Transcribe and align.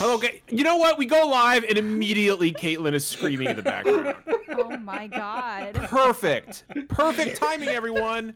Hello, 0.00 0.14
okay. 0.14 0.40
You 0.48 0.64
know 0.64 0.76
what? 0.78 0.96
We 0.96 1.04
go 1.04 1.26
live, 1.26 1.62
and 1.64 1.76
immediately 1.76 2.52
Caitlin 2.54 2.94
is 2.94 3.06
screaming 3.06 3.48
in 3.50 3.56
the 3.56 3.62
background. 3.62 4.14
Oh 4.48 4.78
my 4.78 5.06
god. 5.06 5.74
Perfect. 5.74 6.64
Perfect 6.88 7.36
timing, 7.36 7.68
everyone. 7.68 8.32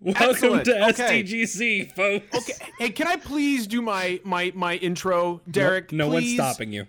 Welcome 0.00 0.30
Excellent. 0.30 0.64
to 0.66 0.88
Okay. 0.90 1.24
SDGC, 1.24 1.92
folks. 1.96 2.36
Okay. 2.36 2.52
Hey, 2.78 2.90
can 2.90 3.08
I 3.08 3.16
please 3.16 3.66
do 3.66 3.82
my 3.82 4.20
my 4.22 4.52
my 4.54 4.76
intro, 4.76 5.40
Derek? 5.50 5.90
No 5.90 6.06
one's 6.06 6.32
stopping 6.34 6.72
you. 6.72 6.86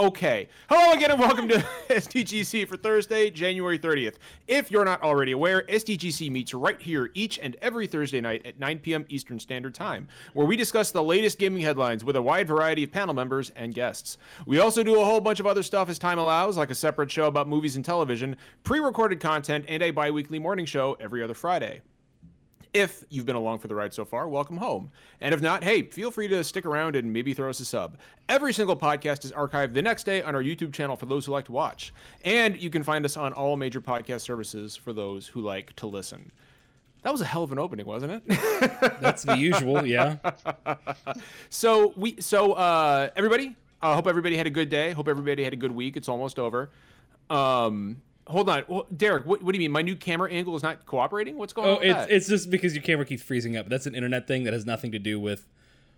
Okay. 0.00 0.48
Hello 0.70 0.94
again 0.94 1.10
and 1.10 1.20
welcome 1.20 1.46
to 1.48 1.58
SDGC 1.90 2.66
for 2.66 2.78
Thursday, 2.78 3.28
January 3.28 3.78
30th. 3.78 4.14
If 4.48 4.70
you're 4.70 4.86
not 4.86 5.02
already 5.02 5.32
aware, 5.32 5.64
SDGC 5.68 6.30
meets 6.30 6.54
right 6.54 6.80
here 6.80 7.10
each 7.12 7.38
and 7.38 7.54
every 7.60 7.86
Thursday 7.86 8.22
night 8.22 8.46
at 8.46 8.58
9 8.58 8.78
p.m. 8.78 9.04
Eastern 9.10 9.38
Standard 9.38 9.74
Time, 9.74 10.08
where 10.32 10.46
we 10.46 10.56
discuss 10.56 10.90
the 10.90 11.02
latest 11.02 11.38
gaming 11.38 11.60
headlines 11.60 12.02
with 12.02 12.16
a 12.16 12.22
wide 12.22 12.48
variety 12.48 12.84
of 12.84 12.90
panel 12.90 13.12
members 13.12 13.52
and 13.56 13.74
guests. 13.74 14.16
We 14.46 14.58
also 14.58 14.82
do 14.82 14.98
a 14.98 15.04
whole 15.04 15.20
bunch 15.20 15.38
of 15.38 15.46
other 15.46 15.62
stuff 15.62 15.90
as 15.90 15.98
time 15.98 16.18
allows, 16.18 16.56
like 16.56 16.70
a 16.70 16.74
separate 16.74 17.10
show 17.10 17.26
about 17.26 17.46
movies 17.46 17.76
and 17.76 17.84
television, 17.84 18.38
pre 18.64 18.80
recorded 18.80 19.20
content, 19.20 19.66
and 19.68 19.82
a 19.82 19.90
bi 19.90 20.10
weekly 20.10 20.38
morning 20.38 20.64
show 20.64 20.96
every 20.98 21.22
other 21.22 21.34
Friday. 21.34 21.82
If 22.72 23.02
you've 23.08 23.26
been 23.26 23.36
along 23.36 23.58
for 23.58 23.66
the 23.66 23.74
ride 23.74 23.92
so 23.92 24.04
far, 24.04 24.28
welcome 24.28 24.56
home. 24.56 24.92
And 25.20 25.34
if 25.34 25.40
not, 25.40 25.64
hey, 25.64 25.82
feel 25.82 26.12
free 26.12 26.28
to 26.28 26.44
stick 26.44 26.64
around 26.64 26.94
and 26.94 27.12
maybe 27.12 27.34
throw 27.34 27.50
us 27.50 27.58
a 27.58 27.64
sub. 27.64 27.96
Every 28.28 28.52
single 28.52 28.76
podcast 28.76 29.24
is 29.24 29.32
archived 29.32 29.74
the 29.74 29.82
next 29.82 30.04
day 30.04 30.22
on 30.22 30.36
our 30.36 30.42
YouTube 30.42 30.72
channel 30.72 30.94
for 30.94 31.06
those 31.06 31.26
who 31.26 31.32
like 31.32 31.46
to 31.46 31.52
watch. 31.52 31.92
And 32.24 32.60
you 32.62 32.70
can 32.70 32.84
find 32.84 33.04
us 33.04 33.16
on 33.16 33.32
all 33.32 33.56
major 33.56 33.80
podcast 33.80 34.20
services 34.20 34.76
for 34.76 34.92
those 34.92 35.26
who 35.26 35.40
like 35.40 35.74
to 35.76 35.88
listen. 35.88 36.30
That 37.02 37.10
was 37.10 37.22
a 37.22 37.24
hell 37.24 37.42
of 37.42 37.50
an 37.50 37.58
opening, 37.58 37.86
wasn't 37.86 38.12
it? 38.12 38.22
That's 39.00 39.24
the 39.24 39.36
usual, 39.36 39.84
yeah. 39.84 40.18
so 41.50 41.92
we 41.96 42.20
so 42.20 42.52
uh 42.52 43.08
everybody, 43.16 43.56
I 43.82 43.94
hope 43.94 44.06
everybody 44.06 44.36
had 44.36 44.46
a 44.46 44.50
good 44.50 44.68
day. 44.68 44.92
Hope 44.92 45.08
everybody 45.08 45.42
had 45.42 45.54
a 45.54 45.56
good 45.56 45.72
week. 45.72 45.96
It's 45.96 46.08
almost 46.08 46.38
over. 46.38 46.70
Um 47.30 48.02
hold 48.30 48.48
on. 48.48 48.64
Well, 48.68 48.86
Derek, 48.96 49.26
what, 49.26 49.42
what 49.42 49.52
do 49.52 49.58
you 49.58 49.64
mean? 49.64 49.72
My 49.72 49.82
new 49.82 49.96
camera 49.96 50.30
angle 50.30 50.56
is 50.56 50.62
not 50.62 50.86
cooperating? 50.86 51.36
What's 51.36 51.52
going 51.52 51.68
Oh, 51.68 51.72
on 51.74 51.78
with 51.80 51.88
it's 51.88 51.98
that? 51.98 52.10
it's 52.10 52.28
just 52.28 52.50
because 52.50 52.74
your 52.74 52.82
camera 52.82 53.04
keeps 53.04 53.22
freezing 53.22 53.56
up. 53.56 53.68
That's 53.68 53.86
an 53.86 53.94
internet 53.94 54.26
thing 54.26 54.44
that 54.44 54.52
has 54.52 54.64
nothing 54.66 54.92
to 54.92 54.98
do 54.98 55.18
with. 55.20 55.46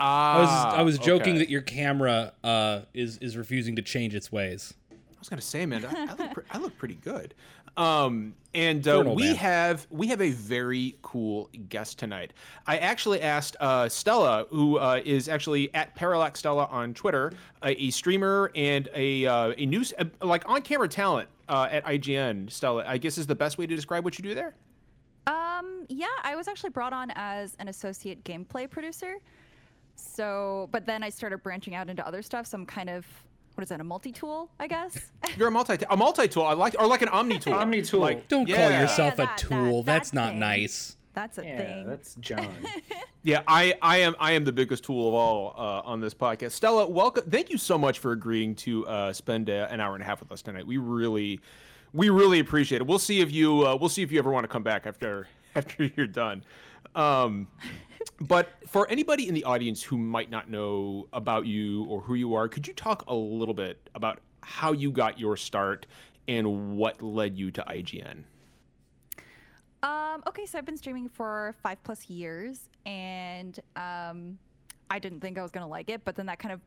I 0.00 0.04
Ah, 0.04 0.40
was 0.40 0.78
I 0.78 0.82
was 0.82 0.98
joking 0.98 1.34
okay. 1.34 1.38
that 1.38 1.50
your 1.50 1.60
camera 1.62 2.32
uh, 2.42 2.80
is 2.94 3.18
is 3.18 3.36
refusing 3.36 3.76
to 3.76 3.82
change 3.82 4.14
its 4.14 4.32
ways. 4.32 4.74
I 4.90 4.96
was 5.20 5.28
gonna 5.28 5.42
say, 5.42 5.64
man, 5.66 5.84
I, 5.84 6.06
I 6.10 6.14
look, 6.16 6.32
pre- 6.34 6.44
I 6.50 6.58
look 6.58 6.76
pretty 6.78 6.94
good. 6.96 7.34
Um, 7.76 8.34
and 8.54 8.86
uh, 8.86 9.02
we 9.16 9.22
man. 9.28 9.36
have 9.36 9.86
we 9.90 10.08
have 10.08 10.20
a 10.20 10.30
very 10.32 10.96
cool 11.02 11.48
guest 11.68 11.98
tonight. 11.98 12.32
I 12.66 12.78
actually 12.78 13.22
asked 13.22 13.56
uh, 13.60 13.88
Stella, 13.88 14.46
who 14.50 14.76
uh, 14.78 15.00
is 15.04 15.28
actually 15.28 15.72
at 15.74 15.94
Parallax 15.94 16.40
Stella 16.40 16.66
on 16.70 16.92
Twitter, 16.94 17.32
a, 17.62 17.70
a 17.80 17.90
streamer 17.90 18.50
and 18.54 18.88
a 18.94 19.24
uh, 19.26 19.54
a 19.56 19.64
news 19.66 19.94
uh, 19.98 20.04
like 20.20 20.46
on 20.48 20.60
camera 20.62 20.88
talent 20.88 21.28
uh, 21.48 21.68
at 21.70 21.84
IGN. 21.84 22.50
Stella, 22.50 22.84
I 22.86 22.98
guess 22.98 23.18
is 23.18 23.26
the 23.26 23.34
best 23.34 23.58
way 23.58 23.66
to 23.66 23.74
describe 23.74 24.04
what 24.04 24.18
you 24.18 24.22
do 24.22 24.34
there. 24.34 24.54
Um, 25.26 25.86
yeah, 25.88 26.06
I 26.22 26.34
was 26.34 26.48
actually 26.48 26.70
brought 26.70 26.92
on 26.92 27.12
as 27.14 27.54
an 27.60 27.68
associate 27.68 28.24
gameplay 28.24 28.68
producer. 28.68 29.16
So, 29.94 30.68
but 30.72 30.86
then 30.86 31.02
I 31.02 31.10
started 31.10 31.42
branching 31.42 31.74
out 31.74 31.88
into 31.88 32.06
other 32.06 32.22
stuff. 32.22 32.46
So 32.46 32.56
I'm 32.58 32.66
kind 32.66 32.90
of, 32.90 33.06
what 33.54 33.62
is 33.62 33.68
that, 33.68 33.80
a 33.80 33.84
multi-tool, 33.84 34.50
I 34.58 34.66
guess? 34.66 35.10
You're 35.36 35.48
a 35.48 35.50
multi 35.50 35.76
a 35.88 35.96
multi 35.96 36.26
tool. 36.28 36.44
I 36.44 36.54
like 36.54 36.74
or 36.78 36.86
like 36.86 37.02
an 37.02 37.08
omni 37.08 37.38
tool. 37.38 37.54
Omni 37.54 37.82
tool. 37.82 38.00
Like, 38.00 38.28
Don't 38.28 38.46
call 38.46 38.70
yourself 38.70 39.14
Yeah, 39.18 39.34
a 39.34 39.38
tool. 39.38 39.82
that- 39.82 39.92
That's 39.92 40.10
that 40.10 40.16
not 40.16 40.30
thing. 40.30 40.40
nice. 40.40 40.96
That's 41.14 41.38
a 41.38 41.44
Yeah, 41.44 41.56
thing. 41.58 41.86
that's 41.86 42.14
John. 42.16 42.54
Yeah, 43.24 43.42
I, 43.46 43.74
I 43.80 43.98
am 43.98 44.16
I 44.18 44.32
am 44.32 44.42
the 44.42 44.50
biggest 44.50 44.82
tool 44.82 45.06
of 45.06 45.14
all 45.14 45.54
uh, 45.56 45.88
on 45.88 46.00
this 46.00 46.12
podcast. 46.12 46.50
Stella, 46.52 46.88
welcome. 46.88 47.22
Thank 47.30 47.50
you 47.50 47.56
so 47.56 47.78
much 47.78 48.00
for 48.00 48.10
agreeing 48.10 48.56
to 48.56 48.84
uh, 48.88 49.12
spend 49.12 49.48
uh, 49.48 49.68
an 49.70 49.78
hour 49.78 49.94
and 49.94 50.02
a 50.02 50.04
half 50.04 50.18
with 50.18 50.32
us 50.32 50.42
tonight. 50.42 50.66
We 50.66 50.76
really, 50.78 51.38
we 51.92 52.10
really 52.10 52.40
appreciate 52.40 52.80
it. 52.80 52.86
We'll 52.88 52.98
see 52.98 53.20
if 53.20 53.30
you 53.30 53.64
uh, 53.64 53.76
we'll 53.76 53.90
see 53.90 54.02
if 54.02 54.10
you 54.10 54.18
ever 54.18 54.32
want 54.32 54.42
to 54.42 54.48
come 54.48 54.64
back 54.64 54.88
after 54.88 55.28
after 55.54 55.88
you're 55.96 56.08
done. 56.08 56.42
Um, 56.96 57.46
but 58.20 58.48
for 58.66 58.90
anybody 58.90 59.28
in 59.28 59.34
the 59.34 59.44
audience 59.44 59.84
who 59.84 59.96
might 59.98 60.28
not 60.28 60.50
know 60.50 61.06
about 61.12 61.46
you 61.46 61.84
or 61.84 62.00
who 62.00 62.14
you 62.14 62.34
are, 62.34 62.48
could 62.48 62.66
you 62.66 62.74
talk 62.74 63.04
a 63.06 63.14
little 63.14 63.54
bit 63.54 63.88
about 63.94 64.18
how 64.40 64.72
you 64.72 64.90
got 64.90 65.20
your 65.20 65.36
start 65.36 65.86
and 66.26 66.76
what 66.76 67.00
led 67.00 67.38
you 67.38 67.52
to 67.52 67.62
IGN? 67.68 68.24
Um, 69.82 70.22
okay, 70.28 70.46
so 70.46 70.58
I've 70.58 70.66
been 70.66 70.76
streaming 70.76 71.08
for 71.08 71.54
five 71.62 71.82
plus 71.82 72.08
years, 72.08 72.68
and 72.86 73.58
um, 73.74 74.38
I 74.90 74.98
didn't 74.98 75.20
think 75.20 75.38
I 75.38 75.42
was 75.42 75.50
gonna 75.50 75.66
like 75.68 75.90
it, 75.90 76.04
but 76.04 76.14
then 76.14 76.26
that 76.26 76.38
kind 76.38 76.52
of 76.52 76.60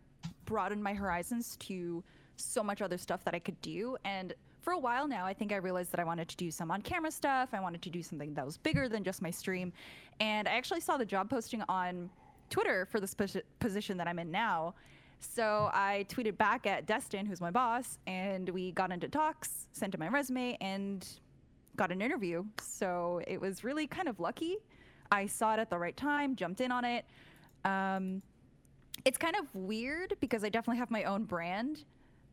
broadened 0.45 0.83
my 0.83 0.93
horizons 0.93 1.55
to 1.61 2.03
so 2.35 2.61
much 2.61 2.81
other 2.81 2.97
stuff 2.97 3.23
that 3.23 3.33
I 3.33 3.39
could 3.39 3.59
do. 3.61 3.95
And 4.03 4.33
for 4.61 4.73
a 4.73 4.79
while 4.79 5.07
now, 5.07 5.25
I 5.25 5.33
think 5.33 5.53
I 5.53 5.57
realized 5.57 5.91
that 5.91 5.99
I 5.99 6.03
wanted 6.03 6.27
to 6.27 6.35
do 6.35 6.51
some 6.51 6.71
on-camera 6.71 7.11
stuff. 7.11 7.49
I 7.53 7.59
wanted 7.61 7.81
to 7.83 7.89
do 7.89 8.03
something 8.03 8.33
that 8.33 8.45
was 8.45 8.57
bigger 8.57 8.89
than 8.89 9.03
just 9.03 9.21
my 9.21 9.31
stream. 9.31 9.71
And 10.19 10.47
I 10.47 10.51
actually 10.51 10.81
saw 10.81 10.97
the 10.97 11.05
job 11.05 11.29
posting 11.29 11.63
on 11.69 12.09
Twitter 12.49 12.85
for 12.85 12.99
this 12.99 13.13
posi- 13.15 13.43
position 13.59 13.97
that 13.97 14.07
I'm 14.07 14.19
in 14.19 14.31
now. 14.31 14.73
So 15.19 15.69
I 15.73 16.05
tweeted 16.09 16.37
back 16.37 16.67
at 16.67 16.85
Destin, 16.85 17.25
who's 17.25 17.41
my 17.41 17.51
boss, 17.51 17.99
and 18.05 18.49
we 18.49 18.71
got 18.71 18.91
into 18.91 19.07
talks, 19.07 19.67
sent 19.71 19.93
him 19.93 19.99
my 19.99 20.09
resume, 20.09 20.57
and 20.59 21.07
got 21.75 21.91
an 21.91 22.01
interview. 22.01 22.43
So 22.61 23.21
it 23.27 23.39
was 23.39 23.63
really 23.63 23.87
kind 23.87 24.07
of 24.07 24.19
lucky. 24.19 24.57
I 25.11 25.27
saw 25.27 25.53
it 25.53 25.59
at 25.59 25.69
the 25.69 25.77
right 25.77 25.95
time, 25.95 26.35
jumped 26.35 26.61
in 26.61 26.71
on 26.71 26.85
it. 26.85 27.05
Um, 27.63 28.21
it's 29.03 29.17
kind 29.17 29.35
of 29.35 29.53
weird 29.53 30.15
because 30.19 30.43
I 30.43 30.49
definitely 30.49 30.79
have 30.79 30.91
my 30.91 31.03
own 31.03 31.23
brand. 31.25 31.83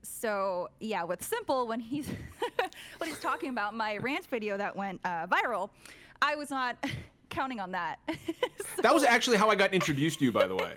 So 0.02 0.68
yeah, 0.80 1.04
with 1.04 1.22
Simple, 1.22 1.66
when 1.66 1.80
he's 1.80 2.08
when 2.98 3.10
he's 3.10 3.20
talking 3.20 3.50
about 3.50 3.74
my 3.74 3.96
rant 3.98 4.26
video 4.26 4.56
that 4.56 4.74
went 4.74 5.00
uh, 5.04 5.26
viral, 5.26 5.70
I 6.20 6.34
was 6.34 6.50
not 6.50 6.76
counting 7.30 7.60
on 7.60 7.72
that. 7.72 7.98
That 8.82 8.94
was 8.94 9.04
actually 9.04 9.36
how 9.36 9.48
I 9.48 9.54
got 9.54 9.72
introduced 9.74 10.18
to 10.18 10.24
you, 10.24 10.32
by 10.32 10.48
the 10.48 10.56
way. 10.56 10.74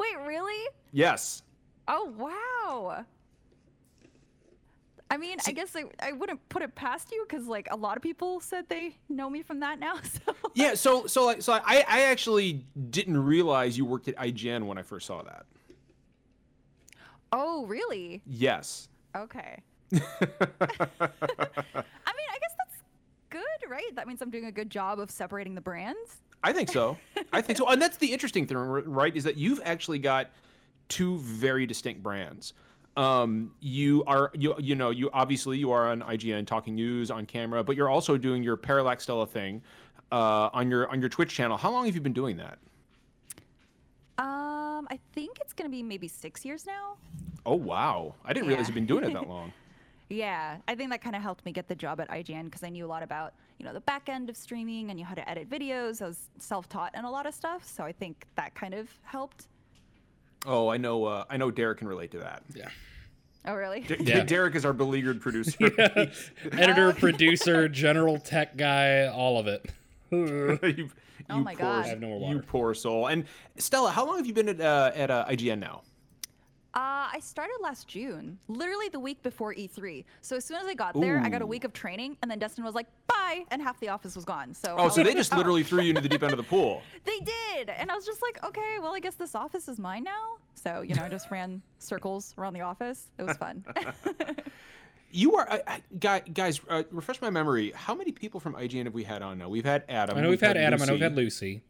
Wait, 0.00 0.16
really? 0.26 0.68
Yes. 0.90 1.42
Oh 1.86 2.12
wow. 2.16 3.04
I 5.08 5.16
mean, 5.18 5.38
I 5.46 5.52
guess 5.52 5.76
I, 5.76 5.84
I 6.00 6.12
wouldn't 6.12 6.46
put 6.48 6.62
it 6.62 6.74
past 6.74 7.12
you 7.12 7.24
because 7.28 7.46
like 7.46 7.68
a 7.70 7.76
lot 7.76 7.96
of 7.96 8.02
people 8.02 8.40
said 8.40 8.68
they 8.68 8.96
know 9.08 9.30
me 9.30 9.42
from 9.42 9.60
that 9.60 9.78
now. 9.78 9.94
So 10.04 10.34
Yeah, 10.54 10.74
so 10.74 11.06
so 11.06 11.26
like 11.26 11.42
so 11.42 11.52
I 11.52 11.84
I 11.88 12.02
actually 12.02 12.64
didn't 12.90 13.22
realize 13.22 13.78
you 13.78 13.84
worked 13.84 14.08
at 14.08 14.16
IGN 14.16 14.66
when 14.66 14.78
I 14.78 14.82
first 14.82 15.06
saw 15.06 15.22
that. 15.22 15.46
Oh, 17.32 17.66
really? 17.66 18.22
Yes. 18.26 18.88
Okay. 19.14 19.62
I 19.92 19.98
mean, 19.98 20.00
I 21.00 22.38
guess 22.40 22.54
that's 22.58 22.78
good, 23.30 23.68
right? 23.68 23.94
That 23.94 24.06
means 24.08 24.22
I'm 24.22 24.30
doing 24.30 24.46
a 24.46 24.52
good 24.52 24.70
job 24.70 24.98
of 24.98 25.10
separating 25.10 25.54
the 25.54 25.60
brands. 25.60 26.22
I 26.42 26.52
think 26.52 26.70
so. 26.70 26.96
I 27.32 27.40
think 27.40 27.58
so. 27.58 27.66
And 27.70 27.80
that's 27.80 27.96
the 27.96 28.12
interesting 28.12 28.46
thing, 28.46 28.56
right? 28.56 29.14
Is 29.14 29.24
that 29.24 29.36
you've 29.36 29.60
actually 29.64 29.98
got 29.98 30.30
two 30.88 31.18
very 31.18 31.66
distinct 31.66 32.02
brands. 32.02 32.54
Um, 32.96 33.50
you 33.60 34.02
are 34.06 34.30
you 34.34 34.54
you 34.58 34.74
know 34.74 34.88
you 34.90 35.10
obviously 35.12 35.58
you 35.58 35.70
are 35.70 35.88
on 35.90 36.00
IGN 36.00 36.46
talking 36.46 36.74
news 36.74 37.10
on 37.10 37.26
camera, 37.26 37.62
but 37.62 37.76
you're 37.76 37.90
also 37.90 38.16
doing 38.16 38.42
your 38.42 38.56
Parallax 38.56 39.02
Stella 39.02 39.26
thing 39.26 39.62
uh, 40.12 40.48
on 40.52 40.70
your 40.70 40.88
on 40.88 41.00
your 41.00 41.10
Twitch 41.10 41.34
channel. 41.34 41.58
How 41.58 41.70
long 41.70 41.84
have 41.84 41.94
you 41.94 42.00
been 42.00 42.14
doing 42.14 42.38
that? 42.38 42.58
Um, 44.18 44.88
I 44.90 44.98
think 45.12 45.38
it's 45.42 45.52
gonna 45.52 45.68
be 45.68 45.82
maybe 45.82 46.08
six 46.08 46.42
years 46.44 46.64
now. 46.66 46.96
Oh 47.44 47.54
wow! 47.54 48.14
I 48.24 48.32
didn't 48.32 48.48
realize 48.48 48.64
Yeah. 48.64 48.68
you've 48.68 48.74
been 48.74 48.86
doing 48.86 49.04
it 49.04 49.12
that 49.12 49.28
long. 49.28 49.52
Yeah, 50.08 50.58
I 50.68 50.76
think 50.76 50.90
that 50.90 51.00
kind 51.02 51.16
of 51.16 51.22
helped 51.22 51.44
me 51.44 51.50
get 51.50 51.66
the 51.66 51.74
job 51.74 52.00
at 52.00 52.08
IGN 52.08 52.44
because 52.44 52.62
I 52.62 52.68
knew 52.68 52.86
a 52.86 52.86
lot 52.86 53.02
about 53.02 53.32
you 53.58 53.66
know 53.66 53.72
the 53.72 53.80
back 53.80 54.08
end 54.08 54.30
of 54.30 54.36
streaming. 54.36 54.88
I 54.88 54.92
knew 54.92 55.04
how 55.04 55.14
to 55.16 55.28
edit 55.28 55.50
videos. 55.50 56.00
I 56.00 56.06
was 56.06 56.30
self-taught 56.38 56.94
in 56.96 57.04
a 57.04 57.10
lot 57.10 57.26
of 57.26 57.34
stuff, 57.34 57.66
so 57.66 57.82
I 57.82 57.90
think 57.90 58.24
that 58.36 58.54
kind 58.54 58.72
of 58.72 58.88
helped. 59.02 59.48
Oh, 60.46 60.68
I 60.68 60.76
know. 60.76 61.04
Uh, 61.04 61.24
I 61.28 61.36
know. 61.36 61.50
Derek 61.50 61.78
can 61.78 61.88
relate 61.88 62.12
to 62.12 62.18
that. 62.18 62.42
Yeah. 62.54 62.68
Oh, 63.44 63.54
really? 63.54 63.80
D- 63.80 63.96
Yeah. 64.00 64.24
Derek 64.24 64.54
is 64.54 64.64
our 64.64 64.72
beleaguered 64.72 65.20
producer. 65.20 65.56
Editor, 66.52 66.92
producer, 66.92 67.68
general 67.84 68.18
tech 68.18 68.56
guy, 68.56 69.06
all 69.08 69.38
of 69.38 69.46
it. 69.46 69.70
you, 70.10 70.58
you 70.62 70.90
Oh 71.30 71.38
my 71.40 71.54
poor, 71.54 71.62
God. 71.66 71.84
I 71.84 71.88
have 71.88 72.00
no 72.00 72.08
more 72.18 72.32
You 72.32 72.40
poor 72.40 72.74
soul. 72.74 73.08
And 73.08 73.24
Stella, 73.56 73.90
how 73.90 74.06
long 74.06 74.16
have 74.18 74.26
you 74.26 74.32
been 74.32 74.48
at 74.48 74.60
uh, 74.60 74.92
at 74.94 75.10
uh, 75.10 75.26
IGN 75.28 75.58
now? 75.58 75.82
Uh, 76.76 77.08
I 77.10 77.20
started 77.22 77.56
last 77.62 77.88
June, 77.88 78.38
literally 78.48 78.90
the 78.90 79.00
week 79.00 79.22
before 79.22 79.54
E3. 79.54 80.04
So 80.20 80.36
as 80.36 80.44
soon 80.44 80.58
as 80.58 80.66
I 80.66 80.74
got 80.74 80.92
there, 81.00 81.20
I 81.20 81.30
got 81.30 81.40
a 81.40 81.46
week 81.46 81.64
of 81.64 81.72
training, 81.72 82.18
and 82.20 82.30
then 82.30 82.38
Destin 82.38 82.64
was 82.64 82.74
like, 82.74 82.86
"Bye," 83.06 83.44
and 83.50 83.62
half 83.62 83.80
the 83.80 83.88
office 83.88 84.14
was 84.14 84.26
gone. 84.26 84.52
So 84.52 84.76
I 84.76 84.80
Oh, 84.80 84.84
was 84.84 84.94
so 84.94 85.02
they 85.02 85.14
just 85.14 85.32
"Oh." 85.32 85.38
literally 85.38 85.62
threw 85.62 85.80
you 85.80 85.88
into 85.88 86.02
the 86.02 86.08
deep 86.10 86.22
end 86.22 86.32
of 86.32 86.36
the 86.36 86.42
pool. 86.54 86.82
They 87.04 87.18
did, 87.20 87.70
and 87.70 87.90
I 87.90 87.94
was 87.94 88.04
just 88.04 88.20
like, 88.20 88.44
"Okay, 88.44 88.76
well, 88.82 88.94
I 88.94 89.00
guess 89.00 89.14
this 89.14 89.34
office 89.34 89.68
is 89.68 89.78
mine 89.78 90.04
now." 90.04 90.36
So 90.54 90.82
you 90.82 90.94
know, 90.94 91.02
I 91.02 91.08
just 91.08 91.30
ran 91.30 91.62
circles 91.78 92.34
around 92.36 92.52
the 92.52 92.60
office. 92.60 93.06
It 93.18 93.22
was 93.22 93.36
fun. 93.38 93.64
You 95.12 95.36
are, 95.36 95.48
uh, 95.50 95.78
guys. 95.98 96.60
Uh, 96.68 96.82
refresh 96.90 97.22
my 97.22 97.30
memory. 97.30 97.72
How 97.74 97.94
many 97.94 98.12
people 98.12 98.38
from 98.38 98.54
IGN 98.54 98.84
have 98.84 98.92
we 98.92 99.04
had 99.04 99.22
on 99.22 99.38
now? 99.38 99.48
We've 99.48 99.64
had 99.64 99.84
Adam. 99.88 100.18
I 100.18 100.20
know 100.20 100.28
we've 100.28 100.40
had 100.40 100.58
Adam. 100.58 100.82
I 100.82 100.84
know 100.84 100.92
we've 100.92 101.00
had 101.00 101.14
Lucy. 101.14 101.62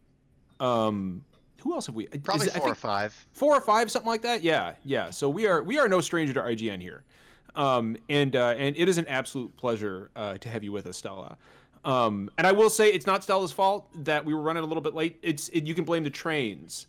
Um, 0.58 1.22
who 1.66 1.74
else 1.74 1.86
have 1.86 1.94
we? 1.94 2.04
is 2.06 2.20
Probably 2.22 2.46
it- 2.46 2.56
I 2.56 2.60
four 2.60 2.70
or 2.70 2.74
five. 2.74 3.26
four 3.32 3.56
or 3.56 3.60
five, 3.60 3.90
something 3.90 4.08
like 4.08 4.22
that. 4.22 4.42
Yeah, 4.42 4.74
yeah. 4.84 5.10
So 5.10 5.28
we 5.28 5.46
are 5.46 5.62
we 5.62 5.78
are 5.78 5.88
no 5.88 6.00
stranger 6.00 6.32
to 6.34 6.40
IGN 6.40 6.80
here, 6.80 7.04
um, 7.54 7.96
and 8.08 8.34
uh, 8.36 8.54
and 8.56 8.76
it 8.76 8.88
is 8.88 8.98
an 8.98 9.06
absolute 9.08 9.54
pleasure 9.56 10.10
uh, 10.16 10.38
to 10.38 10.48
have 10.48 10.62
you 10.64 10.72
with 10.72 10.86
us, 10.86 10.96
Stella. 10.96 11.36
Um, 11.84 12.30
and 12.38 12.46
I 12.46 12.52
will 12.52 12.70
say 12.70 12.88
it's 12.90 13.06
not 13.06 13.22
Stella's 13.22 13.52
fault 13.52 13.86
that 14.04 14.24
we 14.24 14.34
were 14.34 14.40
running 14.40 14.62
a 14.64 14.66
little 14.66 14.82
bit 14.82 14.94
late. 14.94 15.18
It's 15.22 15.48
it, 15.50 15.64
you 15.64 15.74
can 15.74 15.84
blame 15.84 16.02
the 16.04 16.10
trains. 16.10 16.86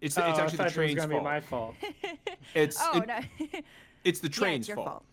It's 0.00 0.16
Oh, 0.16 0.28
it's 0.30 0.38
actually 0.38 0.58
the 0.64 0.70
train's 0.70 0.92
it 0.92 0.96
was 0.96 1.04
gonna 1.06 1.14
fault. 1.14 1.22
be 1.22 1.24
my 1.24 1.40
fault. 1.40 1.74
It's 2.54 2.78
oh 2.80 2.98
it- 3.00 3.06
no. 3.06 3.18
it's 4.04 4.20
the 4.20 4.28
yeah, 4.28 4.32
train's 4.32 4.60
it's 4.60 4.68
your 4.68 4.76
fault. 4.76 4.88
fault. 4.88 5.04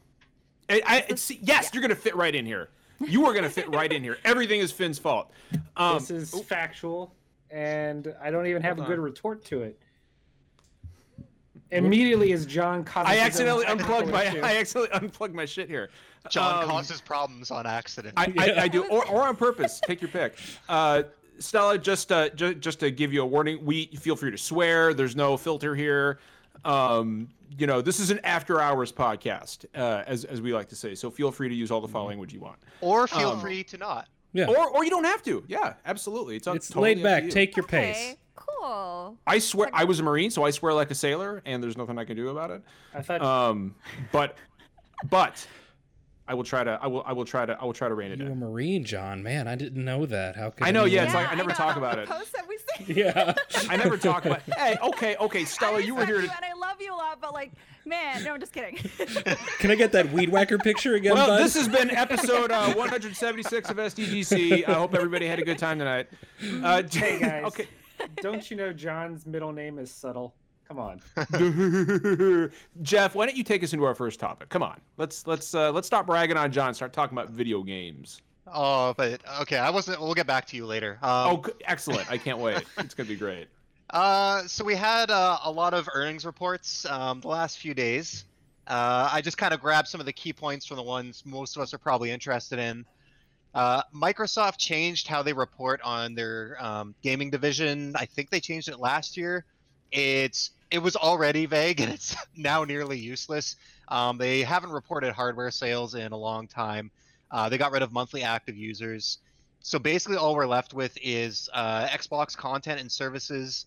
I, 0.70 0.82
I, 0.86 1.06
it's, 1.10 1.30
yes, 1.30 1.70
you're 1.74 1.82
gonna 1.82 1.96
fit 1.96 2.16
right 2.16 2.34
in 2.34 2.46
here. 2.46 2.70
You 3.00 3.26
are 3.26 3.34
gonna 3.34 3.50
fit 3.50 3.70
right 3.76 3.92
in 3.92 4.02
here. 4.04 4.18
Everything 4.24 4.62
is 4.62 4.72
Finn's 4.72 4.98
fault. 5.00 5.32
Um, 5.78 6.00
this 6.00 6.10
is 6.10 6.42
factual, 6.44 7.14
and 7.56 8.14
I 8.22 8.32
don't 8.32 8.48
even 8.48 8.62
have 8.62 8.80
a 8.80 8.82
good 8.82 9.00
on. 9.00 9.06
retort 9.06 9.46
to 9.46 9.64
it. 9.64 9.80
Immediately 11.72 12.34
as 12.34 12.46
John 12.46 12.84
caught 12.84 13.08
I 13.08 13.14
his 13.14 13.20
own 13.22 13.26
accidentally 13.28 13.66
unplugged 13.66 14.12
my 14.12 14.24
issue. 14.26 14.40
I 14.44 14.58
accidentally 14.58 15.00
unplugged 15.00 15.34
my 15.34 15.46
shit 15.46 15.70
here. 15.70 15.90
John 16.30 16.64
Um, 16.64 16.70
causes 16.70 17.00
problems 17.00 17.52
on 17.52 17.66
accident. 17.66 18.14
I, 18.18 18.34
I, 18.38 18.62
I 18.64 18.68
do, 18.68 18.84
or, 18.88 19.08
or 19.08 19.28
on 19.28 19.36
purpose. 19.38 19.80
Take 19.86 20.02
your 20.02 20.12
pick. 20.12 20.38
Uh, 20.68 21.04
Stella, 21.40 21.78
just 21.78 22.12
uh, 22.12 22.30
ju- 22.30 22.56
just 22.56 22.82
to 22.82 22.92
give 22.92 23.14
you 23.14 23.22
a 23.22 23.26
warning, 23.26 23.64
we 23.66 23.88
feel 23.88 24.16
free 24.16 24.32
to 24.32 24.38
swear. 24.38 24.94
There's 24.94 25.16
no 25.16 25.38
filter 25.38 25.76
here. 25.76 26.20
Um, 26.66 27.30
you 27.58 27.68
know, 27.68 27.82
this 27.82 28.00
is 28.00 28.10
an 28.12 28.20
after 28.24 28.60
hours 28.60 28.92
podcast, 28.92 29.66
uh, 29.76 30.04
as 30.08 30.24
as 30.26 30.42
we 30.42 30.54
like 30.54 30.70
to 30.70 30.76
say. 30.76 30.96
So 30.96 31.10
feel 31.10 31.32
free 31.32 31.50
to 31.50 31.56
use 31.56 31.72
all 31.72 31.82
the 31.82 31.88
foul 31.88 32.08
language 32.08 32.34
you 32.34 32.40
want, 32.40 32.58
or 32.82 33.08
feel 33.08 33.32
um, 33.32 33.40
free 33.40 33.64
to 33.66 33.78
not. 33.78 34.08
Yeah. 34.36 34.48
or 34.48 34.68
or 34.70 34.84
you 34.84 34.90
don't 34.90 35.06
have 35.06 35.24
to. 35.24 35.44
Yeah, 35.48 35.74
absolutely. 35.86 36.36
It's, 36.36 36.46
it's 36.48 36.68
totally 36.68 36.96
laid 36.96 37.04
back. 37.04 37.24
you. 37.24 37.32
Take 37.32 37.56
your 37.56 37.64
Okay, 37.66 37.94
pace. 37.94 38.18
cool. 38.36 39.18
I 39.26 39.40
swear, 39.40 39.70
I 39.74 39.86
was 39.86 40.00
a 40.00 40.04
marine, 40.04 40.30
so 40.30 40.44
I 40.44 40.52
swear 40.52 40.74
like 40.74 40.92
a 40.92 40.96
sailor, 40.96 41.42
and 41.46 41.64
there's 41.64 41.78
nothing 41.78 41.98
I 41.98 42.04
can 42.06 42.16
do 42.18 42.30
about 42.30 42.52
it. 42.52 42.62
I 42.94 43.02
thought 43.02 43.22
Um, 43.22 43.76
but 44.12 44.36
but 45.10 45.48
I 46.28 46.34
will 46.34 46.44
try 46.44 46.64
to. 46.64 46.80
I 46.82 46.88
will. 46.88 47.04
I 47.06 47.14
will 47.14 47.24
try 47.26 47.46
to. 47.46 47.56
I 47.60 47.64
will 47.66 47.74
try 47.74 47.88
to 47.88 47.94
rein 47.96 48.12
it 48.12 48.20
in. 48.20 48.28
You 48.28 48.34
were 48.34 48.48
a. 48.48 48.50
Marine, 48.52 48.84
John. 48.84 49.22
Man, 49.24 49.48
I 49.48 49.56
didn't 49.56 49.84
know 49.86 50.06
that. 50.08 50.36
How 50.36 50.50
could 50.50 50.68
I 50.68 50.72
know, 50.72 50.86
you- 50.86 50.96
yeah, 50.96 51.06
it's 51.06 51.14
like 51.14 51.32
I 51.32 51.36
never 51.36 51.50
know, 51.50 51.56
talk 51.56 51.78
about 51.78 52.00
it. 52.00 52.08
Post 52.10 52.34
that 52.34 52.48
we 52.48 52.58
see. 52.86 52.94
yeah. 52.94 53.34
I 53.70 53.78
never 53.78 53.96
talk 53.98 54.26
about. 54.26 54.42
Hey, 54.58 54.76
okay, 54.82 55.16
okay, 55.18 55.46
Stella, 55.46 55.78
I 55.78 55.80
you 55.82 55.94
were 55.94 56.02
respect 56.02 56.20
here 56.22 56.28
to. 56.30 56.36
and 56.36 56.46
I 56.46 56.54
love 56.60 56.78
you 56.82 56.94
a 56.94 56.98
lot, 56.98 57.22
but 57.22 57.32
like, 57.34 57.52
man, 57.86 58.24
no, 58.24 58.34
I'm 58.34 58.40
just 58.40 58.54
kidding. 58.54 58.76
Can 59.60 59.72
I 59.72 59.76
get 59.76 59.92
that 59.94 60.12
weed 60.12 60.30
whacker 60.30 60.58
picture 60.58 60.96
again, 60.96 61.14
Well, 61.14 61.28
bud? 61.28 61.40
this 61.44 61.54
has 61.56 61.68
been 61.68 61.90
episode 61.92 62.52
uh, 62.52 62.74
176 62.74 63.70
of 63.70 63.78
SDGC. 63.78 64.68
I 64.68 64.74
hope 64.74 64.94
everybody 64.96 65.28
had 65.28 65.40
a 65.40 65.46
good 65.46 65.58
time 65.58 65.80
tonight. 65.80 66.08
Uh, 66.64 66.84
Hey 66.92 67.20
guys, 67.22 67.44
Okay. 67.46 67.68
don't 68.22 68.50
you 68.50 68.58
know 68.58 68.74
John's 68.74 69.26
middle 69.26 69.52
name 69.52 69.80
is 69.80 69.92
subtle? 69.92 70.34
Come 70.68 70.80
on. 70.80 71.00
Jeff, 72.82 73.14
why 73.16 73.26
don't 73.28 73.36
you 73.38 73.44
take 73.44 73.64
us 73.64 73.72
into 73.74 73.86
our 73.86 73.94
first 73.96 74.20
topic? 74.20 74.50
Come 74.50 74.64
on, 74.64 74.82
let's 74.98 75.28
let's 75.28 75.54
uh, 75.54 75.72
let's 75.72 75.86
stop 75.86 76.08
bragging 76.08 76.38
on 76.38 76.52
John. 76.52 76.74
Start 76.74 76.92
talking 76.92 77.16
about 77.16 77.30
video 77.30 77.62
games. 77.62 78.22
Oh, 78.52 78.94
but 78.98 79.22
okay, 79.42 79.58
I 79.58 79.70
wasn't. 79.70 80.00
We'll 80.02 80.14
get 80.16 80.26
back 80.28 80.46
to 80.48 80.56
you 80.56 80.66
later. 80.66 80.98
Um, 81.04 81.10
Oh, 81.12 81.44
excellent! 81.66 82.10
I 82.12 82.18
can't 82.18 82.40
wait. 82.40 82.64
It's 82.80 82.96
gonna 82.96 83.08
be 83.10 83.16
great. 83.16 83.48
Uh, 83.90 84.46
so 84.48 84.64
we 84.64 84.76
had 84.76 85.12
uh, 85.12 85.38
a 85.44 85.52
lot 85.52 85.74
of 85.74 85.88
earnings 85.94 86.26
reports 86.26 86.86
um, 86.86 87.22
the 87.22 87.28
last 87.28 87.60
few 87.60 87.74
days. 87.74 88.26
Uh, 88.68 89.10
I 89.12 89.22
just 89.22 89.38
kind 89.38 89.54
of 89.54 89.62
grabbed 89.62 89.88
some 89.88 90.00
of 90.00 90.06
the 90.06 90.14
key 90.14 90.34
points 90.34 90.66
from 90.66 90.78
the 90.78 90.84
ones 90.84 91.24
most 91.26 91.56
of 91.56 91.62
us 91.62 91.74
are 91.74 91.78
probably 91.78 92.12
interested 92.12 92.58
in. 92.58 92.86
Uh, 93.54 93.82
Microsoft 93.96 94.58
changed 94.58 95.08
how 95.08 95.22
they 95.22 95.32
report 95.32 95.80
on 95.82 96.16
their 96.16 96.58
um, 96.60 96.96
gaming 97.04 97.30
division. 97.30 97.94
I 97.96 98.06
think 98.06 98.30
they 98.30 98.40
changed 98.40 98.68
it 98.68 98.80
last 98.80 99.16
year. 99.16 99.46
It's 99.92 100.52
it 100.72 100.80
was 100.80 100.96
already 100.96 101.46
vague 101.46 101.80
and 101.82 101.94
it's 101.94 102.16
now 102.36 102.64
nearly 102.64 102.98
useless. 102.98 103.56
Um, 103.88 104.18
they 104.18 104.42
haven't 104.42 104.72
reported 104.72 105.14
hardware 105.14 105.52
sales 105.52 105.96
in 105.96 106.12
a 106.12 106.18
long 106.18 106.48
time. 106.48 106.92
Uh, 107.32 107.50
they 107.50 107.58
got 107.58 107.72
rid 107.72 107.82
of 107.82 107.94
monthly 107.94 108.24
active 108.24 108.58
users. 108.58 109.20
So 109.62 109.80
basically, 109.80 110.18
all 110.18 110.36
we're 110.36 110.46
left 110.48 110.74
with 110.74 110.98
is 111.02 111.50
uh, 111.54 111.88
Xbox 111.88 112.36
content 112.38 112.80
and 112.80 112.92
services, 112.92 113.66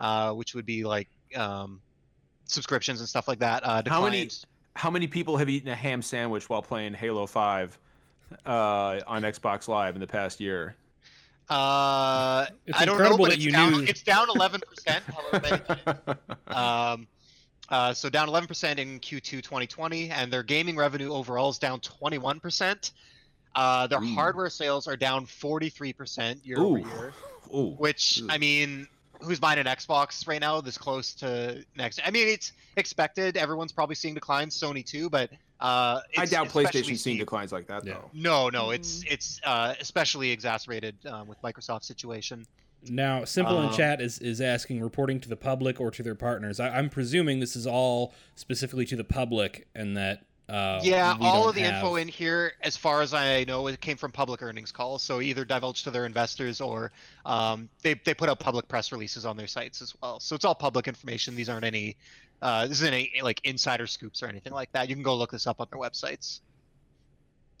uh, 0.00 0.32
which 0.32 0.54
would 0.54 0.66
be 0.66 0.84
like 0.84 1.08
um, 1.36 1.80
subscriptions 2.46 3.00
and 3.00 3.08
stuff 3.08 3.28
like 3.28 3.38
that. 3.40 3.64
Uh, 3.64 3.82
How 3.86 4.02
many- 4.04 4.28
How 4.74 4.90
many 4.90 5.06
people 5.06 5.36
have 5.36 5.48
eaten 5.48 5.68
a 5.68 5.74
ham 5.76 6.00
sandwich 6.02 6.48
while 6.48 6.62
playing 6.62 6.94
Halo 6.94 7.26
Five 7.26 7.78
uh, 8.46 9.00
on 9.06 9.22
Xbox 9.22 9.68
Live 9.68 9.94
in 9.94 10.00
the 10.00 10.06
past 10.06 10.40
year? 10.40 10.74
Uh, 11.48 12.46
It's 12.66 12.78
I 12.80 12.84
don't 12.84 12.96
know, 12.98 13.04
incredible 13.04 13.24
but 13.24 13.30
that 13.30 13.34
it's 13.36 13.44
you 13.44 13.50
down. 13.52 13.72
knew- 13.72 13.82
It's 13.82 14.02
down 14.02 14.28
11 14.30 14.60
percent. 14.68 15.04
um, 16.46 17.06
uh, 17.68 17.92
so 17.94 18.08
down 18.08 18.28
11 18.28 18.46
percent 18.48 18.78
in 18.78 19.00
Q2 19.00 19.42
2020, 19.42 20.10
and 20.10 20.32
their 20.32 20.42
gaming 20.42 20.76
revenue 20.76 21.12
overall 21.12 21.50
is 21.50 21.58
down 21.58 21.80
21 21.80 22.40
percent. 22.40 22.92
Uh, 23.54 23.86
their 23.88 24.00
Ooh. 24.00 24.14
hardware 24.14 24.48
sales 24.50 24.86
are 24.86 24.96
down 24.96 25.26
43 25.26 25.92
percent 25.92 26.46
year 26.46 26.58
over 26.58 26.78
year. 26.78 27.12
Ooh. 27.54 27.74
Which 27.78 28.20
Ooh. 28.22 28.28
I 28.30 28.38
mean, 28.38 28.86
who's 29.22 29.40
buying 29.40 29.58
an 29.58 29.66
Xbox 29.66 30.26
right 30.26 30.40
now? 30.40 30.60
This 30.60 30.78
close 30.78 31.14
to 31.14 31.64
next. 31.76 32.00
I 32.04 32.10
mean, 32.10 32.28
it's 32.28 32.52
expected. 32.76 33.36
Everyone's 33.36 33.72
probably 33.72 33.94
seeing 33.94 34.14
declines. 34.14 34.58
Sony 34.58 34.84
too, 34.84 35.10
but 35.10 35.30
uh, 35.60 36.00
I 36.16 36.26
doubt 36.26 36.46
especially 36.48 36.64
PlayStation's 36.82 37.02
seeing 37.02 37.18
declines 37.18 37.52
like 37.52 37.66
that 37.68 37.84
Yeah. 37.84 37.94
though. 37.94 38.10
No, 38.12 38.48
no, 38.48 38.70
it's 38.70 39.02
it's 39.08 39.40
uh, 39.44 39.74
especially 39.80 40.30
exacerbated 40.30 40.96
um, 41.06 41.28
with 41.28 41.40
Microsoft's 41.42 41.86
situation. 41.86 42.46
Now, 42.88 43.24
Simple 43.26 43.60
in 43.60 43.66
Um, 43.68 43.74
chat 43.74 44.00
is, 44.00 44.18
is 44.20 44.40
asking 44.40 44.80
reporting 44.80 45.20
to 45.20 45.28
the 45.28 45.36
public 45.36 45.78
or 45.78 45.90
to 45.90 46.02
their 46.02 46.14
partners. 46.14 46.58
I, 46.58 46.70
I'm 46.78 46.88
presuming 46.88 47.38
this 47.38 47.54
is 47.54 47.66
all 47.66 48.14
specifically 48.36 48.86
to 48.86 48.96
the 48.96 49.04
public 49.04 49.68
and 49.74 49.96
that. 49.96 50.24
Uh, 50.50 50.80
yeah, 50.82 51.16
all 51.20 51.48
of 51.48 51.54
the 51.54 51.62
info 51.62 51.94
in 51.94 52.08
here, 52.08 52.54
as 52.60 52.76
far 52.76 53.02
as 53.02 53.14
I 53.14 53.44
know, 53.44 53.68
it 53.68 53.80
came 53.80 53.96
from 53.96 54.10
public 54.10 54.42
earnings 54.42 54.72
calls. 54.72 55.02
So 55.02 55.20
either 55.20 55.44
divulged 55.44 55.84
to 55.84 55.92
their 55.92 56.06
investors 56.06 56.60
or 56.60 56.90
um, 57.24 57.68
they 57.82 57.94
they 57.94 58.14
put 58.14 58.28
out 58.28 58.40
public 58.40 58.66
press 58.66 58.90
releases 58.90 59.24
on 59.24 59.36
their 59.36 59.46
sites 59.46 59.80
as 59.80 59.94
well. 60.02 60.18
So 60.18 60.34
it's 60.34 60.44
all 60.44 60.56
public 60.56 60.88
information. 60.88 61.36
These 61.36 61.48
aren't 61.48 61.64
any. 61.64 61.96
Uh, 62.42 62.66
this 62.66 62.80
isn't 62.80 62.92
any 62.92 63.12
like 63.22 63.40
insider 63.44 63.86
scoops 63.86 64.22
or 64.22 64.26
anything 64.26 64.52
like 64.52 64.72
that. 64.72 64.88
You 64.88 64.96
can 64.96 65.04
go 65.04 65.14
look 65.16 65.30
this 65.30 65.46
up 65.46 65.60
on 65.60 65.68
their 65.70 65.80
websites. 65.80 66.40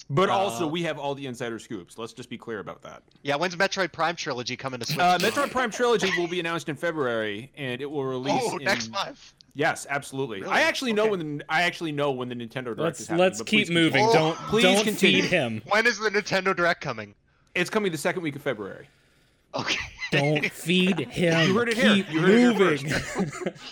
But 0.08 0.28
also, 0.28 0.64
Uh, 0.64 0.68
we 0.68 0.82
have 0.82 0.98
all 0.98 1.14
the 1.14 1.26
insider 1.26 1.60
scoops. 1.60 1.96
Let's 1.96 2.12
just 2.12 2.28
be 2.28 2.36
clear 2.36 2.58
about 2.58 2.82
that. 2.82 3.04
Yeah, 3.22 3.36
when's 3.36 3.54
Metroid 3.54 3.92
Prime 3.92 4.16
trilogy 4.16 4.56
coming 4.56 4.80
to 4.80 4.86
Switch? 4.86 4.98
Uh, 4.98 5.18
Metroid 5.18 5.52
Prime 5.52 5.70
Trilogy 5.70 6.10
will 6.18 6.26
be 6.26 6.40
announced 6.40 6.68
in 6.68 6.74
February, 6.74 7.52
and 7.56 7.80
it 7.80 7.88
will 7.88 8.04
release. 8.16 8.42
Oh, 8.44 8.56
in... 8.56 8.64
next 8.64 8.90
month. 8.90 9.34
Yes, 9.54 9.86
absolutely. 9.90 10.42
Really? 10.42 10.52
I 10.52 10.62
actually 10.62 10.92
know 10.92 11.08
when 11.08 11.38
the, 11.38 11.44
I 11.48 11.62
actually 11.62 11.92
know 11.92 12.10
when 12.12 12.28
the 12.28 12.34
Nintendo 12.36 12.64
Direct 12.66 12.78
Let's 12.78 13.00
is 13.00 13.06
happening. 13.08 13.24
let's 13.26 13.42
keep 13.42 13.68
moving. 13.68 14.04
continue. 14.04 14.10
Oh, 14.10 14.34
don't 14.34 14.36
please 14.48 14.62
don't 14.62 14.84
continue. 14.84 15.22
feed 15.22 15.30
him. 15.30 15.62
When 15.68 15.86
is 15.86 15.98
the 15.98 16.10
Nintendo 16.10 16.54
Direct 16.54 16.80
coming? 16.80 17.14
It's 17.54 17.68
coming 17.70 17.90
the 17.90 17.98
second 17.98 18.22
week 18.22 18.36
of 18.36 18.42
February. 18.42 18.88
Okay. 19.54 19.78
Don't 20.12 20.44
feed 20.52 21.00
him. 21.00 21.48
You 21.48 21.54
heard 21.58 21.68
it 21.68 21.76
here. 21.76 21.94
Keep 21.94 22.12
You 22.12 22.20
heard 22.20 22.30
it 22.30 22.80
here 22.82 22.92
moving. 23.22 23.52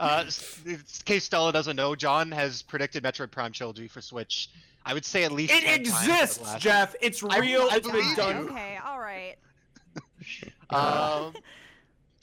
Uh, 0.00 0.24
in 0.64 0.80
case 1.04 1.24
Stella 1.24 1.52
doesn't 1.52 1.74
know, 1.74 1.96
John 1.96 2.30
has 2.30 2.62
predicted 2.62 3.02
Metroid 3.02 3.32
Prime 3.32 3.50
trilogy 3.50 3.88
for 3.88 4.00
Switch. 4.00 4.48
I 4.86 4.94
would 4.94 5.04
say 5.04 5.24
at 5.24 5.32
least. 5.32 5.52
It 5.52 5.64
10 5.64 5.82
times 5.84 5.88
over 5.88 6.06
the 6.06 6.12
exists, 6.12 6.40
last- 6.44 6.62
Jeff. 6.62 6.94
It's 7.00 7.20
real. 7.20 7.62
I 7.68 7.76
it's 7.78 7.86
been 7.88 7.96
believe 7.96 8.16
done. 8.16 8.36
okay, 8.48 8.78
all 8.86 9.00
right. 9.00 9.34
Um, 10.70 11.34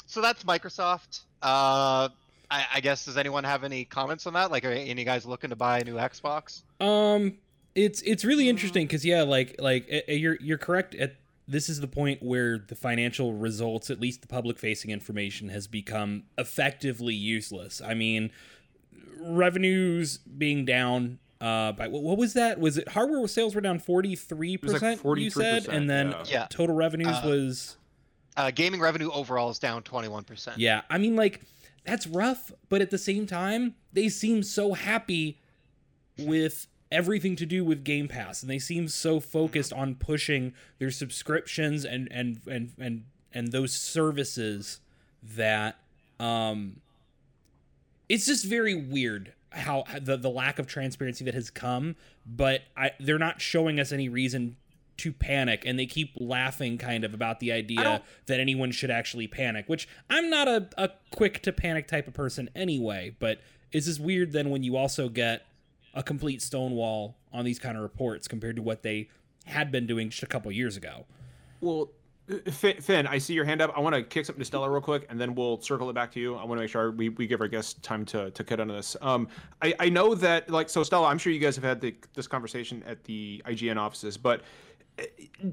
so 0.05 0.21
that's 0.21 0.43
Microsoft. 0.45 1.23
Uh, 1.41 2.07
I, 2.51 2.65
I 2.75 2.79
guess 2.81 3.05
does 3.05 3.17
anyone 3.17 3.43
have 3.43 3.63
any 3.63 3.85
comments 3.85 4.25
on 4.27 4.33
that? 4.33 4.51
Like, 4.51 4.65
are 4.65 4.71
any 4.71 5.03
guys 5.03 5.25
looking 5.25 5.49
to 5.51 5.55
buy 5.55 5.79
a 5.79 5.83
new 5.83 5.95
Xbox? 5.95 6.63
Um, 6.79 7.37
it's 7.75 8.01
it's 8.01 8.23
really 8.25 8.47
interesting 8.49 8.85
because 8.87 9.03
yeah, 9.05 9.23
like 9.23 9.55
like 9.59 9.87
uh, 9.91 10.11
you're 10.11 10.37
you're 10.41 10.57
correct. 10.57 10.95
At 10.95 11.15
this 11.47 11.69
is 11.69 11.79
the 11.81 11.87
point 11.87 12.23
where 12.23 12.57
the 12.57 12.75
financial 12.75 13.33
results, 13.33 13.89
at 13.89 13.99
least 13.99 14.21
the 14.21 14.27
public 14.27 14.57
facing 14.57 14.91
information, 14.91 15.49
has 15.49 15.67
become 15.67 16.23
effectively 16.37 17.13
useless. 17.13 17.81
I 17.81 17.93
mean, 17.93 18.31
revenues 19.19 20.17
being 20.17 20.65
down. 20.65 21.19
Uh, 21.41 21.73
by 21.73 21.87
what, 21.89 22.01
what 22.01 22.17
was 22.17 22.33
that? 22.33 22.59
Was 22.59 22.77
it 22.77 22.87
hardware 22.87 23.27
sales 23.27 23.53
were 23.55 23.61
down 23.61 23.77
forty 23.79 24.15
three 24.15 24.57
was 24.61 24.71
like 24.73 24.81
percent? 24.81 25.17
You 25.19 25.29
said, 25.29 25.67
and 25.67 25.89
then 25.89 26.11
yeah. 26.11 26.23
Yeah. 26.29 26.47
total 26.49 26.75
revenues 26.75 27.09
Uh, 27.09 27.21
was 27.25 27.77
Uh, 28.37 28.51
gaming 28.51 28.79
revenue 28.79 29.11
overall 29.11 29.49
is 29.49 29.59
down 29.59 29.81
21%. 29.83 30.53
yeah. 30.57 30.81
I 30.89 30.97
mean, 30.97 31.15
like 31.15 31.41
that's 31.85 32.07
rough, 32.07 32.51
but 32.69 32.81
at 32.81 32.91
the 32.91 32.97
same 32.97 33.25
time, 33.27 33.75
they 33.93 34.09
seem 34.09 34.43
so 34.43 34.73
happy 34.73 35.39
with 36.17 36.67
everything 36.91 37.35
to 37.35 37.45
do 37.45 37.63
with 37.63 37.83
Game 37.83 38.07
Pass, 38.07 38.41
and 38.41 38.49
they 38.49 38.59
seem 38.59 38.87
so 38.87 39.19
focused 39.19 39.71
on 39.71 39.95
pushing 39.95 40.53
their 40.79 40.91
subscriptions 40.91 41.85
and 41.85 42.07
and 42.11 42.41
and 42.47 42.71
and 42.79 43.03
and 43.33 43.51
those 43.51 43.73
services 43.73 44.79
that 45.21 45.79
um, 46.19 46.77
it's 48.09 48.25
just 48.25 48.45
very 48.45 48.75
weird 48.75 49.33
how 49.51 49.83
the 50.01 50.17
the 50.17 50.29
lack 50.29 50.59
of 50.59 50.67
transparency 50.67 51.23
that 51.25 51.33
has 51.33 51.49
come. 51.49 51.95
But 52.25 52.61
I, 52.75 52.91
they're 52.99 53.19
not 53.19 53.41
showing 53.41 53.79
us 53.79 53.91
any 53.91 54.09
reason 54.09 54.57
to 54.97 55.11
panic 55.11 55.63
and 55.65 55.77
they 55.77 55.85
keep 55.85 56.11
laughing 56.17 56.77
kind 56.77 57.03
of 57.03 57.13
about 57.13 57.39
the 57.39 57.51
idea 57.51 58.01
that 58.27 58.39
anyone 58.39 58.71
should 58.71 58.91
actually 58.91 59.27
panic 59.27 59.65
which 59.67 59.87
i'm 60.09 60.29
not 60.29 60.47
a, 60.47 60.69
a 60.77 60.89
quick 61.11 61.41
to 61.41 61.51
panic 61.51 61.87
type 61.87 62.07
of 62.07 62.13
person 62.13 62.49
anyway 62.55 63.15
but 63.19 63.39
it's 63.71 63.85
just 63.85 63.99
weird 63.99 64.31
then 64.31 64.49
when 64.49 64.63
you 64.63 64.75
also 64.77 65.09
get 65.09 65.45
a 65.93 66.03
complete 66.03 66.41
stonewall 66.41 67.15
on 67.33 67.45
these 67.45 67.59
kind 67.59 67.75
of 67.77 67.83
reports 67.83 68.27
compared 68.27 68.55
to 68.55 68.61
what 68.61 68.83
they 68.83 69.09
had 69.45 69.71
been 69.71 69.85
doing 69.85 70.09
just 70.09 70.23
a 70.23 70.27
couple 70.27 70.51
years 70.51 70.75
ago 70.77 71.05
Well, 71.61 71.89
Finn, 72.49 73.05
I 73.05 73.19
see 73.19 73.35
your 73.35 73.45
hand 73.45 73.61
up. 73.61 73.71
I 73.77 73.79
want 73.79 73.93
to 73.93 74.01
kick 74.01 74.25
something 74.25 74.41
to 74.41 74.45
Stella 74.45 74.67
real 74.67 74.81
quick, 74.81 75.05
and 75.09 75.21
then 75.21 75.35
we'll 75.35 75.61
circle 75.61 75.91
it 75.91 75.93
back 75.93 76.11
to 76.13 76.19
you. 76.19 76.33
I 76.35 76.43
want 76.43 76.57
to 76.57 76.63
make 76.63 76.71
sure 76.71 76.89
we, 76.89 77.09
we 77.09 77.27
give 77.27 77.39
our 77.39 77.47
guests 77.47 77.75
time 77.83 78.03
to, 78.05 78.31
to 78.31 78.43
cut 78.43 78.59
into 78.59 78.73
this. 78.73 78.97
Um, 78.99 79.27
I, 79.61 79.75
I 79.79 79.89
know 79.89 80.15
that, 80.15 80.49
like, 80.49 80.67
so 80.67 80.81
Stella, 80.81 81.05
I'm 81.07 81.19
sure 81.19 81.31
you 81.31 81.39
guys 81.39 81.53
have 81.55 81.63
had 81.63 81.79
the, 81.79 81.93
this 82.15 82.25
conversation 82.25 82.81
at 82.87 83.03
the 83.03 83.43
IGN 83.45 83.77
offices, 83.77 84.17
but 84.17 84.41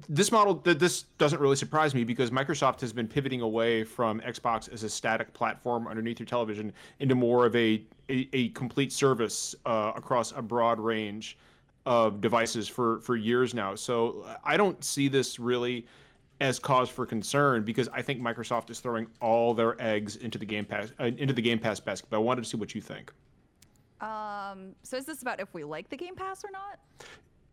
this 0.09 0.31
model, 0.31 0.57
th- 0.57 0.79
this 0.79 1.03
doesn't 1.19 1.41
really 1.41 1.57
surprise 1.57 1.95
me 1.95 2.05
because 2.05 2.31
Microsoft 2.31 2.81
has 2.81 2.93
been 2.93 3.09
pivoting 3.09 3.41
away 3.41 3.85
from 3.85 4.21
Xbox 4.21 4.73
as 4.73 4.83
a 4.83 4.89
static 4.89 5.33
platform 5.33 5.89
underneath 5.89 6.21
your 6.21 6.27
television 6.27 6.73
into 7.01 7.15
more 7.15 7.47
of 7.47 7.55
a, 7.57 7.83
a, 8.09 8.29
a 8.33 8.49
complete 8.51 8.93
service 8.93 9.55
uh, 9.67 9.93
across 9.97 10.33
a 10.33 10.43
broad 10.43 10.79
range 10.79 11.37
of 11.85 12.21
devices 12.21 12.69
for 12.69 13.01
for 13.01 13.17
years 13.17 13.55
now. 13.55 13.75
So 13.75 14.25
I 14.45 14.57
don't 14.57 14.83
see 14.85 15.09
this 15.09 15.41
really 15.41 15.87
as 16.41 16.59
cause 16.59 16.89
for 16.89 17.07
concern 17.07 17.65
because 17.65 17.89
I 17.93 18.03
think 18.03 18.21
Microsoft 18.21 18.71
is 18.71 18.81
throwing 18.81 19.07
all 19.21 19.53
their 19.55 19.81
eggs 19.83 20.17
into 20.17 20.39
the 20.39 20.47
Game 20.47 20.65
Pass 20.65 20.93
uh, 21.01 21.05
into 21.05 21.35
the 21.35 21.43
Game 21.43 21.59
Pass 21.59 21.81
basket. 21.81 22.09
But 22.11 22.19
I 22.19 22.21
wanted 22.21 22.45
to 22.45 22.51
see 22.51 22.57
what 22.57 22.75
you 22.75 22.81
think. 22.81 23.13
Um, 24.01 24.75
so 24.83 24.97
is 24.97 25.07
this 25.07 25.23
about 25.23 25.41
if 25.41 25.53
we 25.55 25.65
like 25.65 25.89
the 25.89 25.97
Game 25.97 26.15
Pass 26.15 26.45
or 26.45 26.51
not? 26.53 26.79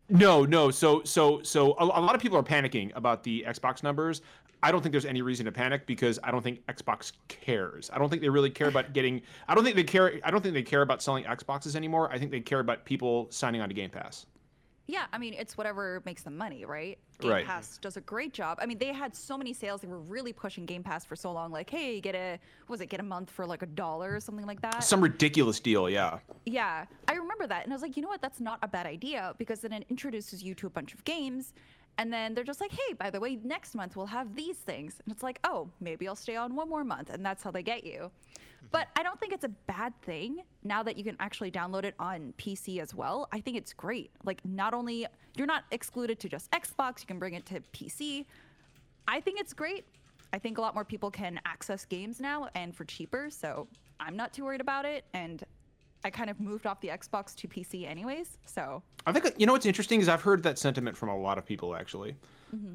No, 0.09 0.43
no. 0.43 0.71
So 0.71 1.03
so 1.03 1.41
so 1.43 1.73
a, 1.79 1.83
a 1.83 2.01
lot 2.01 2.15
of 2.15 2.21
people 2.21 2.37
are 2.37 2.43
panicking 2.43 2.91
about 2.95 3.23
the 3.23 3.45
Xbox 3.47 3.83
numbers. 3.83 4.21
I 4.61 4.71
don't 4.71 4.81
think 4.81 4.91
there's 4.91 5.05
any 5.05 5.21
reason 5.21 5.45
to 5.45 5.51
panic 5.51 5.85
because 5.85 6.19
I 6.23 6.31
don't 6.31 6.41
think 6.41 6.65
Xbox 6.65 7.13
cares. 7.27 7.89
I 7.93 7.97
don't 7.97 8.09
think 8.09 8.21
they 8.21 8.29
really 8.29 8.49
care 8.49 8.67
about 8.67 8.93
getting. 8.93 9.21
I 9.47 9.55
don't 9.55 9.63
think 9.63 9.75
they 9.75 9.83
care. 9.83 10.19
I 10.23 10.31
don't 10.31 10.41
think 10.41 10.53
they 10.53 10.63
care 10.63 10.81
about 10.81 11.01
selling 11.01 11.23
Xboxes 11.25 11.75
anymore. 11.75 12.11
I 12.11 12.17
think 12.17 12.31
they 12.31 12.41
care 12.41 12.59
about 12.59 12.85
people 12.85 13.27
signing 13.29 13.61
on 13.61 13.69
to 13.69 13.75
Game 13.75 13.89
Pass. 13.89 14.25
Yeah, 14.89 15.05
I 15.13 15.19
mean, 15.19 15.35
it's 15.37 15.55
whatever 15.55 16.01
makes 16.03 16.23
them 16.23 16.35
money, 16.35 16.65
right? 16.65 16.97
Game 17.19 17.29
Right. 17.29 17.45
Pass 17.45 17.77
does 17.77 17.95
a 17.95 18.01
great 18.01 18.33
job. 18.33 18.57
I 18.59 18.65
mean, 18.65 18.79
they 18.79 18.91
had 18.91 19.15
so 19.15 19.37
many 19.37 19.53
sales. 19.53 19.81
They 19.81 19.87
were 19.87 19.99
really 19.99 20.33
pushing 20.33 20.65
Game 20.65 20.81
Pass 20.81 21.05
for 21.05 21.15
so 21.15 21.31
long. 21.31 21.51
Like, 21.51 21.69
hey, 21.69 22.01
get 22.01 22.15
a, 22.15 22.39
what 22.65 22.73
was 22.73 22.81
it, 22.81 22.87
get 22.87 22.99
a 22.99 23.03
month 23.03 23.29
for 23.29 23.45
like 23.45 23.61
a 23.61 23.67
dollar 23.67 24.15
or 24.15 24.19
something 24.19 24.47
like 24.47 24.61
that? 24.61 24.83
Some 24.83 24.99
ridiculous 24.99 25.59
deal, 25.59 25.91
yeah. 25.91 26.17
Yeah, 26.47 26.85
I 27.07 27.13
remember 27.13 27.45
that. 27.45 27.65
And 27.65 27.71
I 27.71 27.75
was 27.75 27.83
like, 27.83 27.97
you 27.97 28.01
know 28.01 28.09
what? 28.09 28.23
That's 28.23 28.39
not 28.39 28.57
a 28.63 28.67
bad 28.67 28.87
idea 28.87 29.35
because 29.37 29.59
then 29.59 29.73
it 29.73 29.85
introduces 29.91 30.41
you 30.41 30.55
to 30.55 30.65
a 30.65 30.71
bunch 30.71 30.95
of 30.95 31.03
games. 31.03 31.53
And 31.99 32.11
then 32.11 32.33
they're 32.33 32.43
just 32.43 32.59
like, 32.59 32.71
hey, 32.71 32.93
by 32.93 33.11
the 33.11 33.19
way, 33.19 33.37
next 33.43 33.75
month 33.75 33.95
we'll 33.95 34.07
have 34.07 34.35
these 34.35 34.57
things. 34.57 34.95
And 35.05 35.13
it's 35.13 35.21
like, 35.21 35.37
oh, 35.43 35.69
maybe 35.81 36.07
I'll 36.07 36.15
stay 36.15 36.35
on 36.35 36.55
one 36.55 36.67
more 36.67 36.83
month. 36.83 37.11
And 37.11 37.23
that's 37.23 37.43
how 37.43 37.51
they 37.51 37.61
get 37.61 37.83
you. 37.83 38.09
But 38.71 38.87
I 38.95 39.03
don't 39.03 39.19
think 39.19 39.33
it's 39.33 39.43
a 39.43 39.49
bad 39.49 39.99
thing 40.01 40.41
now 40.63 40.83
that 40.83 40.97
you 40.97 41.03
can 41.03 41.17
actually 41.19 41.51
download 41.51 41.85
it 41.85 41.95
on 41.99 42.33
PC 42.37 42.79
as 42.79 42.93
well. 42.93 43.27
I 43.31 43.39
think 43.39 43.57
it's 43.57 43.73
great. 43.73 44.11
Like, 44.23 44.43
not 44.45 44.73
only 44.73 45.07
you're 45.35 45.47
not 45.47 45.63
excluded 45.71 46.19
to 46.19 46.29
just 46.29 46.51
Xbox, 46.51 47.01
you 47.01 47.07
can 47.07 47.17
bring 47.17 47.33
it 47.33 47.45
to 47.47 47.61
PC. 47.73 48.25
I 49.07 49.19
think 49.21 49.39
it's 49.39 49.53
great. 49.53 49.85
I 50.31 50.37
think 50.37 50.59
a 50.59 50.61
lot 50.61 50.75
more 50.75 50.85
people 50.85 51.09
can 51.09 51.39
access 51.45 51.85
games 51.85 52.19
now 52.19 52.49
and 52.53 52.75
for 52.75 52.85
cheaper. 52.85 53.29
So 53.31 53.67
I'm 53.99 54.15
not 54.15 54.33
too 54.33 54.43
worried 54.43 54.61
about 54.61 54.85
it. 54.85 55.03
And 55.13 55.43
I 56.03 56.09
kind 56.09 56.29
of 56.29 56.39
moved 56.39 56.65
off 56.65 56.79
the 56.81 56.89
Xbox 56.89 57.35
to 57.35 57.47
PC 57.47 57.87
anyways. 57.87 58.37
So 58.45 58.83
I 59.05 59.11
think 59.11 59.33
you 59.37 59.45
know 59.45 59.53
what's 59.53 59.65
interesting 59.65 59.99
is 59.99 60.07
I've 60.07 60.21
heard 60.21 60.43
that 60.43 60.59
sentiment 60.59 60.95
from 60.95 61.09
a 61.09 61.17
lot 61.17 61.37
of 61.37 61.45
people 61.45 61.75
actually. 61.75 62.15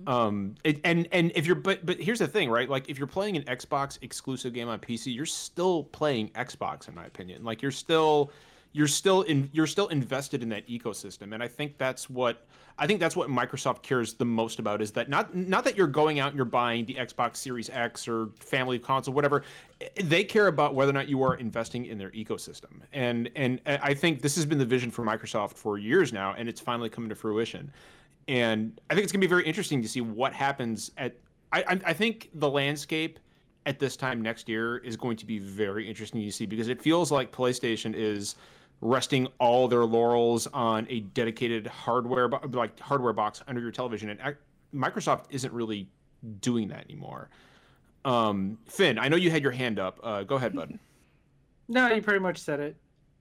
Um, 0.07 0.55
it, 0.65 0.81
and 0.85 1.09
and 1.13 1.33
if 1.35 1.47
you're 1.47 1.57
but 1.57 1.85
but 1.85 1.99
here's 1.99 2.19
the 2.19 2.29
thing, 2.29 2.51
right? 2.51 2.69
Like 2.69 2.89
if 2.89 2.99
you're 2.99 3.07
playing 3.07 3.37
an 3.37 3.43
Xbox 3.45 3.99
exclusive 4.03 4.53
game 4.53 4.69
on 4.69 4.79
PC, 4.79 5.15
you're 5.15 5.27
still 5.27 5.85
playing 5.85 6.31
Xbox, 6.31 6.89
in 6.89 6.95
my 6.95 7.07
opinion. 7.07 7.45
Like 7.45 7.63
you're 7.63 7.71
still 7.71 8.31
you're 8.73 8.89
still 8.89 9.23
in 9.23 9.49
you're 9.53 9.67
still 9.67 9.89
invested 9.89 10.43
in 10.43 10.49
that 10.51 10.69
ecosystem, 10.69 11.33
and 11.33 11.43
I 11.43 11.49
think 11.49 11.79
that's 11.79 12.11
what 12.11 12.47
I 12.77 12.89
think 12.89 12.99
that's 12.99 13.15
what 13.15 13.29
Microsoft 13.29 13.83
cares 13.83 14.15
the 14.15 14.25
most 14.25 14.59
about 14.59 14.83
is 14.83 14.91
that 14.93 15.09
not 15.09 15.35
not 15.35 15.65
that 15.65 15.77
you're 15.77 15.87
going 15.87 16.19
out 16.19 16.29
and 16.29 16.37
you're 16.37 16.45
buying 16.45 16.85
the 16.85 16.95
Xbox 16.95 17.37
Series 17.37 17.71
X 17.71 18.09
or 18.09 18.31
family 18.41 18.81
console, 18.81 19.15
whatever. 19.15 19.45
They 20.03 20.25
care 20.25 20.49
about 20.49 20.75
whether 20.75 20.91
or 20.91 20.95
not 20.95 21.09
you 21.09 21.23
are 21.23 21.37
investing 21.37 21.87
in 21.87 21.99
their 21.99 22.11
ecosystem, 22.11 22.81
and 22.93 23.31
and 23.37 23.61
I 23.67 23.95
think 23.95 24.23
this 24.23 24.35
has 24.35 24.45
been 24.45 24.59
the 24.59 24.65
vision 24.65 24.91
for 24.91 25.05
Microsoft 25.05 25.55
for 25.55 25.79
years 25.79 26.13
now, 26.13 26.35
and 26.37 26.49
it's 26.49 26.61
finally 26.61 26.89
coming 26.89 27.09
to 27.11 27.15
fruition. 27.15 27.73
And 28.29 28.81
I 28.91 28.95
think 28.95 29.05
it's 29.05 29.13
gonna 29.13 29.21
be 29.21 29.27
very 29.27 29.45
interesting 29.45 29.83
to 29.83 29.89
see 29.89 30.01
what 30.01 30.33
happens 30.33 30.91
at. 30.97 31.17
I 31.53 31.61
I, 31.61 31.81
I 31.87 31.93
think 31.93 32.31
the 32.35 32.49
landscape 32.49 33.19
at 33.67 33.79
this 33.79 33.97
time 33.97 34.21
next 34.21 34.49
year 34.49 34.79
is 34.79 34.97
going 34.97 35.17
to 35.17 35.27
be 35.27 35.39
very 35.39 35.89
interesting 35.89 36.21
to 36.23 36.31
see 36.31 36.47
because 36.47 36.69
it 36.69 36.83
feels 36.83 37.11
like 37.11 37.33
PlayStation 37.33 37.95
is 37.95 38.37
resting 38.81 39.27
all 39.39 39.67
their 39.69 39.85
laurels 39.85 40.47
on 40.49 40.87
a 40.91 41.01
dedicated 41.01 41.67
hardware 41.67 42.29
like 42.29 42.79
hardware 42.81 43.13
box 43.15 43.43
under 43.49 43.61
your 43.61 43.71
television 43.71 44.11
and 44.11 44.37
Microsoft 44.75 45.25
isn't 45.31 45.53
really 45.53 45.89
doing 46.41 46.69
that 46.69 46.85
anymore. 46.85 47.31
Um, 48.05 48.59
Finn, 48.67 48.99
I 48.99 49.09
know 49.09 49.17
you 49.17 49.31
had 49.31 49.43
your 49.43 49.53
hand 49.53 49.79
up. 49.79 49.99
Uh, 50.03 50.25
go 50.25 50.37
ahead, 50.37 50.55
bud. 50.55 50.79
No, 51.69 51.89
you 51.89 52.03
pretty 52.03 52.21
much 52.21 52.39
said 52.39 52.61
it. 52.61 52.77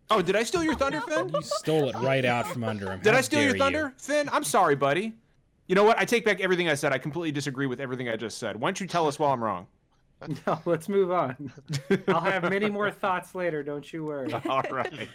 Oh, 0.10 0.22
did 0.22 0.36
I 0.36 0.44
steal 0.44 0.64
your 0.64 0.76
thunder, 0.76 1.02
Finn? 1.02 1.30
you 1.30 1.42
stole 1.42 1.90
it 1.90 1.96
right 1.96 2.26
out 2.26 2.48
from 2.48 2.64
under 2.64 2.92
him 2.92 3.00
Did 3.02 3.14
How 3.14 3.18
I 3.18 3.22
steal 3.22 3.42
your 3.42 3.50
dare 3.54 3.56
you. 3.58 3.64
thunder, 3.64 3.94
Finn? 3.98 4.30
I'm 4.32 4.44
sorry, 4.44 4.76
buddy. 4.76 5.14
You 5.68 5.76
know 5.76 5.84
what? 5.86 5.98
I 5.98 6.06
take 6.06 6.26
back 6.26 6.42
everything 6.42 6.70
I 6.70 6.76
said. 6.76 6.92
I 6.92 6.98
completely 6.98 7.32
disagree 7.32 7.68
with 7.68 7.80
everything 7.80 8.10
I 8.10 8.16
just 8.16 8.38
said. 8.38 8.60
Why 8.60 8.68
don't 8.68 8.80
you 8.80 8.88
tell 8.88 9.08
us 9.08 9.18
while 9.18 9.32
I'm 9.32 9.44
wrong? 9.44 9.68
No, 10.48 10.58
let's 10.66 10.88
move 10.88 11.12
on. 11.12 11.52
I'll 12.08 12.22
have 12.22 12.44
many 12.44 12.70
more 12.70 12.90
thoughts 12.90 13.36
later. 13.36 13.62
Don't 13.62 13.92
you 13.92 14.06
worry. 14.06 14.32
All 14.48 14.64
right. 14.72 15.10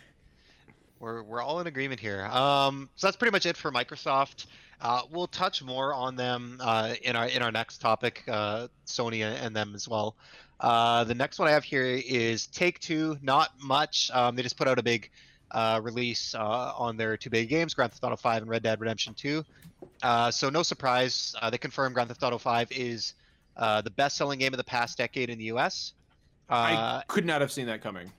We're, 1.00 1.22
we're 1.22 1.40
all 1.40 1.60
in 1.60 1.66
agreement 1.66 1.98
here. 1.98 2.26
Um, 2.26 2.90
so 2.96 3.06
that's 3.06 3.16
pretty 3.16 3.32
much 3.32 3.46
it 3.46 3.56
for 3.56 3.70
Microsoft. 3.72 4.46
Uh, 4.82 5.02
we'll 5.10 5.26
touch 5.28 5.62
more 5.62 5.94
on 5.94 6.14
them 6.14 6.58
uh, 6.60 6.94
in 7.02 7.16
our 7.16 7.26
in 7.28 7.40
our 7.40 7.50
next 7.52 7.78
topic, 7.78 8.22
uh, 8.28 8.68
Sony 8.86 9.22
and 9.22 9.56
them 9.56 9.72
as 9.74 9.88
well. 9.88 10.14
Uh, 10.60 11.04
the 11.04 11.14
next 11.14 11.38
one 11.38 11.48
I 11.48 11.52
have 11.52 11.64
here 11.64 11.84
is 11.84 12.46
Take 12.46 12.80
Two. 12.80 13.16
Not 13.22 13.50
much. 13.62 14.10
Um, 14.12 14.36
they 14.36 14.42
just 14.42 14.56
put 14.56 14.66
out 14.68 14.78
a 14.78 14.82
big 14.82 15.10
uh, 15.50 15.80
release 15.82 16.34
uh, 16.34 16.72
on 16.76 16.96
their 16.96 17.16
two 17.16 17.30
big 17.30 17.48
games, 17.48 17.74
Grand 17.74 17.92
Theft 17.92 18.04
Auto 18.04 18.16
5 18.16 18.42
and 18.42 18.50
Red 18.50 18.62
Dead 18.62 18.80
Redemption 18.80 19.14
2. 19.14 19.44
Uh, 20.02 20.30
so 20.30 20.50
no 20.50 20.62
surprise, 20.62 21.34
uh, 21.40 21.50
they 21.50 21.58
confirmed 21.58 21.94
Grand 21.94 22.08
Theft 22.08 22.22
Auto 22.22 22.38
5 22.38 22.72
is 22.72 23.14
uh, 23.56 23.80
the 23.80 23.90
best-selling 23.90 24.38
game 24.38 24.52
of 24.52 24.58
the 24.58 24.64
past 24.64 24.98
decade 24.98 25.30
in 25.30 25.38
the 25.38 25.44
U.S. 25.44 25.94
Uh, 26.50 26.54
I 26.54 27.02
could 27.08 27.24
not 27.24 27.40
have 27.40 27.52
seen 27.52 27.66
that 27.66 27.82
coming. 27.82 28.12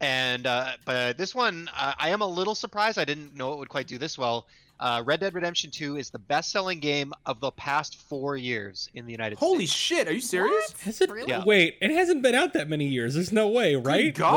and 0.00 0.46
uh, 0.46 0.72
but 0.84 1.16
this 1.18 1.34
one, 1.34 1.70
I 1.74 2.10
am 2.10 2.20
a 2.20 2.26
little 2.26 2.54
surprised. 2.54 2.98
I 2.98 3.04
didn't 3.04 3.34
know 3.34 3.52
it 3.52 3.58
would 3.58 3.68
quite 3.68 3.86
do 3.86 3.98
this 3.98 4.18
well. 4.18 4.46
Uh, 4.80 5.02
Red 5.04 5.20
Dead 5.20 5.32
Redemption 5.34 5.70
2 5.70 5.96
is 5.96 6.10
the 6.10 6.18
best-selling 6.18 6.80
game 6.80 7.12
of 7.24 7.38
the 7.38 7.52
past 7.52 7.96
four 8.08 8.36
years 8.36 8.88
in 8.94 9.06
the 9.06 9.12
United 9.12 9.38
Holy 9.38 9.66
States. 9.66 9.88
Holy 9.90 9.98
shit! 10.06 10.08
Are 10.08 10.12
you 10.12 10.20
serious? 10.20 10.72
Has 10.82 11.00
it? 11.00 11.08
Really? 11.10 11.28
Yeah. 11.28 11.44
Wait, 11.44 11.76
it 11.80 11.92
hasn't 11.92 12.22
been 12.22 12.34
out 12.34 12.52
that 12.54 12.68
many 12.68 12.86
years. 12.86 13.14
There's 13.14 13.32
no 13.32 13.46
way, 13.48 13.76
right? 13.76 14.12
God. 14.12 14.34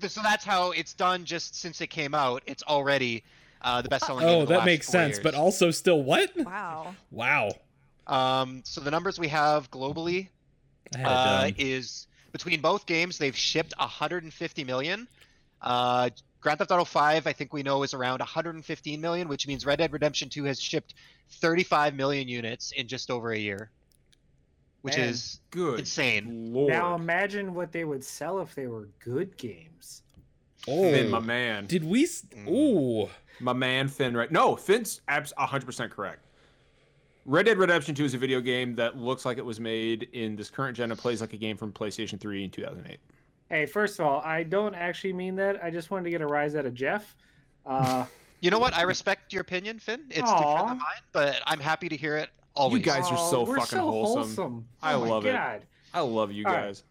What? 0.00 0.10
So 0.10 0.20
that's 0.22 0.44
how 0.44 0.70
it's 0.70 0.94
done. 0.94 1.24
Just 1.24 1.56
since 1.56 1.80
it 1.80 1.88
came 1.88 2.14
out, 2.14 2.42
it's 2.46 2.62
already 2.62 3.24
uh, 3.62 3.82
the 3.82 3.88
best-selling. 3.88 4.24
game 4.24 4.36
Oh, 4.36 4.40
of 4.42 4.48
the 4.48 4.52
that 4.54 4.58
last 4.60 4.66
makes 4.66 4.86
four 4.86 4.92
sense. 4.92 5.16
years. 5.16 5.24
But 5.24 5.34
also, 5.34 5.70
still, 5.72 6.02
what? 6.02 6.30
wow. 6.36 6.94
Wow. 7.10 7.50
Um, 8.06 8.62
so 8.64 8.80
the 8.80 8.90
numbers 8.92 9.18
we 9.18 9.28
have 9.28 9.68
globally 9.70 10.28
I 10.96 11.02
uh, 11.02 11.50
is 11.58 12.06
between 12.32 12.60
both 12.60 12.86
games, 12.86 13.18
they've 13.18 13.36
shipped 13.36 13.74
150 13.78 14.64
million. 14.64 15.08
Uh, 15.60 16.10
Grand 16.40 16.58
Theft 16.58 16.70
Auto 16.70 16.84
5, 16.84 17.26
I 17.26 17.32
think 17.32 17.52
we 17.52 17.62
know, 17.62 17.82
is 17.82 17.94
around 17.94 18.20
115 18.20 19.00
million, 19.00 19.28
which 19.28 19.46
means 19.46 19.66
Red 19.66 19.78
Dead 19.80 19.92
Redemption 19.92 20.28
2 20.28 20.44
has 20.44 20.60
shipped 20.60 20.94
35 21.30 21.94
million 21.94 22.28
units 22.28 22.72
in 22.72 22.86
just 22.86 23.10
over 23.10 23.32
a 23.32 23.38
year, 23.38 23.70
which 24.82 24.96
Man. 24.96 25.08
is 25.08 25.40
Good. 25.50 25.80
insane. 25.80 26.52
Lord. 26.52 26.72
Now 26.72 26.94
imagine 26.94 27.54
what 27.54 27.72
they 27.72 27.84
would 27.84 28.04
sell 28.04 28.40
if 28.40 28.54
they 28.54 28.66
were 28.68 28.88
good 29.00 29.36
games. 29.36 30.02
oh, 30.68 30.90
Finn, 30.92 31.10
my 31.10 31.18
man. 31.20 31.66
did 31.66 31.82
we? 31.84 32.04
s- 32.04 32.24
Mm. 32.34 32.48
Ooh. 32.48 33.10
My 33.40 33.52
man, 33.52 33.86
Finn, 33.88 34.16
right? 34.16 34.30
No, 34.32 34.56
Finn's 34.56 35.00
abs 35.06 35.32
100% 35.38 35.90
correct. 35.90 36.24
Red 37.24 37.46
Dead 37.46 37.58
Redemption 37.58 37.94
2 37.94 38.04
is 38.04 38.14
a 38.14 38.18
video 38.18 38.40
game 38.40 38.74
that 38.76 38.96
looks 38.96 39.24
like 39.24 39.38
it 39.38 39.44
was 39.44 39.60
made 39.60 40.04
in 40.12 40.34
this 40.34 40.50
current 40.50 40.76
gen 40.76 40.90
and 40.90 40.98
plays 40.98 41.20
like 41.20 41.32
a 41.34 41.36
game 41.36 41.56
from 41.56 41.72
PlayStation 41.72 42.18
3 42.18 42.44
in 42.44 42.50
2008. 42.50 42.98
Hey, 43.50 43.66
first 43.66 43.98
of 43.98 44.06
all, 44.06 44.20
I 44.20 44.42
don't 44.42 44.74
actually 44.74 45.12
mean 45.14 45.36
that. 45.36 45.62
I 45.62 45.70
just 45.70 45.90
wanted 45.90 46.04
to 46.04 46.10
get 46.10 46.20
a 46.20 46.26
rise 46.26 46.54
out 46.54 46.66
of 46.66 46.74
Jeff. 46.74 47.16
Uh, 47.64 48.04
You 48.40 48.50
know 48.50 48.58
what? 48.58 48.74
I 48.74 48.82
respect 48.82 49.32
your 49.32 49.42
opinion, 49.42 49.80
Finn. 49.80 50.04
It's 50.10 50.30
different 50.30 50.68
than 50.68 50.78
mine, 50.78 51.02
but 51.12 51.40
I'm 51.46 51.58
happy 51.58 51.88
to 51.88 51.96
hear 51.96 52.16
it 52.16 52.30
always. 52.54 52.78
You 52.78 52.84
guys 52.84 53.10
are 53.10 53.16
so 53.16 53.42
we're 53.42 53.56
fucking 53.56 53.78
so 53.78 53.90
wholesome. 53.90 54.64
I 54.80 54.94
oh 54.94 55.00
my 55.00 55.08
love 55.08 55.26
it. 55.26 55.64
I 55.92 56.00
love 56.00 56.30
you 56.30 56.46
All 56.46 56.52
right. 56.52 56.66
guys. 56.66 56.84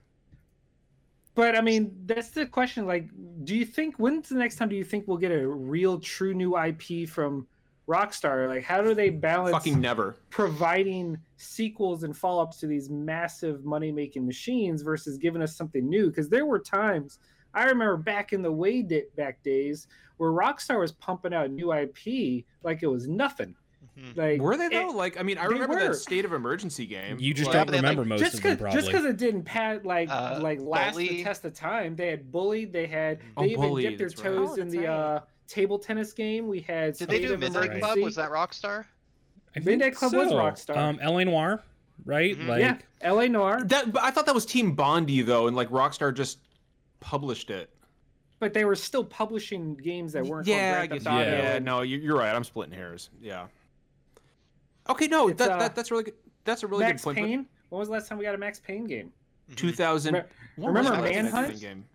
But 1.35 1.55
I 1.55 1.61
mean, 1.61 1.95
that's 2.05 2.29
the 2.29 2.45
question. 2.45 2.85
Like, 2.85 3.07
do 3.45 3.55
you 3.55 3.63
think 3.63 3.95
when's 3.95 4.27
the 4.27 4.35
next 4.35 4.55
time 4.55 4.69
do 4.69 4.75
you 4.75 4.83
think 4.83 5.07
we'll 5.07 5.17
get 5.17 5.31
a 5.31 5.47
real, 5.47 5.99
true 5.99 6.33
new 6.33 6.57
IP 6.57 7.07
from 7.07 7.47
Rockstar. 7.87 8.47
Like, 8.47 8.63
how 8.63 8.81
do 8.81 8.93
they 8.93 9.09
balance 9.09 9.53
Fucking 9.53 9.79
never. 9.79 10.17
providing 10.29 11.17
sequels 11.37 12.03
and 12.03 12.15
follow-ups 12.15 12.59
to 12.59 12.67
these 12.67 12.89
massive 12.89 13.63
money-making 13.63 14.25
machines 14.25 14.81
versus 14.81 15.17
giving 15.17 15.41
us 15.41 15.55
something 15.55 15.87
new? 15.87 16.07
Because 16.07 16.29
there 16.29 16.45
were 16.45 16.59
times 16.59 17.19
I 17.53 17.63
remember 17.65 17.97
back 17.97 18.33
in 18.33 18.41
the 18.41 18.51
way 18.51 18.81
da- 18.81 19.05
back 19.15 19.41
days 19.41 19.87
where 20.17 20.31
Rockstar 20.31 20.79
was 20.79 20.91
pumping 20.91 21.33
out 21.33 21.49
new 21.49 21.71
IP 21.73 22.45
like 22.63 22.83
it 22.83 22.87
was 22.87 23.07
nothing. 23.07 23.55
Mhm. 23.97 24.15
Like, 24.17 24.41
Were 24.41 24.57
they 24.57 24.65
it- 24.65 24.73
though? 24.73 24.89
Like, 24.89 25.19
I 25.19 25.23
mean, 25.23 25.37
I 25.39 25.45
remember 25.45 25.75
were. 25.75 25.79
that 25.87 25.95
state 25.95 26.23
of 26.25 26.33
emergency 26.33 26.85
game. 26.85 27.17
You 27.19 27.33
just 27.33 27.47
like, 27.47 27.53
don't 27.55 27.65
but 27.67 27.71
they, 27.71 27.77
like, 27.77 27.83
remember 27.97 28.05
most 28.05 28.19
just 28.19 28.35
of 28.35 28.43
them, 28.43 28.51
because 28.51 28.61
probably. 28.61 28.79
just 28.79 28.91
because 28.91 29.05
it 29.05 29.17
didn't 29.17 29.43
pat 29.43 29.85
like 29.85 30.09
Uh, 30.11 30.39
like 30.41 30.59
last 30.59 30.97
the 30.97 31.23
test 31.23 31.45
of 31.45 31.53
time. 31.55 31.95
They 31.95 32.07
had 32.09 32.31
bullied. 32.31 32.73
They 32.73 32.85
had 32.85 33.19
Oh, 33.37 33.41
they 33.43 33.51
even 33.51 33.61
Bully, 33.69 33.83
dipped 33.83 33.97
their 33.97 34.09
that's 34.09 34.21
right. 34.21 34.33
toes 34.35 34.49
Oh, 34.57 34.61
in 34.61 34.69
the 34.69 34.77
right. 34.79 34.87
uh, 34.87 35.19
table 35.47 35.79
tennis 35.79 36.13
game. 36.13 36.47
We 36.47 36.61
had 36.61 36.95
Did 36.97 37.09
they 37.09 37.19
do 37.21 37.33
of 37.33 37.39
Midnight 37.39 37.63
Emergency. 37.71 37.81
Club? 37.81 37.97
Was 37.99 38.15
that 38.15 38.29
Rockstar? 38.31 38.85
I 39.55 39.59
Midnight 39.59 39.81
think 39.81 39.95
Club 39.95 40.13
was. 40.13 40.31
Rockstar. 40.31 40.77
Um, 40.77 40.99
L.A. 41.01 41.25
Noire, 41.25 41.63
right? 42.05 42.37
Mhm. 42.37 42.47
Like, 42.47 42.59
yeah, 42.61 42.77
L.A. 43.01 43.27
Noire. 43.27 43.63
That, 43.63 43.85
I 44.01 44.11
thought 44.11 44.25
that 44.25 44.35
was 44.35 44.45
Team 44.45 44.73
Bondi 44.73 45.21
though, 45.21 45.47
and 45.47 45.55
like 45.55 45.69
Rockstar 45.69 46.13
just 46.13 46.39
published 46.99 47.49
it. 47.49 47.69
But 48.39 48.53
they 48.53 48.65
were 48.65 48.75
still 48.75 49.03
publishing 49.03 49.73
games 49.75 50.13
that 50.13 50.23
weren't. 50.23 50.45
yeah, 50.47 50.79
I 50.81 50.87
called 50.87 50.99
guess. 51.03 51.05
Yeah. 51.11 51.53
Yeah, 51.53 51.59
no, 51.59 51.81
you- 51.81 51.97
you're 51.97 52.17
right. 52.17 52.35
I'm 52.35 52.43
splitting 52.43 52.73
hairs. 52.75 53.09
Yeah. 53.19 53.47
Okay, 54.89 55.07
no, 55.07 55.29
that, 55.31 55.49
uh, 55.51 55.57
that 55.57 55.75
that's 55.75 55.91
really 55.91 56.03
good. 56.03 56.13
That's 56.45 56.63
a 56.63 56.67
really 56.67 56.83
Max 56.85 57.01
good 57.03 57.15
point. 57.15 57.17
but 57.17 57.23
Payne. 57.25 57.45
When 57.69 57.79
was 57.79 57.87
the 57.89 57.93
last 57.93 58.07
time 58.07 58.17
we 58.17 58.23
got 58.25 58.35
a 58.35 58.37
Max 58.37 58.59
Payne 58.59 58.85
game? 58.85 59.11
Mhm. 59.51 59.55
2000. 59.55 60.13
Remember- 60.13 60.29
remember 60.57 61.01
Manhunt? 61.01 61.59
Game? 61.59 61.85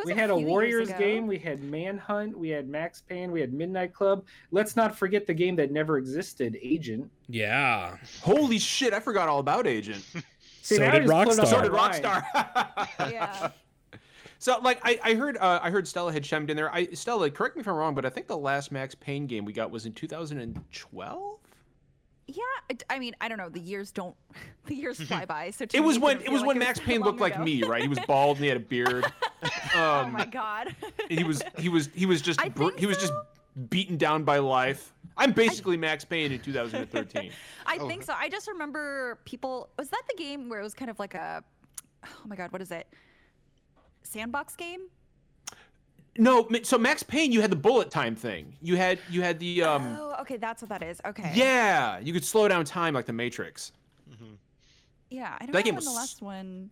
It 0.00 0.06
was 0.06 0.14
We 0.14 0.20
had 0.20 0.30
a 0.30 0.36
Warriors 0.36 0.92
game. 0.92 1.26
We 1.26 1.38
had 1.38 1.62
Manhunt. 1.62 2.36
We 2.38 2.48
had 2.48 2.68
Max 2.68 3.02
Payne. 3.02 3.30
We 3.30 3.40
had 3.40 3.52
Midnight 3.52 3.92
Club. 3.92 4.24
Let's 4.50 4.76
not 4.76 4.96
forget 4.96 5.26
the 5.26 5.34
game 5.34 5.56
that 5.56 5.70
never 5.70 5.98
existed, 5.98 6.58
Agent. 6.62 7.10
yeah. 7.28 7.96
Holy 8.22 8.58
shit! 8.58 8.92
I 8.92 9.00
forgot 9.00 9.28
all 9.28 9.40
about 9.40 9.66
Agent. 9.66 10.04
See, 10.62 10.76
so 10.76 10.82
now 10.82 10.88
I 10.92 10.98
did 10.98 11.06
just 11.08 11.42
put 11.42 11.64
it 11.64 11.74
on 11.74 11.90
Rockstar. 11.92 12.22
So 12.22 12.42
did 12.42 12.72
Rockstar. 12.92 13.10
Yeah. 13.12 13.50
So 14.42 14.58
like 14.62 14.80
I, 14.84 14.98
I 15.04 15.14
heard 15.14 15.36
uh, 15.36 15.60
I 15.62 15.68
heard 15.68 15.86
Stella 15.86 16.10
had 16.14 16.24
chimed 16.24 16.48
in 16.48 16.56
there. 16.56 16.74
I 16.74 16.86
Stella, 16.94 17.30
correct 17.30 17.56
me 17.56 17.60
if 17.60 17.68
I'm 17.68 17.74
wrong, 17.74 17.94
but 17.94 18.06
I 18.06 18.08
think 18.08 18.26
the 18.26 18.38
last 18.38 18.72
Max 18.72 18.94
Payne 18.94 19.26
game 19.26 19.44
we 19.44 19.52
got 19.52 19.70
was 19.70 19.84
in 19.84 19.92
2012. 19.92 21.38
Yeah, 22.36 22.76
I 22.88 22.98
mean, 22.98 23.14
I 23.20 23.28
don't 23.28 23.38
know. 23.38 23.48
The 23.48 23.60
years 23.60 23.90
don't, 23.90 24.14
the 24.66 24.74
years 24.74 25.00
fly 25.00 25.24
by. 25.24 25.50
So 25.50 25.66
It 25.72 25.80
was 25.80 25.98
when 25.98 26.20
it 26.20 26.28
was 26.30 26.40
feel 26.40 26.48
when 26.48 26.58
like 26.58 26.66
Max 26.66 26.78
so 26.78 26.84
Payne 26.84 27.00
long 27.00 27.08
looked 27.10 27.20
like 27.20 27.40
me, 27.40 27.62
right? 27.64 27.82
He 27.82 27.88
was 27.88 27.98
bald 28.06 28.36
and 28.36 28.44
he 28.44 28.48
had 28.48 28.56
a 28.56 28.60
beard. 28.60 29.04
oh 29.74 30.00
Um, 30.04 30.12
my 30.12 30.26
god. 30.26 30.74
he 31.08 31.24
was 31.24 31.42
he 31.58 31.68
was 31.68 31.88
he 31.94 32.06
was 32.06 32.20
just 32.22 32.38
br- 32.54 32.64
think 32.68 32.78
he 32.78 32.86
was 32.86 32.98
just 32.98 33.12
beaten 33.68 33.96
down 33.96 34.24
by 34.24 34.38
life. 34.38 34.92
I'm 35.16 35.32
basically 35.32 35.76
Max 35.76 36.04
Payne 36.04 36.32
in 36.32 36.40
2013. 36.40 37.30
I 37.66 37.78
Oh. 37.80 37.88
think 37.88 38.02
so. 38.04 38.14
I 38.16 38.28
just 38.28 38.46
remember 38.48 39.18
people. 39.24 39.68
Was 39.78 39.88
that 39.90 40.02
the 40.08 40.16
game 40.16 40.48
where 40.48 40.60
it 40.60 40.62
was 40.62 40.72
kind 40.74 40.90
of 40.90 40.98
like 40.98 41.14
a, 41.14 41.42
oh 42.06 42.08
my 42.26 42.36
god, 42.36 42.52
what 42.52 42.62
is 42.62 42.70
it? 42.70 42.86
Sandbox 44.02 44.56
game. 44.56 44.82
No, 46.18 46.48
so 46.62 46.78
Max 46.78 47.02
Payne, 47.02 47.32
you 47.32 47.40
had 47.40 47.50
the 47.50 47.56
bullet 47.56 47.90
time 47.90 48.16
thing. 48.16 48.54
You 48.62 48.76
had 48.76 48.98
you 49.10 49.22
had 49.22 49.38
the 49.38 49.62
um 49.62 49.96
oh, 49.98 50.16
okay, 50.20 50.36
that's 50.36 50.62
what 50.62 50.68
that 50.68 50.82
is. 50.82 51.00
Okay. 51.04 51.32
yeah, 51.34 51.98
you 51.98 52.12
could 52.12 52.24
slow 52.24 52.48
down 52.48 52.64
time 52.64 52.94
like 52.94 53.06
the 53.06 53.12
Matrix. 53.12 53.72
Mhm. 54.10 54.36
Yeah, 55.10 55.34
I 55.34 55.46
don't 55.46 55.52
That 55.52 55.58
know 55.58 55.62
game 55.64 55.74
when 55.76 55.84
the 55.84 55.90
last 55.90 56.22
one. 56.22 56.70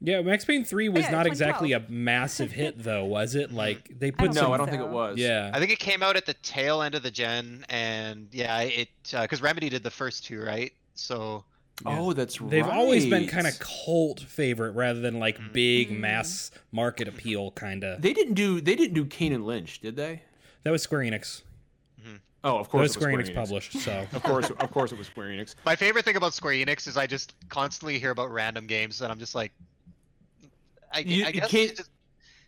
Yeah, 0.00 0.22
Max 0.22 0.44
Payne 0.44 0.64
3 0.64 0.90
was 0.90 1.02
yeah, 1.02 1.10
not 1.10 1.26
exactly 1.26 1.72
a 1.72 1.82
massive 1.88 2.52
hit, 2.52 2.74
though, 2.84 3.04
was 3.04 3.34
it? 3.34 3.50
Like, 3.50 3.98
they 3.98 4.12
put 4.12 4.26
don't 4.26 4.34
some. 4.34 4.44
No, 4.44 4.52
I 4.52 4.56
don't 4.56 4.70
think 4.70 4.82
it 4.82 4.88
was. 4.88 5.18
Yeah. 5.18 5.50
I 5.52 5.58
think 5.58 5.72
it 5.72 5.80
came 5.80 6.04
out 6.04 6.16
at 6.16 6.24
the 6.24 6.34
tail 6.34 6.82
end 6.82 6.94
of 6.94 7.02
the 7.02 7.10
gen, 7.10 7.64
and 7.68 8.28
yeah, 8.30 8.60
it 8.60 8.88
because 9.10 9.42
Remedy 9.42 9.68
did 9.68 9.82
the 9.82 9.90
first 9.90 10.24
two, 10.24 10.40
right? 10.40 10.72
So 10.94 11.44
Oh, 11.86 12.12
that's 12.12 12.40
right. 12.40 12.50
They've 12.50 12.66
always 12.66 13.06
been 13.06 13.28
kind 13.28 13.46
of 13.46 13.58
cult 13.58 14.20
favorite 14.20 14.72
rather 14.72 15.00
than 15.00 15.18
like 15.20 15.38
big 15.52 15.90
Mm. 15.90 16.00
mass 16.00 16.50
market 16.72 17.06
appeal 17.08 17.52
kind 17.52 17.84
of. 17.84 18.02
They 18.02 18.12
didn't 18.12 18.34
do 18.34 18.60
they 18.60 18.74
didn't 18.74 18.94
do 18.94 19.04
Kane 19.04 19.32
and 19.32 19.46
Lynch, 19.46 19.80
did 19.80 19.94
they? 19.96 20.22
That 20.64 20.70
was 20.72 20.82
Square 20.82 21.02
Enix. 21.02 21.42
Oh, 22.44 22.56
of 22.58 22.68
course. 22.68 22.68
That 22.68 22.70
course. 22.70 22.82
was 22.82 22.90
it 22.90 23.00
Square 23.00 23.12
Enix 23.16 23.30
Enix. 23.30 23.34
published, 23.34 23.72
so. 23.80 24.06
Of 24.12 24.22
course, 24.22 24.50
of 24.50 24.70
course, 24.70 24.92
it 24.92 24.98
was 24.98 25.08
Square 25.08 25.28
Enix. 25.30 25.54
my 25.64 25.74
favorite 25.74 26.04
thing 26.04 26.14
about 26.16 26.34
Square 26.34 26.54
Enix 26.54 26.86
is 26.86 26.96
I 26.96 27.06
just 27.06 27.34
constantly 27.48 27.98
hear 27.98 28.10
about 28.12 28.30
random 28.30 28.66
games, 28.68 29.02
and 29.02 29.10
I'm 29.10 29.18
just 29.18 29.34
like, 29.34 29.52
I, 30.92 31.00
You- 31.00 31.26
I 31.26 31.32
guess 31.32 31.50
can't- 31.50 31.76
just, 31.76 31.90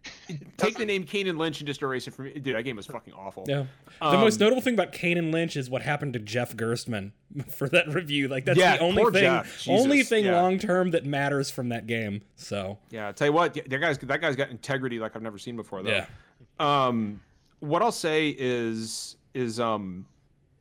Take 0.57 0.77
the 0.79 0.87
name 0.87 1.05
Kane 1.05 1.27
and 1.27 1.39
Lynch 1.39 1.61
and 1.61 1.67
just 1.67 1.83
erase 1.83 2.07
it 2.09 2.15
from 2.15 2.27
me. 2.27 2.33
Dude, 2.33 2.55
that 2.57 2.63
game 2.63 2.77
was 2.77 2.87
fucking 2.87 3.13
awful. 3.13 3.45
Yeah. 3.47 3.65
The 4.01 4.07
Um, 4.07 4.21
most 4.21 4.41
notable 4.41 4.63
thing 4.63 4.75
about 4.75 4.93
Kane 4.93 5.19
and 5.19 5.31
Lynch 5.33 5.57
is 5.57 5.69
what 5.69 5.83
happened 5.83 6.15
to 6.15 6.19
Jeff 6.19 6.57
Gerstmann 6.57 7.13
for 7.51 7.69
that 7.69 7.89
review. 7.93 8.29
Like 8.29 8.45
that's 8.47 8.59
Yeah, 8.59 8.77
the 8.79 8.83
only 8.83 9.05
thing, 9.05 9.23
Jeff. 9.23 9.69
only 9.69 9.97
Jesus, 9.99 10.09
thing 10.09 10.25
yeah. 10.25 10.41
long 10.41 10.59
term 10.59 10.93
that 10.93 11.05
matters 11.05 11.51
from 11.51 11.69
that 11.71 11.87
game. 11.87 12.23
So 12.37 12.79
Yeah, 12.91 13.09
I 13.09 13.13
tell 13.13 13.27
you 13.29 13.33
what, 13.33 13.55
that 13.55 13.69
guy's 13.79 13.99
that 13.99 14.21
guy's 14.21 14.37
got 14.37 14.51
integrity 14.51 14.99
like 14.99 15.17
I've 15.17 15.23
never 15.23 15.39
seen 15.39 15.57
before. 15.57 15.83
Though. 15.83 15.91
yeah, 15.91 16.07
Um, 16.59 17.21
what 17.61 17.83
I'll 17.83 17.93
say 17.93 18.35
is 18.39 19.17
is 19.35 19.61
um, 19.61 20.07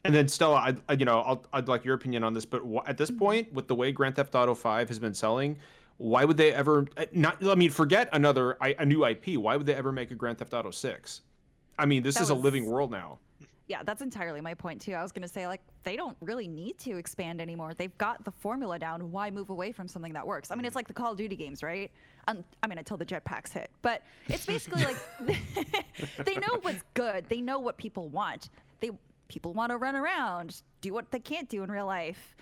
and 0.06 0.13
then 0.15 0.28
Stella, 0.28 0.56
I, 0.56 0.75
I 0.88 0.93
you 0.93 1.06
know 1.06 1.19
I'll, 1.21 1.45
I'd 1.54 1.67
like 1.67 1.86
your 1.86 1.95
opinion 1.95 2.23
on 2.23 2.34
this, 2.34 2.45
but 2.45 2.62
at 2.88 2.97
this 2.97 3.12
point, 3.12 3.52
with 3.54 3.67
the 3.67 3.75
way 3.75 3.91
Grand 3.91 4.15
Theft 4.15 4.36
Auto 4.36 4.54
Five 4.56 4.88
has 4.89 4.99
been 4.99 5.13
selling, 5.13 5.58
why 6.00 6.24
would 6.24 6.38
they 6.38 6.54
ever 6.54 6.88
uh, 6.98 7.06
not? 7.12 7.46
I 7.46 7.56
mean, 7.56 7.70
forget 7.70 8.10
another 8.14 8.58
I- 8.62 8.76
a 8.80 8.86
new 8.86 9.06
IP. 9.06 9.38
Why 9.38 9.58
would 9.58 9.66
they 9.66 9.76
ever 9.76 9.92
make 9.92 10.12
a 10.12 10.16
Grand 10.16 10.38
Theft 10.38 10.54
Auto 10.54 10.72
Six? 10.72 11.22
I 11.78 11.86
mean, 11.86 12.04
this 12.04 12.16
That 12.16 12.24
is 12.24 12.30
a 12.30 12.36
living 12.36 12.66
world 12.66 12.90
now. 12.90 13.20
Yeah, 13.68 13.84
that's 13.84 14.02
entirely 14.02 14.42
my 14.42 14.54
point 14.54 14.82
too. 14.82 14.94
I 14.94 15.04
was 15.04 15.12
gonna 15.12 15.28
say 15.28 15.46
like 15.46 15.62
they 15.84 15.98
don't 15.98 16.16
really 16.22 16.48
need 16.48 16.78
to 16.80 16.98
expand 16.98 17.42
anymore. 17.42 17.74
They've 17.78 17.96
got 17.98 18.24
the 18.24 18.32
formula 18.32 18.80
down. 18.80 19.12
Why 19.12 19.30
move 19.30 19.50
away 19.50 19.74
from 19.74 19.90
something 19.90 20.14
that 20.14 20.26
works? 20.26 20.52
I 20.52 20.56
mean, 20.56 20.64
it's 20.64 20.76
like 20.76 20.88
the 20.88 20.94
Call 20.94 21.12
of 21.12 21.18
Duty 21.18 21.36
games, 21.36 21.62
right? 21.62 21.92
Um, 22.30 22.46
I 22.64 22.68
mean, 22.68 22.78
until 22.78 22.96
the 22.96 23.06
jetpacks 23.06 23.52
hit, 23.52 23.70
but 23.82 24.02
it's 24.28 24.46
basically 24.46 24.86
like 24.86 24.98
they 26.26 26.36
know 26.36 26.60
what's 26.62 26.84
good. 26.94 27.26
They 27.28 27.42
know 27.42 27.60
what 27.60 27.78
people 27.78 28.08
want. 28.08 28.50
They 28.80 28.92
people 29.28 29.54
want 29.54 29.72
to 29.72 29.78
run 29.78 29.98
around, 29.98 30.62
do 30.80 30.94
what 30.94 31.12
they 31.12 31.20
can't 31.20 31.50
do 31.50 31.62
in 31.62 31.70
real 31.70 31.86
life, 31.86 32.38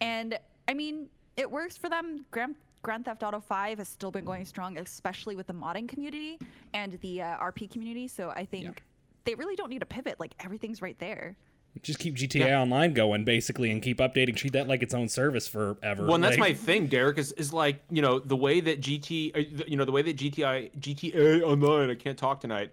and 0.00 0.38
I 0.68 0.74
mean, 0.74 1.08
it 1.36 1.50
works 1.50 1.76
for 1.76 1.90
them. 1.90 2.24
Grand 2.30 2.54
Grand 2.82 3.04
Theft 3.04 3.22
Auto 3.22 3.40
5 3.40 3.78
has 3.78 3.88
still 3.88 4.10
been 4.10 4.24
going 4.24 4.44
strong, 4.44 4.78
especially 4.78 5.36
with 5.36 5.46
the 5.46 5.52
modding 5.52 5.88
community 5.88 6.38
and 6.72 6.98
the 7.02 7.22
uh, 7.22 7.36
RP 7.38 7.70
community. 7.70 8.08
So 8.08 8.30
I 8.30 8.44
think 8.44 8.82
they 9.24 9.34
really 9.34 9.56
don't 9.56 9.70
need 9.70 9.82
a 9.82 9.86
pivot. 9.86 10.18
Like 10.18 10.32
everything's 10.40 10.80
right 10.80 10.98
there. 10.98 11.36
just 11.82 11.98
keep 11.98 12.16
GTA 12.16 12.58
Online 12.58 12.94
going 12.94 13.24
basically, 13.24 13.70
and 13.70 13.82
keep 13.82 13.98
updating. 13.98 14.34
Treat 14.34 14.54
that 14.54 14.66
like 14.66 14.82
its 14.82 14.94
own 14.94 15.08
service 15.08 15.46
forever. 15.46 16.04
Well, 16.04 16.14
and 16.14 16.24
that's 16.24 16.38
my 16.38 16.54
thing, 16.54 16.86
Derek. 16.86 17.18
Is, 17.18 17.32
is 17.32 17.52
like 17.52 17.82
you 17.90 18.00
know 18.00 18.18
the 18.18 18.36
way 18.36 18.60
that 18.60 18.80
GT, 18.80 19.36
uh, 19.36 19.64
you 19.66 19.76
know 19.76 19.84
the 19.84 19.92
way 19.92 20.02
that 20.02 20.16
GTI 20.16 20.72
GTA 20.80 21.42
Online. 21.42 21.90
I 21.90 21.94
can't 21.94 22.18
talk 22.18 22.40
tonight. 22.40 22.70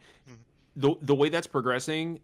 The 0.77 0.95
the 1.01 1.15
way 1.15 1.29
that's 1.29 1.47
progressing. 1.47 2.19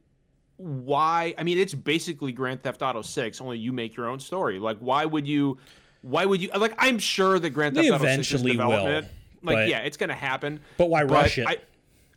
Why? 0.57 1.33
I 1.37 1.43
mean, 1.43 1.57
it's 1.57 1.73
basically 1.73 2.31
Grand 2.31 2.63
Theft 2.63 2.81
Auto 2.81 3.01
Six. 3.01 3.41
Only 3.41 3.57
you 3.57 3.73
make 3.73 3.95
your 3.97 4.07
own 4.07 4.19
story. 4.19 4.59
Like, 4.59 4.77
why 4.77 5.03
would 5.03 5.27
you? 5.27 5.57
Why 6.03 6.25
would 6.25 6.41
you? 6.41 6.49
Like, 6.55 6.75
I'm 6.77 6.99
sure 6.99 7.39
that 7.39 7.49
Grand 7.49 7.75
Theft 7.75 7.87
Auto 7.89 7.97
Six 8.03 8.03
is 8.03 8.41
eventually 8.43 8.51
in 8.51 8.57
will, 8.57 8.69
development. 8.69 9.07
Like, 9.41 9.55
but- 9.55 9.67
yeah, 9.69 9.79
it's 9.79 9.97
gonna 9.97 10.13
happen. 10.13 10.59
But 10.77 10.89
why 10.89 11.03
rush 11.03 11.37
it? 11.37 11.47
I, 11.47 11.57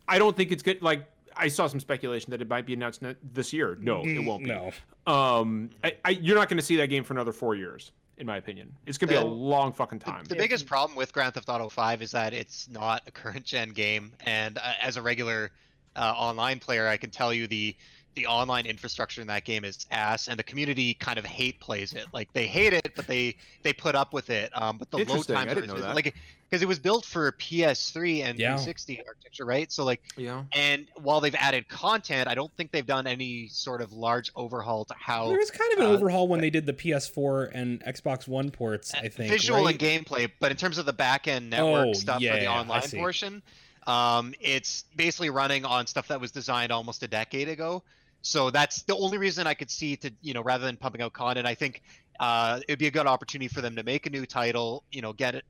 I 0.07 0.19
don't 0.19 0.35
think 0.37 0.51
it's 0.51 0.61
good. 0.63 0.81
Like, 0.81 1.05
I 1.35 1.47
saw 1.47 1.67
some 1.67 1.79
speculation 1.79 2.31
that 2.31 2.41
it 2.41 2.49
might 2.49 2.65
be 2.65 2.73
announced 2.73 3.01
this 3.33 3.53
year. 3.53 3.77
No, 3.79 4.03
it 4.03 4.23
won't 4.23 4.43
be. 4.43 4.49
no. 4.49 4.71
Um, 5.11 5.69
I, 5.83 5.95
I, 6.03 6.09
you're 6.11 6.35
not 6.35 6.49
going 6.49 6.57
to 6.57 6.63
see 6.63 6.75
that 6.77 6.87
game 6.87 7.03
for 7.03 7.13
another 7.13 7.31
four 7.31 7.55
years, 7.55 7.91
in 8.17 8.25
my 8.25 8.37
opinion. 8.37 8.73
It's 8.85 8.97
going 8.97 9.07
to 9.09 9.13
be 9.13 9.21
a 9.21 9.25
long 9.25 9.71
fucking 9.71 9.99
time. 9.99 10.25
The 10.25 10.35
biggest 10.35 10.65
problem 10.65 10.97
with 10.97 11.13
Grand 11.13 11.33
Theft 11.33 11.47
Auto 11.47 11.69
5 11.69 12.01
is 12.01 12.11
that 12.11 12.33
it's 12.33 12.67
not 12.69 13.03
a 13.07 13.11
current 13.11 13.45
gen 13.45 13.69
game, 13.69 14.11
and 14.25 14.57
uh, 14.57 14.73
as 14.81 14.97
a 14.97 15.01
regular 15.01 15.51
uh, 15.95 16.13
online 16.15 16.59
player, 16.59 16.87
I 16.87 16.97
can 16.97 17.09
tell 17.09 17.33
you 17.33 17.47
the 17.47 17.75
the 18.17 18.25
online 18.25 18.65
infrastructure 18.65 19.21
in 19.21 19.27
that 19.27 19.45
game 19.45 19.63
is 19.63 19.85
ass, 19.91 20.27
and 20.27 20.37
the 20.39 20.43
community 20.43 20.95
kind 20.95 21.19
of 21.19 21.25
hate 21.25 21.59
plays 21.59 21.93
it. 21.93 22.07
Like 22.13 22.33
they 22.33 22.47
hate 22.47 22.73
it, 22.73 22.91
but 22.95 23.05
they 23.07 23.35
they 23.63 23.71
put 23.73 23.93
up 23.95 24.11
with 24.11 24.29
it. 24.31 24.49
Um, 24.59 24.77
but 24.77 24.89
the 24.89 24.97
load 24.97 25.07
Interesting, 25.07 25.35
I 25.35 25.45
times 25.45 25.53
didn't 25.53 25.67
know 25.69 25.79
that. 25.81 25.95
like 25.95 26.15
because 26.49 26.61
it 26.63 26.67
was 26.67 26.79
built 26.79 27.05
for 27.05 27.31
PS3 27.33 28.23
and 28.23 28.39
Yeah. 28.39 28.55
360 28.55 29.03
architecture, 29.05 29.45
right? 29.45 29.69
So 29.71 29.83
like, 29.83 30.01
yeah. 30.15 30.45
and 30.53 30.87
while 30.95 31.19
they've 31.19 31.35
added 31.35 31.67
content, 31.67 32.27
I 32.29 32.35
don't 32.35 32.51
think 32.55 32.71
they've 32.71 32.85
done 32.85 33.05
any 33.05 33.49
sort 33.49 33.81
of 33.81 33.91
large 33.91 34.31
overhaul 34.35 34.85
to 34.85 34.95
how 34.97 35.27
There 35.27 35.37
was 35.37 35.51
kind 35.51 35.73
of 35.73 35.79
an 35.79 35.85
uh, 35.85 35.89
overhaul 35.89 36.27
when 36.29 36.39
they 36.39 36.49
did 36.49 36.65
the 36.65 36.73
PS4 36.73 37.51
and 37.53 37.81
Xbox 37.83 38.27
One 38.27 38.49
ports. 38.49 38.93
I 38.95 39.09
think 39.09 39.29
visual 39.29 39.65
right? 39.65 39.79
and 39.79 40.05
gameplay, 40.05 40.31
but 40.39 40.49
in 40.51 40.57
terms 40.57 40.77
of 40.77 40.85
the 40.85 40.93
back 40.93 41.27
end 41.27 41.49
network 41.49 41.87
Oh, 41.89 41.93
stuff 41.93 42.23
for 42.23 42.39
the 42.39 42.47
online 42.47 42.81
portion, 42.91 43.43
um, 43.85 44.33
it's 44.39 44.85
basically 44.95 45.29
running 45.29 45.65
on 45.65 45.85
stuff 45.87 46.07
that 46.07 46.19
was 46.21 46.31
designed 46.31 46.71
almost 46.71 47.03
a 47.03 47.07
decade 47.07 47.49
ago. 47.49 47.83
So 48.27 48.51
that's 48.51 48.83
the 48.83 48.95
only 48.95 49.17
reason 49.17 49.47
I 49.47 49.53
could 49.53 49.71
see 49.71 49.95
to 49.97 50.11
you 50.21 50.33
know 50.33 50.41
rather 50.41 50.65
than 50.65 50.77
pumping 50.77 51.01
out 51.01 51.13
content, 51.13 51.47
I 51.47 51.55
think 51.55 51.81
uh, 52.19 52.59
it'd 52.67 52.79
be 52.79 52.87
a 52.87 52.91
good 52.91 53.07
opportunity 53.07 53.47
for 53.47 53.61
them 53.61 53.75
to 53.75 53.83
make 53.83 54.05
a 54.05 54.09
new 54.09 54.25
title. 54.25 54.83
You 54.91 55.01
know, 55.01 55.13
get 55.13 55.35
it 55.35 55.45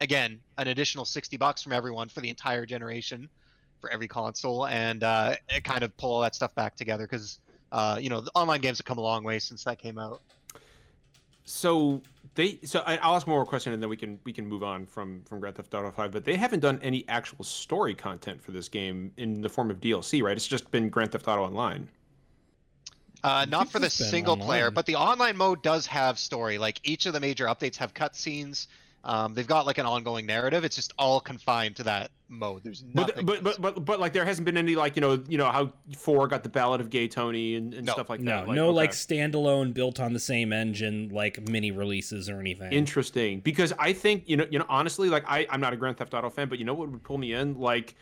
again 0.00 0.40
an 0.58 0.68
additional 0.68 1.04
sixty 1.04 1.36
bucks 1.36 1.62
from 1.62 1.72
everyone 1.72 2.08
for 2.08 2.20
the 2.20 2.28
entire 2.28 2.66
generation 2.66 3.28
for 3.80 3.90
every 3.90 4.08
console, 4.08 4.66
and 4.66 5.02
uh, 5.02 5.34
kind 5.64 5.82
of 5.82 5.96
pull 5.96 6.12
all 6.12 6.20
that 6.20 6.34
stuff 6.34 6.54
back 6.54 6.76
together 6.76 7.04
because. 7.04 7.38
uh, 7.72 7.96
you 7.98 8.10
know, 8.10 8.20
the 8.20 8.30
online 8.34 8.60
games 8.60 8.78
have 8.78 8.84
come 8.84 8.98
a 8.98 9.00
long 9.00 9.24
way 9.24 9.38
since 9.38 9.64
that 9.64 9.78
came 9.78 9.98
out. 9.98 10.20
So 11.44 12.02
they 12.34 12.60
so 12.62 12.82
I, 12.86 12.98
I'll 12.98 13.16
ask 13.16 13.26
one 13.26 13.34
more 13.34 13.46
question 13.46 13.72
and 13.72 13.82
then 13.82 13.88
we 13.90 13.96
can 13.96 14.18
we 14.24 14.32
can 14.32 14.46
move 14.46 14.62
on 14.62 14.86
from 14.86 15.22
from 15.24 15.40
Grand 15.40 15.56
Theft 15.56 15.74
Auto 15.74 15.90
5. 15.90 16.12
But 16.12 16.24
they 16.24 16.36
haven't 16.36 16.60
done 16.60 16.78
any 16.82 17.04
actual 17.08 17.44
story 17.44 17.94
content 17.94 18.42
for 18.42 18.52
this 18.52 18.68
game 18.68 19.10
in 19.16 19.40
the 19.40 19.48
form 19.48 19.70
of 19.70 19.80
DLC, 19.80 20.22
right? 20.22 20.36
It's 20.36 20.46
just 20.46 20.70
been 20.70 20.88
Grand 20.88 21.12
Theft 21.12 21.26
Auto 21.26 21.44
Online. 21.44 21.88
Uh, 23.24 23.46
not 23.48 23.70
for 23.70 23.78
the 23.78 23.86
it's 23.86 23.98
been 23.98 24.08
single 24.08 24.36
player, 24.36 24.70
but 24.70 24.84
the 24.86 24.96
online 24.96 25.36
mode 25.36 25.62
does 25.62 25.86
have 25.86 26.18
story. 26.18 26.58
Like 26.58 26.80
each 26.82 27.06
of 27.06 27.12
the 27.12 27.20
major 27.20 27.46
updates 27.46 27.76
have 27.76 27.94
cutscenes. 27.94 28.66
Um, 29.04 29.34
they've 29.34 29.46
got 29.46 29.66
like 29.66 29.78
an 29.78 29.86
ongoing 29.86 30.26
narrative. 30.26 30.62
It's 30.64 30.76
just 30.76 30.92
all 30.96 31.20
confined 31.20 31.74
to 31.76 31.82
that 31.84 32.12
mode. 32.28 32.62
There's 32.62 32.82
But, 32.82 33.08
nothing. 33.08 33.26
but 33.26 33.42
but 33.42 33.60
but 33.60 33.84
but 33.84 33.98
like 34.00 34.12
there 34.12 34.24
hasn't 34.24 34.44
been 34.44 34.56
any 34.56 34.76
like 34.76 34.94
you 34.94 35.02
know 35.02 35.22
you 35.28 35.38
know 35.38 35.50
how 35.50 35.72
four 35.98 36.28
got 36.28 36.44
the 36.44 36.48
Ballad 36.48 36.80
of 36.80 36.88
Gay 36.88 37.08
Tony 37.08 37.56
and, 37.56 37.74
and 37.74 37.84
No. 37.86 37.94
stuff 37.94 38.08
like 38.08 38.20
no, 38.20 38.46
that. 38.46 38.54
no, 38.54 38.68
okay. 38.68 38.76
like 38.76 38.90
standalone, 38.92 39.74
built 39.74 39.98
on 39.98 40.12
the 40.12 40.20
same 40.20 40.52
engine, 40.52 41.08
like 41.12 41.48
mini 41.48 41.72
releases 41.72 42.28
or 42.30 42.38
anything. 42.38 42.72
Interesting, 42.72 43.40
because 43.40 43.72
I 43.78 43.92
think 43.92 44.22
you 44.28 44.36
know, 44.36 44.46
you 44.50 44.60
know, 44.60 44.66
honestly, 44.68 45.08
like 45.08 45.24
I, 45.26 45.46
I'm 45.50 45.60
not 45.60 45.72
a 45.72 45.76
Grand 45.76 45.96
Theft 45.96 46.14
Auto 46.14 46.30
fan, 46.30 46.48
but 46.48 46.60
you 46.60 46.64
know 46.64 46.74
what 46.74 46.88
would 46.88 47.02
pull 47.02 47.18
me 47.18 47.32
in, 47.32 47.58
like 47.58 47.96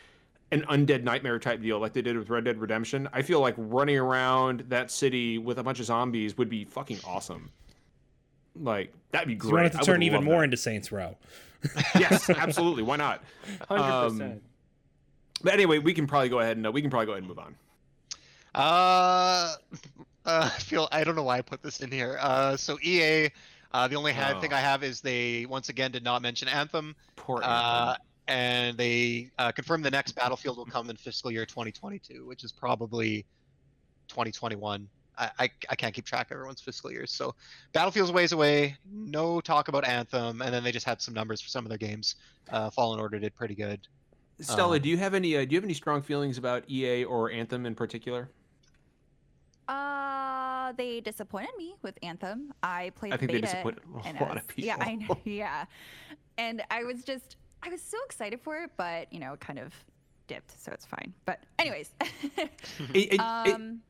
an 0.52 0.62
undead 0.62 1.02
nightmare 1.04 1.38
type 1.38 1.62
deal, 1.62 1.78
like 1.78 1.92
they 1.92 2.02
did 2.02 2.16
with 2.18 2.28
Red 2.28 2.44
Dead 2.44 2.58
Redemption. 2.58 3.08
I 3.12 3.22
feel 3.22 3.40
like 3.40 3.54
running 3.56 3.98
around 3.98 4.64
that 4.68 4.90
city 4.90 5.38
with 5.38 5.58
a 5.58 5.62
bunch 5.62 5.78
of 5.80 5.86
zombies 5.86 6.36
would 6.38 6.48
be 6.48 6.64
fucking 6.64 6.98
awesome. 7.06 7.50
Like 8.56 8.92
that'd 9.12 9.28
be 9.28 9.34
So 9.38 9.48
great. 9.48 9.50
you 9.50 9.54
want 9.56 9.66
it 9.74 9.76
I 9.76 9.80
to 9.80 9.84
turn 9.86 10.02
even 10.02 10.24
more 10.24 10.38
that. 10.38 10.44
into 10.44 10.56
Saints 10.56 10.90
Row. 10.90 11.16
yes, 11.94 12.28
absolutely. 12.36 12.82
Why 12.82 12.96
not? 12.96 13.22
Hundred 13.68 13.82
Um, 13.84 14.12
percent. 14.18 14.42
But 15.42 15.52
anyway, 15.54 15.78
we 15.78 15.94
can 15.94 16.06
probably 16.06 16.28
go 16.28 16.40
ahead 16.40 16.56
and 16.56 16.66
uh, 16.66 16.72
we 16.72 16.80
can 16.82 16.90
probably 16.90 17.06
go 17.06 17.12
ahead 17.12 17.22
and 17.22 17.28
move 17.28 17.38
on. 17.38 17.54
Uh, 18.54 19.54
uh, 20.26 20.50
I 20.54 20.58
feel 20.58 20.88
I 20.90 21.04
don't 21.04 21.14
know 21.16 21.22
why 21.22 21.38
I 21.38 21.42
put 21.42 21.62
this 21.62 21.80
in 21.80 21.90
here. 21.90 22.18
Uh, 22.20 22.56
so 22.56 22.76
EA, 22.82 23.28
uh, 23.72 23.86
the 23.88 23.94
only 23.96 24.12
ha- 24.12 24.38
thing 24.40 24.52
Oh. 24.52 24.56
I 24.56 24.60
have 24.60 24.82
is 24.82 25.00
they 25.00 25.46
once 25.46 25.68
again 25.68 25.92
did 25.92 26.02
not 26.04 26.20
mention 26.22 26.48
Anthem, 26.48 26.96
Poor 27.16 27.40
uh, 27.42 27.90
Anthem. 27.90 28.02
And 28.30 28.78
they 28.78 29.28
uh, 29.38 29.50
confirmed 29.50 29.84
the 29.84 29.90
next 29.90 30.12
Battlefield 30.12 30.56
will 30.56 30.64
come 30.64 30.88
in 30.88 30.96
fiscal 30.96 31.32
year 31.32 31.44
2022, 31.44 32.24
which 32.26 32.44
is 32.44 32.52
probably 32.52 33.26
2021. 34.06 34.88
I, 35.18 35.30
I, 35.40 35.50
I 35.68 35.74
can't 35.74 35.92
keep 35.92 36.04
track 36.04 36.30
of 36.30 36.36
everyone's 36.36 36.60
fiscal 36.60 36.92
years. 36.92 37.10
So 37.10 37.34
Battlefield's 37.72 38.12
ways 38.12 38.30
away. 38.30 38.76
No 38.90 39.40
talk 39.40 39.66
about 39.66 39.84
Anthem, 39.84 40.42
and 40.42 40.54
then 40.54 40.62
they 40.62 40.70
just 40.70 40.86
had 40.86 41.02
some 41.02 41.12
numbers 41.12 41.40
for 41.40 41.48
some 41.48 41.64
of 41.64 41.70
their 41.70 41.78
games. 41.78 42.14
Uh, 42.50 42.70
Fallen 42.70 43.00
Order 43.00 43.18
did 43.18 43.34
pretty 43.34 43.56
good. 43.56 43.80
Stella, 44.38 44.76
uh, 44.76 44.78
do 44.78 44.88
you 44.88 44.96
have 44.96 45.12
any 45.12 45.36
uh, 45.36 45.44
do 45.44 45.50
you 45.50 45.58
have 45.58 45.64
any 45.64 45.74
strong 45.74 46.00
feelings 46.00 46.38
about 46.38 46.62
EA 46.70 47.04
or 47.04 47.32
Anthem 47.32 47.66
in 47.66 47.74
particular? 47.74 48.30
Uh, 49.68 50.72
they 50.76 51.00
disappointed 51.00 51.50
me 51.58 51.74
with 51.82 51.98
Anthem. 52.02 52.54
I 52.62 52.92
played 52.94 53.12
I 53.12 53.16
think 53.16 53.32
they 53.32 53.40
disappointed 53.40 53.82
a 53.92 54.24
lot 54.24 54.36
I 54.36 54.40
of 54.40 54.46
people. 54.46 54.64
Yeah, 54.64 54.76
I 54.80 54.94
know. 54.94 55.18
Yeah, 55.24 55.64
and 56.38 56.62
I 56.70 56.84
was 56.84 57.04
just, 57.04 57.36
I 57.62 57.68
was 57.68 57.82
so 57.82 57.98
excited 58.06 58.40
for 58.40 58.58
it, 58.58 58.70
but 58.76 59.12
you 59.12 59.20
know, 59.20 59.32
it 59.34 59.40
kind 59.40 59.58
of 59.58 59.72
dipped, 60.26 60.60
so 60.62 60.72
it's 60.72 60.86
fine. 60.86 61.12
But 61.24 61.40
anyways, 61.58 61.90
It- 62.38 62.50
it- 62.94 63.14
it- 63.14 63.20
um, 63.20 63.80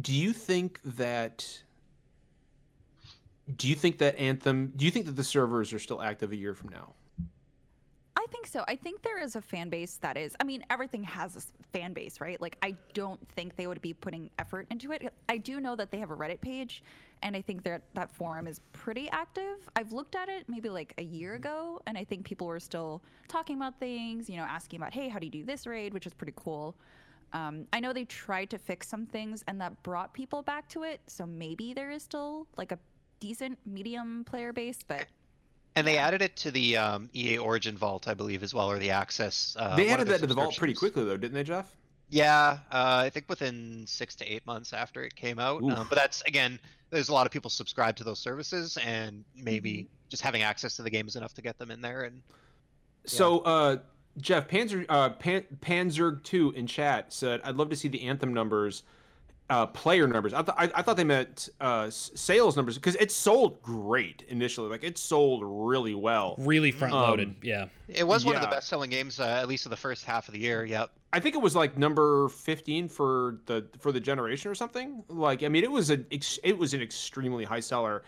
do 0.00 0.12
you 0.12 0.32
think 0.32 0.80
that 0.84 1.62
do 3.56 3.66
you 3.68 3.74
think 3.74 3.98
that 3.98 4.16
anthem 4.16 4.72
do 4.76 4.84
you 4.84 4.92
think 4.92 5.06
that 5.06 5.16
the 5.16 5.24
servers 5.24 5.72
are 5.72 5.80
still 5.80 6.00
active 6.00 6.30
a 6.30 6.36
year 6.36 6.54
from 6.54 6.68
now 6.68 6.92
I 8.16 8.26
think 8.30 8.46
so. 8.46 8.64
I 8.68 8.76
think 8.76 9.02
there 9.02 9.20
is 9.20 9.34
a 9.34 9.40
fan 9.40 9.70
base 9.70 9.96
that 10.02 10.16
is. 10.18 10.36
I 10.38 10.44
mean, 10.44 10.62
everything 10.68 11.02
has 11.04 11.36
a 11.36 11.40
fan 11.72 11.94
base, 11.94 12.20
right? 12.20 12.38
Like, 12.40 12.56
I 12.62 12.76
don't 12.92 13.18
think 13.30 13.56
they 13.56 13.66
would 13.66 13.80
be 13.80 13.94
putting 13.94 14.28
effort 14.38 14.66
into 14.70 14.92
it. 14.92 15.10
I 15.28 15.38
do 15.38 15.58
know 15.58 15.74
that 15.74 15.90
they 15.90 15.98
have 15.98 16.10
a 16.10 16.16
Reddit 16.16 16.40
page, 16.40 16.82
and 17.22 17.36
I 17.36 17.42
think 17.42 17.62
that 17.64 17.82
that 17.94 18.10
forum 18.10 18.46
is 18.46 18.60
pretty 18.72 19.08
active. 19.10 19.68
I've 19.76 19.92
looked 19.92 20.14
at 20.14 20.28
it 20.28 20.44
maybe 20.48 20.68
like 20.68 20.94
a 20.98 21.02
year 21.02 21.34
ago, 21.34 21.80
and 21.86 21.98
I 21.98 22.04
think 22.04 22.24
people 22.24 22.46
were 22.46 22.60
still 22.60 23.02
talking 23.28 23.56
about 23.56 23.78
things. 23.78 24.28
You 24.28 24.36
know, 24.36 24.44
asking 24.44 24.80
about, 24.80 24.92
hey, 24.92 25.08
how 25.08 25.18
do 25.18 25.26
you 25.26 25.32
do 25.32 25.44
this 25.44 25.66
raid, 25.66 25.94
which 25.94 26.06
is 26.06 26.14
pretty 26.14 26.34
cool. 26.36 26.76
Um, 27.32 27.66
I 27.72 27.80
know 27.80 27.92
they 27.92 28.04
tried 28.06 28.50
to 28.50 28.58
fix 28.58 28.88
some 28.88 29.06
things, 29.06 29.44
and 29.46 29.60
that 29.60 29.80
brought 29.82 30.12
people 30.12 30.42
back 30.42 30.68
to 30.70 30.82
it. 30.82 31.00
So 31.06 31.26
maybe 31.26 31.74
there 31.74 31.90
is 31.90 32.02
still 32.02 32.46
like 32.56 32.72
a 32.72 32.78
decent 33.20 33.58
medium 33.66 34.24
player 34.24 34.52
base, 34.52 34.78
but 34.86 35.06
And 35.76 35.86
they 35.86 35.98
added 35.98 36.22
it 36.22 36.36
to 36.36 36.50
the 36.50 36.76
um, 36.76 37.10
EA 37.14 37.38
Origin 37.38 37.76
Vault, 37.76 38.08
I 38.08 38.14
believe, 38.14 38.42
as 38.42 38.52
well, 38.52 38.70
or 38.70 38.78
the 38.78 38.90
Access. 38.90 39.56
Uh, 39.58 39.76
they 39.76 39.90
added 39.90 40.08
that 40.08 40.20
to 40.20 40.26
the 40.26 40.34
vault 40.34 40.56
pretty 40.56 40.74
quickly 40.74 41.04
though 41.04 41.16
didn't 41.16 41.34
they 41.34 41.44
jeff 41.44 41.76
Yeah, 42.08 42.58
uh, 42.72 43.02
I 43.04 43.10
think 43.10 43.26
within 43.28 43.84
six 43.86 44.16
to 44.16 44.24
eight 44.26 44.44
months 44.46 44.72
after 44.72 45.04
it 45.04 45.14
came 45.14 45.38
out. 45.38 45.62
Um, 45.62 45.86
but 45.88 45.96
that's 45.96 46.22
again, 46.22 46.58
there's 46.90 47.08
a 47.08 47.12
lot 47.14 47.26
of 47.26 47.32
people 47.32 47.50
subscribe 47.50 47.96
to 47.96 48.04
those 48.04 48.18
services, 48.18 48.76
and 48.84 49.24
maybe 49.36 49.72
Mm-hmm. 49.72 49.92
just 50.08 50.22
having 50.22 50.42
access 50.42 50.76
to 50.76 50.82
the 50.82 50.90
game 50.90 51.06
is 51.06 51.16
enough 51.16 51.34
to 51.34 51.42
get 51.42 51.58
them 51.58 51.70
in 51.70 51.80
there. 51.80 52.02
And 52.02 52.22
so 53.06 53.38
uh 53.40 53.76
jeff 54.18 54.48
panzer 54.48 54.84
uh 54.88 55.10
Pan, 55.10 55.44
panzer 55.60 56.22
2 56.22 56.50
in 56.56 56.66
chat 56.66 57.12
said 57.12 57.40
i'd 57.44 57.54
love 57.56 57.70
to 57.70 57.76
see 57.76 57.88
the 57.88 58.02
anthem 58.02 58.34
numbers 58.34 58.82
uh, 59.50 59.66
player 59.66 60.06
numbers. 60.06 60.32
I, 60.32 60.42
th- 60.42 60.54
I, 60.56 60.70
I 60.76 60.82
thought 60.82 60.96
they 60.96 61.04
meant 61.04 61.48
uh, 61.60 61.90
sales 61.90 62.56
numbers 62.56 62.76
because 62.76 62.94
it 62.94 63.10
sold 63.10 63.60
great 63.60 64.24
initially. 64.28 64.68
Like 64.68 64.84
it 64.84 64.96
sold 64.96 65.42
really 65.44 65.94
well. 65.94 66.36
Really 66.38 66.70
front 66.70 66.94
loaded. 66.94 67.28
Um, 67.28 67.36
yeah. 67.42 67.66
it 67.88 68.06
was 68.06 68.24
one 68.24 68.36
of 68.36 68.42
the 68.42 68.48
best-selling 68.48 68.90
games, 68.90 69.18
uh, 69.18 69.24
at 69.24 69.48
least 69.48 69.66
of 69.66 69.70
the 69.70 69.76
first 69.76 70.04
half 70.04 70.28
of 70.28 70.34
the 70.34 70.40
year. 70.40 70.64
Yep. 70.64 70.90
I 71.12 71.18
think 71.18 71.34
it 71.34 71.42
was 71.42 71.56
like 71.56 71.76
number 71.76 72.28
15 72.28 72.88
for 72.88 73.40
the 73.46 73.66
for 73.80 73.90
the 73.90 73.98
generation 73.98 74.48
or 74.48 74.54
something. 74.54 75.02
Like 75.08 75.42
I 75.42 75.48
mean 75.48 75.64
it 75.64 75.70
was 75.70 75.90
a 75.90 75.98
ex- 76.12 76.38
it 76.44 76.56
was 76.56 76.72
an 76.72 76.80
extremely 76.80 77.44
high 77.44 77.58
seller 77.58 78.04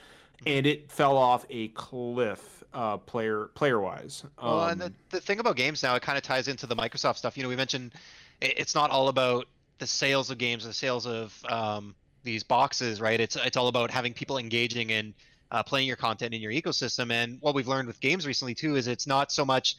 and 0.46 0.64
it 0.64 0.90
fell 0.90 1.16
off 1.16 1.44
a 1.50 1.68
cliff 1.68 2.62
uh 2.72 2.98
player 2.98 3.46
player 3.55 3.81
wise. 3.81 4.22
Well, 4.40 4.68
and 4.68 4.81
the, 4.81 4.92
the 5.11 5.20
thing 5.20 5.40
about 5.40 5.57
games 5.57 5.83
now, 5.83 5.96
it 5.96 6.02
kind 6.02 6.16
of 6.16 6.22
ties 6.22 6.46
into 6.46 6.68
the 6.68 6.76
Microsoft 6.76 7.16
stuff. 7.16 7.37
You 7.37 7.42
know, 7.42 7.48
we 7.48 7.57
mentioned 7.57 7.94
it, 8.40 8.55
it's 8.57 8.76
not 8.76 8.92
all 8.92 9.09
about 9.09 9.48
the 9.83 9.87
sales 9.88 10.31
of 10.31 10.38
games, 10.38 10.64
the 10.64 10.73
sales 10.73 11.07
of 11.09 11.37
um, 11.49 11.92
these 12.23 12.45
boxes, 12.45 13.01
right? 13.01 13.21
It's 13.21 13.35
it's 13.35 13.57
all 13.57 13.66
about 13.66 13.90
having 13.90 14.14
people 14.14 14.38
engaging 14.38 14.92
and 14.92 15.12
uh, 15.51 15.64
playing 15.64 15.88
your 15.88 15.97
content 15.97 16.33
in 16.33 16.40
your 16.40 16.53
ecosystem. 16.53 17.11
And 17.11 17.38
what 17.40 17.57
we've 17.57 17.66
learned 17.66 17.88
with 17.88 18.01
games 18.01 18.25
recently 18.25 18.55
too 18.55 18.77
is 18.77 18.87
it's 18.87 19.09
not 19.09 19.33
so 19.33 19.45
much 19.45 19.75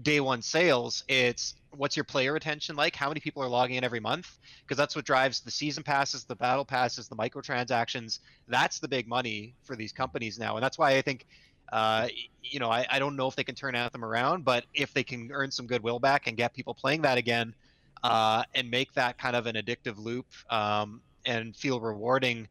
day 0.00 0.20
one 0.20 0.42
sales; 0.42 1.02
it's 1.08 1.54
what's 1.76 1.96
your 1.96 2.04
player 2.04 2.32
retention 2.34 2.76
like? 2.76 2.94
How 2.94 3.08
many 3.08 3.18
people 3.18 3.42
are 3.42 3.48
logging 3.48 3.74
in 3.74 3.82
every 3.82 3.98
month? 3.98 4.38
Because 4.62 4.76
that's 4.76 4.94
what 4.94 5.04
drives 5.04 5.40
the 5.40 5.50
season 5.50 5.82
passes, 5.82 6.22
the 6.22 6.36
battle 6.36 6.64
passes, 6.64 7.08
the 7.08 7.16
microtransactions. 7.16 8.20
That's 8.46 8.78
the 8.78 8.86
big 8.86 9.08
money 9.08 9.56
for 9.64 9.74
these 9.74 9.90
companies 9.90 10.38
now, 10.38 10.54
and 10.54 10.62
that's 10.62 10.78
why 10.78 10.96
I 10.96 11.02
think 11.02 11.26
uh, 11.72 12.06
you 12.44 12.60
know, 12.60 12.70
I, 12.70 12.86
I 12.88 12.98
don't 13.00 13.16
know 13.16 13.26
if 13.26 13.34
they 13.34 13.44
can 13.44 13.56
turn 13.56 13.74
Anthem 13.74 14.04
around, 14.04 14.44
but 14.44 14.64
if 14.72 14.94
they 14.94 15.02
can 15.02 15.30
earn 15.32 15.50
some 15.50 15.66
goodwill 15.66 15.98
back 15.98 16.28
and 16.28 16.36
get 16.36 16.54
people 16.54 16.74
playing 16.74 17.02
that 17.02 17.18
again, 17.18 17.54
uh, 18.02 18.42
and 18.54 18.70
make 18.70 18.92
that 18.94 19.18
kind 19.18 19.36
of 19.36 19.46
an 19.46 19.56
addictive 19.56 19.98
loop 19.98 20.26
um, 20.50 21.00
and 21.26 21.56
feel 21.56 21.80
rewarding, 21.80 22.48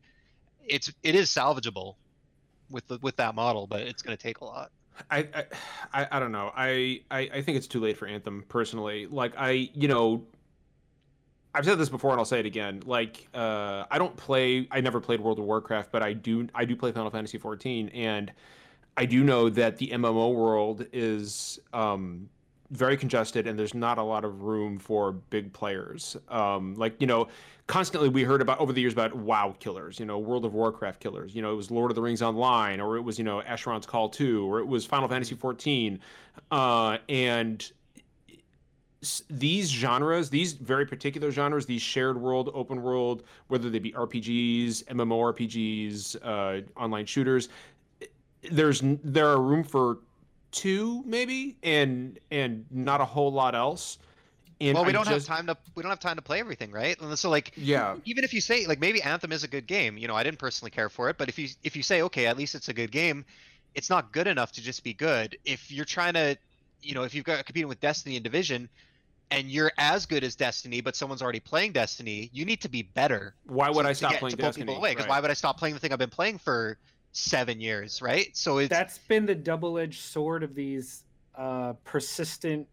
it's 0.67 0.91
it 1.03 1.15
is 1.15 1.29
salvageable 1.29 1.95
with 2.69 2.88
the, 2.88 2.99
with 3.01 3.15
that 3.17 3.36
model, 3.36 3.67
but 3.67 3.81
it's 3.81 4.01
going 4.01 4.15
to 4.15 4.21
take 4.21 4.39
a 4.39 4.45
lot. 4.45 4.71
I, 5.12 5.27
I 5.93 6.07
I 6.12 6.19
don't 6.19 6.31
know. 6.31 6.51
I, 6.55 7.01
I 7.12 7.29
I 7.33 7.41
think 7.41 7.57
it's 7.57 7.67
too 7.67 7.79
late 7.79 7.97
for 7.97 8.07
Anthem 8.07 8.43
personally. 8.49 9.05
Like 9.05 9.33
I, 9.38 9.69
you 9.73 9.88
know, 9.88 10.23
I've 11.53 11.65
said 11.65 11.77
this 11.77 11.89
before 11.89 12.12
and 12.12 12.19
I'll 12.19 12.25
say 12.25 12.39
it 12.39 12.45
again. 12.45 12.81
Like 12.86 13.27
uh 13.33 13.86
I 13.89 13.97
don't 13.97 14.15
play 14.17 14.67
I 14.71 14.81
never 14.81 14.99
played 14.99 15.19
World 15.19 15.39
of 15.39 15.45
Warcraft, 15.45 15.91
but 15.91 16.03
I 16.03 16.13
do 16.13 16.47
I 16.53 16.65
do 16.65 16.75
play 16.75 16.91
Final 16.91 17.12
Fantasy 17.12 17.38
14 17.38 17.89
and 17.89 18.31
I 18.95 19.05
do 19.05 19.23
know 19.23 19.49
that 19.49 19.77
the 19.77 19.89
MMO 19.89 20.33
world 20.33 20.86
is 20.91 21.60
um 21.73 22.29
very 22.71 22.97
congested 22.97 23.47
and 23.47 23.58
there's 23.58 23.73
not 23.73 23.97
a 23.97 24.03
lot 24.03 24.25
of 24.25 24.41
room 24.41 24.77
for 24.77 25.12
big 25.12 25.53
players. 25.53 26.17
Um 26.30 26.75
like, 26.75 26.99
you 26.99 27.08
know, 27.08 27.27
constantly 27.67 28.10
we 28.10 28.23
heard 28.23 28.41
about 28.41 28.60
over 28.60 28.73
the 28.73 28.82
years 28.82 28.93
about 28.93 29.15
WoW 29.15 29.56
killers, 29.60 29.99
you 29.99 30.06
know, 30.06 30.17
World 30.17 30.45
of 30.45 30.53
Warcraft 30.53 30.99
killers. 30.99 31.36
You 31.36 31.41
know, 31.41 31.51
it 31.51 31.56
was 31.56 31.69
Lord 31.69 31.91
of 31.91 31.95
the 31.95 32.01
Rings 32.01 32.21
Online, 32.21 32.80
or 32.80 32.97
it 32.97 33.01
was 33.01 33.17
you 33.17 33.23
know 33.23 33.41
Asheron's 33.47 33.86
Call 33.86 34.10
Two, 34.10 34.49
or 34.49 34.60
it 34.60 34.67
was 34.67 34.86
Final 34.86 35.08
Fantasy 35.08 35.36
14, 35.36 35.99
uh, 36.51 36.97
and 37.10 37.71
these 39.30 39.69
genres, 39.69 40.30
these 40.30 40.53
very 40.53 40.86
particular 40.86 41.30
genres, 41.32 41.65
these 41.65 41.82
shared 41.82 42.19
world, 42.19 42.49
open 42.53 42.82
world, 42.82 43.23
whether 43.47 43.69
they 43.69 43.80
be 43.80 43.91
RPGs, 43.91 44.86
MMORPGs, 44.86 46.17
uh, 46.23 46.80
online 46.80 47.06
shooters, 47.06 47.49
there's 48.51 48.82
there 49.03 49.27
are 49.27 49.41
room 49.41 49.63
for 49.63 49.99
two 50.51 51.03
maybe, 51.05 51.57
and 51.63 52.19
and 52.31 52.65
not 52.71 53.01
a 53.01 53.05
whole 53.05 53.31
lot 53.31 53.55
else. 53.55 53.97
And 54.60 54.73
well, 54.73 54.83
we 54.86 54.89
I 54.89 54.93
don't 54.93 55.05
just- 55.07 55.27
have 55.27 55.38
time 55.38 55.47
to 55.47 55.57
we 55.75 55.83
don't 55.83 55.89
have 55.91 55.99
time 55.99 56.15
to 56.15 56.21
play 56.21 56.39
everything, 56.39 56.71
right? 56.71 56.99
And 56.99 57.17
so 57.19 57.29
like 57.29 57.53
Yeah. 57.55 57.95
even 58.05 58.23
if 58.23 58.33
you 58.33 58.41
say 58.41 58.65
like 58.65 58.79
maybe 58.79 59.01
Anthem 59.01 59.31
is 59.31 59.43
a 59.43 59.47
good 59.47 59.67
game, 59.67 59.97
you 59.97 60.07
know, 60.07 60.15
I 60.15 60.23
didn't 60.23 60.39
personally 60.39 60.71
care 60.71 60.89
for 60.89 61.10
it, 61.10 61.17
but 61.17 61.29
if 61.29 61.38
you 61.38 61.49
if 61.63 61.75
you 61.75 61.83
say 61.83 62.01
okay, 62.03 62.25
at 62.25 62.38
least 62.38 62.55
it's 62.55 62.67
a 62.69 62.73
good 62.73 62.91
game, 62.91 63.23
it's 63.75 63.89
not 63.89 64.12
good 64.12 64.25
enough 64.27 64.51
to 64.53 64.62
just 64.62 64.83
be 64.83 64.93
good. 64.93 65.38
If 65.45 65.71
you're 65.71 65.86
trying 65.86 66.13
to, 66.15 66.38
you 66.81 66.95
know, 66.95 67.03
if 67.03 67.13
you've 67.13 67.25
got 67.25 67.45
competing 67.45 67.67
with 67.67 67.79
Destiny 67.79 68.15
and 68.15 68.23
Division, 68.23 68.67
and 69.29 69.51
you're 69.51 69.71
as 69.77 70.07
good 70.07 70.23
as 70.23 70.36
Destiny, 70.36 70.81
but 70.81 70.95
someone's 70.95 71.21
already 71.21 71.39
playing 71.41 71.73
Destiny, 71.73 72.29
you 72.33 72.43
need 72.45 72.62
to 72.62 72.69
be 72.69 72.81
better. 72.81 73.36
Why 73.45 73.69
would 73.69 73.83
to- 73.83 73.89
I 73.89 73.93
stop 73.93 74.15
playing 74.15 74.38
Destiny? 74.38 74.73
away? 74.75 74.91
Because 74.91 75.03
Right. 75.03 75.10
why 75.10 75.19
would 75.19 75.29
I 75.29 75.36
stop 75.36 75.60
playing 75.60 75.75
the 75.75 75.79
thing 75.79 75.91
I've 75.93 75.99
been 75.99 76.10
playing 76.10 76.39
for 76.39 76.79
seven 77.17 77.60
years, 77.60 78.01
right? 78.01 78.36
So 78.36 78.60
it's 78.60 78.69
That's 78.69 78.99
been 78.99 79.25
the 79.25 79.36
double-edged 79.36 80.01
sword 80.01 80.43
of 80.43 80.56
these 80.56 81.03
uh, 81.36 81.73
persistent 81.84 82.67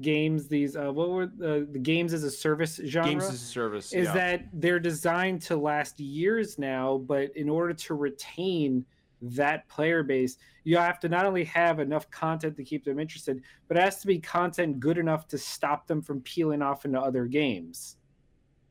games. 0.00 0.48
These 0.48 0.76
uh, 0.76 0.92
what 0.92 1.10
were 1.10 1.26
the, 1.26 1.68
the 1.70 1.78
games 1.78 2.12
as 2.12 2.24
a 2.24 2.30
service 2.30 2.80
genre? 2.84 3.10
Games 3.10 3.24
as 3.24 3.34
a 3.34 3.38
service. 3.38 3.92
is 3.92 4.06
yeah. 4.06 4.14
that 4.14 4.44
they're 4.54 4.80
designed 4.80 5.42
to 5.42 5.56
last 5.56 6.00
years 6.00 6.58
now, 6.58 6.98
but 6.98 7.36
in 7.36 7.48
order 7.48 7.74
to 7.74 7.94
retain 7.94 8.84
that 9.22 9.68
player 9.68 10.02
base, 10.02 10.38
you 10.64 10.78
have 10.78 10.98
to 11.00 11.08
not 11.08 11.26
only 11.26 11.44
have 11.44 11.78
enough 11.78 12.10
content 12.10 12.56
to 12.56 12.64
keep 12.64 12.84
them 12.84 12.98
interested, 12.98 13.42
but 13.68 13.76
it 13.76 13.82
has 13.82 14.00
to 14.00 14.06
be 14.06 14.18
content 14.18 14.80
good 14.80 14.96
enough 14.96 15.28
to 15.28 15.36
stop 15.36 15.86
them 15.86 16.00
from 16.00 16.20
peeling 16.22 16.62
off 16.62 16.86
into 16.86 16.98
other 16.98 17.26
games. 17.26 17.96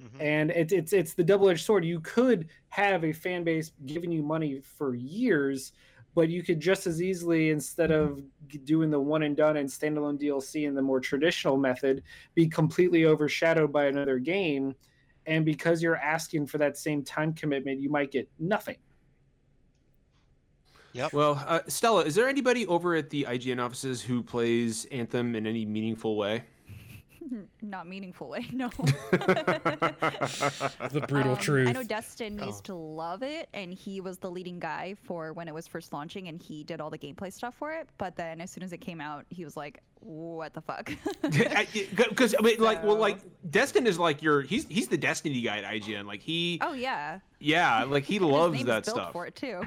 Mhm. 0.02 0.22
And 0.22 0.52
it, 0.52 0.72
it's 0.72 0.94
it's 0.94 1.14
the 1.14 1.24
double 1.24 1.50
edged 1.50 1.66
sword. 1.66 1.84
You 1.84 2.00
could 2.00 2.48
have 2.70 3.04
a 3.04 3.12
fan 3.12 3.44
base 3.44 3.72
giving 3.86 4.12
you 4.12 4.24
money 4.24 4.62
for 4.62 4.96
years, 4.96 5.74
but 6.16 6.30
you 6.30 6.42
could 6.42 6.60
just 6.60 6.88
as 6.88 7.02
easily, 7.02 7.50
instead 7.50 7.92
of 7.92 8.22
doing 8.64 8.90
the 8.90 9.00
one 9.00 9.24
and 9.24 9.36
done 9.36 9.58
and 9.58 9.68
standalone 9.68 10.20
DLC 10.20 10.68
in 10.68 10.74
the 10.74 10.82
more 10.82 11.00
traditional 11.00 11.58
method, 11.58 12.04
be 12.34 12.48
completely 12.48 13.06
overshadowed 13.06 13.72
by 13.72 13.86
another 13.86 14.20
game. 14.20 14.74
And 15.26 15.46
because 15.46 15.84
you're 15.84 15.98
asking 15.98 16.48
for 16.48 16.58
that 16.60 16.78
same 16.78 17.04
time 17.04 17.34
commitment, 17.34 17.80
you 17.80 17.90
might 17.90 18.12
get 18.12 18.30
nothing. 18.40 18.78
Yep. 20.94 21.14
Well, 21.14 21.44
uh, 21.46 21.60
Stella, 21.68 22.04
is 22.04 22.16
there 22.16 22.28
anybody 22.28 22.66
over 22.66 22.96
at 22.96 23.12
the 23.12 23.28
IGN 23.30 23.64
offices 23.64 24.02
who 24.02 24.24
plays 24.24 24.86
Anthem 24.86 25.36
in 25.36 25.46
any 25.46 25.66
meaningful 25.66 26.18
way? 26.18 26.46
Not 27.62 27.88
meaningful 27.88 28.30
way, 28.30 28.46
no. 28.54 28.70
The 29.12 31.06
brutal 31.08 31.34
Um, 31.34 31.38
truth. 31.38 31.68
I 31.70 31.72
know 31.72 31.84
Destin 31.84 32.40
Oh. 32.42 32.46
used 32.46 32.64
to 32.66 32.74
love 32.76 33.24
it, 33.24 33.50
and 33.54 33.74
he 33.74 34.02
was 34.02 34.18
the 34.18 34.30
leading 34.32 34.60
guy 34.60 34.96
for 35.04 35.34
when 35.34 35.48
it 35.48 35.54
was 35.54 35.68
first 35.68 35.94
launching, 35.94 36.28
and 36.28 36.42
he 36.42 36.64
did 36.64 36.82
all 36.82 36.90
the 36.90 36.98
gameplay 36.98 37.32
stuff 37.32 37.56
for 37.56 37.72
it. 37.74 37.88
But 37.98 38.16
then, 38.16 38.42
as 38.42 38.52
soon 38.52 38.64
as 38.64 38.74
it 38.74 38.78
came 38.80 39.02
out, 39.02 39.26
he 39.30 39.44
was 39.46 39.56
like, 39.58 39.82
"What 40.00 40.54
the 40.54 40.62
fuck?" 40.62 40.92
Because 41.22 42.36
I 42.38 42.42
mean, 42.42 42.60
like, 42.60 42.84
well, 42.84 42.98
like 42.98 43.20
Destin 43.50 43.86
is 43.88 44.00
like 44.00 44.22
your 44.22 44.42
he's 44.42 44.66
he's 44.68 44.88
the 44.88 44.98
Destiny 44.98 45.42
guy 45.42 45.60
at 45.60 45.64
IGN. 45.66 46.06
Like 46.06 46.22
he, 46.22 46.60
oh 46.62 46.74
yeah, 46.74 47.20
yeah, 47.40 47.84
like 47.84 48.04
he 48.06 48.20
loves 48.20 48.64
that 48.66 48.86
stuff. 48.86 49.12
for 49.14 49.26
it 49.26 49.36
too. 49.36 49.62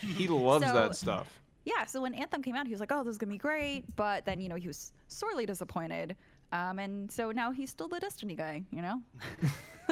He 0.00 0.28
loves 0.28 0.66
So- 0.66 0.74
that 0.74 0.94
stuff. 0.96 1.26
yeah, 1.64 1.84
so 1.86 2.02
when 2.02 2.14
Anthem 2.14 2.42
came 2.42 2.54
out, 2.56 2.66
he 2.66 2.72
was 2.72 2.80
like, 2.80 2.92
"Oh, 2.92 3.02
this 3.04 3.12
is 3.12 3.18
gonna 3.18 3.32
be 3.32 3.38
great," 3.38 3.84
but 3.96 4.24
then 4.24 4.40
you 4.40 4.48
know 4.48 4.56
he 4.56 4.66
was 4.68 4.92
sorely 5.08 5.46
disappointed. 5.46 6.16
Um, 6.52 6.78
and 6.78 7.10
so 7.10 7.30
now 7.32 7.50
he's 7.50 7.70
still 7.70 7.88
the 7.88 7.98
Destiny 7.98 8.34
guy, 8.36 8.62
you 8.70 8.82
know. 8.82 9.02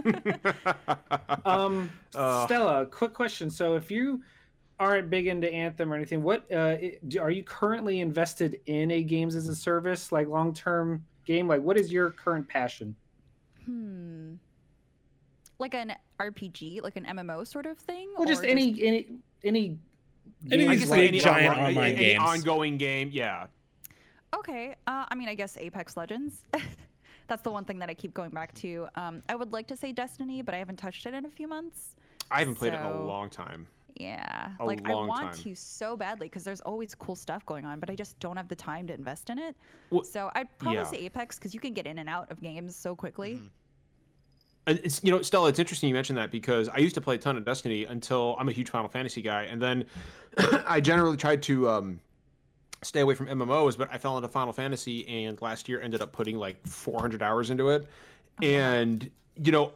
Um, 1.45 1.91
Uh. 2.15 2.47
Stella, 2.47 2.87
quick 2.87 3.13
question. 3.13 3.51
So 3.51 3.75
if 3.77 3.91
you 3.91 4.23
aren't 4.79 5.11
big 5.11 5.27
into 5.27 5.51
Anthem 5.53 5.93
or 5.93 5.97
anything, 5.97 6.23
what 6.23 6.45
uh, 6.53 6.77
i- 6.81 6.99
are 7.21 7.31
you 7.31 7.43
currently 7.43 8.01
invested 8.01 8.61
in 8.67 8.91
a 8.91 9.03
games 9.03 9.35
as 9.35 9.49
a 9.49 9.55
service, 9.55 10.13
like 10.13 10.29
long 10.29 10.55
term 10.55 11.05
game? 11.27 11.49
Like, 11.49 11.61
what 11.63 11.77
is 11.77 11.93
your 11.93 12.11
current 12.11 12.49
passion? 12.49 12.95
Hmm. 13.65 14.35
Like 15.59 15.75
an 15.75 15.95
RPG, 16.19 16.83
like 16.83 16.97
an 16.97 17.05
MMO 17.05 17.47
sort 17.47 17.67
of 17.67 17.77
thing, 17.79 18.09
Well, 18.17 18.27
just 18.27 18.43
or 18.43 18.47
any 18.47 18.83
any 18.83 19.07
any. 19.45 19.79
Any 20.51 20.65
of 20.65 20.71
games 20.71 20.81
these 20.81 20.91
like- 20.91 21.11
big, 21.11 21.21
giant 21.21 21.57
online- 21.57 21.77
online 21.77 21.93
any 21.97 22.17
ongoing 22.17 22.79
game, 22.79 23.11
yeah. 23.13 23.47
Okay. 24.35 24.75
Uh, 24.87 25.05
I 25.09 25.15
mean, 25.15 25.29
I 25.29 25.35
guess 25.35 25.57
Apex 25.57 25.97
Legends. 25.97 26.43
That's 27.29 27.43
the 27.43 27.51
one 27.51 27.65
thing 27.65 27.79
that 27.79 27.89
I 27.89 27.95
keep 27.95 28.13
going 28.13 28.31
back 28.31 28.53
to. 28.55 28.89
Um, 28.97 29.23
I 29.29 29.37
would 29.37 29.53
like 29.53 29.69
to 29.69 29.77
say 29.77 29.93
Destiny, 29.93 30.43
but 30.43 30.55
I 30.55 30.59
haven't 30.59 30.77
touched 30.77 31.07
it 31.07 31.15
in 31.15 31.27
a 31.27 31.31
few 31.31 31.47
months. 31.47 31.95
I 32.31 32.41
haven't 32.41 32.57
played 32.57 32.75
it 32.75 32.81
in 32.81 32.87
a 32.87 33.03
long 33.03 33.31
time. 33.31 33.67
Yeah. 33.97 34.51
A 34.59 34.65
like 34.65 34.89
I 34.89 34.95
want 34.95 35.35
time. 35.35 35.43
to 35.43 35.55
so 35.55 35.97
badly 35.97 36.27
because 36.27 36.43
there's 36.43 36.61
always 36.63 36.95
cool 36.95 37.17
stuff 37.17 37.45
going 37.47 37.65
on, 37.65 37.81
but 37.81 37.91
I 37.91 37.95
just 37.95 38.19
don't 38.19 38.37
have 38.37 38.49
the 38.49 38.57
time 38.57 38.87
to 38.87 38.95
invest 38.95 39.31
in 39.31 39.39
it. 39.39 39.57
Well, 39.91 40.05
so 40.05 40.31
I'd 40.35 40.47
probably 40.59 40.79
yeah. 40.79 40.85
say 40.85 40.97
Apex 40.99 41.39
because 41.39 41.55
you 41.55 41.61
can 41.61 41.75
get 41.75 41.87
in 41.87 41.99
and 41.99 42.09
out 42.09 42.31
of 42.31 42.41
games 42.41 42.75
so 42.75 42.97
quickly. 42.97 43.35
Mhm. 43.35 43.51
And 44.67 44.81
it's 44.85 45.03
you 45.03 45.11
know, 45.11 45.23
Stella, 45.23 45.49
it's 45.49 45.59
interesting 45.59 45.89
you 45.89 45.95
mentioned 45.95 46.19
that 46.19 46.31
because 46.31 46.69
I 46.69 46.79
used 46.79 46.95
to 46.95 47.01
play 47.01 47.17
a 47.17 47.19
ton 47.19 47.37
of 47.37 47.45
Destiny 47.45 47.85
until 47.85 48.37
I'm 48.39 48.49
a 48.49 48.53
huge 48.53 48.71
Final 48.71 48.89
Fantasy 48.89 49.23
guy, 49.23 49.45
and 49.45 49.61
then 49.61 49.85
I 50.67 50.81
generally 50.81 51.17
tried 51.17 51.43
to 51.45 51.69
um, 51.69 52.01
stay 52.83 53.01
away 53.01 53.15
from 53.15 53.27
MMOs, 53.27 53.77
but 53.77 53.89
I 53.93 53.99
fell 53.99 54.17
into 54.17 54.29
Final 54.29 54.53
Fantasy, 54.53 55.07
and 55.27 55.41
last 55.43 55.69
year 55.69 55.81
ended 55.81 56.01
up 56.03 56.13
putting 56.13 56.37
like 56.37 56.65
400 56.67 57.23
hours 57.23 57.51
into 57.51 57.71
it, 57.71 57.87
and 58.43 59.11
you 59.37 59.53
know, 59.53 59.73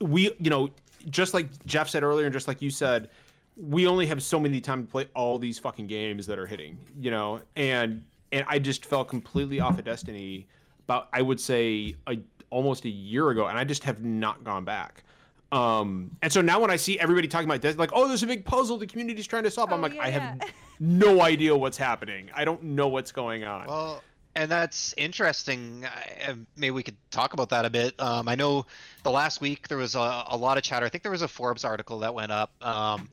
we 0.00 0.34
you 0.38 0.50
know, 0.50 0.70
just 1.10 1.34
like 1.34 1.48
Jeff 1.66 1.88
said 1.88 2.02
earlier, 2.02 2.26
and 2.26 2.32
just 2.32 2.48
like 2.48 2.62
you 2.62 2.70
said, 2.70 3.10
we 3.56 3.86
only 3.86 4.06
have 4.06 4.22
so 4.22 4.38
many 4.38 4.60
time 4.60 4.86
to 4.86 4.90
play 4.90 5.08
all 5.14 5.38
these 5.38 5.58
fucking 5.58 5.86
games 5.86 6.26
that 6.26 6.38
are 6.38 6.46
hitting, 6.46 6.78
you 6.98 7.10
know, 7.10 7.40
and 7.56 8.04
and 8.32 8.44
I 8.48 8.58
just 8.58 8.86
fell 8.86 9.04
completely 9.04 9.60
off 9.60 9.78
of 9.78 9.84
Destiny 9.84 10.46
about 10.84 11.08
I 11.12 11.22
would 11.22 11.40
say 11.40 11.96
a, 12.08 12.18
almost 12.50 12.84
a 12.84 12.90
year 12.90 13.30
ago, 13.30 13.46
and 13.46 13.58
I 13.58 13.64
just 13.64 13.84
have 13.84 14.02
not 14.04 14.44
gone 14.44 14.64
back. 14.64 15.04
Um, 15.52 16.10
and 16.22 16.32
so 16.32 16.40
now 16.40 16.58
when 16.60 16.70
I 16.70 16.76
see 16.76 16.98
everybody 16.98 17.28
talking 17.28 17.48
about 17.48 17.60
this, 17.60 17.76
like, 17.76 17.90
oh, 17.92 18.08
there's 18.08 18.22
a 18.22 18.26
big 18.26 18.44
puzzle 18.44 18.78
the 18.78 18.86
community's 18.86 19.26
trying 19.26 19.44
to 19.44 19.50
solve, 19.50 19.70
I'm 19.72 19.80
Oh, 19.80 19.82
like, 19.82 19.94
yeah, 19.94 20.02
I 20.02 20.08
have 20.10 20.38
yeah. 20.40 20.48
no 20.80 21.20
idea 21.20 21.54
what's 21.54 21.76
happening. 21.76 22.30
I 22.34 22.44
don't 22.46 22.62
know 22.62 22.88
what's 22.88 23.12
going 23.12 23.44
on. 23.44 23.66
Well, 23.66 24.02
and 24.34 24.50
that's 24.50 24.94
interesting. 24.96 25.84
I- 25.84 26.30
uh, 26.30 26.34
Maybe 26.56 26.70
we 26.70 26.82
could 26.82 26.96
talk 27.10 27.34
about 27.34 27.50
that 27.50 27.66
a 27.66 27.70
bit. 27.70 27.94
Um, 28.00 28.28
I 28.28 28.34
know 28.34 28.64
the 29.02 29.10
last 29.10 29.42
week 29.42 29.68
there 29.68 29.76
was 29.76 29.94
a, 29.94 30.24
a 30.28 30.36
lot 30.38 30.56
of 30.56 30.62
chatter. 30.64 30.86
I 30.86 30.88
think 30.88 31.02
there 31.02 31.12
was 31.12 31.20
a 31.22 31.28
Forbes 31.28 31.64
article 31.66 31.98
that 31.98 32.14
went 32.14 32.32
up. 32.32 32.50
Um, 32.62 33.10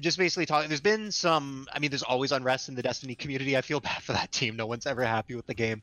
just 0.00 0.18
basically 0.18 0.46
talking. 0.46 0.68
There's 0.68 0.80
been 0.80 1.12
some. 1.12 1.68
I 1.72 1.78
mean, 1.78 1.90
there's 1.90 2.02
always 2.02 2.32
unrest 2.32 2.68
in 2.68 2.74
the 2.74 2.82
Destiny 2.82 3.14
community. 3.14 3.56
I 3.56 3.60
feel 3.60 3.78
bad 3.80 4.02
for 4.02 4.12
that 4.14 4.32
team. 4.32 4.56
No 4.56 4.66
one's 4.66 4.86
ever 4.86 5.04
happy 5.04 5.36
with 5.36 5.46
the 5.46 5.54
game. 5.54 5.80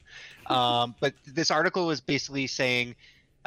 Um, 0.48 0.94
but 1.00 1.14
this 1.26 1.52
article 1.52 1.88
was 1.88 2.02
basically 2.02 2.48
saying. 2.48 2.96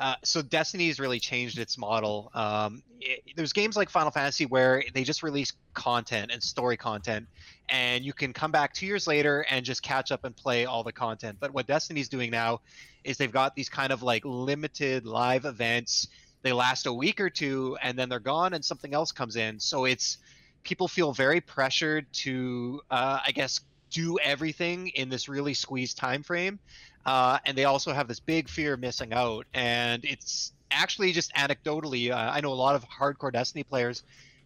Uh, 0.03 0.17
so 0.25 0.43
Destiny's 0.43 0.99
really 0.99 1.21
changed 1.21 1.61
its 1.61 1.79
model. 1.79 2.29
Um, 2.35 2.83
it, 3.01 3.23
there's 3.37 3.53
games 3.53 3.77
like 3.77 3.88
Final 3.88 4.11
Fantasy 4.11 4.47
where 4.47 4.83
they 4.95 5.05
just 5.05 5.23
release 5.23 5.53
content 5.75 6.33
and 6.33 6.43
story 6.43 6.77
content, 6.77 7.29
and 7.69 8.05
you 8.05 8.12
can 8.12 8.33
come 8.33 8.51
back 8.51 8.75
two 8.75 8.85
years 8.85 9.07
later 9.07 9.47
and 9.49 9.65
just 9.65 9.81
catch 9.81 10.11
up 10.11 10.25
and 10.25 10.35
play 10.35 10.65
all 10.65 10.83
the 10.83 10.93
content. 10.93 11.37
But 11.38 11.55
what 11.55 11.69
Destiny's 11.69 12.09
doing 12.09 12.33
now 12.33 12.62
is 13.05 13.17
they've 13.17 13.31
got 13.31 13.55
these 13.55 13.69
kind 13.69 13.93
of 13.93 14.03
like 14.03 14.25
limited 14.25 15.07
live 15.07 15.45
events. 15.45 16.09
They 16.43 16.53
last 16.53 16.87
a 16.87 16.93
week 16.93 17.21
or 17.21 17.31
two 17.31 17.79
and 17.81 17.97
then 17.97 18.09
they're 18.09 18.19
gone 18.19 18.55
and 18.55 18.65
something 18.65 18.93
else 18.95 19.12
comes 19.12 19.37
in. 19.37 19.61
So 19.61 19.85
it's 19.85 20.19
people 20.65 20.88
feel 20.88 21.12
very 21.12 21.41
pressured 21.41 22.12
to, 22.12 22.81
uh, 22.91 23.21
I 23.25 23.31
guess, 23.31 23.61
do 23.93 24.19
everything 24.19 24.88
in 24.88 25.09
this 25.09 25.29
really 25.29 25.55
squeezed 25.55 25.97
time 25.97 26.25
frame. 26.25 26.59
Uh, 27.05 27.38
and 27.45 27.57
they 27.57 27.65
also 27.65 27.93
have 27.93 28.09
this 28.09 28.21
big 28.21 28.49
fear 28.49 28.75
of 28.75 28.81
missing 28.81 29.12
out. 29.12 29.47
And 29.55 30.05
it's 30.05 30.53
actually 30.71 31.12
just 31.12 31.33
anecdotally, 31.35 32.11
uh, 32.11 32.17
I 32.17 32.41
know 32.41 32.53
a 32.53 32.55
lot 32.55 32.75
of 32.75 32.85
hardcore 32.88 33.33
Destiny 33.33 33.65
players 33.65 34.03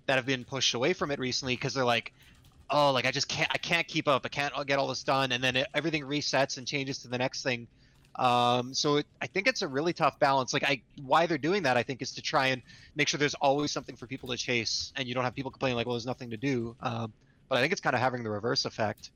that 0.07 0.17
have 0.17 0.27
been 0.27 0.45
pushed 0.45 0.75
away 0.75 0.93
from 0.93 1.11
it 1.11 1.19
recently 1.19 1.55
because 1.55 1.75
they're 1.75 1.85
like, 1.85 2.13
oh 2.71 2.91
like 2.91 3.07
i 3.07 3.11
just 3.11 3.29
can't 3.29 3.49
i 3.53 3.59
can't 3.59 3.87
keep 3.87 4.09
up. 4.09 4.23
I 4.25 4.29
can't 4.29 4.53
get 4.67 4.79
all 4.79 4.89
this 4.89 5.03
done. 5.03 5.33
And 5.33 5.43
then 5.43 5.57
it, 5.57 5.67
everything 5.75 6.03
resets 6.03 6.59
and 6.59 6.67
changes 6.67 6.99
to 6.99 7.09
the 7.09 7.19
next 7.19 7.43
thing. 7.43 7.67
Um, 8.17 8.73
so 8.73 8.97
it, 8.97 9.07
i 9.21 9.27
think 9.27 9.47
it's 9.47 9.63
a 9.63 9.69
really 9.69 9.93
tough 9.93 10.19
balance. 10.19 10.53
Like 10.53 10.65
i 10.65 10.83
why 11.05 11.27
they're 11.27 11.39
doing 11.39 11.63
that 11.65 11.77
i 11.77 11.83
think 11.83 12.03
is 12.03 12.13
to 12.13 12.23
try 12.23 12.49
and 12.49 12.63
make 12.95 13.09
sure 13.09 13.19
there's 13.19 13.35
always 13.35 13.71
something 13.73 13.97
for 13.97 14.07
people 14.07 14.29
to 14.31 14.37
chase 14.37 14.93
and 14.97 15.07
you 15.07 15.15
don't 15.15 15.25
have 15.25 15.35
people 15.35 15.51
complaining 15.51 15.77
like 15.77 15.87
well 15.87 15.95
there's 15.95 16.07
nothing 16.07 16.31
to 16.31 16.37
do. 16.37 16.75
Um, 16.81 17.13
but 17.49 17.59
i 17.59 17.61
think 17.61 17.73
it's 17.73 17.81
kind 17.81 17.95
of 17.95 18.01
having 18.01 18.23
the 18.25 18.31
reverse 18.31 18.65
effect 18.65 19.11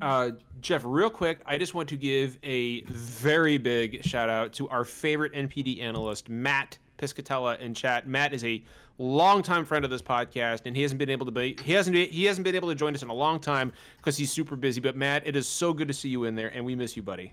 Uh, 0.00 0.30
Jeff, 0.60 0.82
real 0.84 1.10
quick, 1.10 1.40
I 1.46 1.58
just 1.58 1.74
want 1.74 1.88
to 1.90 1.96
give 1.96 2.38
a 2.42 2.82
very 2.82 3.58
big 3.58 4.04
shout 4.04 4.28
out 4.28 4.52
to 4.54 4.68
our 4.68 4.84
favorite 4.84 5.32
NPD 5.32 5.80
analyst, 5.82 6.28
Matt 6.28 6.78
Piscatella 6.98 7.58
in 7.60 7.74
chat. 7.74 8.06
Matt 8.06 8.32
is 8.32 8.44
a 8.44 8.62
longtime 8.98 9.64
friend 9.64 9.84
of 9.84 9.90
this 9.90 10.02
podcast, 10.02 10.62
and 10.64 10.74
he 10.74 10.82
hasn't 10.82 10.98
been 10.98 11.10
able 11.10 11.26
to 11.26 11.32
be 11.32 11.56
he 11.62 11.72
hasn't 11.72 11.94
been, 11.94 12.08
he 12.08 12.24
hasn't 12.24 12.44
been 12.44 12.54
able 12.54 12.68
to 12.68 12.74
join 12.74 12.94
us 12.94 13.02
in 13.02 13.08
a 13.08 13.14
long 13.14 13.38
time 13.38 13.72
because 13.98 14.16
he's 14.16 14.32
super 14.32 14.56
busy. 14.56 14.80
But 14.80 14.96
Matt, 14.96 15.26
it 15.26 15.36
is 15.36 15.48
so 15.48 15.72
good 15.72 15.88
to 15.88 15.94
see 15.94 16.08
you 16.08 16.24
in 16.24 16.34
there, 16.34 16.48
and 16.48 16.64
we 16.64 16.74
miss 16.74 16.96
you, 16.96 17.02
buddy. 17.02 17.32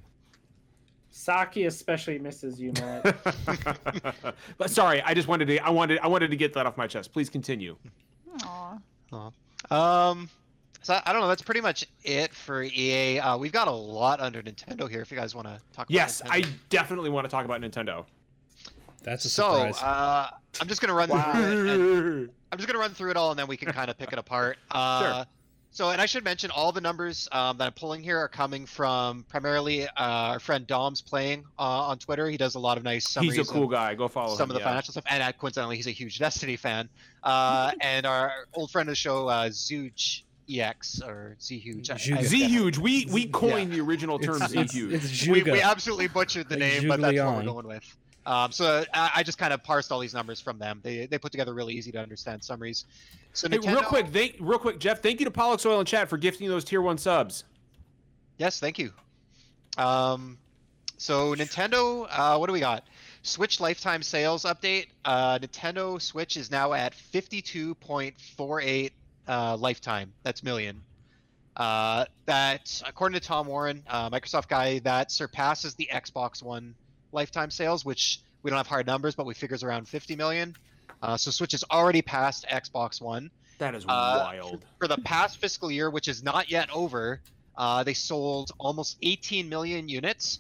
Saki 1.16 1.66
especially 1.66 2.18
misses 2.18 2.60
you, 2.60 2.74
Matt. 2.74 3.16
but 4.58 4.70
sorry, 4.70 5.02
I 5.04 5.14
just 5.14 5.28
wanted 5.28 5.48
to 5.48 5.60
I 5.60 5.70
wanted 5.70 6.00
I 6.00 6.08
wanted 6.08 6.32
to 6.32 6.36
get 6.36 6.54
that 6.54 6.66
off 6.66 6.76
my 6.76 6.88
chest. 6.88 7.14
Please 7.14 7.30
continue. 7.30 7.78
Aw. 8.44 9.30
um, 9.70 10.28
so 10.84 11.00
I 11.06 11.12
don't 11.14 11.22
know. 11.22 11.28
That's 11.28 11.42
pretty 11.42 11.62
much 11.62 11.86
it 12.04 12.34
for 12.34 12.64
EA. 12.64 13.20
Uh, 13.20 13.38
we've 13.38 13.52
got 13.52 13.68
a 13.68 13.72
lot 13.72 14.20
under 14.20 14.42
Nintendo 14.42 14.90
here. 14.90 15.02
If 15.02 15.12
you 15.12 15.18
guys 15.18 15.34
want 15.34 15.48
to 15.48 15.60
talk. 15.74 15.88
About 15.90 15.90
Nintendo. 15.90 15.94
Yes, 15.94 16.22
about 16.22 16.34
I 16.34 16.44
definitely 16.70 17.10
want 17.10 17.26
to 17.26 17.32
talk 17.32 17.46
about 17.46 17.62
Nintendo. 17.62 18.06
That's 19.02 19.26
a 19.26 19.30
So 19.30 19.54
surprise. 19.68 19.82
uh, 19.82 20.30
I'm 20.62 20.68
just 20.68 20.80
gonna 20.82 20.94
run 20.94 21.10
Wow. 21.10 21.34
through 21.34 21.42
it. 21.42 21.70
and- 21.70 22.30
I'm 22.52 22.58
just 22.60 22.68
gonna 22.68 22.80
run 22.80 22.92
through 22.94 23.12
it 23.12 23.18
all, 23.18 23.32
and 23.32 23.40
then 23.40 23.48
we 23.48 23.58
can 23.58 23.72
kind 23.72 23.90
of 23.90 23.98
pick 23.98 24.14
it 24.14 24.20
apart. 24.20 24.58
Uh, 24.72 25.26
So, 25.76 25.90
and 25.90 26.00
I 26.00 26.06
should 26.06 26.24
mention 26.24 26.52
all 26.52 26.72
the 26.72 26.82
numbers 26.82 27.28
um, 27.32 27.58
that 27.58 27.66
I'm 27.66 27.74
pulling 27.74 28.04
here 28.04 28.20
are 28.20 28.28
coming 28.28 28.68
from 28.68 29.24
primarily 29.28 29.88
uh, 29.88 29.90
our 29.98 30.40
friend 30.40 30.68
Dom's 30.68 31.02
playing 31.02 31.46
uh, 31.58 31.88
on 31.88 31.98
Twitter. 31.98 32.30
He 32.30 32.38
does 32.38 32.54
a 32.54 32.60
lot 32.60 32.78
of 32.78 32.84
nice 32.84 33.10
summaries. 33.10 33.38
He's 33.38 33.50
a 33.50 33.52
cool 33.52 33.68
guy. 33.68 33.96
Go 33.96 34.08
follow 34.08 34.36
some 34.36 34.44
him. 34.44 34.52
of 34.52 34.54
the 34.54 34.60
yeah. 34.60 34.68
financial 34.68 34.92
stuff, 34.92 35.06
and 35.10 35.24
uh, 35.24 35.32
coincidentally, 35.32 35.76
he's 35.78 35.88
a 35.88 35.92
huge 35.92 36.20
Destiny 36.20 36.58
fan. 36.58 36.90
Uh, 37.24 37.72
and 37.82 38.06
our 38.06 38.32
old 38.54 38.70
friend 38.70 38.88
of 38.88 38.92
the 38.92 38.96
show, 38.96 39.28
uh, 39.30 39.50
Zooge 39.50 40.22
EX 40.50 41.02
or 41.02 41.36
Z 41.42 41.58
Huge. 41.58 41.90
I- 41.90 41.96
Zhuge. 41.96 42.18
I- 42.18 42.24
Z 42.24 42.48
huge. 42.48 42.78
We 42.78 43.08
we 43.12 43.28
coined 43.28 43.72
the 43.72 43.82
original 43.82 44.20
term 44.20 44.40
Z 44.40 44.66
huge. 44.72 44.94
it's 44.94 45.28
we, 45.28 45.44
we 45.44 45.62
absolutely 45.62 46.08
butchered 46.08 46.50
the 46.50 46.56
Like 46.56 46.60
name, 46.60 46.88
but 46.88 47.02
that's 47.02 47.18
what 47.20 47.36
we're 47.38 47.44
going 47.44 47.68
with. 47.68 47.98
Um, 48.26 48.52
so 48.52 48.86
I, 48.94 49.12
I 49.18 49.24
just 49.24 49.38
kind 49.38 49.52
of 49.52 49.64
parsed 49.64 49.92
all 49.92 50.00
these 50.00 50.14
numbers 50.14 50.40
from 50.40 50.58
them. 50.58 50.80
They, 50.82 51.08
they 51.08 51.18
put 51.18 51.32
together 51.32 51.54
really 51.54 51.74
easy 51.74 51.92
to 51.92 52.00
understand 52.00 52.42
summaries. 52.44 52.86
So 53.34 53.50
Hey, 53.50 53.58
real 53.58 53.82
quick, 53.82 54.12
they, 54.12 54.36
real 54.40 54.60
quick, 54.60 54.80
Jeff. 54.80 55.02
Thank 55.02 55.20
you 55.20 55.26
to 55.26 55.32
Pollux 55.32 55.66
Oil 55.66 55.80
and 55.80 55.88
Chat 55.88 56.08
for 56.10 56.18
gifting 56.18 56.48
those 56.48 56.64
tier 56.64 56.82
one 56.82 56.98
subs. 56.98 57.44
Yes, 58.38 58.60
thank 58.60 58.80
you. 58.80 58.94
Um, 59.78 60.38
so 60.98 61.36
Nintendo, 61.36 62.08
uh, 62.10 62.38
what 62.38 62.48
do 62.48 62.54
we 62.54 62.60
got? 62.60 62.86
Switch 63.24 63.60
lifetime 63.60 64.04
sales 64.04 64.44
update. 64.44 64.88
Uh, 65.04 65.40
Nintendo 65.40 66.02
Switch 66.02 66.38
is 66.38 66.50
now 66.52 66.74
at 66.74 66.94
52.48 66.94 68.92
uh, 69.28 69.58
lifetime. 69.58 70.14
That's 70.24 70.44
million. 70.44 70.82
Uh, 71.56 72.06
that, 72.26 72.82
according 72.86 73.20
to 73.20 73.26
Tom 73.26 73.48
Warren, 73.48 73.84
uh, 73.88 74.10
Microsoft 74.10 74.48
guy, 74.48 74.80
that 74.80 75.12
surpasses 75.12 75.76
the 75.76 75.88
Xbox 75.94 76.42
One 76.42 76.74
lifetime 77.12 77.52
sales, 77.52 77.86
which 77.86 78.22
we 78.42 78.50
don't 78.50 78.58
have 78.58 78.68
hard 78.68 78.88
numbers, 78.88 79.14
but 79.16 79.26
we 79.26 79.34
figures 79.36 79.64
around 79.64 79.88
50 79.88 80.16
million. 80.16 80.56
Uh, 81.02 81.16
so 81.18 81.30
Switch 81.32 81.54
is 81.54 81.64
already 81.70 82.02
past 82.02 82.46
Xbox 82.50 83.00
One 83.02 83.30
That 83.60 83.76
is 83.76 83.84
Uh, 83.84 83.88
wild. 84.26 84.64
for 84.80 84.88
the 84.88 84.98
past 84.98 85.38
fiscal 85.38 85.70
year, 85.72 85.90
which 85.92 86.08
is 86.08 86.24
not 86.24 86.50
yet 86.50 86.70
over, 86.72 87.22
uh, 87.56 87.84
they 87.84 87.94
sold 87.94 88.52
almost 88.58 88.98
18 89.04 89.48
million 89.48 89.88
units, 89.88 90.40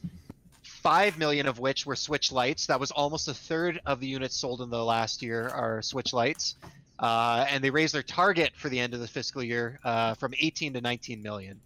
5 0.63 1.17
million 1.19 1.46
of 1.48 1.60
which 1.60 1.86
were 1.86 1.96
Switch 1.96 2.32
Lites. 2.32 2.65
That 2.67 2.80
was 2.80 2.89
almost 2.91 3.28
a 3.28 3.34
third 3.36 3.80
of 3.86 4.00
the 4.00 4.08
units 4.08 4.36
sold 4.36 4.62
in 4.62 4.69
the 4.72 4.84
last 4.84 5.22
year 5.22 5.48
are 5.50 5.82
Switch 5.84 6.12
Lites. 6.12 6.56
Uh, 6.99 7.45
and 7.49 7.63
they 7.63 7.69
raised 7.69 7.93
their 7.93 8.03
target 8.03 8.53
for 8.56 8.69
the 8.69 8.79
end 8.79 8.93
of 8.93 8.99
the 8.99 9.08
fiscal 9.08 9.43
year 9.43 9.79
uh, 9.84 10.13
from 10.15 10.34
18 10.39 10.73
to 10.73 10.82
19 10.82 11.21
million. 11.21 11.60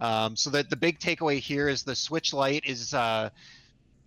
Um, 0.00 0.36
so 0.36 0.50
that 0.50 0.70
the 0.70 0.76
big 0.76 0.98
takeaway 0.98 1.38
here 1.38 1.68
is 1.68 1.82
the 1.82 1.94
Switch 1.94 2.32
Lite 2.32 2.64
is 2.66 2.92
uh, 2.92 3.30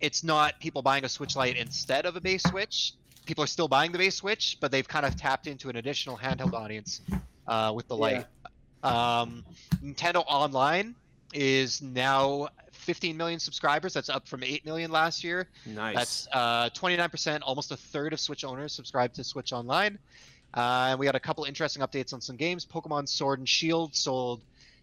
it's 0.00 0.22
not 0.22 0.58
people 0.60 0.82
buying 0.82 1.04
a 1.04 1.08
Switch 1.08 1.36
Lite 1.36 1.56
instead 1.56 2.06
of 2.06 2.16
a 2.16 2.20
base 2.20 2.42
Switch. 2.42 2.94
People 3.26 3.44
are 3.44 3.48
still 3.48 3.68
buying 3.68 3.92
the 3.92 3.98
base 3.98 4.16
Switch, 4.16 4.58
but 4.60 4.70
they've 4.70 4.86
kind 4.86 5.04
of 5.04 5.16
tapped 5.16 5.46
into 5.46 5.68
an 5.68 5.76
additional 5.76 6.16
handheld 6.16 6.52
audience 6.52 7.00
uh, 7.46 7.72
with 7.74 7.88
the 7.88 7.96
Yeah. 8.84 9.20
Um, 9.20 9.44
Nintendo 9.84 10.24
Online 10.26 10.94
is 11.32 11.82
now 11.82 12.48
15 12.72 13.16
million 13.16 13.38
subscribers. 13.38 13.92
That's 13.92 14.08
up 14.08 14.26
from 14.26 14.42
8 14.42 14.64
million 14.64 14.90
last 14.90 15.22
year. 15.22 15.48
Nice. 15.66 15.96
That's 15.96 16.28
uh, 16.32 16.70
29%, 16.70 17.40
almost 17.42 17.72
a 17.72 17.76
third 17.76 18.12
of 18.12 18.20
Switch 18.20 18.44
owners 18.44 18.72
subscribe 18.72 19.12
to 19.14 19.24
Switch 19.24 19.52
Online. 19.52 19.98
Uh, 20.54 20.88
and 20.90 20.98
we 20.98 21.06
got 21.06 21.14
a 21.14 21.20
couple 21.20 21.44
interesting 21.44 21.82
updates 21.82 22.12
on 22.12 22.20
some 22.20 22.36
games. 22.36 22.66
Pokemon 22.66 23.08
Sword 23.08 23.38
and 23.38 23.48
Shield 23.48 23.94
sold 23.94 24.40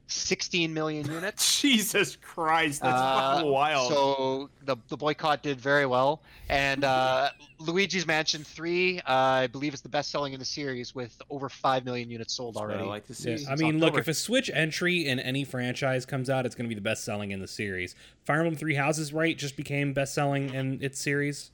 16 0.10 0.74
million 0.74 1.06
units. 1.12 1.60
Jesus 1.62 2.16
Christ, 2.22 2.82
that's 2.82 2.94
Uh, 2.96 3.34
fucking 3.36 3.52
wild. 3.52 3.92
So 3.92 4.50
the, 4.64 4.78
the 4.88 4.96
boycott 4.96 5.44
did 5.44 5.60
very 5.60 5.86
well. 5.86 6.22
And 6.48 6.86
uh, 6.86 7.32
Luigi's 7.60 8.08
Mansion 8.08 8.46
3, 8.46 9.00
uh, 9.00 9.02
I 9.08 9.48
believe, 9.48 9.74
is 9.74 9.82
the 9.82 9.90
best 9.90 10.10
selling 10.10 10.32
in 10.32 10.40
the 10.40 10.46
series 10.46 10.96
with 10.96 11.22
over 11.30 11.50
5 11.50 11.84
million 11.84 12.10
units 12.10 12.34
sold 12.34 12.56
That's 12.56 12.62
already. 12.62 12.84
I 12.84 12.88
like 12.88 13.06
to 13.08 13.14
see. 13.14 13.32
Yeah, 13.32 13.50
I 13.50 13.54
It's 13.54 13.62
mean, 13.62 13.80
look, 13.80 13.98
if 13.98 14.08
a 14.08 14.14
Switch 14.14 14.50
entry 14.54 15.06
in 15.06 15.20
any 15.20 15.44
franchise 15.44 16.06
comes 16.06 16.30
out, 16.30 16.46
it's 16.46 16.56
going 16.56 16.66
to 16.66 16.70
be 16.70 16.76
the 16.76 16.82
best 16.82 17.04
selling 17.04 17.32
in 17.32 17.42
the 17.42 17.48
series. 17.48 17.94
Fire 18.24 18.38
Emblem 18.40 18.56
Three 18.56 18.76
Houses, 18.76 19.12
right, 19.12 19.38
just 19.38 19.58
became 19.58 19.92
best 19.92 20.14
selling 20.14 20.54
in 20.54 20.82
its 20.82 21.02
series. 21.02 21.52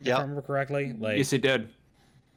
If 0.00 0.08
I 0.08 0.22
remember 0.22 0.40
correctly. 0.40 0.94
Like, 0.98 1.18
yes, 1.18 1.34
it 1.34 1.42
did. 1.42 1.68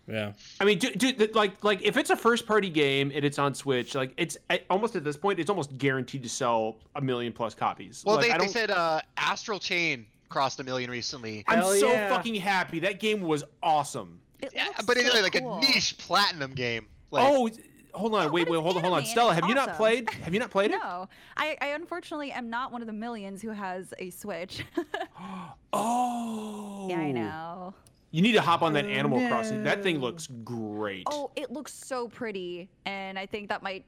Yeah. 0.07 0.33
I 0.59 0.65
mean, 0.65 0.77
dude, 0.79 0.97
dude, 0.97 1.35
like, 1.35 1.63
like 1.63 1.81
if 1.81 1.97
it's 1.97 2.09
a 2.09 2.15
first-party 2.15 2.69
game 2.69 3.11
and 3.13 3.25
it's 3.25 3.39
on 3.39 3.53
Switch, 3.53 3.95
like, 3.95 4.13
it's 4.17 4.37
almost 4.69 4.95
at 4.95 5.03
this 5.03 5.17
point, 5.17 5.39
it's 5.39 5.49
almost 5.49 5.77
guaranteed 5.77 6.23
to 6.23 6.29
sell 6.29 6.77
a 6.95 7.01
million 7.01 7.33
plus 7.33 7.53
copies. 7.53 8.03
Well, 8.05 8.17
like, 8.17 8.25
they, 8.27 8.31
I 8.31 8.37
they 8.37 8.43
don't, 8.45 8.53
said 8.53 8.71
uh, 8.71 9.01
Astral 9.17 9.59
Chain 9.59 10.05
crossed 10.29 10.59
a 10.59 10.63
million 10.63 10.89
recently. 10.91 11.43
I'm 11.47 11.59
Hell 11.59 11.73
so 11.73 11.91
yeah. 11.91 12.09
fucking 12.09 12.35
happy. 12.35 12.79
That 12.79 12.99
game 12.99 13.21
was 13.21 13.43
awesome. 13.63 14.19
It 14.41 14.51
Yeah, 14.53 14.65
looks 14.65 14.83
but 14.83 14.97
it's 14.97 15.11
so 15.11 15.21
like 15.21 15.33
cool. 15.33 15.57
a 15.57 15.61
niche 15.61 15.97
platinum 15.97 16.53
game. 16.53 16.87
Like, 17.11 17.23
oh, 17.25 17.49
hold 17.93 18.13
on, 18.15 18.27
No, 18.27 18.31
wait, 18.31 18.49
wait, 18.49 18.61
hold 18.61 18.75
on, 18.77 18.83
hold 18.83 18.95
on. 18.97 19.05
Stella, 19.05 19.31
it's 19.31 19.39
have 19.39 19.49
you 19.49 19.55
not 19.55 19.75
played? 19.75 20.09
Have 20.09 20.33
you 20.33 20.39
not 20.39 20.51
played 20.51 20.71
it? 20.71 20.79
No, 20.83 21.07
I, 21.37 21.57
I 21.61 21.67
unfortunately 21.67 22.31
am 22.31 22.49
not 22.49 22.71
one 22.71 22.81
of 22.81 22.87
the 22.87 22.93
millions 22.93 23.41
who 23.41 23.49
has 23.49 23.93
a 23.99 24.09
Switch. 24.09 24.63
Oh. 25.77 26.87
yeah, 26.89 26.99
I 26.99 27.11
know. 27.11 27.73
You 28.15 28.21
need 28.21 28.31
to 28.31 28.41
hop 28.41 28.61
on 28.61 28.71
that 28.73 28.85
Oh, 28.85 28.87
Animal 28.87 29.27
Crossing. 29.27 29.63
That 29.63 29.83
thing 29.83 29.99
looks 29.99 30.27
great. 30.45 31.03
Oh, 31.11 31.31
it 31.35 31.51
looks 31.51 31.73
so 31.73 32.07
pretty, 32.07 32.69
and 32.85 33.19
I 33.19 33.25
think 33.25 33.49
that 33.49 33.61
might 33.61 33.83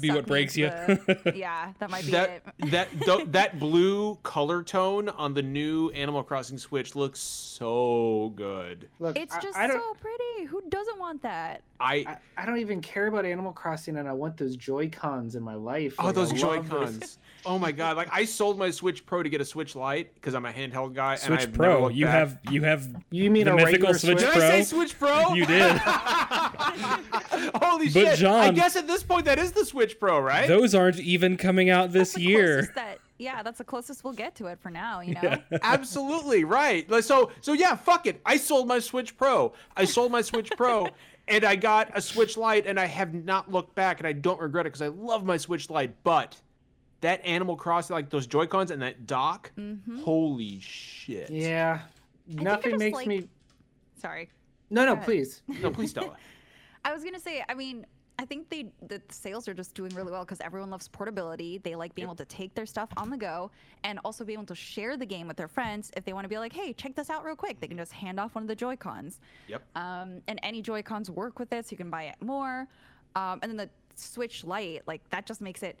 Be 0.00 0.12
what 0.12 0.24
breaks 0.24 0.56
you. 0.56 0.68
the- 0.68 1.32
yeah, 1.34 1.72
that 1.80 1.90
might 1.90 2.04
be 2.04 2.12
that 2.12 2.30
it. 2.60 2.70
that 2.70 2.88
th- 3.04 3.24
that 3.32 3.58
blue 3.58 4.14
color 4.22 4.62
tone 4.62 5.08
on 5.08 5.34
the 5.34 5.42
new 5.42 5.90
Animal 5.90 6.22
Crossing 6.22 6.58
Switch 6.58 6.94
looks 6.94 7.18
so 7.18 8.32
good. 8.36 8.88
Look, 9.00 9.18
It's 9.18 9.34
I- 9.34 9.40
just 9.40 9.58
I, 9.58 9.68
so 9.68 9.96
pretty. 10.00 10.44
Who 10.46 10.62
doesn't 10.68 11.00
want 11.00 11.20
that? 11.22 11.62
I 11.80 12.04
I, 12.06 12.16
I 12.36 12.46
don't 12.46 12.58
even 12.60 12.80
care 12.80 13.08
about 13.08 13.24
Animal 13.24 13.50
Crossing, 13.50 13.96
and 13.96 14.08
I 14.08 14.12
want 14.12 14.36
those 14.36 14.54
Joy 14.54 14.90
Cons 14.90 15.34
in 15.34 15.42
my 15.42 15.54
life. 15.56 15.96
oh 15.98 16.06
Like, 16.06 16.14
those 16.14 16.32
I 16.32 16.36
Joy 16.36 16.62
those- 16.62 16.98
Cons. 17.00 17.18
Oh 17.46 17.58
my 17.58 17.72
god! 17.72 17.96
Like 17.96 18.08
I 18.12 18.24
sold 18.24 18.58
my 18.58 18.70
Switch 18.70 19.04
Pro 19.06 19.22
to 19.22 19.28
get 19.28 19.40
a 19.40 19.44
Switch 19.44 19.74
Lite 19.74 20.14
because 20.14 20.34
I'm 20.34 20.44
a 20.46 20.52
handheld 20.52 20.94
guy. 20.94 21.12
and 21.12 21.20
Switch 21.22 21.40
I've 21.40 21.58
never 21.58 21.76
Pro. 21.78 21.88
You 21.88 22.04
back. 22.06 22.14
have 22.14 22.38
you 22.50 22.62
have 22.62 22.88
You 23.10 23.30
mean 23.30 23.46
The 23.46 23.52
a 23.52 23.56
mythical 23.56 23.92
regular 23.92 23.98
Switch 23.98 24.18
Pro? 24.18 24.32
Did 24.34 24.42
I 24.42 24.48
say 24.50 24.62
Switch 24.64 24.98
Pro? 24.98 25.34
You 25.34 25.46
did. 25.46 25.76
Holy 27.62 27.88
But 27.88 28.18
shit! 28.18 28.24
I 28.24 28.50
guess 28.50 28.76
at 28.76 28.86
this 28.86 29.02
point 29.02 29.24
that 29.26 29.38
is 29.38 29.52
the 29.52 29.64
Switch 29.64 29.98
Pro, 29.98 30.20
right? 30.20 30.48
those 30.48 30.74
aren't 30.74 30.98
even 30.98 31.36
coming 31.36 31.70
out 31.70 31.92
this 31.92 32.12
That's 32.12 32.24
the 32.24 32.30
year. 32.30 32.72
That, 32.74 32.98
yeah, 33.18 33.42
that's 33.42 33.58
the 33.58 33.64
closest 33.64 34.04
we'll 34.04 34.12
get 34.12 34.34
to 34.36 34.46
it 34.46 34.58
for 34.60 34.70
now. 34.70 35.00
You 35.00 35.14
know. 35.14 35.38
Absolutely 35.62 36.44
right. 36.44 36.88
Like, 36.90 37.04
So 37.04 37.30
so 37.40 37.52
yeah, 37.52 37.74
fuck 37.76 38.06
it. 38.06 38.20
I 38.24 38.36
sold 38.36 38.66
my 38.68 38.78
Switch 38.78 39.16
Pro. 39.16 39.52
I 39.76 39.84
sold 39.84 40.12
my 40.12 40.22
Switch 40.22 40.50
Pro, 40.56 40.88
and 41.28 41.44
I 41.44 41.56
got 41.56 41.90
a 41.94 42.00
Switch 42.00 42.36
Lite, 42.36 42.66
and 42.66 42.78
I 42.78 42.86
have 42.86 43.12
not 43.14 43.50
looked 43.50 43.74
back, 43.74 43.98
and 44.00 44.06
I 44.06 44.12
don't 44.12 44.40
regret 44.40 44.66
it 44.66 44.70
because 44.72 44.82
I 44.82 44.88
love 44.88 45.24
my 45.24 45.36
Switch 45.36 45.68
Lite. 45.70 45.94
But 46.02 46.36
that 47.00 47.24
Animal 47.24 47.56
Crossing, 47.56 47.94
like 47.94 48.10
those 48.10 48.26
Joy 48.26 48.46
Cons 48.46 48.70
and 48.70 48.82
that 48.82 49.06
dock, 49.06 49.50
hmm 49.54 49.74
holy 50.00 50.60
shit. 50.60 51.30
Yeah, 51.30 51.80
I 52.38 52.42
nothing 52.42 52.78
makes 52.78 52.96
like- 52.96 53.06
me. 53.06 53.28
Sorry. 54.00 54.30
No, 54.70 54.84
no, 54.86 54.96
please. 54.96 55.42
No, 55.60 55.70
please 55.70 55.90
Stella. 55.90 56.16
I 56.84 56.92
was 56.94 57.02
gonna 57.04 57.20
say, 57.20 57.44
I 57.48 57.54
mean, 57.54 57.84
I 58.18 58.24
think 58.24 58.48
they 58.50 58.66
the 58.86 59.00
sales 59.08 59.48
are 59.48 59.54
just 59.54 59.74
doing 59.74 59.94
really 59.94 60.12
well 60.12 60.24
because 60.24 60.40
everyone 60.40 60.70
loves 60.70 60.88
portability. 60.88 61.58
They 61.58 61.74
like 61.74 61.94
being 61.94 62.06
able 62.06 62.14
to 62.16 62.24
take 62.24 62.54
their 62.54 62.66
stuff 62.66 62.88
on 62.96 63.10
the 63.10 63.16
go 63.16 63.50
and 63.82 63.98
also 64.04 64.24
be 64.24 64.32
able 64.32 64.44
to 64.46 64.54
share 64.54 64.96
the 64.96 65.06
game 65.06 65.26
with 65.26 65.36
their 65.36 65.48
friends. 65.48 65.90
If 65.96 66.04
they 66.04 66.12
want 66.12 66.24
to 66.24 66.28
be 66.28 66.38
like, 66.38 66.52
hey, 66.52 66.72
check 66.72 66.94
this 66.94 67.10
out 67.10 67.24
real 67.24 67.34
quick, 67.36 67.60
they 67.60 67.66
can 67.66 67.76
just 67.78 67.92
hand 67.92 68.20
off 68.20 68.34
one 68.34 68.44
of 68.44 68.48
the 68.48 68.54
Joy 68.54 68.76
Cons. 68.76 69.20
Yep. 69.48 69.62
Um, 69.74 70.20
and 70.28 70.38
any 70.42 70.62
Joy 70.62 70.82
Cons 70.82 71.10
work 71.10 71.38
with 71.38 71.52
it, 71.52 71.66
so 71.66 71.72
you 71.72 71.76
can 71.78 71.90
buy 71.90 72.04
it 72.04 72.16
more. 72.20 72.68
Um, 73.16 73.40
and 73.42 73.50
then 73.50 73.56
the 73.56 73.70
Switch 73.96 74.44
Lite, 74.44 74.82
like 74.86 75.00
that 75.10 75.26
just 75.26 75.40
makes 75.40 75.62
it 75.62 75.78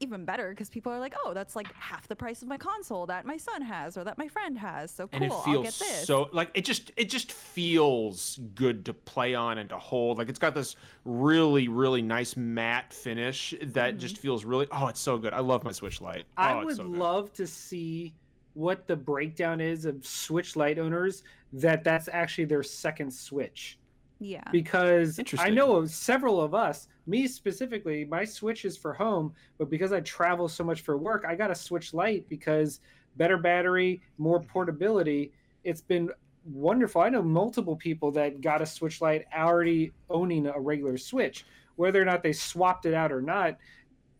even 0.00 0.24
better 0.24 0.50
because 0.50 0.68
people 0.70 0.92
are 0.92 0.98
like, 0.98 1.14
oh, 1.24 1.34
that's 1.34 1.54
like 1.56 1.72
half 1.74 2.08
the 2.08 2.16
price 2.16 2.42
of 2.42 2.48
my 2.48 2.56
console 2.58 3.06
that 3.06 3.24
my 3.24 3.36
son 3.36 3.62
has 3.62 3.96
or 3.96 4.04
that 4.04 4.18
my 4.18 4.28
friend 4.28 4.58
has. 4.58 4.90
So 4.90 5.06
cool, 5.06 5.16
and 5.16 5.24
it 5.24 5.32
I'll 5.32 5.62
get 5.62 5.74
this. 5.74 6.06
so 6.06 6.28
like 6.32 6.50
it 6.54 6.64
just 6.64 6.90
it 6.96 7.08
just 7.08 7.32
feels 7.32 8.38
good 8.54 8.84
to 8.86 8.94
play 8.94 9.34
on 9.34 9.58
and 9.58 9.68
to 9.70 9.78
hold 9.78 10.18
like 10.18 10.28
it's 10.28 10.38
got 10.38 10.54
this 10.54 10.76
really 11.04 11.68
really 11.68 12.02
nice 12.02 12.36
matte 12.36 12.92
finish 12.92 13.54
that 13.62 13.90
Mm-hmm. 13.92 13.98
just 13.98 14.18
feels 14.18 14.44
really 14.44 14.66
oh 14.72 14.88
it's 14.88 15.00
so 15.00 15.18
good 15.18 15.32
i 15.32 15.40
love 15.40 15.62
my 15.64 15.72
Switch 15.72 16.00
Lite 16.00 16.24
oh, 16.38 16.42
I 16.42 16.64
would 16.64 16.76
so 16.76 16.82
love 16.84 17.32
to 17.34 17.46
see 17.46 18.14
what 18.54 18.86
the 18.86 18.96
breakdown 18.96 19.60
is 19.60 19.84
of 19.84 20.04
Switch 20.06 20.56
Lite 20.56 20.78
owners 20.78 21.22
that 21.52 21.84
that's 21.84 22.08
actually 22.12 22.44
their 22.46 22.62
second 22.62 23.12
Switch. 23.12 23.78
Yeah. 24.24 24.42
because 24.50 25.20
I 25.38 25.50
know 25.50 25.76
of 25.76 25.90
several 25.90 26.40
of 26.40 26.54
us, 26.54 26.88
me 27.06 27.28
specifically, 27.28 28.04
my 28.04 28.24
Switch 28.24 28.64
is 28.64 28.76
for 28.76 28.94
home, 28.94 29.34
but 29.58 29.68
because 29.68 29.92
I 29.92 30.00
travel 30.00 30.48
so 30.48 30.64
much 30.64 30.80
for 30.80 30.96
work, 30.96 31.24
I 31.28 31.34
got 31.34 31.50
a 31.50 31.54
Switch 31.54 31.92
Lite 31.92 32.28
because 32.28 32.80
better 33.16 33.36
battery, 33.36 34.00
more 34.18 34.40
mm-hmm. 34.40 34.48
portability. 34.48 35.32
It's 35.62 35.82
been 35.82 36.10
wonderful. 36.44 37.02
I 37.02 37.10
know 37.10 37.22
multiple 37.22 37.76
people 37.76 38.10
that 38.12 38.40
got 38.40 38.62
a 38.62 38.66
Switch 38.66 39.00
Lite 39.00 39.24
already 39.36 39.92
owning 40.08 40.46
a 40.46 40.58
regular 40.58 40.96
Switch, 40.96 41.44
whether 41.76 42.00
or 42.00 42.04
not 42.04 42.22
they 42.22 42.32
swapped 42.32 42.86
it 42.86 42.94
out 42.94 43.12
or 43.12 43.20
not. 43.20 43.58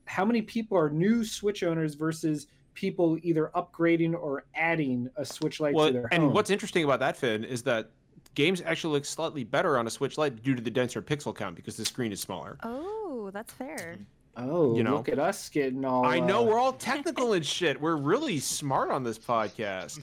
How 0.05 0.25
many 0.25 0.43
people 0.43 0.77
are 0.77 0.91
new 0.91 1.25
Switch 1.25 1.63
owners 1.63 1.95
versus 1.95 2.47
people 2.75 3.17
either 3.23 3.51
upgrading 3.55 4.15
or 4.15 4.45
adding 4.55 5.09
a 5.17 5.25
Switch 5.25 5.61
Lite 5.61 5.75
well 5.75 5.87
to 5.87 5.93
their 5.93 6.09
and 6.13 6.15
home? 6.15 6.25
And 6.25 6.35
what's 6.35 6.51
interesting 6.51 6.85
about 6.85 7.01
that 7.01 7.17
finn 7.17 7.43
is 7.45 7.63
that 7.63 7.91
games 8.35 8.63
actually 8.65 8.93
look 8.93 9.05
slightly 9.05 9.45
better 9.45 9.79
on 9.79 9.87
a 9.87 9.91
Switch 9.91 10.19
Lite 10.19 10.43
due 10.43 10.55
to 10.55 10.63
the 10.63 10.71
denser 10.71 11.01
pixel 11.03 11.35
count 11.35 11.57
because 11.57 11.77
the 11.77 11.85
screen 11.85 12.13
is 12.13 12.21
smaller 12.21 12.59
Oh. 12.63 13.31
That's 13.33 13.53
fair. 13.53 13.97
Oh, 14.37 14.77
You 14.77 14.83
know. 14.83 14.97
look 14.97 15.09
at 15.09 15.19
us 15.19 15.49
getting 15.49 15.85
all. 15.85 16.05
I 16.05 16.19
know 16.21 16.41
uh, 16.41 16.45
we're 16.45 16.59
all 16.59 16.73
technical 16.91 17.33
and 17.33 17.47
shit. 17.47 17.81
We're 17.81 17.97
really 17.97 18.39
smart 18.41 18.91
on 18.91 19.03
this 19.05 19.19
podcast. 19.19 20.03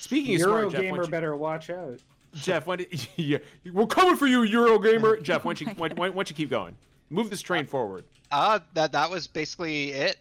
Speaking 0.00 0.36
of 0.36 0.40
smart, 0.42 0.70
Jeff, 0.70 0.80
Eurogamer 0.80 1.04
you- 1.04 1.10
better 1.10 1.36
watch 1.36 1.68
out. 1.70 1.98
Jeff, 2.34 2.66
when 2.66 2.84
yeah, 3.16 3.38
we're 3.72 3.86
coming 3.86 4.16
for 4.16 4.26
you, 4.26 4.40
Eurogamer. 4.42 5.22
Jeff, 5.22 5.44
why 5.44 5.52
don't 5.54 5.60
you 5.60 5.66
why, 5.76 5.88
why, 5.90 6.08
why 6.08 6.14
don't 6.14 6.30
you 6.30 6.36
keep 6.36 6.50
going? 6.50 6.74
Move 7.10 7.28
this 7.30 7.42
train 7.42 7.66
forward. 7.66 8.04
Uh, 8.32 8.60
that 8.74 8.92
that 8.92 9.10
was 9.10 9.26
basically 9.26 9.90
it 9.92 10.16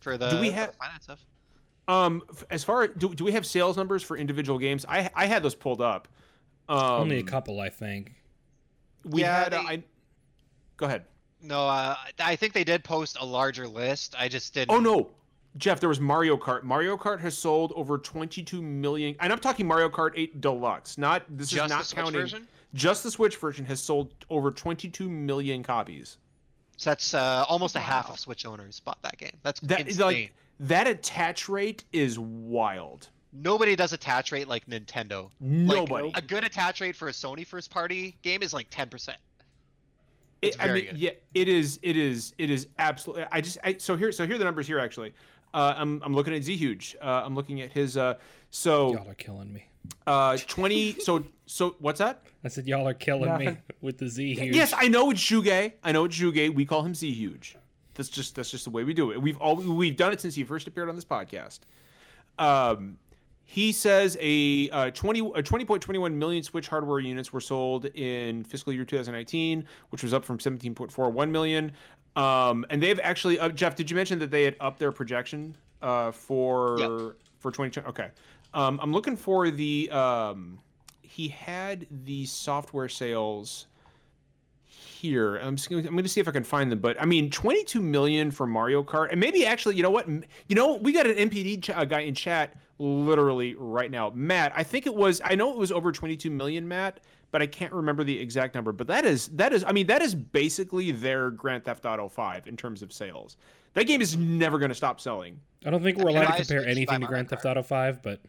for 0.00 0.18
the, 0.18 0.30
Do 0.30 0.40
we 0.40 0.50
have- 0.50 0.72
the 0.72 0.76
finance 0.78 1.04
stuff. 1.04 1.24
Um, 1.86 2.22
as 2.50 2.64
far 2.64 2.88
do, 2.88 3.14
do 3.14 3.24
we 3.24 3.32
have 3.32 3.44
sales 3.46 3.76
numbers 3.76 4.02
for 4.02 4.16
individual 4.16 4.58
games? 4.58 4.84
I 4.88 5.10
I 5.14 5.26
had 5.26 5.42
those 5.42 5.54
pulled 5.54 5.80
up. 5.82 6.08
Um, 6.68 6.78
Only 7.02 7.18
a 7.18 7.22
couple, 7.22 7.60
I 7.60 7.68
think. 7.68 8.12
We 9.04 9.20
Yeah, 9.22 9.44
had. 9.44 9.54
uh, 9.54 9.62
they- 9.62 9.68
I. 9.68 9.82
Go 10.76 10.86
ahead. 10.86 11.04
No, 11.40 11.68
uh, 11.68 11.94
I 12.18 12.36
think 12.36 12.52
they 12.54 12.64
did 12.64 12.82
post 12.84 13.18
a 13.20 13.24
larger 13.24 13.68
list. 13.68 14.14
I 14.18 14.28
just 14.28 14.54
didn't. 14.54 14.70
Oh 14.74 14.80
no, 14.80 15.10
Jeff, 15.58 15.78
there 15.78 15.90
was 15.90 16.00
Mario 16.00 16.36
Kart. 16.38 16.62
Mario 16.62 16.96
Kart 16.96 17.20
has 17.20 17.36
sold 17.36 17.72
over 17.76 17.98
22 17.98 18.62
million, 18.62 19.14
and 19.20 19.30
I'm 19.30 19.38
talking 19.38 19.66
Mario 19.66 19.90
Kart 19.90 20.12
8 20.16 20.40
Deluxe. 20.40 20.96
Not 20.96 21.24
this 21.28 21.50
just 21.50 21.66
is 21.66 21.70
not 21.70 21.84
the 21.84 21.94
counting. 21.94 22.20
version. 22.20 22.48
Just 22.72 23.02
the 23.02 23.10
Switch 23.10 23.36
version 23.36 23.64
has 23.66 23.78
sold 23.80 24.14
over 24.30 24.50
22 24.50 25.08
million 25.10 25.62
copies. 25.62 26.16
So 26.78 26.90
that's 26.90 27.12
uh, 27.14 27.44
almost 27.48 27.76
a 27.76 27.80
half 27.80 28.10
of 28.10 28.18
Switch 28.18 28.46
owners 28.46 28.80
bought 28.80 29.00
that 29.02 29.16
game. 29.18 29.36
That's 29.42 29.60
That 29.60 29.82
is 29.82 29.98
insane. 29.98 30.06
like 30.06 30.32
that 30.60 30.86
attach 30.88 31.48
rate 31.48 31.84
is 31.92 32.18
wild. 32.18 33.10
Nobody 33.36 33.74
does 33.74 33.92
attach 33.92 34.30
rate 34.32 34.46
like 34.48 34.64
Nintendo. 34.66 35.28
Nobody. 35.40 36.12
A 36.14 36.22
good 36.22 36.44
attach 36.44 36.80
rate 36.80 36.94
for 36.94 37.08
a 37.08 37.12
Sony 37.12 37.44
first 37.46 37.70
party 37.70 38.16
game 38.22 38.42
is 38.42 38.52
like 38.54 38.70
10%. 38.70 39.08
It- 39.08 39.16
It's 40.48 40.56
I 40.60 40.66
very 40.66 40.82
mean, 40.82 40.90
good. 40.92 40.98
yeah, 41.00 41.10
it 41.34 41.48
is. 41.48 41.80
It 41.82 41.96
is. 41.96 42.32
It 42.38 42.50
is 42.50 42.68
absolutely. 42.78 43.24
I 43.32 43.40
just. 43.40 43.58
I, 43.64 43.76
so 43.78 43.96
here. 43.96 44.12
So 44.12 44.26
here 44.26 44.36
are 44.36 44.38
the 44.38 44.44
numbers 44.44 44.66
here. 44.66 44.78
Actually, 44.78 45.14
uh, 45.54 45.74
I'm. 45.76 46.02
I'm 46.04 46.14
looking 46.14 46.34
at 46.34 46.42
Z 46.44 46.54
Huge. 46.56 46.96
Uh, 47.02 47.22
I'm 47.24 47.34
looking 47.34 47.60
at 47.62 47.72
his. 47.72 47.96
Uh, 47.96 48.14
so 48.50 48.92
Y'all 48.92 49.08
are 49.08 49.14
killing 49.14 49.52
me. 49.52 49.64
uh, 50.06 50.36
20. 50.36 51.00
So 51.00 51.24
so 51.46 51.76
what's 51.78 51.98
that? 51.98 52.22
I 52.44 52.48
said 52.48 52.66
y'all 52.68 52.86
are 52.86 52.92
killing 52.94 53.36
me 53.38 53.56
with 53.80 53.96
the 53.98 54.06
Z 54.08 54.34
huge. 54.34 54.54
Yes, 54.54 54.74
I 54.76 54.86
know 54.88 55.10
it's 55.10 55.20
Zhuge. 55.22 55.72
I 55.82 55.92
know 55.92 56.04
it's 56.04 56.16
Zhuge. 56.18 56.54
We 56.54 56.66
call 56.66 56.82
him 56.82 56.94
Z 56.94 57.10
Huge. 57.10 57.56
That's 57.94 58.10
just 58.10 58.34
that's 58.34 58.50
just 58.50 58.64
the 58.64 58.70
way 58.70 58.84
we 58.84 58.92
do 58.92 59.12
it. 59.12 59.22
We've 59.22 59.38
all 59.38 59.56
we've 59.56 59.96
done 59.96 60.12
it 60.12 60.20
since 60.20 60.34
he 60.34 60.44
first 60.44 60.66
appeared 60.68 60.90
on 60.90 60.94
this 60.94 61.04
podcast. 61.06 61.60
Um, 62.38 62.98
he 63.46 63.72
says 63.72 64.16
a 64.20 64.70
uh, 64.70 64.90
20 64.90 65.20
a 65.20 65.42
20.21 65.42 66.12
million 66.14 66.42
Switch 66.42 66.68
hardware 66.68 66.98
units 67.00 67.32
were 67.32 67.40
sold 67.40 67.84
in 67.86 68.42
fiscal 68.44 68.72
year 68.72 68.84
2019, 68.84 69.64
which 69.90 70.02
was 70.02 70.14
up 70.14 70.24
from 70.24 70.38
17.41 70.38 71.30
million. 71.30 71.72
Um, 72.16 72.64
and 72.70 72.82
they've 72.82 73.00
actually 73.02 73.38
uh, 73.38 73.48
Jeff, 73.50 73.74
did 73.76 73.90
you 73.90 73.96
mention 73.96 74.18
that 74.20 74.30
they 74.30 74.44
had 74.44 74.56
upped 74.60 74.78
their 74.78 74.92
projection 74.92 75.56
uh, 75.82 76.10
for 76.10 76.78
Yep. 76.78 76.90
for 77.38 77.50
2020? 77.50 77.88
Okay. 77.88 78.08
Um, 78.54 78.78
I'm 78.82 78.92
looking 78.92 79.16
for 79.16 79.50
the 79.50 79.90
um, 79.90 80.58
he 81.02 81.28
had 81.28 81.86
the 82.04 82.24
software 82.26 82.88
sales 82.88 83.66
here. 84.64 85.36
I'm 85.36 85.56
just 85.56 85.68
gonna, 85.68 85.82
I'm 85.82 85.90
going 85.92 86.02
to 86.04 86.08
see 86.08 86.20
if 86.20 86.28
I 86.28 86.30
can 86.30 86.44
find 86.44 86.72
them. 86.72 86.78
But 86.78 87.00
I 87.00 87.04
mean, 87.04 87.30
22 87.30 87.80
million 87.82 88.30
for 88.30 88.46
Mario 88.46 88.82
Kart, 88.82 89.10
and 89.10 89.20
maybe 89.20 89.44
actually, 89.44 89.76
you 89.76 89.82
know 89.82 89.90
what? 89.90 90.08
You 90.08 90.56
know, 90.56 90.76
we 90.76 90.92
got 90.92 91.06
an 91.06 91.16
NPD 91.28 91.62
ch- 91.62 91.70
uh, 91.70 91.84
guy 91.84 92.00
in 92.00 92.14
chat 92.14 92.56
literally 92.78 93.54
right 93.56 93.90
now, 93.90 94.10
Matt. 94.14 94.52
I 94.54 94.62
think 94.62 94.86
it 94.86 94.94
was. 94.94 95.20
I 95.24 95.34
know 95.34 95.50
it 95.50 95.56
was 95.56 95.72
over 95.72 95.92
22 95.92 96.30
million, 96.30 96.66
Matt, 96.66 97.00
but 97.30 97.42
I 97.42 97.46
can't 97.46 97.72
remember 97.72 98.04
the 98.04 98.18
exact 98.18 98.54
number. 98.54 98.72
But 98.72 98.86
that 98.88 99.04
is 99.04 99.28
that 99.28 99.52
is. 99.52 99.64
I 99.64 99.72
mean, 99.72 99.86
that 99.86 100.02
is 100.02 100.14
basically 100.14 100.90
their 100.92 101.30
Grand 101.30 101.64
Theft 101.64 101.84
Auto 101.86 102.08
5 102.08 102.46
in 102.46 102.56
terms 102.56 102.82
of 102.82 102.92
sales. 102.92 103.36
That 103.74 103.84
game 103.84 104.00
is 104.00 104.16
never 104.16 104.58
going 104.58 104.68
to 104.68 104.74
stop 104.74 105.00
selling. 105.00 105.40
I 105.66 105.70
don't 105.70 105.82
think 105.82 105.98
we're 105.98 106.10
allowed 106.10 106.22
to 106.22 106.28
Rise 106.30 106.46
compare 106.46 106.66
anything 106.66 107.00
to 107.00 107.06
Grand 107.06 107.28
Theft 107.28 107.44
Auto 107.44 107.62
5, 107.62 108.02
but 108.02 108.20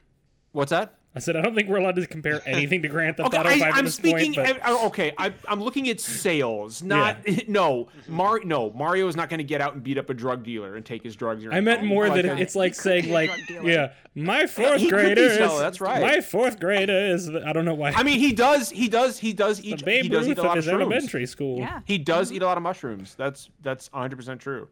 What's 0.55 0.69
that? 0.69 0.95
I 1.15 1.19
said 1.19 1.35
I 1.37 1.41
don't 1.41 1.55
think 1.55 1.69
we're 1.69 1.77
allowed 1.77 1.95
to 1.95 2.05
compare 2.05 2.41
anything 2.45 2.81
to 2.81 2.87
Grand 2.87 3.17
Theft 3.17 3.27
Okay, 3.27 3.37
Auto 3.37 3.49
5 3.49 3.61
I, 3.61 3.67
at 3.69 3.75
I'm 3.75 3.85
this 3.85 3.95
speaking. 3.95 4.33
point. 4.33 4.59
But 4.61 4.69
uh, 4.69 4.85
okay, 4.87 5.13
I, 5.17 5.33
I'm 5.47 5.61
looking 5.61 5.87
at 5.89 6.01
sales, 6.01 6.83
not 6.83 7.17
no. 7.47 7.87
Mar 8.07 8.41
no 8.43 8.71
Mario 8.71 9.07
is 9.07 9.15
not 9.15 9.29
going 9.29 9.37
to 9.37 9.43
get 9.45 9.61
out 9.61 9.73
and 9.73 9.83
beat 9.83 9.97
up 9.97 10.09
a 10.09 10.13
drug 10.13 10.43
dealer 10.43 10.75
and 10.75 10.85
take 10.85 11.03
his 11.03 11.15
drugs. 11.15 11.45
or 11.45 11.53
I 11.53 11.61
meant 11.61 11.83
more 11.83 12.07
like 12.07 12.23
that 12.23 12.27
that. 12.27 12.39
it's 12.39 12.55
like 12.55 12.75
saying 12.75 13.11
like, 13.11 13.31
yeah, 13.49 13.93
my 14.13 14.45
fourth 14.45 14.79
he 14.79 14.89
could 14.89 14.97
be 14.97 15.15
grader 15.15 15.21
is 15.21 15.59
that's 15.59 15.79
right. 15.81 16.01
My 16.01 16.21
fourth 16.21 16.59
grader 16.59 16.93
is 17.13 17.29
I 17.29 17.53
don't 17.53 17.65
know 17.65 17.73
why. 17.73 17.91
I 17.91 18.03
mean, 18.03 18.19
he 18.19 18.33
does. 18.33 18.69
He 18.69 18.89
does. 18.89 19.17
He 19.17 19.33
does 19.33 19.59
the 19.59 19.71
eat. 19.71 19.85
Babe 19.85 20.03
He 20.03 20.09
does 20.09 20.27
Ruth 20.27 20.37
eat 20.37 20.41
a 20.41 20.43
lot 20.43 20.57
of 20.57 20.67
of 20.67 20.73
elementary 20.73 21.25
school. 21.25 21.59
Yeah. 21.59 21.81
He 21.85 21.97
does 21.97 22.31
eat 22.31 22.41
a 22.41 22.45
lot 22.45 22.57
of 22.57 22.63
mushrooms. 22.63 23.15
That's 23.15 23.49
that's 23.61 23.91
100 23.91 24.15
percent 24.15 24.41
true. 24.41 24.67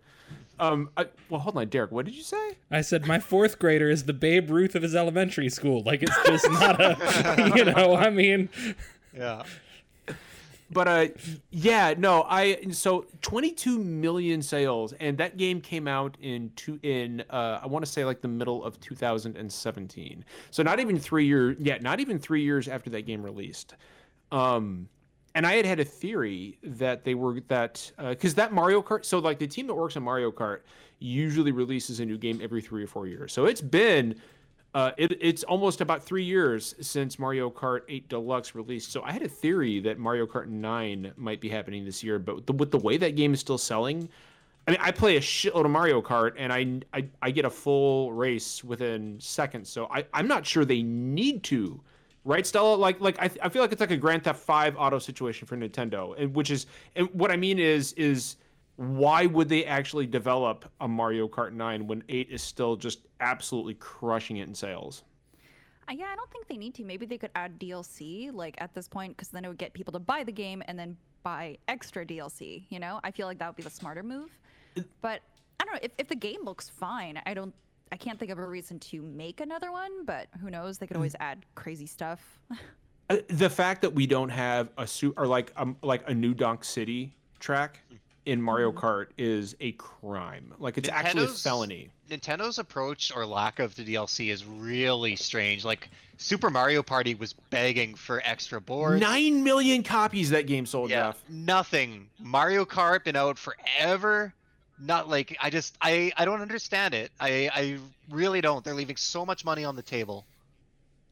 Um. 0.64 0.90
I, 0.98 1.08
well, 1.30 1.40
hold 1.42 1.58
on, 1.58 1.68
Derek. 1.68 1.92
What 1.92 2.06
did 2.06 2.16
you 2.16 2.24
say? 2.24 2.58
I 2.72 2.82
said 2.82 3.06
my 3.06 3.20
fourth 3.20 3.60
grader 3.60 3.90
is 3.90 4.04
the 4.06 4.14
Babe 4.14 4.50
Ruth 4.50 4.76
of 4.76 4.84
his 4.84 4.96
elementary 4.96 5.50
school. 5.50 5.84
Like 5.84 6.04
it's 6.04 6.24
just 6.26 6.50
not 6.52 6.80
a, 6.80 7.54
you 7.56 7.66
know. 7.66 7.96
I 7.96 8.10
mean, 8.10 8.50
Yeah. 9.16 9.44
But 10.74 10.88
uh, 10.88 11.08
yeah, 11.52 11.94
no, 11.98 12.26
I 12.28 12.66
so 12.72 13.06
22 13.22 13.78
million 13.78 14.42
sales, 14.42 14.94
and 14.94 15.18
that 15.20 15.38
game 15.38 15.62
came 15.62 15.88
out 15.88 16.18
in 16.20 16.52
two 16.56 16.80
in 16.82 17.24
uh, 17.30 17.60
I 17.62 17.68
want 17.68 17.86
to 17.86 17.92
say 17.92 18.04
like 18.06 18.22
the 18.22 18.28
middle 18.28 18.64
of 18.64 18.80
2017. 18.80 20.26
So 20.50 20.64
not 20.64 20.80
even 20.80 21.00
three 21.00 21.26
years, 21.26 21.58
yeah, 21.60 21.78
not 21.80 22.00
even 22.00 22.18
three 22.18 22.44
years 22.44 22.68
after 22.68 22.90
that 22.92 23.04
game 23.04 23.22
released. 23.22 23.76
Um, 24.32 24.90
and 25.36 25.48
I 25.48 25.54
had 25.54 25.66
had 25.66 25.80
a 25.80 25.86
theory 25.86 26.58
that 26.64 27.04
they 27.04 27.16
were 27.16 27.40
that 27.48 27.92
because 27.98 28.36
that 28.36 28.54
Mario 28.54 28.82
Kart, 28.82 29.06
so 29.06 29.20
like 29.20 29.40
the 29.40 29.48
team 29.48 29.68
that 29.68 29.74
works 29.74 29.98
on 29.98 30.04
Mario 30.04 30.32
Kart 30.32 30.60
usually 31.00 31.52
releases 31.52 32.00
a 32.00 32.06
new 32.06 32.18
game 32.18 32.40
every 32.42 32.62
three 32.62 32.84
or 32.84 32.88
four 32.88 33.08
years. 33.08 33.34
So 33.34 33.46
it's 33.46 33.62
been 33.62 34.16
uh, 34.74 34.92
it, 34.98 35.16
it's 35.22 35.44
almost 35.44 35.82
about 35.82 36.04
three 36.04 36.24
years 36.24 36.74
since 36.82 37.20
Mario 37.20 37.50
Kart 37.50 37.82
8 37.88 38.10
Deluxe 38.10 38.56
released. 38.56 38.92
So 38.92 39.04
I 39.04 39.12
had 39.12 39.22
a 39.22 39.28
theory 39.28 39.80
that 39.82 40.00
Mario 40.00 40.26
Kart 40.26 40.48
9 40.48 41.14
might 41.16 41.40
be 41.40 41.50
happening 41.50 41.86
this 41.86 42.04
year, 42.04 42.18
but 42.18 42.48
the, 42.48 42.54
with 42.54 42.72
the 42.72 42.80
way 42.80 42.98
that 42.98 43.16
game 43.16 43.36
is 43.36 43.40
still 43.40 43.60
selling, 43.60 44.10
I 44.68 44.72
mean, 44.72 44.80
I 44.82 44.92
play 44.92 45.18
a 45.18 45.20
shitload 45.20 45.66
of 45.66 45.72
Mario 45.72 46.02
Kart 46.02 46.34
and 46.38 46.52
I, 46.52 46.80
I, 46.98 47.06
I 47.22 47.32
get 47.32 47.46
a 47.46 47.52
full 47.52 48.14
race 48.14 48.64
within 48.64 49.20
seconds. 49.20 49.70
So 49.70 49.88
I, 49.92 50.06
I'm 50.12 50.28
not 50.28 50.46
sure 50.46 50.66
they 50.66 50.82
need 50.82 51.44
to. 51.44 51.80
Right, 52.26 52.48
Stella? 52.48 52.76
Like, 52.76 53.02
like 53.02 53.20
I, 53.20 53.30
I 53.42 53.50
feel 53.50 53.62
like 53.62 53.72
it's 53.72 53.82
like 53.82 53.92
a 53.92 53.98
Grand 53.98 54.24
Theft 54.24 54.40
Five 54.40 54.76
auto 54.78 55.00
situation 55.00 55.46
for 55.46 55.58
Nintendo, 55.58 56.16
and 56.18 56.34
which 56.34 56.52
is, 56.52 56.68
and 56.96 57.10
what 57.14 57.32
I 57.32 57.36
mean 57.36 57.60
is, 57.60 57.94
is 57.94 58.38
why 58.78 59.26
would 59.26 59.50
they 59.50 59.66
actually 59.66 60.08
develop 60.08 60.66
a 60.82 60.88
Mario 60.88 61.28
Kart 61.28 61.54
9 61.54 61.86
when 61.86 62.04
8 62.10 62.30
is 62.30 62.42
still 62.42 62.76
just 62.76 63.00
absolutely 63.20 63.76
crushing 63.76 64.38
it 64.38 64.48
in 64.48 64.56
sales? 64.56 65.04
Uh, 65.90 65.94
yeah, 65.94 66.06
I 66.12 66.16
don't 66.16 66.32
think 66.32 66.48
they 66.48 66.58
need 66.58 66.74
to. 66.76 66.84
Maybe 66.84 67.06
they 67.06 67.18
could 67.18 67.32
add 67.36 67.60
DLC 67.60 68.34
like 68.34 68.56
at 68.60 68.74
this 68.74 68.88
point 68.88 69.16
because 69.16 69.30
then 69.30 69.46
it 69.46 69.48
would 69.50 69.58
get 69.58 69.74
people 69.74 69.92
to 69.94 70.00
buy 70.00 70.24
the 70.24 70.32
game 70.32 70.64
and 70.68 70.80
then 70.80 70.98
buy 71.24 71.58
extra 71.68 72.06
DLC. 72.06 72.64
You 72.70 72.80
know, 72.80 73.00
I 73.04 73.12
feel 73.12 73.28
like 73.28 73.38
that 73.40 73.48
would 73.48 73.58
be 73.58 73.64
the 73.64 73.70
smarter 73.70 74.04
move. 74.04 74.30
But 75.02 75.22
I 75.60 75.66
don't 75.66 75.76
know 75.76 75.80
if, 75.84 75.92
if 75.98 76.08
the 76.08 76.16
game 76.16 76.44
looks 76.44 76.70
fine. 76.70 77.22
I 77.26 77.34
don't. 77.34 77.54
I 77.94 77.96
can't 77.96 78.18
think 78.18 78.32
of 78.32 78.40
a 78.40 78.48
reason 78.48 78.80
to 78.80 79.04
make 79.04 79.40
another 79.40 79.72
one. 79.72 80.04
But 80.04 80.28
who 80.42 80.50
knows? 80.50 80.80
They 80.80 80.88
could 80.88 80.98
always 80.98 81.16
add 81.20 81.46
crazy 81.56 81.86
stuff. 81.86 82.20
Uh, 83.10 83.18
the 83.28 83.50
fact 83.50 83.82
that 83.82 83.94
we 83.94 84.08
don't 84.08 84.30
have 84.30 84.70
a 84.78 84.88
suit 84.88 85.14
or 85.18 85.28
like 85.28 85.52
um 85.58 85.76
like 85.82 86.10
a 86.10 86.14
new 86.14 86.34
Donk 86.34 86.64
City 86.64 87.14
track 87.38 87.82
in 88.26 88.42
Mario 88.42 88.72
Kart 88.72 89.08
is 89.18 89.58
a 89.60 89.74
crime. 89.74 90.54
Like 90.58 90.78
it's 90.78 90.88
actually 90.88 91.26
a 91.26 91.28
felony. 91.28 91.90
Nintendo's 92.10 92.60
approach 92.60 93.12
or 93.14 93.26
lack 93.26 93.60
of 93.60 93.76
the 93.76 93.84
DLC 93.84 94.32
is 94.32 94.46
really 94.46 95.18
strange. 95.18 95.66
Like 95.66 95.90
Super 96.16 96.50
Mario 96.50 96.82
Party 96.82 97.14
was 97.14 97.34
begging 97.34 97.94
for 97.94 98.22
extra 98.24 98.62
boards. 98.62 99.02
Nine 99.02 99.44
million 99.44 99.84
copies 99.84 100.30
that 100.30 100.48
game 100.48 100.66
sold, 100.66 100.90
yeah, 100.90 101.08
Jeff. 101.10 101.22
nothing. 101.30 102.08
Mario 102.20 102.64
Kart 102.64 103.04
been 103.04 103.18
out 103.18 103.38
forever. 103.38 104.34
Not 104.80 105.10
like 105.10 105.38
I 105.42 105.50
just 105.50 105.78
I 105.82 106.12
I 106.18 106.26
don't 106.26 106.42
understand 106.42 106.94
it. 106.94 107.12
I 107.20 107.50
I 107.54 107.78
really 108.10 108.42
don't. 108.42 108.64
They're 108.64 108.74
leaving 108.74 108.98
so 108.98 109.26
much 109.26 109.46
money 109.46 109.64
on 109.64 109.76
the 109.76 109.82
table. 109.82 110.26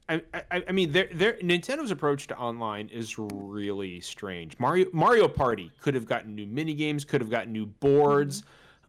I, 0.09 0.21
I, 0.33 0.63
I 0.67 0.71
mean, 0.73 0.91
their, 0.91 1.07
their 1.13 1.33
Nintendo's 1.33 1.91
approach 1.91 2.27
to 2.27 2.37
online 2.37 2.89
is 2.89 3.17
really 3.17 4.01
strange. 4.01 4.59
Mario 4.59 4.87
Mario 4.91 5.27
Party 5.27 5.71
could 5.81 5.95
have 5.95 6.05
gotten 6.05 6.35
new 6.35 6.45
mini 6.47 6.73
games, 6.73 7.05
could 7.05 7.21
have 7.21 7.29
gotten 7.29 7.53
new 7.53 7.65
boards, 7.65 8.43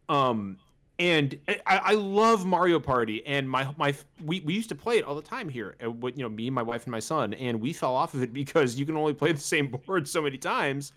um, 0.09 0.57
and 0.99 1.39
I, 1.49 1.77
I 1.77 1.93
love 1.95 2.45
Mario 2.45 2.81
Party. 2.81 3.25
And 3.25 3.49
my 3.49 3.69
my 3.77 3.95
we, 4.25 4.41
we 4.41 4.55
used 4.55 4.71
to 4.71 4.75
play 4.75 4.99
it 4.99 5.05
all 5.05 5.15
the 5.15 5.23
time 5.23 5.49
here. 5.49 5.77
uh, 5.85 5.91
With 5.93 6.17
you 6.17 6.25
know 6.25 6.29
me, 6.29 6.51
my 6.51 6.63
wife, 6.63 6.85
and 6.85 6.91
my 6.93 6.99
son, 6.99 7.35
and 7.35 7.61
we 7.61 7.73
fell 7.73 7.95
off 7.95 8.15
of 8.15 8.23
it 8.23 8.33
because 8.43 8.75
you 8.77 8.85
can 8.85 8.97
only 8.97 9.15
play 9.15 9.31
the 9.31 9.41
same 9.41 9.69
board 9.69 10.09
so 10.09 10.23
many 10.23 10.39
times 10.39 10.93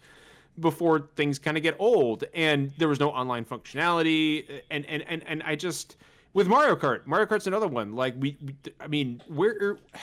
before 0.59 1.09
things 1.15 1.37
kind 1.39 1.57
of 1.57 1.63
get 1.63 1.75
old 1.79 2.23
and 2.33 2.71
there 2.77 2.87
was 2.87 2.99
no 2.99 3.09
online 3.09 3.43
functionality 3.45 4.61
and 4.71 4.85
and 4.85 5.03
and, 5.07 5.23
and 5.27 5.43
i 5.43 5.55
just 5.55 5.97
with 6.33 6.47
mario 6.47 6.75
kart 6.75 7.05
mario 7.05 7.25
kart's 7.25 7.47
another 7.47 7.67
one 7.67 7.93
like 7.93 8.13
we, 8.17 8.37
we 8.41 8.55
i 8.79 8.87
mean 8.87 9.21
where 9.27 9.57
er, 9.61 9.79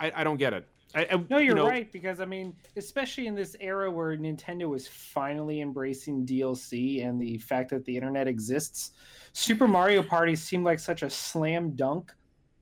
I, 0.00 0.12
I 0.16 0.24
don't 0.24 0.36
get 0.36 0.52
it. 0.52 0.66
I, 0.94 1.06
I- 1.10 1.24
No, 1.28 1.38
you're 1.38 1.42
you 1.42 1.54
know, 1.54 1.66
right 1.66 1.90
because 1.92 2.20
I 2.20 2.24
mean, 2.24 2.54
especially 2.76 3.26
in 3.26 3.34
this 3.34 3.56
era 3.60 3.90
where 3.90 4.16
Nintendo 4.16 4.74
is 4.74 4.88
finally 4.88 5.60
embracing 5.60 6.24
DLC 6.24 7.04
and 7.06 7.20
the 7.20 7.38
fact 7.38 7.70
that 7.70 7.84
the 7.84 7.94
internet 7.94 8.26
exists, 8.28 8.92
Super 9.32 9.68
Mario 9.68 10.02
Party 10.02 10.34
seemed 10.36 10.64
like 10.64 10.78
such 10.78 11.02
a 11.02 11.10
slam 11.10 11.72
dunk 11.72 12.12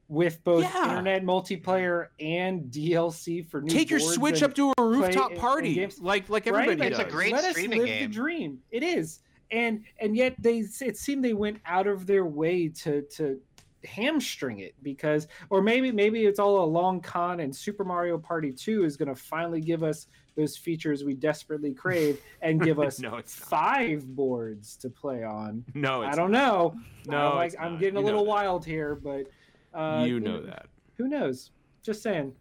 with 0.09 0.43
both 0.45 0.63
Yeah. 0.63 0.89
internet 0.91 1.25
multiplayer 1.25 2.09
and 2.21 2.71
DLC 2.71 3.43
for 3.43 3.61
new 3.61 3.69
Take 3.69 3.91
your 3.91 3.99
Switch 4.01 4.43
up 4.43 4.55
to 4.55 4.73
a 4.79 4.85
rooftop 4.85 5.31
in- 5.33 5.37
in 5.37 5.41
party, 5.41 5.75
games. 5.75 6.01
like 6.01 6.29
like 6.29 6.47
Right? 6.47 6.63
everybody 6.69 6.91
It's 6.91 6.99
a 7.01 7.05
does. 7.05 7.13
great 7.13 7.33
Let 7.33 7.45
us 7.45 7.51
streaming 7.53 7.81
live 7.81 8.01
the 8.01 8.07
dream. 8.09 8.61
It 8.71 8.83
is, 8.83 9.21
and 9.51 9.83
and 10.01 10.17
yet 10.17 10.35
they 10.39 10.59
it 10.81 10.97
seemed 10.97 11.25
they 11.25 11.35
went 11.35 11.59
out 11.67 11.87
of 11.89 12.07
their 12.07 12.25
way 12.25 12.69
to 12.69 13.03
to 13.17 13.41
hamstring 13.85 14.59
it 14.61 14.75
because 14.83 15.29
or 15.51 15.63
maybe 15.63 15.93
maybe 15.93 16.25
it's 16.25 16.41
all 16.41 16.65
a 16.65 16.67
long 16.67 17.01
con 17.01 17.39
and 17.39 17.55
super 17.55 17.85
mario 17.85 18.19
party 18.19 18.53
2 18.53 18.85
is 18.85 18.97
going 18.97 19.09
to 19.09 19.15
finally 19.15 19.61
give 19.61 19.85
us 19.85 20.09
those 20.35 20.57
features 20.57 21.05
we 21.05 21.15
desperately 21.15 21.73
crave 21.73 22.21
and 22.43 22.61
give 22.61 22.81
us 22.81 22.99
No, 22.99 23.15
it's 23.17 23.39
not. 23.39 23.49
five 23.49 24.05
boards 24.17 24.77
to 24.79 24.91
play 24.91 25.23
on 25.23 25.65
No, 25.75 26.03
it's 26.03 26.13
i 26.13 26.17
don't 26.21 26.33
know 26.33 26.75
No, 27.07 27.17
I'm, 27.33 27.37
like, 27.37 27.55
I'm 27.61 27.79
getting 27.79 27.97
a 27.97 28.01
You 28.01 28.07
know 28.07 28.11
little 28.11 28.27
wild 28.27 28.65
here 28.65 28.97
but 28.97 29.29
uh, 29.75 30.05
you 30.07 30.21
know 30.21 30.41
that. 30.41 30.67
who 30.97 31.09
knows 31.09 31.51
just 31.83 32.03
saying 32.03 32.35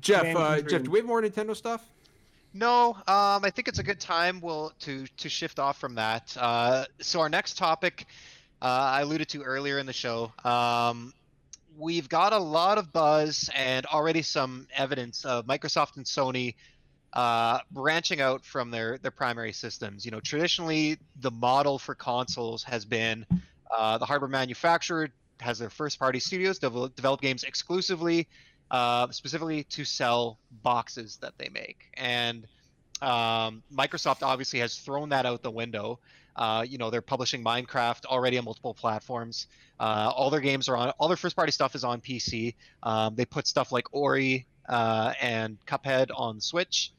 Jeff, 0.00 0.34
uh, 0.36 0.60
Jeff, 0.60 0.82
do 0.82 0.90
we 0.90 0.98
have 0.98 1.06
more 1.06 1.22
Nintendo 1.22 1.54
stuff? 1.54 1.88
No, 2.52 2.90
um, 2.90 3.44
I 3.44 3.50
think 3.54 3.68
it's 3.68 3.80
a 3.80 3.82
good 3.82 4.00
time 4.00 4.40
we'll, 4.40 4.72
to 4.80 5.06
to 5.18 5.28
shift 5.28 5.58
off 5.58 5.78
from 5.78 5.96
that. 5.96 6.36
Uh, 6.38 6.84
so 7.00 7.20
our 7.20 7.28
next 7.28 7.58
topic, 7.58 8.06
uh, 8.62 8.66
I 8.66 9.00
alluded 9.02 9.28
to 9.30 9.42
earlier 9.42 9.78
in 9.78 9.86
the 9.86 9.92
show. 9.92 10.32
Um, 10.44 11.12
we've 11.76 12.08
got 12.08 12.32
a 12.32 12.38
lot 12.38 12.78
of 12.78 12.92
buzz 12.92 13.50
and 13.54 13.86
already 13.86 14.22
some 14.22 14.68
evidence 14.74 15.24
of 15.24 15.46
Microsoft 15.46 15.96
and 15.96 16.06
Sony 16.06 16.54
uh, 17.12 17.58
branching 17.72 18.20
out 18.20 18.44
from 18.44 18.70
their 18.70 18.98
their 18.98 19.10
primary 19.10 19.52
systems. 19.52 20.04
You 20.04 20.12
know, 20.12 20.20
traditionally 20.20 20.98
the 21.20 21.32
model 21.32 21.78
for 21.78 21.94
consoles 21.94 22.62
has 22.64 22.84
been 22.84 23.26
uh, 23.70 23.98
the 23.98 24.06
hardware 24.06 24.30
manufacturer 24.30 25.08
has 25.40 25.58
their 25.58 25.70
first 25.70 25.98
party 25.98 26.20
studios 26.20 26.58
develop, 26.58 26.94
develop 26.96 27.20
games 27.20 27.44
exclusively 27.44 28.28
uh, 28.70 29.10
specifically 29.10 29.64
to 29.64 29.84
sell 29.84 30.38
boxes 30.62 31.18
that 31.18 31.34
they 31.38 31.48
make. 31.48 31.90
And 31.94 32.46
um, 33.02 33.62
Microsoft 33.72 34.22
obviously 34.22 34.60
has 34.60 34.76
thrown 34.76 35.10
that 35.10 35.26
out 35.26 35.42
the 35.42 35.50
window. 35.50 36.00
Uh, 36.36 36.64
you 36.66 36.78
know, 36.78 36.90
they're 36.90 37.00
publishing 37.00 37.44
Minecraft 37.44 38.06
already 38.06 38.38
on 38.38 38.44
multiple 38.44 38.74
platforms. 38.74 39.46
Uh, 39.78 40.10
all 40.14 40.30
their 40.30 40.40
games 40.40 40.68
are 40.68 40.76
on, 40.76 40.90
all 40.98 41.08
their 41.08 41.16
first 41.16 41.36
party 41.36 41.52
stuff 41.52 41.74
is 41.74 41.84
on 41.84 42.00
PC. 42.00 42.54
Um, 42.82 43.14
they 43.14 43.24
put 43.24 43.46
stuff 43.46 43.70
like 43.70 43.92
Ori 43.92 44.46
uh, 44.68 45.12
and 45.20 45.58
Cuphead 45.66 46.08
on 46.14 46.40
Switch. 46.40 46.92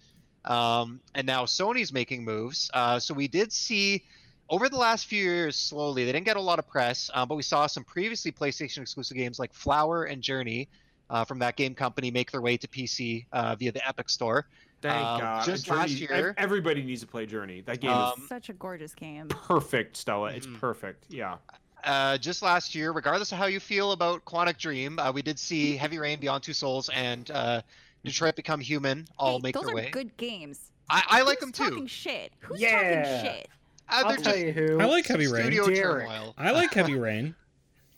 Um, 0.46 1.02
and 1.14 1.26
now 1.26 1.46
Sony's 1.46 1.92
making 1.92 2.24
moves. 2.24 2.70
Uh, 2.74 3.00
so 3.00 3.14
we 3.14 3.28
did 3.28 3.52
see 3.52 4.04
over 4.50 4.70
the 4.70 4.78
last 4.78 5.08
few 5.08 5.24
years, 5.24 5.56
slowly, 5.56 6.06
they 6.06 6.12
didn't 6.12 6.26
get 6.26 6.38
a 6.38 6.42
lot 6.42 6.60
of 6.60 6.68
press, 6.68 7.10
uh, 7.14 7.26
but 7.26 7.36
we 7.36 7.44
saw 7.44 7.66
some 7.68 7.84
previously 7.84 8.32
PlayStation 8.32 8.80
exclusive 8.80 9.18
games 9.18 9.40
like 9.40 9.54
Flower 9.54 10.04
and 10.06 10.22
Journey 10.22 10.68
uh, 11.10 11.24
from 11.26 11.40
thatgamecompany 11.40 12.12
make 12.14 12.32
their 12.32 12.42
way 12.42 12.58
to 12.58 12.68
PC 12.68 13.26
uh, 13.32 13.56
via 13.56 13.72
the 13.72 13.88
Epic 13.88 14.10
Store. 14.10 14.48
Thank 14.82 15.04
Um, 15.04 15.20
God. 15.20 15.46
just 15.46 15.66
Journey- 15.66 15.80
last 15.80 15.92
year- 15.92 16.34
everybody 16.38 16.84
needs 16.84 17.02
to 17.02 17.08
play 17.08 17.26
Journey. 17.26 17.62
That 17.62 17.80
game 17.82 17.92
Um, 17.92 18.22
is 18.22 18.28
Such 18.30 18.50
a 18.50 18.54
gorgeous 18.54 18.94
game. 18.94 19.28
perfect, 19.30 19.98
Stella. 19.98 20.30
It's 20.32 20.46
Mhm. 20.48 20.60
perfect. 20.60 21.06
Yeah. 21.10 21.38
Uh, 21.84 22.18
just 22.18 22.42
last 22.42 22.74
year, 22.76 22.92
regardless 22.92 23.32
of 23.32 23.38
how 23.38 23.46
you 23.46 23.60
feel 23.60 23.92
about 23.92 24.26
Quantic 24.26 24.58
Dream, 24.58 24.98
uh, 25.00 25.12
we 25.12 25.22
did 25.22 25.38
see 25.40 25.76
Heavy 25.78 25.98
Rain, 26.00 26.20
Beyond 26.20 26.44
Two 26.44 26.54
Souls, 26.54 26.90
and 26.94 27.30
uh, 27.32 27.62
Detroit 28.04 28.36
Become 28.36 28.60
Human 28.60 29.08
all 29.18 29.38
Hey, 29.38 29.42
make 29.44 29.56
those 29.56 29.66
their 29.66 29.74
are 29.74 29.76
way. 29.76 29.90
good 29.92 30.16
games. 30.18 30.72
I, 30.90 31.04
I 31.08 31.22
like 31.22 31.40
Who's 31.40 31.52
them 31.52 31.52
too. 31.52 31.70
Talking 31.72 31.88
shit. 31.88 32.32
Who's 32.42 32.60
Yeah. 32.62 33.06
talking 33.22 33.32
shit? 33.32 33.50
I'll 33.90 34.08
they're 34.08 34.18
tell 34.18 34.34
just 34.34 34.46
you 34.46 34.52
who 34.52 34.80
I 34.80 34.86
like 34.86 35.06
Heavy 35.08 35.28
Rain. 35.28 35.44
studio 35.44 35.68
Derek. 35.68 36.08
turmoil. 36.08 36.34
I 36.38 36.52
like 36.52 36.74
Heavy 36.74 36.96
Rain. 36.98 37.36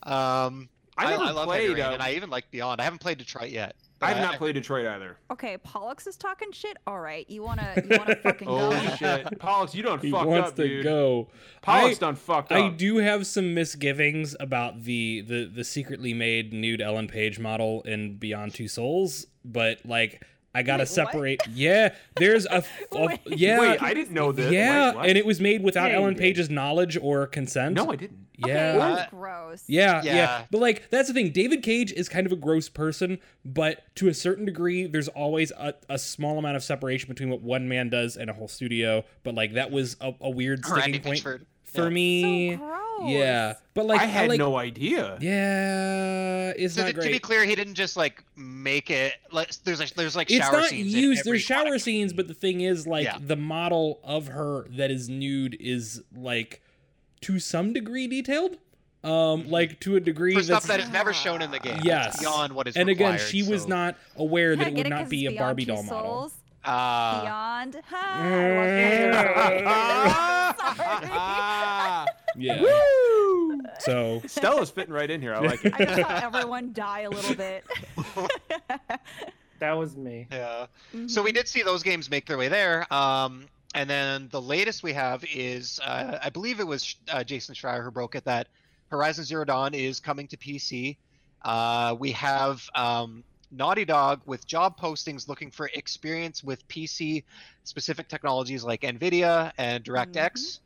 Um, 0.02 0.68
I 0.96 1.10
never 1.10 1.32
love 1.32 1.46
played. 1.48 1.62
Heavy 1.68 1.74
Rain, 1.74 1.82
uh, 1.84 1.90
and 1.92 2.02
I 2.02 2.12
even 2.14 2.30
like 2.30 2.50
Beyond. 2.50 2.80
I 2.80 2.84
haven't 2.84 3.00
played 3.00 3.18
Detroit 3.18 3.50
yet. 3.50 3.74
I 4.00 4.10
have 4.12 4.18
not 4.22 4.36
played 4.38 4.54
Detroit 4.54 4.86
either. 4.86 5.16
Okay, 5.32 5.56
Pollux 5.58 6.06
is 6.06 6.16
talking 6.16 6.52
shit. 6.52 6.76
All 6.86 7.00
right, 7.00 7.28
you 7.28 7.42
wanna 7.42 7.72
you 7.88 7.98
wanna 7.98 8.14
fucking 8.14 8.46
Oh 8.48 8.70
go? 8.70 8.94
shit, 8.96 9.38
Pollux, 9.40 9.74
you 9.74 9.82
don't 9.82 10.00
He 10.00 10.12
fucked 10.12 10.26
wants 10.28 10.50
up, 10.50 10.56
to 10.56 10.68
dude. 10.68 10.84
go. 10.84 11.28
Pollux 11.62 11.96
I- 11.96 11.98
done 12.00 12.14
fucked 12.14 12.52
up. 12.52 12.58
I 12.58 12.68
do 12.68 12.98
have 12.98 13.26
some 13.26 13.54
misgivings 13.54 14.36
about 14.38 14.84
the, 14.84 15.22
the 15.22 15.46
the 15.52 15.64
secretly 15.64 16.14
made 16.14 16.52
nude 16.52 16.80
Ellen 16.80 17.08
Page 17.08 17.40
model 17.40 17.82
in 17.82 18.18
Beyond 18.18 18.54
Two 18.54 18.68
Souls, 18.68 19.26
but 19.44 19.84
like 19.84 20.22
I 20.54 20.62
gotta 20.62 20.80
Wait, 20.80 20.88
what? 20.88 20.88
separate. 20.88 21.40
Yeah, 21.52 21.94
there's 22.16 22.46
a, 22.46 22.54
f- 22.54 22.80
a- 22.92 23.06
Wait. 23.06 23.20
yeah 23.26 23.60
Wait, 23.60 23.82
I 23.82 23.94
didn't 23.94 24.12
know 24.14 24.32
this. 24.32 24.50
yeah, 24.52 24.94
Wait, 24.96 25.08
and 25.10 25.18
it 25.18 25.24
was 25.26 25.40
made 25.40 25.62
without 25.62 25.90
Yeah, 25.90 25.98
Ellen 25.98 26.14
did. 26.14 26.20
Page's 26.20 26.50
knowledge 26.50 26.96
or 27.00 27.26
consent. 27.26 27.74
No, 27.74 27.90
I 27.92 27.96
didn't. 27.96 28.26
Okay, 28.42 28.52
yeah. 28.52 28.72
that's 28.78 29.00
Uh, 29.02 29.06
gross. 29.16 29.64
Yeah, 29.66 30.00
yeah, 30.02 30.14
Yeah. 30.14 30.44
But 30.50 30.60
like 30.60 30.90
that's 30.90 31.08
the 31.08 31.14
thing. 31.14 31.30
David 31.32 31.62
Cage 31.62 31.92
is 31.92 32.08
kind 32.08 32.24
of 32.26 32.32
a 32.32 32.36
gross 32.36 32.68
person, 32.68 33.18
but 33.44 33.82
to 33.96 34.08
a 34.08 34.14
certain 34.14 34.44
degree, 34.44 34.86
there's 34.86 35.08
always 35.08 35.50
a, 35.52 35.74
a 35.88 35.98
small 35.98 36.38
amount 36.38 36.56
of 36.56 36.62
separation 36.64 37.08
between 37.08 37.30
what 37.30 37.42
one 37.42 37.68
man 37.68 37.88
does 37.90 38.16
and 38.16 38.30
a 38.30 38.32
whole 38.32 38.48
studio. 38.48 39.04
But 39.24 39.34
like 39.34 39.54
that 39.54 39.70
was 39.70 39.96
a, 40.00 40.14
a 40.20 40.30
weird 40.30 40.64
Or 40.66 40.78
Andy 40.78 40.98
sticking 40.98 41.02
point 41.02 41.18
Pitchford. 41.24 41.40
for 41.64 41.82
Yeah. 41.84 41.88
me. 41.90 42.56
So 42.56 42.62
gross. 42.98 43.10
yeah, 43.10 43.54
but 43.74 43.86
like 43.86 44.00
I 44.00 44.04
had 44.04 44.28
like, 44.28 44.38
no 44.38 44.56
idea. 44.56 45.18
Yeah, 45.20 46.52
it's 46.56 46.74
So 46.74 46.82
not 46.84 46.94
to, 46.94 47.02
to 47.02 47.08
be 47.08 47.18
clear, 47.18 47.44
he 47.44 47.54
didn't 47.54 47.74
just 47.74 47.96
like 47.96 48.22
make 48.36 48.90
it. 48.90 49.14
Like 49.32 49.50
there's 49.64 49.80
like 49.80 49.94
there's 49.94 50.16
like 50.16 50.30
it's 50.30 50.44
shower 50.46 50.60
not 50.60 50.68
scenes. 50.70 50.94
used. 50.94 51.24
There's 51.24 51.42
shower 51.42 51.64
Quantic 51.76 51.80
scenes, 51.82 52.12
but 52.12 52.28
the 52.28 52.34
thing 52.34 52.60
is, 52.60 52.86
like, 52.86 53.04
Yeah. 53.04 53.18
the 53.20 53.36
model 53.36 54.00
of 54.04 54.28
her 54.28 54.66
that 54.70 54.90
is 54.90 55.08
nude 55.08 55.56
is 55.60 56.02
like 56.16 56.62
to 57.22 57.38
some 57.38 57.72
degree 57.72 58.06
detailed. 58.06 58.56
Um, 59.04 59.48
like 59.48 59.78
to 59.80 59.94
a 59.94 60.00
degree 60.00 60.34
for 60.34 60.42
stuff 60.42 60.64
that's 60.64 60.78
that 60.78 60.80
is 60.80 60.90
never 60.92 61.12
shown 61.12 61.40
in 61.40 61.52
the 61.52 61.60
game. 61.60 61.78
Yes. 61.84 62.14
It's 62.14 62.22
beyond 62.24 62.52
what 62.52 62.66
is 62.66 62.76
and 62.76 62.88
again, 62.88 63.12
required, 63.12 63.28
she 63.28 63.44
was 63.44 63.68
not 63.68 63.94
aware 64.16 64.56
that 64.56 64.66
it 64.68 64.74
would 64.74 64.86
it 64.86 64.90
not 64.90 65.02
'cause 65.02 65.08
be 65.08 65.26
a 65.26 65.32
Barbie 65.32 65.64
Two 65.66 65.72
doll 65.74 65.82
model. 65.84 66.10
Souls. 66.20 66.34
Uh, 66.64 67.20
Beyond. 67.22 67.76
Ha, 67.88 68.06
Yeah. 72.36 72.60
Woo! 72.60 73.60
So 73.80 74.22
Stella's 74.26 74.70
fitting 74.70 74.92
right 74.92 75.10
in 75.10 75.20
here. 75.20 75.34
I 75.34 75.40
like 75.40 75.64
it. 75.64 75.74
I 75.74 75.84
just 75.84 76.00
saw 76.00 76.20
everyone 76.22 76.72
die 76.72 77.00
a 77.00 77.10
little 77.10 77.34
bit. 77.34 77.64
that 79.58 79.72
was 79.72 79.96
me 79.96 80.26
yeah. 80.30 80.66
Mm-hmm. 80.94 81.08
So 81.08 81.22
we 81.22 81.32
did 81.32 81.48
see 81.48 81.62
those 81.62 81.82
games 81.82 82.10
make 82.10 82.26
their 82.26 82.38
way 82.38 82.48
there. 82.48 82.92
Um, 82.92 83.46
and 83.74 83.88
then 83.88 84.28
the 84.30 84.40
latest 84.40 84.82
we 84.82 84.92
have 84.94 85.24
is, 85.32 85.80
uh, 85.84 86.18
I 86.22 86.30
believe 86.30 86.60
it 86.60 86.66
was 86.66 86.96
uh, 87.10 87.22
Jason 87.22 87.54
Schreier 87.54 87.84
who 87.84 87.90
broke 87.90 88.14
it 88.14 88.24
that 88.24 88.48
Horizon 88.90 89.24
Zero 89.24 89.44
Dawn 89.44 89.74
is 89.74 90.00
coming 90.00 90.26
to 90.28 90.36
PC. 90.36 90.96
Uh, 91.42 91.94
we 91.98 92.12
have 92.12 92.68
um, 92.74 93.22
Naughty 93.50 93.84
Dog 93.84 94.22
with 94.26 94.46
job 94.46 94.78
postings 94.78 95.28
looking 95.28 95.50
for 95.50 95.70
experience 95.74 96.42
with 96.42 96.66
PC 96.68 97.24
specific 97.64 98.08
technologies 98.08 98.64
like 98.64 98.82
NVIDIA 98.82 99.52
and 99.58 99.84
DirectX. 99.84 100.60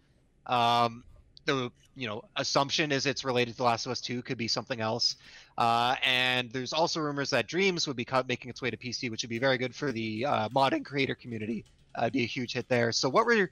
Um, 0.46 1.04
the 1.44 1.70
you 1.94 2.06
know 2.06 2.24
assumption 2.36 2.92
is 2.92 3.06
it's 3.06 3.24
related 3.24 3.52
to 3.52 3.56
The 3.58 3.64
Last 3.64 3.86
of 3.86 3.92
Us 3.92 4.00
2, 4.00 4.22
could 4.22 4.38
be 4.38 4.48
something 4.48 4.80
else. 4.80 5.16
Uh, 5.58 5.96
and 6.04 6.50
there's 6.50 6.72
also 6.72 7.00
rumors 7.00 7.30
that 7.30 7.46
Dreams 7.46 7.86
would 7.86 7.96
be 7.96 8.04
cut, 8.04 8.28
making 8.28 8.50
its 8.50 8.62
way 8.62 8.70
to 8.70 8.76
PC, 8.76 9.10
which 9.10 9.22
would 9.22 9.30
be 9.30 9.38
very 9.38 9.58
good 9.58 9.74
for 9.74 9.92
the 9.92 10.24
uh, 10.24 10.48
mod 10.52 10.72
and 10.72 10.84
creator 10.84 11.14
community. 11.14 11.64
Uh, 11.94 12.08
be 12.08 12.22
a 12.22 12.26
huge 12.26 12.54
hit 12.54 12.68
there. 12.68 12.90
So 12.90 13.08
what 13.08 13.26
were 13.26 13.50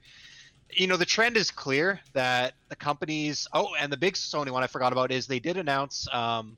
you 0.73 0.87
know, 0.87 0.97
the 0.97 1.05
trend 1.05 1.37
is 1.37 1.51
clear 1.51 1.99
that 2.13 2.53
the 2.69 2.75
companies. 2.75 3.47
Oh, 3.53 3.75
and 3.79 3.91
the 3.91 3.97
big 3.97 4.15
Sony 4.15 4.51
one 4.51 4.63
I 4.63 4.67
forgot 4.67 4.91
about 4.91 5.11
is 5.11 5.27
they 5.27 5.39
did 5.39 5.57
announce 5.57 6.07
um, 6.13 6.57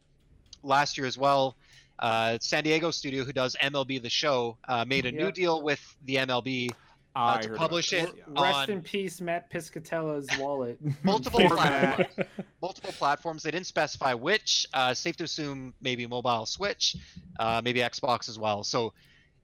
last 0.62 0.98
year 0.98 1.08
as 1.08 1.18
well. 1.18 1.56
Uh, 2.00 2.38
San 2.42 2.64
Diego 2.64 2.92
studio 2.92 3.24
who 3.24 3.34
does 3.34 3.56
MLB 3.62 4.02
The 4.02 4.10
Show 4.10 4.58
uh, 4.68 4.84
made 4.86 5.06
a 5.06 5.12
new 5.12 5.32
deal 5.32 5.62
with 5.62 5.96
the 6.06 6.16
MLB 6.16 6.72
I 7.16 7.42
to 7.42 7.50
publish 7.54 7.94
about 7.94 8.10
it 8.10 8.24
rest 8.28 8.56
on- 8.56 8.70
in 8.72 8.82
peace 8.82 9.22
Mat 9.22 9.52
Piscatella's 9.52 10.28
wallet 10.40 10.80
multiple 11.04 11.42
platforms. 11.42 12.28
Multiple 12.62 12.94
platforms. 12.94 13.44
They 13.44 13.52
didn't 13.52 13.68
specify 13.68 14.14
which. 14.14 14.66
Uh, 14.74 14.94
safe 14.94 15.18
to 15.18 15.26
assume 15.26 15.74
maybe 15.82 16.08
mobile 16.08 16.46
Switch, 16.46 16.96
uh, 17.40 17.62
maybe 17.64 17.82
Xbox 17.82 18.30
as 18.30 18.40
well. 18.40 18.64
So 18.64 18.94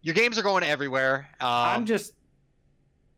your 0.02 0.16
games 0.16 0.40
are 0.40 0.42
going 0.42 0.64
everywhere. 0.64 1.28
Um, 1.42 1.48
i'm 1.50 1.86
just 1.86 2.14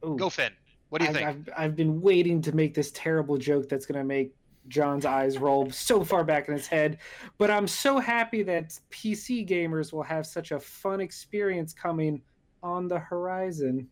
Ooh. 0.06 0.18
go 0.18 0.30
Finn. 0.30 0.52
What 0.90 1.00
do 1.00 1.06
you 1.06 1.10
I've, 1.12 1.16
think? 1.16 1.28
I've, 1.28 1.50
I've 1.56 1.76
been 1.76 2.02
waiting 2.02 2.42
to 2.42 2.52
make 2.54 2.74
this 2.74 2.92
terrible 2.94 3.38
joke 3.38 3.70
that's 3.70 3.86
going 3.86 4.00
to 4.00 4.04
make 4.04 4.34
John's 4.68 5.06
eyes 5.06 5.38
roll 5.38 5.70
so 5.72 6.04
far 6.04 6.24
back 6.24 6.48
in 6.48 6.54
his 6.54 6.68
head. 6.68 6.98
But 7.38 7.50
I'm 7.50 7.68
so 7.68 8.00
happy 8.00 8.44
that 8.44 8.78
PC 8.90 9.48
gamers 9.48 9.94
will 9.94 10.04
have 10.04 10.26
such 10.26 10.52
a 10.52 10.60
fun 10.60 11.00
experience 11.00 11.74
coming 11.74 12.22
on 12.62 12.88
the 12.88 13.00
horizon. 13.00 13.88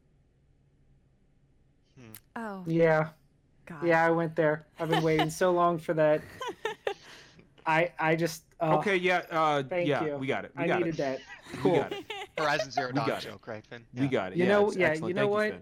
Oh 2.35 2.63
Yeah, 2.67 3.09
God. 3.65 3.83
yeah, 3.83 4.05
I 4.05 4.11
went 4.11 4.35
there. 4.35 4.65
I've 4.79 4.89
been 4.89 5.03
waiting 5.03 5.29
so 5.29 5.51
long 5.51 5.77
for 5.79 5.93
that. 5.95 6.21
I 7.65 7.91
I 7.99 8.15
just 8.15 8.43
uh, 8.61 8.77
Okay, 8.77 8.95
yeah, 8.97 9.21
uh, 9.29 9.63
Thank 9.63 9.87
yeah, 9.87 10.03
you. 10.05 10.15
we 10.17 10.27
got 10.27 10.45
it. 10.45 10.51
We 10.57 10.63
I 10.63 10.67
got 10.67 10.79
needed 10.79 10.95
it. 10.95 10.97
that. 10.97 11.19
We 11.53 11.57
Cool. 11.59 11.75
got 11.77 11.91
it. 11.93 12.05
Horizon 12.37 12.71
Zero 12.71 12.87
We 12.87 12.93
Dawn 12.93 13.07
got 13.07 13.23
it. 13.23 13.27
joke, 13.29 13.47
right, 13.47 13.65
Finn? 13.65 13.85
We 13.93 14.07
got 14.07 14.31
it. 14.31 14.37
You 14.37 14.45
yeah, 14.45 14.51
know- 14.51 14.67
it's 14.67 14.77
yeah, 14.77 14.93
you 14.93 15.13
know 15.13 15.21
Thank 15.23 15.31
what? 15.31 15.51
Finn. 15.51 15.61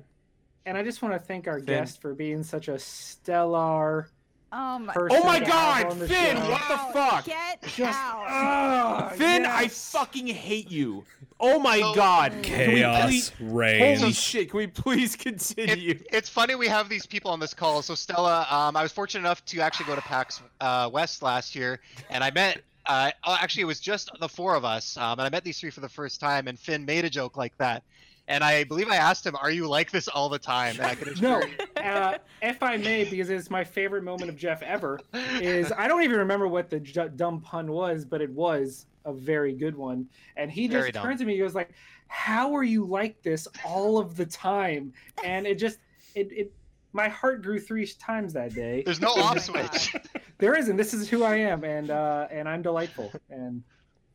And 0.67 0.77
I 0.77 0.83
just 0.83 1.01
want 1.01 1.13
to 1.15 1.19
thank 1.19 1.47
our 1.47 1.57
Finn. 1.59 1.65
guest 1.65 2.01
for 2.01 2.13
being 2.13 2.43
such 2.43 2.67
a 2.67 2.77
stellar 2.77 4.09
Um, 4.51 4.87
person. 4.93 5.17
Oh 5.21 5.25
my 5.25 5.39
God, 5.41 5.93
Finn, 5.93 6.37
show. 6.37 6.49
what 6.49 6.61
the 6.69 6.77
fuck? 6.93 7.25
Get 7.25 7.61
Just 7.63 7.99
out. 7.99 8.25
ah, 8.29 9.11
Finn, 9.15 9.45
I 9.45 9.67
fucking 9.67 10.27
hate 10.27 10.71
you. 10.71 11.03
Oh 11.39 11.59
my 11.59 11.79
So- 11.79 11.93
god. 11.95 12.31
Can 12.43 12.69
we 12.73 12.75
Chaos 12.79 13.05
please- 13.05 13.31
reigns. 13.41 13.99
Holy 14.01 14.13
shit, 14.13 14.49
can 14.49 14.57
we 14.57 14.67
please 14.67 15.15
continue? 15.17 15.91
It, 15.91 16.07
it's 16.11 16.29
funny 16.29 16.55
we 16.55 16.67
have 16.67 16.87
these 16.87 17.05
people 17.05 17.29
on 17.31 17.39
this 17.41 17.53
call. 17.53 17.81
So 17.81 17.93
Stella, 17.93 18.47
um, 18.49 18.77
I 18.77 18.83
was 18.83 18.91
fortunate 18.93 19.19
enough 19.21 19.43
to 19.45 19.59
actually 19.59 19.85
go 19.87 19.95
to 19.95 20.01
PAX 20.01 20.41
uh, 20.61 20.89
West 20.93 21.21
last 21.21 21.53
year, 21.55 21.79
and 22.09 22.23
I 22.23 22.31
met. 22.31 22.61
Uh, 22.85 23.11
oh, 23.25 23.35
actually, 23.41 23.63
it 23.63 23.65
was 23.65 23.81
just 23.81 24.09
the 24.21 24.29
four 24.29 24.55
of 24.55 24.63
us, 24.63 24.95
um, 24.95 25.19
and 25.19 25.23
I 25.23 25.29
met 25.29 25.43
these 25.43 25.59
three 25.59 25.71
for 25.71 25.81
the 25.81 25.89
first 25.89 26.21
time. 26.21 26.47
And 26.47 26.57
Finn 26.57 26.85
made 26.85 27.03
a 27.03 27.09
joke 27.09 27.35
like 27.35 27.51
that, 27.57 27.83
and 28.27 28.43
I 28.43 28.63
believe 28.65 28.89
I 28.89 28.97
asked 28.97 29.25
him, 29.25 29.35
"Are 29.35 29.51
you 29.51 29.67
like 29.67 29.91
this 29.91 30.07
all 30.07 30.29
the 30.29 30.39
time?" 30.39 30.75
And 30.77 30.85
I 30.85 30.95
can 30.95 31.13
No, 31.21 31.39
assure 31.39 31.47
you, 31.49 31.55
uh, 31.83 32.17
if 32.41 32.61
I 32.61 32.77
may, 32.77 33.03
because 33.05 33.29
it's 33.29 33.49
my 33.49 33.63
favorite 33.63 34.03
moment 34.03 34.29
of 34.29 34.35
Jeff 34.37 34.61
ever, 34.63 34.99
is 35.41 35.71
I 35.77 35.87
don't 35.87 36.03
even 36.03 36.17
remember 36.17 36.47
what 36.47 36.69
the 36.69 36.79
j- 36.79 37.09
dumb 37.15 37.41
pun 37.41 37.71
was, 37.71 38.05
but 38.05 38.21
it 38.21 38.29
was 38.31 38.85
a 39.05 39.13
very 39.13 39.53
good 39.53 39.75
one. 39.75 40.05
And 40.35 40.51
he 40.51 40.67
Very 40.67 40.83
just 40.83 40.93
dumb. 40.95 41.03
turned 41.05 41.19
to 41.19 41.25
me, 41.25 41.33
he 41.33 41.39
goes 41.39 41.55
like, 41.55 41.71
"How 42.07 42.53
are 42.55 42.63
you 42.63 42.85
like 42.85 43.21
this 43.23 43.47
all 43.63 43.97
of 43.97 44.15
the 44.17 44.25
time?" 44.25 44.93
And 45.23 45.47
it 45.47 45.55
just, 45.57 45.79
it, 46.15 46.31
it, 46.31 46.53
my 46.93 47.07
heart 47.07 47.41
grew 47.41 47.59
three 47.59 47.85
times 47.87 48.33
that 48.33 48.53
day. 48.53 48.83
there's 48.83 48.99
no 49.01 49.09
off 49.09 49.39
switch. 49.45 49.95
There 50.39 50.55
isn't. 50.55 50.75
This 50.77 50.93
is 50.93 51.07
who 51.09 51.23
I 51.23 51.35
am, 51.37 51.63
and 51.63 51.89
uh, 51.89 52.27
and 52.29 52.47
I'm 52.49 52.61
delightful. 52.61 53.11
And 53.29 53.63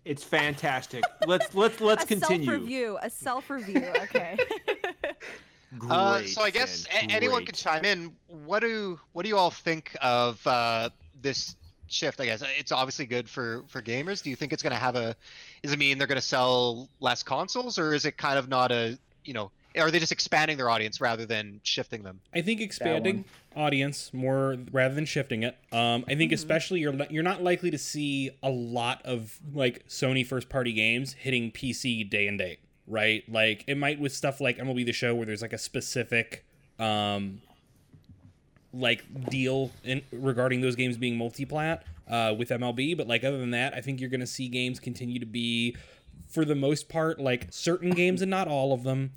It's 0.05 0.24
fantastic. 0.24 1.05
Let's 1.26 1.55
let's 1.55 1.80
let's 1.80 2.05
a 2.05 2.07
continue. 2.07 2.46
self-review. 2.46 2.98
A 3.03 3.11
self-review. 3.11 3.92
Okay. 4.03 4.36
Uh, 5.90 6.18
Great, 6.18 6.28
so 6.28 6.42
I 6.42 6.50
guess 6.50 6.84
a- 6.92 7.05
anyone 7.11 7.36
great. 7.38 7.46
can 7.46 7.55
chime 7.55 7.84
in. 7.86 8.12
What 8.44 8.61
do 8.61 9.00
what 9.14 9.22
do 9.22 9.30
you 9.30 9.38
all 9.38 9.50
think 9.50 9.96
of 10.03 10.46
uh, 10.46 10.90
this 11.22 11.57
shift? 11.88 12.20
I 12.20 12.26
guess 12.26 12.42
it's 12.59 12.72
obviously 12.72 13.07
good 13.07 13.26
for 13.26 13.64
for 13.68 13.80
gamers. 13.80 14.22
Do 14.22 14.28
you 14.28 14.36
think 14.36 14.53
it's 14.53 14.62
going 14.62 14.74
to 14.74 14.78
have 14.78 14.96
a? 14.96 15.16
Does 15.62 15.72
it 15.72 15.78
mean 15.78 15.96
they're 15.96 16.07
going 16.07 16.20
to 16.20 16.26
sell 16.26 16.90
less 17.00 17.22
consoles, 17.22 17.78
or 17.78 17.94
is 17.94 18.05
it 18.05 18.18
kind 18.18 18.38
of 18.38 18.50
not 18.50 18.70
a 18.70 18.98
you 19.24 19.32
know? 19.32 19.50
Are 19.78 19.90
they 19.90 19.98
just 19.98 20.12
expanding 20.12 20.59
their 20.59 20.68
audience 20.68 21.00
rather 21.00 21.24
than 21.24 21.59
shifting 21.62 22.03
them? 22.03 22.20
I 22.34 22.42
think 22.42 22.61
expanding 22.61 23.24
audience 23.57 24.12
more 24.12 24.57
rather 24.70 24.94
than 24.94 25.05
shifting 25.05 25.42
it. 25.42 25.57
Um, 25.72 26.05
I 26.09 26.14
think 26.14 26.30
Mhm. 26.30 26.34
especially 26.34 26.80
you're 26.80 26.94
you're 27.11 27.22
not 27.22 27.42
likely 27.42 27.70
to 27.70 27.78
see 27.78 28.30
a 28.42 28.50
lot 28.50 29.00
of 29.05 29.38
like 29.53 29.86
Sony 29.88 30.26
first 30.26 30.48
party 30.48 30.72
games 30.72 31.14
hitting 31.14 31.50
PC 31.50 32.05
day 32.09 32.26
and 32.26 32.38
date, 32.38 32.59
right? 32.86 33.22
Like 33.28 33.64
it 33.66 33.76
might 33.76 33.98
with 34.00 34.12
stuff 34.12 34.40
like 34.40 34.59
MLB 34.59 34.84
the 34.84 34.92
Show 34.92 35.14
where 35.14 35.26
there's 35.26 35.42
like 35.42 35.53
a 35.53 35.59
specific 35.59 36.44
um 36.78 37.40
like 38.72 39.05
deal 39.30 39.70
in 39.84 40.03
regarding 40.12 40.61
those 40.62 40.76
games 40.76 40.96
being 40.96 41.16
multi-plat 41.16 41.84
uh, 42.09 42.34
with 42.36 42.48
MLB, 42.48 42.96
but 42.96 43.07
like 43.07 43.22
other 43.22 43.38
than 43.38 43.50
that, 43.50 43.74
I 43.74 43.80
think 43.82 44.00
you're 44.00 44.09
going 44.11 44.20
to 44.20 44.26
see 44.26 44.48
games 44.48 44.80
continue 44.80 45.18
to 45.18 45.26
be 45.26 45.76
for 46.28 46.44
the 46.46 46.55
most 46.55 46.88
part 46.88 47.20
like 47.20 47.48
certain 47.50 47.90
games 47.90 48.22
and 48.22 48.30
not 48.30 48.48
all 48.48 48.72
of 48.72 48.82
them 48.82 49.12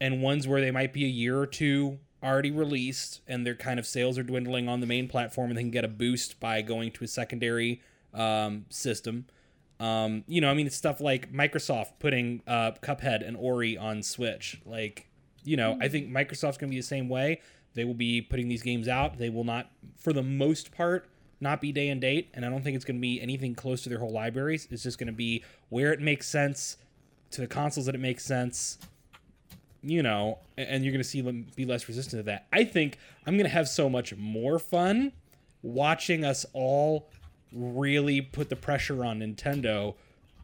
and 0.00 0.22
ones 0.22 0.48
where 0.48 0.60
they 0.62 0.70
might 0.70 0.94
be 0.94 1.04
a 1.04 1.08
year 1.08 1.38
or 1.38 1.46
two 1.46 1.98
already 2.22 2.50
released 2.50 3.20
and 3.26 3.46
their 3.46 3.54
kind 3.54 3.78
of 3.78 3.86
sales 3.86 4.18
are 4.18 4.22
dwindling 4.22 4.68
on 4.68 4.80
the 4.80 4.86
main 4.86 5.08
platform 5.08 5.50
and 5.50 5.58
they 5.58 5.62
can 5.62 5.70
get 5.70 5.84
a 5.84 5.88
boost 5.88 6.40
by 6.40 6.62
going 6.62 6.90
to 6.92 7.04
a 7.04 7.08
secondary 7.08 7.80
um, 8.14 8.66
system. 8.68 9.26
Um, 9.80 10.24
you 10.26 10.40
know, 10.40 10.50
I 10.50 10.54
mean, 10.54 10.66
it's 10.66 10.76
stuff 10.76 11.00
like 11.00 11.32
Microsoft 11.32 11.92
putting 12.00 12.42
uh, 12.46 12.72
Cuphead 12.82 13.26
and 13.26 13.36
Ori 13.36 13.76
on 13.78 14.02
Switch. 14.02 14.60
Like, 14.66 15.06
you 15.44 15.56
know, 15.56 15.78
I 15.80 15.88
think 15.88 16.08
Microsoft's 16.08 16.58
going 16.58 16.70
to 16.70 16.74
be 16.74 16.76
the 16.76 16.82
same 16.82 17.08
way. 17.08 17.40
They 17.74 17.84
will 17.84 17.94
be 17.94 18.20
putting 18.20 18.48
these 18.48 18.62
games 18.62 18.88
out. 18.88 19.18
They 19.18 19.30
will 19.30 19.44
not, 19.44 19.70
for 19.96 20.12
the 20.12 20.22
most 20.22 20.72
part, 20.72 21.08
not 21.40 21.60
be 21.60 21.70
day 21.70 21.88
and 21.88 22.00
date. 22.00 22.30
And 22.34 22.44
I 22.44 22.48
don't 22.48 22.64
think 22.64 22.74
it's 22.74 22.84
going 22.84 22.96
to 22.96 23.00
be 23.00 23.20
anything 23.20 23.54
close 23.54 23.82
to 23.82 23.88
their 23.88 24.00
whole 24.00 24.12
libraries. 24.12 24.66
It's 24.70 24.82
just 24.82 24.98
going 24.98 25.06
to 25.06 25.12
be 25.12 25.44
where 25.68 25.92
it 25.92 26.00
makes 26.00 26.28
sense 26.28 26.78
to 27.30 27.40
the 27.40 27.46
consoles 27.46 27.86
that 27.86 27.94
it 27.94 28.00
makes 28.00 28.24
sense 28.24 28.78
you 29.82 30.02
know, 30.02 30.38
and 30.56 30.84
you're 30.84 30.92
going 30.92 31.02
to 31.02 31.08
see 31.08 31.20
them 31.20 31.46
be 31.56 31.64
less 31.64 31.86
resistant 31.88 32.20
to 32.20 32.22
that. 32.24 32.46
I 32.52 32.64
think 32.64 32.98
I'm 33.26 33.34
going 33.34 33.44
to 33.46 33.52
have 33.52 33.68
so 33.68 33.88
much 33.88 34.14
more 34.16 34.58
fun 34.58 35.12
watching 35.62 36.24
us 36.24 36.44
all 36.52 37.08
really 37.52 38.20
put 38.20 38.48
the 38.48 38.56
pressure 38.56 39.04
on 39.04 39.20
Nintendo 39.20 39.94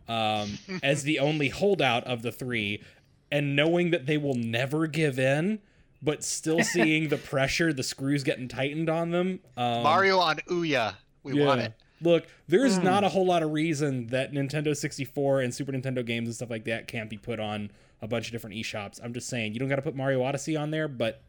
um, 0.09 0.59
as 0.83 1.03
the 1.03 1.19
only 1.19 1.49
holdout 1.49 2.05
of 2.05 2.23
the 2.23 2.33
three, 2.33 2.83
and 3.31 3.57
knowing 3.57 3.91
that 3.91 4.07
they 4.07 4.17
will 4.17 4.35
never 4.35 4.87
give 4.87 5.19
in, 5.19 5.59
but 6.03 6.23
still 6.23 6.63
seeing 6.63 7.09
the 7.09 7.17
pressure, 7.17 7.73
the 7.73 7.83
screws 7.83 8.23
getting 8.23 8.49
tightened 8.49 8.89
on 8.89 9.11
them. 9.11 9.41
Um, 9.57 9.83
Mario 9.83 10.19
on 10.19 10.37
Ouya, 10.49 10.95
we 11.23 11.43
want 11.43 11.61
it. 11.61 11.73
Look, 12.01 12.27
there's 12.49 12.77
Hmm. 12.77 12.85
not 12.85 13.05
a 13.05 13.09
whole 13.09 13.25
lot 13.25 13.43
of 13.43 13.53
reason 13.53 14.09
that 14.09 14.33
Nintendo 14.33 14.77
64 14.77 15.41
and 15.41 15.55
Super 15.55 15.73
Nintendo 15.73 16.05
games 16.05 16.29
and 16.29 16.35
stuff 16.35 16.51
like 16.51 16.65
that 16.65 16.87
can't 16.87 17.09
be 17.09 17.17
put 17.17 17.41
on 17.41 17.71
a 18.05 18.09
bunch 18.09 18.27
of 18.27 18.33
different 18.33 18.55
eShops. 18.57 19.01
I'm 19.03 19.13
just 19.15 19.29
saying, 19.29 19.55
you 19.55 19.59
don't 19.61 19.69
got 19.69 19.77
to 19.77 19.83
put 19.83 19.97
Mario 19.97 20.23
Odyssey 20.23 20.57
on 20.57 20.71
there, 20.71 20.87
but 20.89 21.23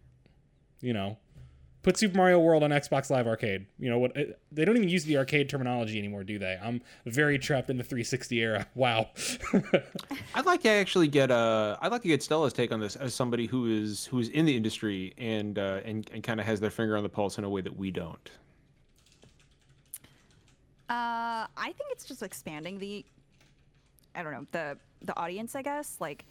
you 0.81 0.93
know, 0.93 1.17
put 1.83 1.97
Super 1.97 2.17
Mario 2.17 2.37
World 2.39 2.63
on 2.63 2.69
Xbox 2.71 3.09
Live 3.09 3.27
Arcade. 3.27 3.65
You 3.79 3.89
know 3.89 3.97
what? 3.97 4.15
it- 4.17 4.39
They 4.51 4.65
don't 4.65 4.75
even 4.75 4.89
use 4.89 5.05
the 5.05 5.17
arcade 5.17 5.49
terminology 5.49 5.97
anymore, 5.97 6.23
do 6.23 6.37
they? 6.37 6.59
I'm 6.61 6.81
very 7.05 7.39
trapped 7.39 7.69
in 7.69 7.77
the 7.77 7.83
360 7.83 8.37
era. 8.39 8.67
Wow. 8.75 9.09
I'd 10.35 10.45
like 10.45 10.61
to 10.63 10.69
actually 10.69 11.07
get 11.07 11.31
uh 11.31 11.77
I'd 11.81 11.91
like 11.91 12.01
to 12.01 12.07
get 12.09 12.21
Stella's 12.21 12.53
take 12.53 12.71
on 12.71 12.79
this 12.79 12.95
as 12.97 13.15
somebody 13.15 13.45
who 13.47 13.67
is 13.67 14.05
who 14.07 14.19
is 14.19 14.29
in 14.29 14.45
the 14.45 14.55
industry 14.55 15.13
and 15.17 15.57
uh 15.57 15.79
and, 15.85 16.09
and 16.13 16.21
kind 16.23 16.39
of 16.39 16.45
has 16.45 16.59
their 16.59 16.69
finger 16.71 16.97
on 16.97 17.03
the 17.03 17.09
pulse 17.09 17.37
in 17.37 17.43
a 17.45 17.49
way 17.49 17.61
that 17.61 17.75
we 17.75 17.89
don't. 17.91 18.29
Uh, 20.87 21.49
I 21.57 21.65
think 21.65 21.89
it's 21.91 22.05
just 22.05 22.21
expanding 22.21 22.77
the, 22.77 23.03
I 24.13 24.21
don't 24.21 24.31
know, 24.33 24.45
the 24.51 24.77
the 25.01 25.17
audience. 25.17 25.55
I 25.55 25.63
guess 25.63 25.97
like, 25.99 26.25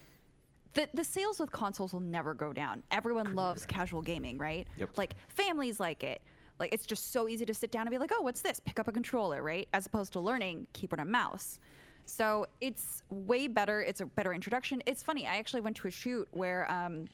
the 0.74 0.88
the 0.94 1.04
sales 1.04 1.40
with 1.40 1.50
consoles 1.52 1.92
will 1.92 2.00
never 2.00 2.34
go 2.34 2.52
down. 2.52 2.82
Everyone 2.90 3.34
loves 3.34 3.64
casual 3.66 4.02
gaming, 4.02 4.38
right? 4.38 4.66
Yep. 4.76 4.90
Like 4.96 5.14
families 5.28 5.80
like 5.80 6.04
it. 6.04 6.20
Like 6.60 6.72
it's 6.72 6.86
just 6.86 7.12
so 7.12 7.28
easy 7.28 7.44
to 7.46 7.54
sit 7.54 7.70
down 7.70 7.82
and 7.82 7.90
be 7.90 7.98
like, 7.98 8.12
oh, 8.14 8.22
what's 8.22 8.40
this? 8.40 8.60
Pick 8.60 8.78
up 8.78 8.88
a 8.88 8.92
controller, 8.92 9.42
right? 9.42 9.68
As 9.72 9.86
opposed 9.86 10.12
to 10.12 10.20
learning 10.20 10.66
keyboard 10.72 11.00
and 11.00 11.10
mouse. 11.10 11.58
So 12.06 12.46
it's 12.60 13.02
way 13.10 13.48
better. 13.48 13.80
It's 13.82 14.00
a 14.00 14.06
better 14.06 14.32
introduction. 14.34 14.82
It's 14.86 15.02
funny. 15.02 15.26
I 15.26 15.36
actually 15.36 15.62
went 15.62 15.76
to 15.78 15.88
a 15.88 15.90
shoot 15.90 16.28
where 16.32 16.70
um, 16.70 17.06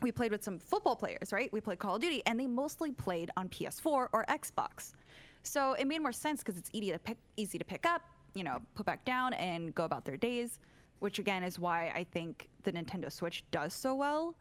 we 0.00 0.12
played 0.12 0.30
with 0.30 0.44
some 0.44 0.58
football 0.58 0.96
players, 0.96 1.32
right? 1.32 1.52
We 1.52 1.60
played 1.60 1.78
Call 1.78 1.96
of 1.96 2.02
Duty, 2.02 2.22
and 2.26 2.38
they 2.38 2.46
mostly 2.46 2.92
played 2.92 3.30
on 3.36 3.48
PS4 3.48 4.08
or 4.12 4.24
Xbox. 4.28 4.92
So 5.42 5.72
it 5.74 5.86
made 5.86 6.00
more 6.00 6.12
sense 6.12 6.40
because 6.40 6.56
it's 6.56 6.70
easy 6.72 6.92
to 6.92 6.98
pick, 6.98 7.16
easy 7.36 7.58
to 7.58 7.64
pick 7.64 7.84
up, 7.86 8.02
you 8.34 8.44
know, 8.44 8.58
put 8.74 8.86
back 8.86 9.04
down 9.04 9.32
and 9.34 9.74
go 9.74 9.84
about 9.84 10.04
their 10.04 10.16
days. 10.16 10.58
Which 11.00 11.18
again 11.18 11.42
is 11.42 11.58
why 11.58 11.92
I 11.94 12.04
think 12.04 12.48
the 12.64 12.72
Nintendo 12.72 13.10
Switch 13.10 13.44
does 13.50 13.72
so 13.72 13.94
well. 13.94 14.34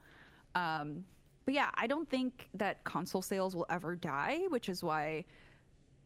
Um, 0.55 1.03
but 1.45 1.53
yeah, 1.53 1.70
I 1.76 1.88
don't 1.88 2.10
think 2.10 2.49
that 2.55 2.84
console 2.84 3.22
sales 3.22 3.55
will 3.55 3.68
ever 3.70 3.95
die, 3.95 4.41
which 4.49 4.68
is 4.68 4.84
why 4.84 5.24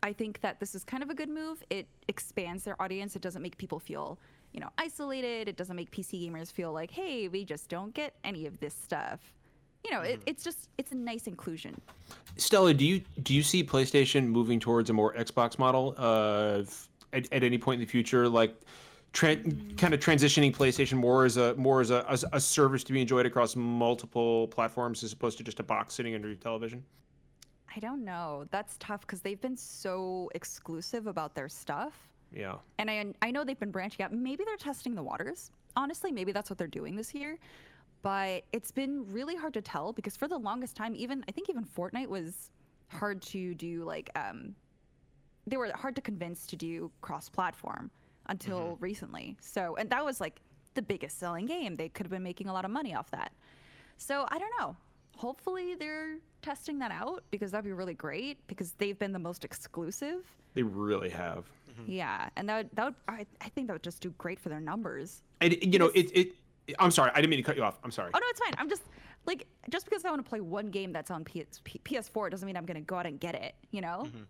I 0.04 0.14
think 0.14 0.42
that 0.42 0.60
this 0.60 0.76
is 0.76 0.84
kind 0.84 1.02
of 1.02 1.10
a 1.10 1.16
good 1.16 1.30
move. 1.30 1.64
It 1.70 1.88
expands 2.08 2.64
their 2.64 2.80
audience. 2.82 3.16
It 3.16 3.22
doesn't 3.22 3.42
make 3.42 3.58
people 3.58 3.80
feel, 3.80 4.20
you 4.52 4.60
know, 4.60 4.70
isolated. 4.78 5.48
It 5.48 5.58
doesn't 5.58 5.76
make 5.76 5.92
PC 5.92 6.30
gamers 6.30 6.52
feel 6.52 6.74
like, 6.74 6.92
hey, 6.92 7.28
we 7.28 7.46
just 7.46 7.70
don't 7.70 7.94
get 7.94 8.14
any 8.24 8.46
of 8.46 8.60
this 8.60 8.74
stuff. 8.74 9.34
You 9.84 9.92
know, 9.92 10.02
it, 10.02 10.22
it's 10.28 10.44
just 10.44 10.70
it's 10.78 10.92
a 10.92 10.96
nice 10.96 11.26
inclusion. 11.26 11.80
Stella, 12.38 12.74
do 12.74 12.86
you 12.86 13.02
do 13.24 13.34
you 13.34 13.42
see 13.42 13.64
PlayStation 13.64 14.28
moving 14.28 14.60
towards 14.60 14.90
a 14.90 14.94
more 14.94 15.14
Xbox 15.16 15.58
model 15.58 15.96
uh 15.98 16.64
at, 17.14 17.32
at 17.34 17.44
any 17.44 17.58
point 17.58 17.82
in 17.82 17.86
the 17.86 17.92
future 17.92 18.30
like 18.30 18.56
tran 19.14 19.78
kind 19.78 19.94
of 19.94 20.00
transitioning 20.00 20.56
PlayStation 20.56 20.94
more 20.94 21.26
as 21.26 21.38
a 21.38 21.54
more 21.56 21.82
as 21.82 21.92
a, 21.92 22.06
as 22.10 22.24
a 22.32 22.40
service 22.40 22.84
to 22.86 22.94
be 22.94 23.02
enjoyed 23.02 23.26
across 23.26 23.56
multiple 23.56 24.48
platforms 24.48 25.04
as 25.04 25.12
opposed 25.12 25.38
to 25.38 25.44
just 25.44 25.60
a 25.60 25.64
box 25.64 25.94
sitting 25.94 26.16
under 26.16 26.28
your 26.28 26.38
television? 26.38 26.84
I 27.76 27.80
don't 27.80 28.04
know. 28.04 28.46
That's 28.52 28.76
tough 28.80 29.02
because 29.02 29.22
they've 29.22 29.40
been 29.40 29.58
so 29.58 30.30
exclusive 30.36 31.08
about 31.08 31.36
their 31.36 31.48
stuff. 31.48 31.94
Yeah. 32.34 32.56
And 32.80 32.90
I, 32.90 33.14
I 33.22 33.32
know 33.32 33.44
they've 33.44 33.60
been 33.60 33.72
branching 33.72 34.04
out. 34.04 34.14
Maybe 34.14 34.44
they're 34.46 34.58
testing 34.58 34.96
the 34.96 35.04
waters. 35.04 35.52
Honestly, 35.76 36.12
maybe 36.12 36.32
that's 36.32 36.50
what 36.50 36.58
they're 36.58 36.68
doing 36.68 36.96
this 36.96 37.14
year. 37.14 37.38
But 38.02 38.44
it's 38.52 38.72
been 38.72 39.06
really 39.12 39.36
hard 39.36 39.54
to 39.54 39.62
tell 39.62 39.94
because 39.94 40.18
for 40.18 40.28
the 40.28 40.38
longest 40.38 40.76
time, 40.76 40.96
even 40.96 41.24
I 41.28 41.32
think 41.32 41.50
even 41.50 41.64
Fortnite 41.64 42.08
was 42.08 42.52
hard 42.88 43.22
to 43.24 43.54
do. 43.56 43.84
Like, 43.84 44.10
um, 44.16 44.56
they 45.48 45.58
were 45.58 45.72
hard 45.76 45.96
to 45.96 46.02
convince 46.02 46.46
to 46.48 46.56
do 46.56 46.92
cross-platform 47.02 47.90
until 48.32 48.60
mm-hmm. 48.60 48.84
recently. 48.84 49.38
So, 49.42 49.76
and 49.76 49.90
that 49.90 50.04
was 50.04 50.20
like 50.20 50.42
the 50.74 50.82
biggest 50.82 51.20
selling 51.20 51.46
game. 51.46 51.76
They 51.76 51.90
could 51.90 52.06
have 52.06 52.12
been 52.12 52.24
making 52.24 52.48
a 52.48 52.54
lot 52.54 52.66
of 52.66 52.72
money 52.72 52.96
off 52.96 53.12
that. 53.12 53.34
So 53.98 54.26
I 54.30 54.40
don't 54.40 54.52
know. 54.60 54.76
Hopefully 55.18 55.76
they're 55.76 56.18
testing 56.42 56.80
that 56.80 56.92
out 56.92 57.24
because 57.30 57.52
that'd 57.52 57.66
be 57.66 57.74
really 57.74 57.94
great 57.94 58.40
because 58.48 58.72
they've 58.80 58.98
been 58.98 59.12
the 59.12 59.20
most 59.20 59.46
exclusive. 59.46 60.24
They 60.54 60.64
really 60.64 61.10
have. 61.10 61.46
Mm-hmm. 61.70 61.92
Yeah, 61.92 62.30
and 62.36 62.50
that 62.50 62.58
would, 62.58 62.70
that 62.76 62.86
would 62.86 62.96
I, 63.08 63.26
I 63.42 63.50
think 63.50 63.68
that 63.68 63.74
would 63.74 63.84
just 63.84 64.02
do 64.02 64.10
great 64.18 64.40
for 64.40 64.50
their 64.50 64.60
numbers. 64.60 65.22
And 65.42 65.56
you 65.62 65.78
know, 65.78 65.92
it 65.94 66.12
it 66.16 66.36
I'm 66.80 66.92
sorry. 66.92 67.12
I 67.14 67.22
didn't 67.22 67.30
mean 67.30 67.40
to 67.40 67.44
cut 67.44 67.58
you 67.58 67.64
off. 67.64 67.80
I'm 67.84 67.92
sorry. 67.92 68.12
Oh 68.14 68.20
no, 68.20 68.26
it's 68.30 68.40
fine. 68.40 68.54
I'm 68.58 68.70
just 68.70 68.84
like 69.26 69.46
just 69.70 69.86
because 69.86 70.04
I 70.04 70.10
want 70.10 70.24
to 70.24 70.30
play 70.30 70.42
one 70.42 70.70
game 70.70 70.92
that's 70.92 71.12
on 71.12 71.24
PS, 71.24 71.62
P- 71.64 71.82
PS4 71.84 72.32
doesn't 72.32 72.46
mean 72.46 72.58
I'm 72.58 72.66
gonna 72.66 72.82
go 72.82 72.96
out 72.96 73.06
and 73.06 73.20
get 73.20 73.36
it. 73.36 73.56
You 73.72 73.82
know? 73.82 74.04
Mm-hmm. 74.06 74.24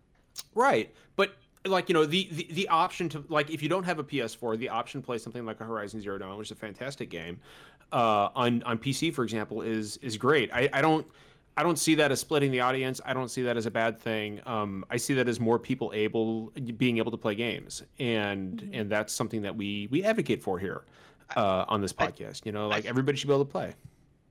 Right, 0.54 0.94
but 1.16 1.36
like 1.64 1.88
you 1.88 1.92
know 1.94 2.04
the, 2.04 2.28
the 2.30 2.48
the 2.52 2.68
option 2.68 3.08
to 3.10 3.24
like 3.28 3.50
if 3.50 3.62
you 3.62 3.68
don't 3.68 3.84
have 3.84 3.98
a 3.98 4.04
PS4, 4.04 4.58
the 4.58 4.68
option 4.68 5.00
to 5.00 5.06
play 5.06 5.18
something 5.18 5.44
like 5.46 5.60
a 5.60 5.64
Horizon 5.64 6.00
Zero 6.00 6.18
Dawn, 6.18 6.36
which 6.36 6.48
is 6.48 6.52
a 6.52 6.56
fantastic 6.56 7.10
game, 7.10 7.38
uh, 7.92 8.28
on 8.34 8.62
on 8.64 8.78
PC, 8.78 9.14
for 9.14 9.24
example, 9.24 9.62
is 9.62 9.96
is 9.98 10.16
great. 10.16 10.52
I, 10.52 10.68
I 10.72 10.82
don't 10.82 11.06
I 11.56 11.62
don't 11.62 11.78
see 11.78 11.94
that 11.96 12.10
as 12.10 12.20
splitting 12.20 12.50
the 12.50 12.60
audience. 12.60 13.00
I 13.04 13.12
don't 13.12 13.28
see 13.28 13.42
that 13.42 13.56
as 13.56 13.66
a 13.66 13.70
bad 13.70 14.00
thing. 14.00 14.40
Um, 14.46 14.84
I 14.90 14.96
see 14.96 15.14
that 15.14 15.28
as 15.28 15.38
more 15.38 15.58
people 15.58 15.92
able 15.94 16.46
being 16.76 16.98
able 16.98 17.10
to 17.10 17.18
play 17.18 17.34
games, 17.34 17.82
and 17.98 18.70
and 18.72 18.90
that's 18.90 19.12
something 19.12 19.42
that 19.42 19.54
we 19.54 19.88
we 19.90 20.02
advocate 20.02 20.42
for 20.42 20.58
here 20.58 20.84
uh, 21.36 21.64
on 21.68 21.80
this 21.80 21.92
podcast. 21.92 22.46
You 22.46 22.52
know, 22.52 22.68
like 22.68 22.86
everybody 22.86 23.18
should 23.18 23.28
be 23.28 23.34
able 23.34 23.44
to 23.44 23.50
play. 23.50 23.74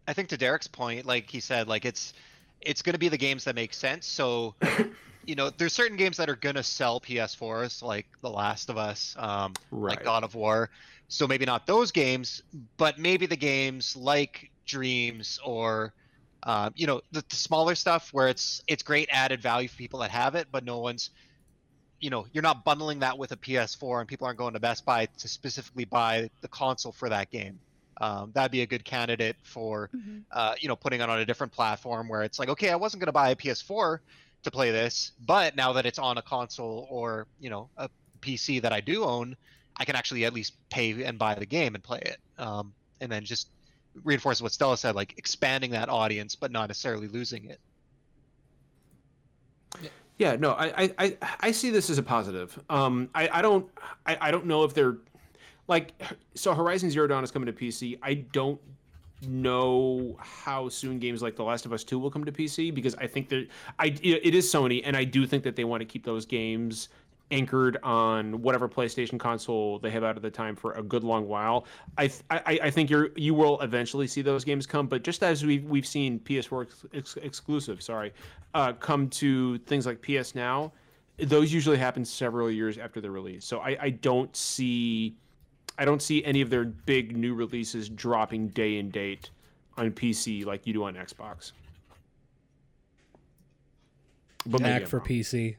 I 0.08 0.14
think 0.14 0.30
to 0.30 0.38
Derek's 0.38 0.68
point, 0.68 1.06
like 1.06 1.30
he 1.30 1.40
said, 1.40 1.68
like 1.68 1.86
it's 1.86 2.14
it's 2.62 2.82
going 2.82 2.94
to 2.94 3.00
be 3.00 3.10
the 3.10 3.18
games 3.18 3.44
that 3.44 3.56
make 3.56 3.74
sense. 3.74 4.08
So, 4.08 4.56
you 5.26 5.36
know, 5.36 5.50
there's 5.50 5.74
certain 5.74 5.98
games 5.98 6.18
that 6.18 6.30
are 6.30 6.36
going 6.36 6.56
to 6.56 6.64
sell 6.64 7.00
PS4s, 7.00 7.82
like 7.82 8.08
The 8.22 8.30
Last 8.30 8.70
of 8.70 8.78
Us, 8.78 9.16
um, 9.18 9.60
Right. 9.72 9.90
like 9.90 10.02
God 10.02 10.24
of 10.24 10.36
War. 10.36 10.70
So 11.08 11.28
maybe 11.28 11.46
not 11.46 11.66
those 11.68 11.92
games, 11.92 12.42
but 12.78 12.98
maybe 13.00 13.26
the 13.26 13.36
games 13.38 13.96
like 13.96 14.50
Dreams 14.66 15.40
or, 15.46 15.94
uh, 16.44 16.72
you 16.76 16.88
know, 16.88 17.02
the, 17.12 17.24
the 17.30 17.36
smaller 17.36 17.76
stuff 17.76 18.10
where 18.14 18.28
it's 18.30 18.62
it's 18.68 18.84
great 18.84 19.10
added 19.12 19.42
value 19.42 19.68
for 19.68 19.76
people 19.76 20.00
that 20.00 20.12
have 20.12 20.36
it, 20.36 20.48
but 20.52 20.64
no 20.64 20.80
one's, 20.80 21.10
you 22.00 22.10
know, 22.10 22.26
you're 22.34 22.42
not 22.42 22.66
bundling 22.66 23.00
that 23.00 23.18
with 23.18 23.32
a 23.32 23.38
PS4, 23.38 24.00
and 24.00 24.08
people 24.10 24.26
aren't 24.26 24.40
going 24.40 24.54
to 24.54 24.60
Best 24.60 24.86
Buy 24.86 25.08
to 25.20 25.28
specifically 25.28 25.86
buy 25.86 26.30
the 26.42 26.48
console 26.48 26.92
for 26.92 27.10
that 27.10 27.30
game. 27.30 27.62
Um, 28.00 28.32
that'd 28.34 28.52
be 28.52 28.62
a 28.62 28.68
good 28.68 28.84
candidate 28.86 29.36
for 29.44 29.92
Mhm. 29.94 30.26
uh, 30.32 30.56
you 30.62 30.68
know, 30.70 30.78
putting 30.78 31.02
it 31.02 31.10
on 31.10 31.20
a 31.20 31.26
different 31.26 31.52
platform 31.52 32.08
where 32.08 32.24
it's 32.24 32.40
like, 32.40 32.48
okay, 32.48 32.70
I 32.70 32.78
wasn't 32.78 33.02
going 33.02 33.08
to 33.08 33.12
buy 33.12 33.32
a 33.32 33.36
PS4 33.36 34.02
to 34.44 34.52
play 34.52 34.72
this, 34.72 35.12
but 35.26 35.56
now 35.56 35.74
that 35.74 35.86
it's 35.86 36.00
on 36.00 36.18
a 36.18 36.22
console 36.22 36.88
or 36.90 37.28
you 37.40 37.50
know 37.50 37.70
a 37.78 37.90
PC 38.22 38.62
that 38.62 38.74
I 38.74 38.82
do 38.82 39.04
own, 39.04 39.36
I 39.78 39.86
can 39.86 39.96
actually 39.96 40.26
at 40.26 40.34
least 40.34 40.54
pay 40.70 41.04
and 41.04 41.18
buy 41.18 41.36
the 41.36 41.46
game 41.46 41.76
and 41.76 41.84
play 41.84 42.00
it. 42.00 42.18
Um, 42.38 42.74
and 43.00 43.12
then 43.12 43.24
just 43.24 43.50
reinforce 44.04 44.42
what 44.42 44.52
Stella 44.52 44.78
said, 44.78 44.96
like 44.96 45.16
expanding 45.18 45.72
that 45.72 45.90
audience, 45.90 46.36
but 46.36 46.52
not 46.52 46.70
necessarily 46.70 47.08
losing 47.08 47.50
it. 47.50 47.60
Yeah, 50.18 50.36
no, 50.36 50.52
I, 50.52 50.94
I, 51.00 51.18
I, 51.40 51.52
see 51.52 51.72
this 51.72 51.90
as 51.90 51.98
a 51.98 52.04
positive. 52.04 52.60
Um, 52.70 53.10
I, 53.16 53.28
I 53.32 53.42
don't, 53.42 53.68
I, 54.06 54.18
I 54.22 54.32
don't 54.32 54.46
know 54.46 54.64
if 54.64 54.74
they're 54.74 54.98
like, 55.68 55.94
so 56.36 56.54
Horizon 56.54 56.92
Zero 56.92 57.08
Dawn 57.08 57.24
is 57.24 57.32
coming 57.32 57.48
to 57.48 57.54
PC. 57.54 57.98
I 58.04 58.14
don't 58.14 58.62
know 59.28 60.18
how 60.20 60.70
soon 60.70 61.00
games 61.00 61.22
like 61.22 61.36
The 61.36 61.44
Last 61.44 61.66
of 61.66 61.74
Us 61.74 61.84
Two 61.84 62.00
will 62.00 62.12
come 62.12 62.26
to 62.26 62.32
PC 62.32 62.74
because 62.74 62.96
I 62.96 63.08
think 63.08 63.30
that 63.30 63.48
I, 63.80 63.88
it 64.02 64.36
is 64.36 64.52
Sony, 64.52 64.82
and 64.84 64.96
I 64.96 65.04
do 65.04 65.26
think 65.26 65.44
that 65.44 65.56
they 65.56 65.64
want 65.64 65.82
to 65.82 65.86
keep 65.86 66.04
those 66.04 66.26
games 66.26 66.90
anchored 67.32 67.78
on 67.82 68.42
whatever 68.42 68.68
PlayStation 68.68 69.18
console 69.20 69.80
they 69.80 69.90
have 69.90 70.04
out 70.04 70.16
at 70.18 70.22
the 70.22 70.30
time 70.30 70.56
for 70.56 70.74
a 70.74 70.84
good 70.84 71.04
long 71.04 71.28
while. 71.28 71.66
I, 71.98 72.12
I, 72.30 72.60
I 72.64 72.72
think 72.72 72.90
you're 72.90 73.10
you 73.16 73.34
will 73.34 73.60
eventually 73.62 74.08
see 74.08 74.22
those 74.22 74.44
games 74.44 74.66
come, 74.66 74.88
but 74.88 75.04
just 75.04 75.24
as 75.24 75.46
we've 75.46 75.64
we've 75.64 75.86
seen 75.86 76.20
PS4 76.20 76.64
ex- 76.64 76.86
ex- 76.94 77.18
exclusive, 77.18 77.82
sorry, 77.82 78.14
uh, 78.54 78.74
come 78.74 79.10
to 79.10 79.58
things 79.60 79.86
like 79.86 80.02
PS 80.02 80.36
Now, 80.36 80.74
those 81.18 81.54
usually 81.54 81.78
happen 81.78 82.04
several 82.06 82.52
years 82.52 82.78
after 82.78 83.02
the 83.02 83.10
release. 83.10 83.46
So 83.46 83.60
I, 83.60 83.78
I 83.82 83.90
don't 83.92 84.36
see 84.36 85.16
I 85.78 85.86
don't 85.86 86.02
see 86.02 86.24
any 86.24 86.42
of 86.42 86.50
their 86.50 86.66
big 86.66 87.16
new 87.18 87.34
releases 87.34 87.90
dropping 87.90 88.50
day 88.50 88.78
and 88.78 88.92
date 88.92 89.30
on 89.78 89.92
PC 89.92 90.46
like 90.46 90.68
you 90.68 90.74
do 90.74 90.84
on 90.84 90.96
Xbox. 90.96 91.54
But 94.46 94.62
maybe 94.62 94.80
Knack 94.80 94.88
for 94.88 94.98
wrong. 94.98 95.08
PC. 95.08 95.56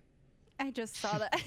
I 0.58 0.70
just 0.70 0.96
saw 0.96 1.18
that. 1.18 1.40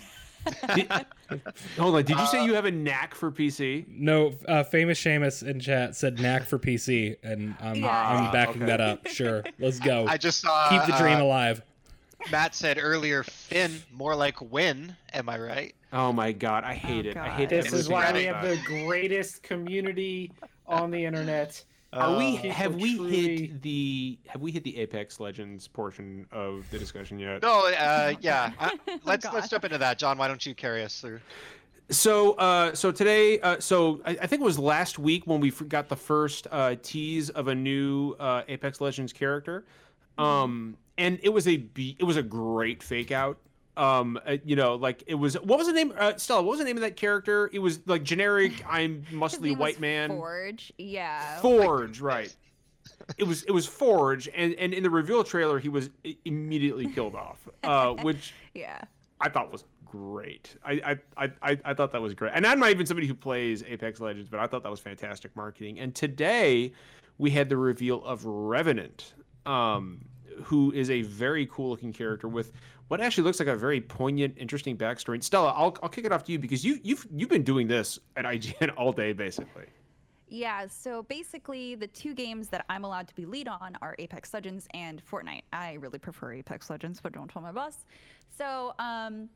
Did- 0.75 0.89
hold 1.79 1.95
on, 1.95 2.03
did 2.03 2.17
you 2.19 2.25
say 2.27 2.45
you 2.45 2.53
have 2.53 2.65
a 2.65 2.71
knack 2.71 3.15
for 3.15 3.31
PC? 3.31 3.85
No, 3.87 4.33
uh, 4.47 4.63
famous 4.63 5.01
Seamus 5.01 5.41
in 5.45 5.59
chat 5.59 5.95
said 5.95 6.19
knack 6.19 6.43
for 6.43 6.59
PC, 6.59 7.15
and 7.23 7.55
I'm 7.59 7.75
Yeah. 7.77 7.87
I'm 7.87 8.25
Ah, 8.27 8.31
backing 8.31 8.63
okay. 8.63 8.65
that 8.71 8.81
up. 8.81 9.07
Sure, 9.07 9.43
let's 9.59 9.79
go. 9.79 10.05
I 10.07 10.17
just 10.17 10.41
saw 10.41 10.69
Keep 10.69 10.85
the 10.93 10.97
dream 11.01 11.17
uh, 11.17 11.23
alive. 11.23 11.61
Matt 12.31 12.55
said 12.55 12.77
earlier, 12.81 13.23
Finn, 13.23 13.81
more 13.91 14.15
like 14.15 14.39
win. 14.41 14.95
Am 15.13 15.29
I 15.29 15.39
right? 15.39 15.75
Oh 15.95 16.11
my 16.11 16.33
god, 16.33 16.63
I 16.65 16.73
hate 16.73 17.05
Oh, 17.05 17.09
it. 17.09 17.17
I 17.17 17.27
God. 17.29 17.37
hate 17.37 17.49
This 17.49 17.67
every 17.67 17.79
is 17.79 17.89
why 17.89 18.11
we 18.11 18.25
have 18.25 18.43
the 18.43 18.57
greatest 18.65 19.41
community 19.43 20.31
on 20.67 20.91
the 20.91 21.03
internet. 21.05 21.63
Are 21.93 22.17
we 22.17 22.37
Uh, 22.37 22.41
People 22.41 22.51
have 22.51 22.75
we 22.75 22.95
truly- 22.97 23.37
hit 23.47 23.61
the 23.61 24.17
have 24.27 24.41
we 24.41 24.51
hit 24.51 24.65
the 24.65 24.77
Apex 24.77 25.21
Legends 25.21 25.69
portion 25.69 26.25
of 26.33 26.65
the 26.69 26.77
discussion 26.77 27.17
yet? 27.17 27.41
No, 27.41 27.67
uh, 27.67 28.13
yeah. 28.19 28.51
I- 28.59 28.77
Oh, 28.89 28.99
let's 29.05 29.23
God. 29.23 29.33
let's 29.35 29.47
jump 29.49 29.63
into 29.63 29.77
that, 29.77 29.97
John. 29.97 30.17
Why 30.17 30.27
don't 30.27 30.45
you 30.45 30.53
carry 30.53 30.83
us 30.83 30.99
through? 30.99 31.21
So, 31.89 32.33
uh, 32.33 32.73
so 32.73 32.91
today, 32.91 33.39
uh, 33.39 33.59
so 33.59 34.01
I, 34.05 34.11
I 34.21 34.27
think 34.27 34.41
it 34.41 34.45
was 34.45 34.59
last 34.59 34.99
week 34.99 35.25
when 35.27 35.39
we 35.39 35.51
got 35.51 35.87
the 35.87 35.95
first 35.95 36.47
uh, 36.51 36.75
tease 36.81 37.29
of 37.29 37.47
a 37.47 37.55
new 37.55 38.15
uh, 38.19 38.41
Apex 38.49 38.81
Legends 38.81 39.13
character, 39.13 39.63
um, 40.17 40.75
and 40.97 41.19
it 41.23 41.29
was 41.29 41.47
a 41.47 41.57
be- 41.57 41.95
it 41.99 42.03
was 42.03 42.17
a 42.17 42.23
great 42.23 42.81
fake 42.83 43.11
out. 43.11 43.37
Um, 43.77 44.19
uh, 44.25 44.37
you 44.45 44.55
know, 44.55 44.75
like 44.75 45.03
it 45.07 45.15
was. 45.15 45.35
What 45.35 45.57
was 45.57 45.67
the 45.67 45.73
name? 45.73 45.93
Uh, 45.97 46.15
Stella, 46.17 46.41
what 46.41 46.51
was 46.51 46.59
the 46.59 46.65
name 46.65 46.77
of 46.77 46.81
that 46.81 46.95
character? 46.95 47.49
It 47.51 47.59
was 47.59 47.79
like 47.85 48.03
generic. 48.03 48.53
I'm 48.69 49.03
muscly 49.11 49.57
white 49.57 49.79
man. 49.79 50.09
Forge. 50.09 50.71
Yeah. 50.77 51.39
Forge, 51.41 51.99
right? 51.99 52.33
It 53.17 53.25
was 53.25 53.43
it 53.43 53.51
was 53.51 53.65
Forge, 53.65 54.29
and 54.33 54.53
and 54.55 54.73
in 54.73 54.83
the 54.83 54.89
reveal 54.89 55.23
trailer, 55.23 55.59
he 55.59 55.69
was 55.69 55.89
immediately 56.23 56.87
killed 56.87 57.15
off, 57.15 57.47
uh, 57.63 57.93
which 58.03 58.33
Yeah. 58.53 58.79
I 59.19 59.29
thought 59.29 59.51
was 59.51 59.63
great. 59.85 60.55
I, 60.65 60.97
I, 61.17 61.31
I, 61.41 61.57
I 61.63 61.73
thought 61.73 61.93
that 61.93 62.01
was 62.01 62.13
great. 62.13 62.33
And 62.35 62.45
I'm 62.45 62.59
not 62.59 62.69
even 62.71 62.85
somebody 62.85 63.07
who 63.07 63.13
plays 63.13 63.63
Apex 63.63 64.01
Legends, 64.01 64.29
but 64.29 64.41
I 64.41 64.47
thought 64.47 64.61
that 64.63 64.69
was 64.69 64.81
fantastic 64.81 65.33
marketing. 65.37 65.79
And 65.79 65.95
today 65.95 66.73
we 67.17 67.29
had 67.31 67.47
the 67.47 67.55
reveal 67.55 68.03
of 68.03 68.25
Revenant, 68.25 69.13
um, 69.45 70.03
who 70.43 70.71
is 70.71 70.89
a 70.89 71.01
very 71.03 71.47
cool 71.47 71.69
looking 71.69 71.93
character 71.93 72.27
with 72.27 72.51
what 72.87 73.01
actually 73.01 73.23
looks 73.23 73.39
like 73.39 73.47
a 73.47 73.55
very 73.55 73.81
poignant, 73.81 74.35
interesting 74.37 74.77
backstory. 74.77 75.23
Stella, 75.23 75.53
I'll, 75.55 75.75
I'll 75.81 75.89
kick 75.89 76.05
it 76.05 76.11
off 76.11 76.23
to 76.25 76.31
you 76.31 76.39
because 76.39 76.63
you 76.63 76.79
you've 76.83 77.05
you've 77.13 77.29
been 77.29 77.43
doing 77.43 77.67
this 77.67 77.99
at 78.15 78.25
IGN 78.25 78.73
all 78.77 78.91
day 78.91 79.13
basically. 79.13 79.65
Yeah, 80.27 80.65
so 80.67 81.03
basically, 81.03 81.75
the 81.75 81.87
two 81.87 82.15
games 82.15 82.47
that 82.49 82.65
I'm 82.67 82.83
allowed 82.83 83.07
to 83.09 83.15
be 83.15 83.25
lead 83.25 83.47
on 83.47 83.77
are 83.81 83.95
Apex 83.99 84.33
Legends 84.33 84.67
and 84.73 85.01
Fortnite. 85.05 85.43
I 85.53 85.73
really 85.73 85.99
prefer 85.99 86.33
Apex 86.33 86.69
Legends, 86.69 86.99
but 86.99 87.13
don't 87.13 87.29
tell 87.29 87.43
my 87.43 87.51
boss. 87.51 87.85
So, 88.35 88.73
um, 88.79 89.29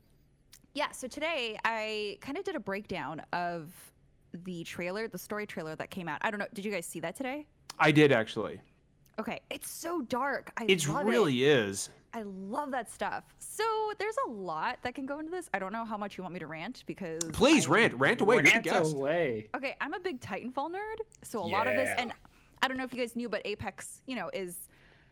yeah, 0.74 0.92
so 0.92 1.08
today 1.08 1.60
I 1.64 2.18
kind 2.22 2.38
of 2.38 2.44
did 2.44 2.56
a 2.56 2.60
breakdown 2.60 3.22
of 3.34 3.72
the 4.34 4.64
trailer, 4.64 5.08
the 5.08 5.18
story 5.18 5.46
trailer 5.46 5.76
that 5.76 5.92
came 5.92 6.08
out. 6.08 6.20
I 6.22 6.32
don't 6.32 6.40
know, 6.40 6.48
did 6.54 6.66
you 6.66 6.72
guys 6.72 6.86
see 6.86 7.00
that 7.02 7.16
today? 7.16 7.46
I 7.78 7.92
did 7.92 8.12
actually. 8.12 8.60
Okay, 9.20 9.40
it's 9.50 9.70
so 9.70 10.02
dark. 10.02 10.52
I 10.58 10.66
It 10.68 10.88
love 10.88 11.06
really 11.06 11.44
is. 11.44 11.90
I 12.14 12.24
love 12.24 12.72
that 12.72 12.90
stuff. 12.92 13.24
So 13.38 13.64
there's 14.00 14.16
a 14.28 14.32
lot 14.32 14.80
that 14.84 14.96
can 14.96 15.06
go 15.06 15.20
into 15.20 15.30
this. 15.30 15.50
I 15.54 15.60
don't 15.60 15.74
know 15.74 15.86
how 15.86 15.98
much 15.98 16.18
you 16.18 16.24
want 16.24 16.34
me 16.34 16.40
to 16.40 16.48
rant 16.48 16.84
because 16.88 17.22
Please 17.34 17.68
I- 17.68 17.72
rant, 17.72 17.94
rant 17.96 18.22
away. 18.22 18.38
Rant 18.38 18.66
away. 18.68 19.50
Okay, 19.56 19.76
I'm 19.82 19.94
a 19.94 20.00
big 20.00 20.20
Titanfall 20.22 20.72
nerd, 20.72 20.96
so 21.24 21.40
a 21.40 21.46
lot 21.46 21.68
of 21.68 21.76
this, 21.76 21.90
and 21.98 22.12
I 22.64 22.68
don't 22.68 22.78
know 22.78 22.84
if 22.84 22.94
you 22.94 23.00
guys 23.00 23.16
knew, 23.16 23.30
but 23.30 23.42
Apex, 23.46 24.02
you 24.08 24.16
know, 24.16 24.30
is 24.34 24.70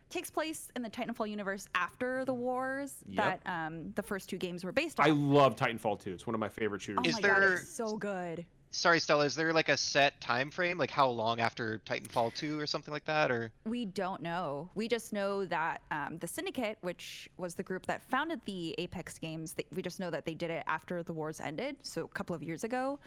takes 0.10 0.32
place 0.32 0.70
in 0.78 0.82
the 0.82 0.89
Titanfall 0.89 1.30
universe 1.30 1.68
after 1.76 2.24
the 2.24 2.34
wars 2.34 2.93
Yep. 3.10 3.43
that 3.43 3.51
um, 3.51 3.91
the 3.95 4.01
first 4.01 4.30
two 4.30 4.38
games 4.38 4.64
were 4.64 4.72
based 4.72 4.99
on. 5.01 5.05
I 5.05 5.10
love 5.10 5.58
Titanfall 5.58 6.01
2. 6.01 6.14
It's 6.14 6.26
one 6.26 6.34
of 6.34 6.39
my 6.39 6.47
favorite 6.47 6.82
shooters. 6.82 7.03
oh 7.05 7.10
Is 7.10 7.16
my 7.16 7.28
god, 7.28 7.43
it's 7.43 7.70
so 7.70 7.97
good. 7.97 8.45
Sorry, 8.72 8.99
Stella. 8.99 9.26
Is 9.26 9.36
there 9.36 9.53
like 9.53 9.70
a 9.70 9.78
set 9.78 10.20
time 10.22 10.51
frame, 10.51 10.78
like 10.78 10.91
how 10.91 11.09
long 11.09 11.39
after 11.39 11.82
Titanfall 11.86 12.34
2 12.36 12.59
or 12.59 12.68
something 12.68 12.93
like 12.93 13.05
that, 13.05 13.32
or? 13.32 13.51
We 13.65 13.86
don't 13.86 14.22
know. 14.22 14.70
We 14.76 14.88
just 14.88 15.13
know 15.13 15.45
that 15.45 15.82
um, 15.91 16.18
the 16.20 16.28
Syndicate, 16.28 16.78
which 16.82 17.30
was 17.38 17.55
the 17.55 17.63
group 17.63 17.86
that 17.88 18.03
founded 18.03 18.41
the 18.45 18.76
Apex 18.78 19.18
games, 19.18 19.53
they, 19.53 19.65
we 19.74 19.82
just 19.82 19.99
know 19.99 20.11
that 20.11 20.26
they 20.26 20.34
did 20.34 20.51
it 20.51 20.63
after 20.68 21.01
the 21.01 21.13
wars 21.13 21.39
ended, 21.39 21.78
so 21.82 22.03
a 22.03 22.07
couple 22.09 22.36
of 22.36 22.43
years 22.43 22.63
ago. 22.63 22.99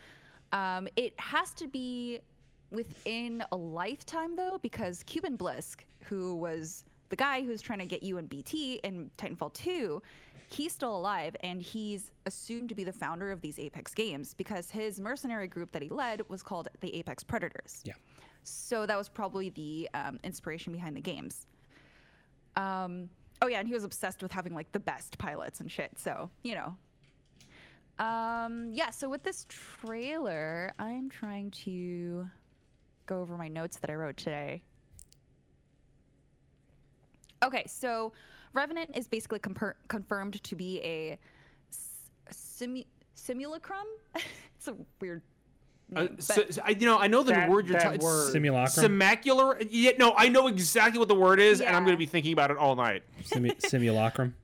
Um, 0.52 0.88
it 0.96 1.14
has 1.18 1.52
to 1.54 1.68
be 1.68 2.20
within 2.70 3.44
a 3.52 3.56
lifetime, 3.56 4.36
though, 4.36 4.58
because 4.62 5.04
Kuben 5.04 5.36
Blisk, 5.36 5.80
who 6.04 6.34
was 6.34 6.84
the 7.10 7.16
guy 7.16 7.42
who's 7.42 7.60
trying 7.60 7.80
to 7.80 7.86
get 7.86 8.02
you 8.02 8.18
in 8.18 8.26
BT 8.26 8.80
in 8.84 9.10
Titanfall 9.18 9.52
2, 9.52 10.00
he's 10.52 10.72
still 10.72 10.96
alive 10.96 11.36
and 11.42 11.62
he's 11.62 12.10
assumed 12.26 12.68
to 12.68 12.74
be 12.74 12.84
the 12.84 12.92
founder 12.92 13.30
of 13.30 13.40
these 13.40 13.58
Apex 13.58 13.94
games 13.94 14.34
because 14.34 14.70
his 14.70 15.00
mercenary 15.00 15.46
group 15.46 15.72
that 15.72 15.82
he 15.82 15.88
led 15.88 16.28
was 16.28 16.42
called 16.42 16.68
the 16.80 16.94
Apex 16.96 17.22
Predators. 17.22 17.80
Yeah. 17.84 17.94
So 18.42 18.86
that 18.86 18.96
was 18.96 19.08
probably 19.08 19.50
the 19.50 19.88
um, 19.94 20.18
inspiration 20.24 20.72
behind 20.72 20.96
the 20.96 21.00
games. 21.00 21.46
Um, 22.56 23.10
oh 23.42 23.46
yeah, 23.46 23.60
and 23.60 23.68
he 23.68 23.74
was 23.74 23.84
obsessed 23.84 24.22
with 24.22 24.32
having 24.32 24.54
like 24.54 24.72
the 24.72 24.80
best 24.80 25.18
pilots 25.18 25.60
and 25.60 25.70
shit. 25.70 25.92
So 25.96 26.30
you 26.42 26.54
know. 26.54 26.76
Um, 28.04 28.70
yeah. 28.72 28.90
So 28.90 29.08
with 29.08 29.22
this 29.22 29.46
trailer, 29.48 30.72
I'm 30.78 31.10
trying 31.10 31.50
to 31.64 32.28
go 33.06 33.20
over 33.20 33.36
my 33.36 33.48
notes 33.48 33.78
that 33.78 33.90
I 33.90 33.94
wrote 33.94 34.16
today. 34.16 34.62
Okay, 37.42 37.64
so 37.66 38.12
Revenant 38.52 38.90
is 38.96 39.06
basically 39.08 39.38
compir- 39.38 39.74
confirmed 39.88 40.42
to 40.42 40.56
be 40.56 40.80
a 40.82 41.18
simu- 42.32 42.86
simulacrum. 43.14 43.86
it's 44.56 44.68
a 44.68 44.74
weird 45.00 45.22
Uh, 45.94 46.06
so, 46.18 46.44
so 46.50 46.62
I, 46.64 46.70
you 46.70 46.86
know, 46.86 46.98
I 46.98 47.06
know 47.08 47.22
the 47.22 47.32
That- 47.32 47.48
word 47.50 47.66
you're 47.66 47.78
that 47.78 47.84
talking. 47.84 48.00
word. 48.00 48.32
Simulacrum. 48.32 48.82
Simulacrum. 48.84 49.68
Yeah, 49.70 49.92
no, 49.98 50.14
I 50.16 50.28
know 50.28 50.46
exactly 50.46 50.98
what 50.98 51.08
the 51.08 51.14
word 51.14 51.40
is, 51.40 51.60
and 51.60 51.74
I'm 51.74 51.84
going 51.84 51.94
to 51.94 51.98
be 51.98 52.06
thinking 52.06 52.32
about 52.32 52.50
it 52.50 52.56
all 52.56 52.76
night. 52.76 53.02
Simu- 53.24 53.60
simulacrum. 53.68 54.34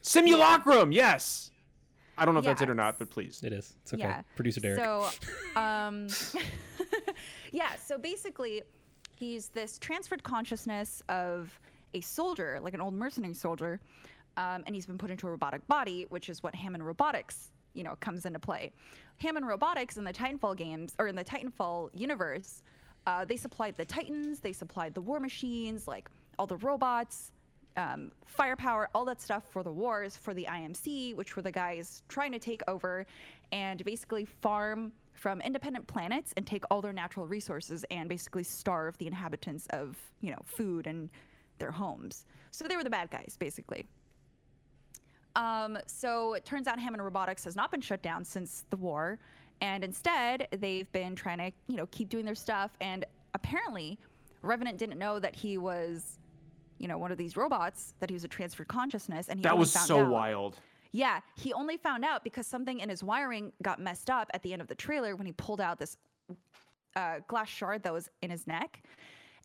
Simulacrum. 0.00 0.92
Yes. 0.92 1.50
I 2.18 2.24
don't 2.24 2.34
know 2.34 2.40
if 2.40 2.44
that's 2.46 2.62
it 2.62 2.68
or 2.70 2.74
not, 2.74 2.98
but 2.98 3.10
please. 3.10 3.40
It 3.42 3.52
is. 3.52 3.74
It's 3.82 3.94
okay. 3.94 4.02
Yeah. 4.02 4.22
Producer 4.36 4.60
Derek. 4.60 4.78
So, 4.80 5.08
um, 5.60 6.08
yeah. 7.52 7.70
So 7.84 7.96
basically, 7.98 8.62
he's 9.16 9.48
this 9.48 9.78
transferred 9.78 10.22
consciousness 10.22 11.02
of 11.08 11.58
a 11.94 12.00
soldier, 12.00 12.58
like 12.62 12.74
an 12.74 12.80
old 12.80 12.94
mercenary 12.94 13.34
soldier, 13.34 13.80
um, 14.36 14.62
and 14.66 14.74
he's 14.74 14.86
been 14.86 14.98
put 14.98 15.10
into 15.10 15.26
a 15.26 15.30
robotic 15.30 15.66
body, 15.68 16.06
which 16.08 16.28
is 16.28 16.42
what 16.42 16.54
Hammond 16.54 16.86
Robotics, 16.86 17.50
you 17.74 17.84
know, 17.84 17.96
comes 18.00 18.24
into 18.24 18.38
play. 18.38 18.72
Hammond 19.18 19.46
Robotics 19.46 19.96
in 19.96 20.04
the 20.04 20.12
Titanfall 20.12 20.56
games, 20.56 20.94
or 20.98 21.06
in 21.06 21.16
the 21.16 21.24
Titanfall 21.24 21.90
universe, 21.92 22.62
uh, 23.06 23.24
they 23.24 23.36
supplied 23.36 23.76
the 23.76 23.84
Titans, 23.84 24.40
they 24.40 24.52
supplied 24.52 24.94
the 24.94 25.00
war 25.00 25.20
machines, 25.20 25.86
like 25.86 26.08
all 26.38 26.46
the 26.46 26.56
robots, 26.56 27.32
um, 27.76 28.12
firepower, 28.26 28.88
all 28.94 29.04
that 29.04 29.20
stuff 29.20 29.44
for 29.50 29.62
the 29.62 29.72
wars 29.72 30.16
for 30.16 30.34
the 30.34 30.46
IMC, 30.50 31.16
which 31.16 31.36
were 31.36 31.42
the 31.42 31.52
guys 31.52 32.02
trying 32.08 32.32
to 32.32 32.38
take 32.38 32.62
over 32.68 33.06
and 33.50 33.84
basically 33.84 34.24
farm 34.24 34.92
from 35.14 35.40
independent 35.40 35.86
planets 35.86 36.32
and 36.36 36.46
take 36.46 36.64
all 36.70 36.80
their 36.80 36.92
natural 36.92 37.26
resources 37.26 37.84
and 37.90 38.08
basically 38.08 38.42
starve 38.42 38.96
the 38.98 39.06
inhabitants 39.06 39.66
of 39.70 39.96
you 40.20 40.30
know 40.30 40.40
food 40.44 40.86
and 40.86 41.10
their 41.62 41.70
homes. 41.70 42.26
So 42.50 42.66
they 42.66 42.76
were 42.76 42.82
the 42.84 42.90
bad 42.90 43.10
guys, 43.10 43.36
basically. 43.38 43.86
Um, 45.36 45.78
so 45.86 46.34
it 46.34 46.44
turns 46.44 46.66
out 46.66 46.78
Hammond 46.78 47.02
Robotics 47.02 47.44
has 47.44 47.56
not 47.56 47.70
been 47.70 47.80
shut 47.80 48.02
down 48.02 48.24
since 48.24 48.64
the 48.70 48.76
war, 48.76 49.18
and 49.62 49.82
instead 49.84 50.48
they've 50.60 50.90
been 50.92 51.14
trying 51.14 51.38
to, 51.38 51.50
you 51.68 51.76
know, 51.76 51.86
keep 51.90 52.08
doing 52.10 52.24
their 52.26 52.34
stuff. 52.34 52.72
And 52.80 53.04
apparently, 53.34 53.98
Revenant 54.42 54.76
didn't 54.76 54.98
know 54.98 55.18
that 55.20 55.34
he 55.34 55.56
was, 55.56 56.18
you 56.78 56.88
know, 56.88 56.98
one 56.98 57.12
of 57.12 57.16
these 57.16 57.36
robots, 57.36 57.94
that 58.00 58.10
he 58.10 58.14
was 58.14 58.24
a 58.24 58.28
transferred 58.28 58.68
consciousness, 58.68 59.28
and 59.28 59.38
he 59.38 59.42
That 59.44 59.56
was 59.56 59.72
found 59.72 59.86
so 59.86 60.00
out- 60.00 60.10
wild. 60.10 60.56
Yeah, 60.94 61.20
he 61.36 61.54
only 61.54 61.78
found 61.78 62.04
out 62.04 62.22
because 62.22 62.46
something 62.46 62.80
in 62.80 62.90
his 62.90 63.02
wiring 63.02 63.52
got 63.62 63.80
messed 63.80 64.10
up 64.10 64.28
at 64.34 64.42
the 64.42 64.52
end 64.52 64.60
of 64.60 64.68
the 64.68 64.74
trailer 64.74 65.16
when 65.16 65.24
he 65.24 65.32
pulled 65.32 65.60
out 65.62 65.78
this 65.78 65.96
uh, 66.96 67.20
glass 67.28 67.48
shard 67.48 67.82
that 67.84 67.92
was 67.94 68.10
in 68.20 68.28
his 68.28 68.46
neck. 68.46 68.82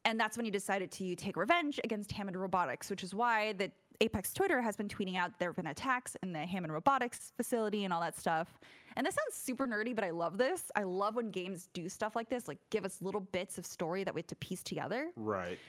And 0.08 0.18
that's 0.18 0.38
when 0.38 0.46
he 0.46 0.52
decided 0.52 0.90
to 0.94 1.16
take 1.18 1.36
revenge 1.36 1.82
against 1.84 2.14
Hammond 2.14 2.38
Robotics, 2.38 2.90
which 2.90 3.04
is 3.04 3.14
why 3.14 3.52
the 3.54 3.70
Apex 4.00 4.32
Twitter 4.32 4.62
has 4.62 4.78
been 4.78 4.88
tweeting 4.88 5.18
out 5.18 5.38
there 5.38 5.50
have 5.50 5.58
been 5.58 5.68
attacks 5.68 6.16
in 6.24 6.32
the 6.32 6.46
Hammond 6.46 6.72
Robotics 6.72 7.34
facility 7.36 7.84
and 7.84 7.92
all 7.92 8.00
that 8.00 8.18
stuff. 8.18 8.48
And 8.96 9.06
this 9.06 9.16
sounds 9.16 9.36
super 9.36 9.68
nerdy, 9.68 9.94
but 9.94 10.06
I 10.06 10.12
love 10.12 10.38
this. 10.38 10.72
I 10.78 10.84
love 10.84 11.18
when 11.18 11.30
games 11.30 11.68
do 11.74 11.90
stuff 11.90 12.16
like 12.16 12.30
this, 12.30 12.48
like 12.48 12.58
give 12.70 12.86
us 12.86 13.02
little 13.02 13.20
bits 13.20 13.58
of 13.58 13.66
story 13.66 14.06
that 14.06 14.16
we 14.16 14.20
have 14.22 14.28
to 14.28 14.36
piece 14.38 14.64
together. 14.64 15.10
Right. 15.18 15.60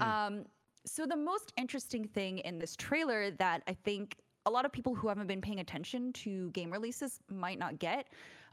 Um, 0.00 0.46
so 0.86 1.04
the 1.04 1.14
most 1.14 1.52
interesting 1.58 2.06
thing 2.06 2.38
in 2.38 2.58
this 2.58 2.74
trailer 2.76 3.30
that 3.32 3.62
I 3.68 3.74
think 3.84 4.16
a 4.46 4.50
lot 4.50 4.64
of 4.64 4.72
people 4.72 4.94
who 4.94 5.08
haven't 5.08 5.26
been 5.26 5.42
paying 5.42 5.60
attention 5.60 6.14
to 6.14 6.48
game 6.52 6.70
releases 6.70 7.20
might 7.28 7.58
not 7.58 7.78
get, 7.78 8.06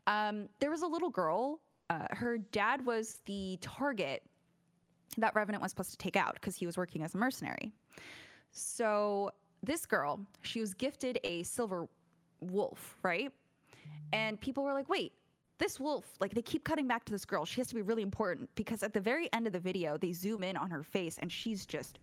um, 0.06 0.50
there 0.60 0.70
was 0.70 0.82
a 0.82 0.88
little 0.88 1.10
girl. 1.10 1.62
Uh, 1.90 2.08
her 2.12 2.38
dad 2.38 2.86
was 2.86 3.22
the 3.26 3.58
target 3.62 4.22
that 5.18 5.36
Revenant 5.36 5.62
was 5.62 5.72
supposed 5.72 5.92
to 5.92 5.98
take 5.98 6.16
out 6.16 6.36
because 6.36 6.56
he 6.56 6.66
was 6.66 6.78
working 6.78 7.04
as 7.04 7.16
a 7.16 7.18
mercenary. 7.18 7.72
So 8.52 9.32
this 9.64 9.86
girl, 9.86 10.20
she 10.42 10.60
was 10.60 10.74
gifted 10.74 11.20
a 11.24 11.44
silver 11.44 11.88
wolf, 12.42 12.98
right? 13.04 13.32
And 14.14 14.40
people 14.40 14.64
were 14.64 14.74
like, 14.74 14.90
wait, 14.90 15.14
this 15.58 15.80
wolf, 15.80 16.06
like 16.20 16.34
they 16.34 16.42
keep 16.42 16.64
cutting 16.64 16.88
back 16.88 17.04
to 17.06 17.12
this 17.12 17.26
girl. 17.26 17.46
She 17.46 17.60
has 17.60 17.68
to 17.68 17.76
be 17.76 17.82
really 17.82 18.02
important 18.02 18.50
because 18.56 18.82
at 18.82 18.94
the 18.94 19.00
very 19.00 19.32
end 19.34 19.46
of 19.46 19.54
the 19.54 19.60
video, 19.60 19.98
they 19.98 20.14
zoom 20.14 20.44
in 20.44 20.56
on 20.56 20.70
her 20.70 20.84
face 20.84 21.18
and 21.20 21.32
she's 21.32 21.66
just 21.66 22.00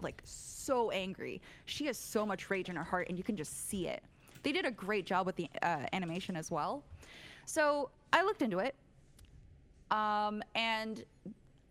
like 0.00 0.22
so 0.24 0.90
angry. 0.90 1.40
She 1.66 1.86
has 1.86 1.98
so 1.98 2.24
much 2.24 2.50
rage 2.50 2.68
in 2.68 2.76
her 2.76 2.84
heart 2.84 3.08
and 3.08 3.18
you 3.18 3.24
can 3.24 3.36
just 3.36 3.68
see 3.68 3.88
it. 3.88 4.02
They 4.42 4.52
did 4.52 4.64
a 4.66 4.70
great 4.70 5.06
job 5.06 5.26
with 5.26 5.36
the 5.36 5.48
uh, 5.62 5.86
animation 5.92 6.36
as 6.36 6.50
well. 6.50 6.82
So 7.46 7.90
I 8.12 8.22
looked 8.22 8.42
into 8.42 8.58
it. 8.58 8.74
Um, 9.90 10.42
and 10.54 11.04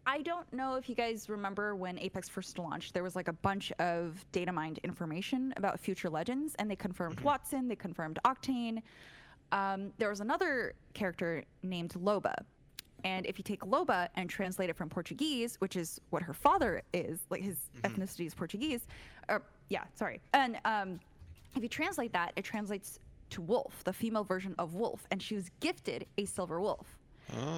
I 0.06 0.22
don't 0.22 0.52
know 0.52 0.76
if 0.76 0.90
you 0.90 0.96
guys 0.96 1.30
remember 1.30 1.76
when 1.76 1.98
Apex 1.98 2.28
first 2.28 2.60
launched, 2.60 2.94
there 2.94 3.04
was 3.04 3.16
like 3.16 3.30
a 3.30 3.34
bunch 3.34 3.72
of 3.80 4.24
data 4.32 4.52
mined 4.52 4.80
information 4.84 5.54
about 5.56 5.80
future 5.80 6.10
legends, 6.10 6.56
and 6.60 6.70
they 6.70 6.76
confirmed 6.76 7.18
Wattson, 7.24 7.70
they 7.70 7.76
confirmed 7.76 8.20
Octane. 8.26 8.82
Um, 9.52 9.94
there 9.98 10.10
was 10.10 10.20
another 10.20 10.74
character 10.94 11.44
named 11.62 11.94
Loba. 11.94 12.34
And 13.06 13.26
if 13.26 13.38
you 13.38 13.44
take 13.44 13.62
Loba 13.62 14.10
and 14.16 14.30
translate 14.30 14.70
it 14.70 14.76
from 14.76 14.90
Portuguese, 14.90 15.56
which 15.60 15.76
is 15.76 16.00
what 16.10 16.22
her 16.24 16.34
father 16.34 16.82
is, 16.94 17.20
like 17.30 17.42
his 17.42 17.58
ethnicity 17.84 18.26
is 18.26 18.34
Portuguese, 18.34 18.88
or 19.30 19.42
yeah, 19.70 19.84
sorry. 19.96 20.20
And 20.34 20.58
um, 20.66 21.00
if 21.56 21.64
you 21.64 21.70
translate 21.70 22.14
that, 22.14 22.34
it 22.36 22.44
translates 22.44 23.00
to 23.32 23.42
wolf, 23.42 23.84
the 23.84 23.94
female 23.94 24.24
version 24.24 24.56
of 24.58 24.74
wolf, 24.74 25.06
and 25.12 25.22
she 25.22 25.36
was 25.36 25.50
gifted 25.60 26.06
a 26.18 26.26
silver 26.26 26.60
wolf. 26.60 26.98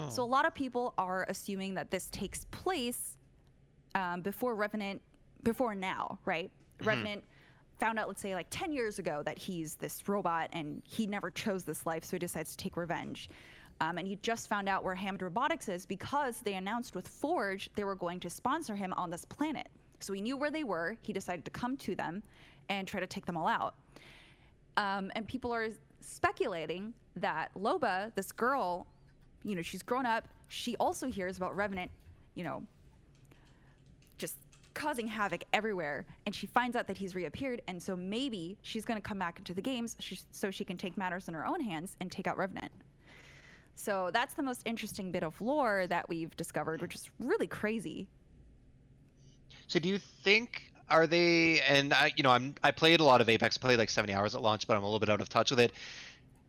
So 0.09 0.23
a 0.23 0.25
lot 0.25 0.45
of 0.45 0.53
people 0.53 0.93
are 0.97 1.25
assuming 1.29 1.73
that 1.75 1.91
this 1.91 2.07
takes 2.11 2.45
place 2.45 3.17
um, 3.93 4.21
before 4.21 4.55
Revenant, 4.55 5.01
before 5.43 5.75
now, 5.75 6.19
right? 6.25 6.51
Revenant 6.83 7.23
found 7.79 7.99
out, 7.99 8.07
let's 8.07 8.21
say, 8.21 8.33
like 8.35 8.47
10 8.49 8.71
years 8.71 8.99
ago 8.99 9.21
that 9.25 9.37
he's 9.37 9.75
this 9.75 10.07
robot 10.07 10.49
and 10.53 10.81
he 10.85 11.07
never 11.07 11.29
chose 11.29 11.63
this 11.63 11.85
life, 11.85 12.03
so 12.03 12.11
he 12.11 12.19
decides 12.19 12.51
to 12.51 12.57
take 12.57 12.77
revenge. 12.77 13.29
Um, 13.81 13.97
and 13.97 14.07
he 14.07 14.17
just 14.21 14.47
found 14.47 14.69
out 14.69 14.83
where 14.83 14.95
Hammond 14.95 15.21
Robotics 15.21 15.67
is 15.67 15.85
because 15.85 16.39
they 16.39 16.53
announced 16.53 16.95
with 16.95 17.07
Forge 17.07 17.69
they 17.75 17.83
were 17.83 17.95
going 17.95 18.19
to 18.21 18.29
sponsor 18.29 18.75
him 18.75 18.93
on 18.93 19.09
this 19.09 19.25
planet. 19.25 19.67
So 19.99 20.13
he 20.13 20.21
knew 20.21 20.37
where 20.37 20.51
they 20.51 20.63
were. 20.63 20.95
He 21.01 21.11
decided 21.11 21.43
to 21.45 21.51
come 21.51 21.75
to 21.77 21.95
them 21.95 22.23
and 22.69 22.87
try 22.87 22.99
to 22.99 23.07
take 23.07 23.25
them 23.25 23.35
all 23.35 23.47
out. 23.47 23.75
Um, 24.77 25.11
and 25.15 25.27
people 25.27 25.53
are 25.53 25.69
speculating 25.99 26.93
that 27.17 27.49
Loba, 27.55 28.13
this 28.15 28.31
girl, 28.31 28.87
you 29.45 29.55
know, 29.55 29.61
she's 29.61 29.83
grown 29.83 30.05
up. 30.05 30.27
She 30.47 30.75
also 30.77 31.07
hears 31.07 31.37
about 31.37 31.55
Revenant, 31.55 31.91
you 32.33 32.43
know, 32.43 32.63
just 34.17 34.35
causing 34.73 35.07
havoc 35.07 35.43
everywhere. 35.53 36.05
And 36.25 36.35
she 36.35 36.47
finds 36.47 36.75
out 36.75 36.87
that 36.87 36.97
he's 36.97 37.15
reappeared. 37.15 37.61
And 37.67 37.81
so 37.81 37.95
maybe 37.95 38.57
she's 38.61 38.83
going 38.83 39.01
to 39.01 39.07
come 39.07 39.19
back 39.19 39.37
into 39.37 39.53
the 39.53 39.61
games 39.61 39.95
so 40.31 40.51
she 40.51 40.65
can 40.65 40.77
take 40.77 40.97
matters 40.97 41.27
in 41.27 41.33
her 41.33 41.45
own 41.45 41.61
hands 41.61 41.95
and 42.01 42.11
take 42.11 42.27
out 42.27 42.37
Revenant. 42.37 42.71
So 43.75 44.09
that's 44.13 44.33
the 44.33 44.43
most 44.43 44.61
interesting 44.65 45.11
bit 45.11 45.23
of 45.23 45.39
lore 45.39 45.85
that 45.87 46.07
we've 46.09 46.35
discovered, 46.37 46.81
which 46.81 46.95
is 46.95 47.09
really 47.19 47.47
crazy. 47.47 48.07
So 49.67 49.79
do 49.79 49.89
you 49.89 49.97
think 49.97 50.71
are 50.89 51.07
they 51.07 51.61
and 51.61 51.93
I 51.93 52.13
you 52.15 52.21
know 52.21 52.29
I'm 52.29 52.53
I 52.63 52.71
played 52.71 52.99
a 52.99 53.03
lot 53.03 53.19
of 53.19 53.27
Apex, 53.27 53.57
I 53.57 53.59
played 53.59 53.79
like 53.79 53.89
70 53.89 54.13
hours 54.13 54.35
at 54.35 54.41
launch, 54.41 54.67
but 54.67 54.77
I'm 54.77 54.83
a 54.83 54.85
little 54.85 54.99
bit 54.99 55.09
out 55.09 55.19
of 55.19 55.29
touch 55.29 55.49
with 55.49 55.59
it. 55.59 55.73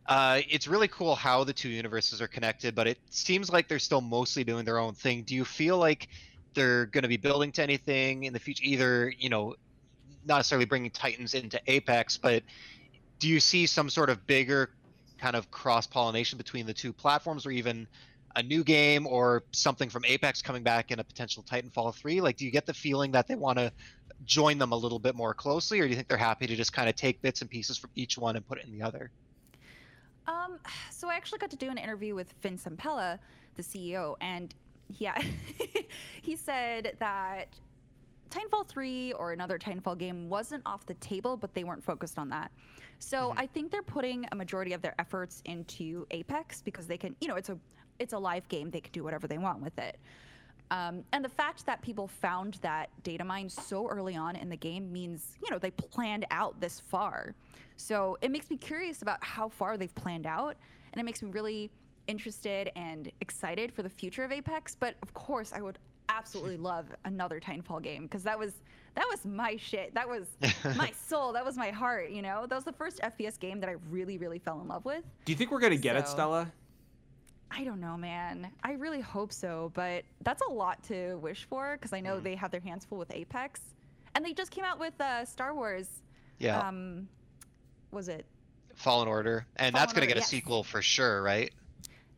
Uh, 0.07 0.41
it's 0.49 0.67
really 0.67 0.87
cool 0.87 1.15
how 1.15 1.43
the 1.43 1.51
two 1.51 1.69
universes 1.69 2.21
are 2.21 2.27
connected, 2.27 2.73
but 2.73 2.87
it 2.87 2.97
seems 3.09 3.51
like 3.51 3.67
they're 3.67 3.79
still 3.79 4.01
mostly 4.01 4.43
doing 4.43 4.63
their 4.63 4.79
own 4.79 4.93
thing. 4.93 5.23
Do 5.23 5.35
you 5.35 5.43
feel 5.43 5.77
like 5.77 6.07
they're 6.53 6.85
going 6.85 7.01
to 7.01 7.09
be 7.09 7.17
building 7.17 7.51
to 7.53 7.63
anything 7.63 8.23
in 8.23 8.31
the 8.31 8.39
future? 8.39 8.63
Either 8.65 9.13
you 9.17 9.29
know, 9.29 9.55
not 10.25 10.37
necessarily 10.37 10.65
bringing 10.65 10.91
Titans 10.91 11.33
into 11.33 11.59
Apex, 11.67 12.17
but 12.17 12.43
do 13.19 13.27
you 13.27 13.39
see 13.39 13.65
some 13.65 13.89
sort 13.89 14.09
of 14.09 14.25
bigger 14.27 14.69
kind 15.17 15.35
of 15.35 15.51
cross 15.51 15.87
pollination 15.87 16.37
between 16.37 16.65
the 16.65 16.73
two 16.73 16.93
platforms, 16.93 17.45
or 17.45 17.51
even 17.51 17.85
a 18.37 18.43
new 18.43 18.63
game 18.63 19.07
or 19.07 19.43
something 19.51 19.89
from 19.89 20.05
Apex 20.05 20.41
coming 20.41 20.63
back 20.63 20.91
in 20.91 20.99
a 20.99 21.03
potential 21.03 21.43
Titanfall 21.43 21.93
3? 21.95 22.21
Like, 22.21 22.37
do 22.37 22.45
you 22.45 22.51
get 22.51 22.65
the 22.65 22.73
feeling 22.73 23.11
that 23.11 23.27
they 23.27 23.35
want 23.35 23.57
to 23.57 23.73
join 24.25 24.57
them 24.57 24.71
a 24.71 24.75
little 24.75 24.99
bit 24.99 25.15
more 25.15 25.33
closely, 25.33 25.79
or 25.79 25.83
do 25.83 25.89
you 25.89 25.95
think 25.95 26.07
they're 26.07 26.17
happy 26.17 26.47
to 26.47 26.55
just 26.55 26.71
kind 26.71 26.87
of 26.87 26.95
take 26.95 27.21
bits 27.21 27.41
and 27.41 27.49
pieces 27.49 27.77
from 27.77 27.89
each 27.95 28.17
one 28.17 28.35
and 28.35 28.47
put 28.47 28.57
it 28.57 28.65
in 28.65 28.71
the 28.71 28.85
other? 28.85 29.11
Um, 30.27 30.59
so 30.91 31.09
I 31.09 31.15
actually 31.15 31.39
got 31.39 31.49
to 31.51 31.55
do 31.57 31.69
an 31.69 31.77
interview 31.77 32.15
with 32.15 32.33
Vince 32.41 32.63
Zampella, 32.63 33.19
the 33.55 33.63
CEO, 33.63 34.15
and 34.21 34.53
yeah, 34.97 35.21
he 36.21 36.35
said 36.35 36.95
that 36.99 37.47
Titanfall 38.29 38.67
3 38.67 39.13
or 39.13 39.31
another 39.31 39.57
Titanfall 39.57 39.97
game 39.97 40.29
wasn't 40.29 40.63
off 40.65 40.85
the 40.85 40.93
table, 40.95 41.37
but 41.37 41.53
they 41.53 41.63
weren't 41.63 41.83
focused 41.83 42.17
on 42.17 42.29
that. 42.29 42.51
So 42.99 43.33
I 43.37 43.45
think 43.45 43.71
they're 43.71 43.81
putting 43.81 44.25
a 44.31 44.35
majority 44.35 44.73
of 44.73 44.81
their 44.81 44.95
efforts 44.99 45.41
into 45.45 46.05
Apex 46.11 46.61
because 46.61 46.87
they 46.87 46.97
can, 46.97 47.15
you 47.21 47.27
know, 47.27 47.35
it's 47.35 47.49
a 47.49 47.57
it's 47.99 48.13
a 48.13 48.17
live 48.17 48.47
game. 48.47 48.69
They 48.69 48.81
can 48.81 48.91
do 48.91 49.03
whatever 49.03 49.27
they 49.27 49.39
want 49.39 49.61
with 49.61 49.77
it. 49.79 49.97
Um, 50.69 51.03
and 51.13 51.23
the 51.23 51.29
fact 51.29 51.65
that 51.65 51.81
people 51.81 52.07
found 52.07 52.55
that 52.61 52.89
data 53.03 53.23
mine 53.23 53.49
so 53.49 53.87
early 53.87 54.15
on 54.15 54.35
in 54.35 54.49
the 54.49 54.57
game 54.57 54.91
means, 54.91 55.37
you 55.41 55.49
know, 55.49 55.57
they 55.57 55.71
planned 55.71 56.25
out 56.29 56.59
this 56.59 56.79
far. 56.79 57.33
So 57.77 58.17
it 58.21 58.31
makes 58.31 58.49
me 58.49 58.57
curious 58.57 59.01
about 59.01 59.23
how 59.23 59.49
far 59.49 59.77
they've 59.77 59.93
planned 59.95 60.25
out. 60.25 60.57
And 60.93 60.99
it 60.99 61.03
makes 61.03 61.21
me 61.21 61.29
really 61.31 61.69
interested 62.07 62.71
and 62.75 63.11
excited 63.21 63.71
for 63.71 63.83
the 63.83 63.89
future 63.89 64.23
of 64.23 64.31
Apex, 64.31 64.75
but 64.75 64.95
of 65.03 65.13
course 65.13 65.51
I 65.53 65.61
would 65.61 65.77
absolutely 66.09 66.57
love 66.71 66.85
another 67.05 67.39
Titanfall 67.39 67.83
game 67.83 68.03
because 68.03 68.23
that 68.23 68.37
was 68.39 68.53
that 68.95 69.05
was 69.11 69.25
my 69.25 69.55
shit. 69.57 69.93
That 69.93 70.07
was 70.07 70.25
my 70.75 70.91
soul. 71.07 71.33
That 71.33 71.45
was 71.45 71.55
my 71.57 71.69
heart. 71.69 72.09
You 72.09 72.21
know, 72.23 72.45
that 72.47 72.55
was 72.55 72.63
the 72.63 72.73
first 72.73 72.99
FPS 73.01 73.39
game 73.39 73.59
that 73.59 73.69
I 73.69 73.75
really, 73.91 74.17
really 74.17 74.39
fell 74.39 74.59
in 74.61 74.67
love 74.67 74.85
with. 74.85 75.03
Do 75.25 75.31
you 75.31 75.37
think 75.37 75.51
we're 75.51 75.59
gonna 75.59 75.75
get 75.75 75.95
it, 75.95 76.07
Stella? 76.07 76.51
I 77.51 77.63
don't 77.63 77.79
know, 77.79 77.95
man. 77.95 78.51
I 78.63 78.73
really 78.73 78.99
hope 79.01 79.31
so, 79.31 79.71
but 79.73 80.03
that's 80.23 80.41
a 80.41 80.51
lot 80.51 80.83
to 80.85 81.15
wish 81.17 81.45
for 81.49 81.73
because 81.77 81.93
I 81.93 81.99
Mm. 81.99 82.03
know 82.03 82.19
they 82.19 82.35
have 82.35 82.51
their 82.51 82.59
hands 82.61 82.85
full 82.85 82.97
with 82.97 83.11
Apex, 83.13 83.61
and 84.15 84.25
they 84.25 84.33
just 84.33 84.51
came 84.51 84.63
out 84.65 84.79
with 84.79 84.99
uh, 84.99 85.23
Star 85.25 85.53
Wars. 85.53 86.01
Yeah, 86.39 86.59
Um, 86.67 87.07
was 87.91 88.09
it? 88.09 88.25
Fallen 88.75 89.07
Order, 89.07 89.45
and 89.55 89.75
that's 89.75 89.93
gonna 89.93 90.05
get 90.07 90.17
a 90.17 90.19
yes. 90.19 90.29
sequel 90.29 90.63
for 90.63 90.81
sure, 90.81 91.21
right? 91.23 91.51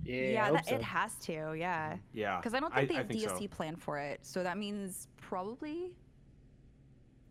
Yeah, 0.04 0.44
I 0.44 0.48
hope 0.48 0.56
that, 0.58 0.68
so. 0.68 0.76
it 0.76 0.82
has 0.82 1.14
to. 1.26 1.54
Yeah, 1.58 1.98
Yeah. 2.14 2.38
because 2.38 2.54
I 2.54 2.60
don't 2.60 2.74
think 2.74 2.90
they 2.90 2.96
have 2.96 3.08
think 3.08 3.22
so. 3.22 3.30
DLC 3.30 3.50
planned 3.50 3.82
for 3.82 3.98
it, 4.00 4.20
so 4.24 4.44
that 4.44 4.58
means 4.58 5.08
probably, 5.18 5.92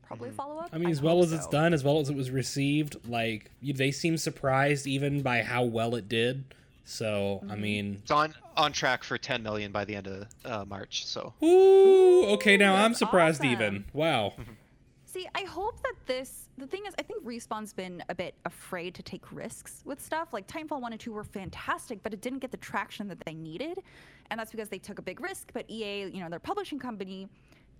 probably 0.02 0.30
Mhm. 0.30 0.34
follow 0.34 0.58
up. 0.60 0.70
I 0.72 0.78
mean, 0.78 0.90
as 0.90 0.98
hope 0.98 1.06
well 1.06 1.22
as 1.22 1.32
it's 1.32 1.46
done, 1.46 1.72
as 1.74 1.84
well 1.84 1.98
as 2.00 2.08
it 2.10 2.16
was 2.16 2.30
received, 2.30 2.96
like 3.08 3.50
they 3.62 3.90
seem 3.90 4.16
surprised 4.16 4.86
even 4.86 5.22
by 5.22 5.42
how 5.42 5.62
well 5.64 5.94
it 5.94 6.08
did. 6.08 6.44
So 6.84 7.40
I 7.48 7.54
Mhm. 7.54 7.60
mean, 7.60 7.94
It's 8.02 8.10
on 8.10 8.34
on 8.56 8.72
track 8.72 9.04
for 9.04 9.16
10 9.18 9.42
million 9.42 9.70
by 9.72 9.84
the 9.84 9.94
end 9.94 10.06
of 10.08 10.26
uh, 10.44 10.64
March. 10.64 11.04
So 11.06 11.34
ooh, 11.42 12.24
okay, 12.34 12.56
now 12.56 12.74
I'm 12.76 12.94
surprised 12.94 13.40
awesome. 13.40 13.52
even. 13.52 13.84
Wow. 13.92 14.34
See, 15.08 15.26
I 15.34 15.44
hope 15.44 15.82
that 15.84 15.94
this. 16.04 16.50
The 16.58 16.66
thing 16.66 16.82
is, 16.86 16.92
I 16.98 17.02
think 17.02 17.24
Respawn's 17.24 17.72
been 17.72 18.04
a 18.10 18.14
bit 18.14 18.34
afraid 18.44 18.94
to 18.94 19.02
take 19.02 19.32
risks 19.32 19.80
with 19.86 20.02
stuff. 20.02 20.34
Like 20.34 20.46
Titanfall 20.46 20.82
1 20.82 20.92
and 20.92 21.00
2 21.00 21.14
were 21.14 21.24
fantastic, 21.24 22.02
but 22.02 22.12
it 22.12 22.20
didn't 22.20 22.40
get 22.40 22.50
the 22.50 22.58
traction 22.58 23.08
that 23.08 23.18
they 23.24 23.32
needed. 23.32 23.78
And 24.30 24.38
that's 24.38 24.50
because 24.50 24.68
they 24.68 24.76
took 24.76 24.98
a 24.98 25.02
big 25.02 25.20
risk, 25.20 25.48
but 25.54 25.64
EA, 25.70 26.10
you 26.10 26.20
know, 26.20 26.28
their 26.28 26.38
publishing 26.38 26.78
company, 26.78 27.26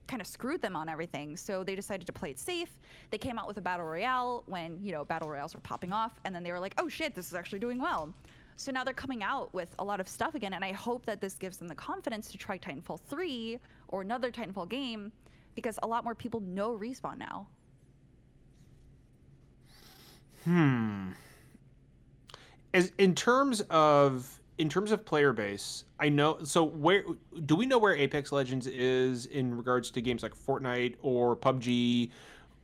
kind 0.07 0.23
of 0.23 0.27
screwed 0.27 0.63
them 0.63 0.75
on 0.75 0.89
everything. 0.89 1.37
So 1.37 1.63
they 1.63 1.75
decided 1.75 2.07
to 2.07 2.15
play 2.15 2.31
it 2.31 2.39
safe. 2.39 2.71
They 3.11 3.19
came 3.19 3.39
out 3.39 3.47
with 3.47 3.59
a 3.59 3.61
Battle 3.61 3.85
Royale 3.85 4.43
when, 4.47 4.79
you 4.83 4.93
know, 4.93 5.05
Battle 5.05 5.29
Royales 5.29 5.55
were 5.55 5.61
popping 5.61 5.93
off. 5.93 6.13
And 6.25 6.35
then 6.35 6.43
they 6.43 6.51
were 6.51 6.61
like, 6.61 6.73
oh 6.79 6.89
shit, 6.89 7.15
this 7.15 7.27
is 7.27 7.35
actually 7.35 7.59
doing 7.59 7.79
well. 7.79 8.11
So 8.57 8.73
now 8.73 8.85
they're 8.85 8.95
coming 8.95 9.23
out 9.23 9.53
with 9.53 9.69
a 9.79 9.85
lot 9.85 10.01
of 10.01 10.09
stuff 10.09 10.35
again. 10.35 10.55
And 10.55 10.65
I 10.65 10.73
hope 10.73 11.05
that 11.05 11.21
this 11.21 11.35
gives 11.35 11.59
them 11.59 11.69
the 11.69 11.75
confidence 11.75 12.31
to 12.31 12.39
try 12.39 12.57
Titanfall 12.57 13.01
3 13.01 13.59
or 13.89 14.01
another 14.01 14.31
Titanfall 14.31 14.71
game 14.71 15.13
because 15.59 15.79
a 15.83 15.87
lot 15.89 16.05
more 16.05 16.15
people 16.15 16.39
know 16.39 16.79
Respawn 16.79 17.19
now. 17.19 17.49
Hmm. 20.45 21.11
As 22.73 22.93
in 22.99 23.17
terms 23.17 23.61
of 23.63 24.41
in 24.59 24.69
terms 24.69 24.93
of 24.93 25.05
player 25.05 25.33
base, 25.33 25.85
I 25.99 26.09
know. 26.11 26.39
So 26.45 26.63
where 26.63 27.03
do 27.45 27.57
we 27.57 27.67
know 27.67 27.79
where 27.79 27.97
Apex 27.97 28.31
Legends 28.31 28.69
is 28.69 29.27
in 29.27 29.57
regards 29.57 29.91
to 29.91 30.01
games 30.01 30.23
like 30.23 30.33
Fortnite 30.35 30.95
or 31.03 31.37
PUBG, 31.37 32.11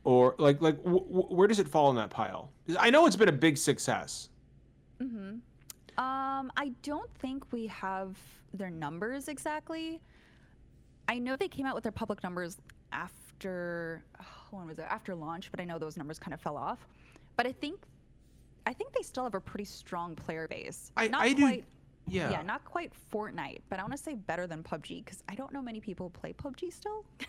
or 0.05 0.35
like 0.37 0.61
like 0.61 0.77
w- 0.85 1.05
w- 1.05 1.27
where 1.27 1.49
does 1.49 1.59
it 1.59 1.67
fall 1.67 1.89
in 1.89 1.97
that 1.97 2.09
pile? 2.09 2.49
I 2.79 2.89
know 2.89 3.05
it's 3.07 3.17
been 3.17 3.29
a 3.29 3.33
big 3.33 3.57
success. 3.57 4.29
Mm-hmm. 5.01 5.39
Um, 5.97 6.51
I 6.55 6.71
don't 6.81 7.13
think 7.15 7.43
we 7.51 7.67
have 7.67 8.17
their 8.53 8.69
numbers 8.69 9.27
exactly. 9.27 9.99
I 11.07 11.19
know 11.19 11.35
they 11.35 11.47
came 11.47 11.65
out 11.65 11.75
with 11.75 11.83
their 11.83 11.91
public 11.91 12.23
numbers 12.23 12.57
after 12.95 14.03
oh, 14.19 14.25
when 14.51 14.67
was 14.67 14.79
it? 14.79 14.85
After 14.89 15.15
launch, 15.15 15.51
but 15.51 15.59
I 15.59 15.65
know 15.65 15.77
those 15.79 15.97
numbers 15.97 16.19
kind 16.19 16.33
of 16.33 16.41
fell 16.41 16.57
off. 16.57 16.87
But 17.37 17.45
I 17.47 17.51
think 17.51 17.79
I 18.65 18.73
think 18.73 18.93
they 18.93 19.01
still 19.03 19.23
have 19.23 19.35
a 19.35 19.41
pretty 19.41 19.65
strong 19.65 20.15
player 20.15 20.47
base. 20.47 20.91
I- 20.97 21.07
not 21.07 21.21
I 21.21 21.33
do- 21.33 21.41
quite 21.43 21.65
Yeah. 22.07 22.31
yeah, 22.31 22.41
not 22.41 22.63
quite 22.65 22.91
Fortnite, 23.11 23.61
but 23.69 23.79
I 23.79 23.83
want 23.83 23.93
to 23.93 23.97
say 24.01 24.15
better 24.15 24.47
than 24.47 24.63
PUBG 24.63 25.03
because 25.03 25.23
I 25.29 25.35
don't 25.35 25.51
know 25.53 25.61
many 25.61 25.79
people 25.79 26.09
play 26.09 26.33
PUBG 26.33 26.71
still. 26.73 27.05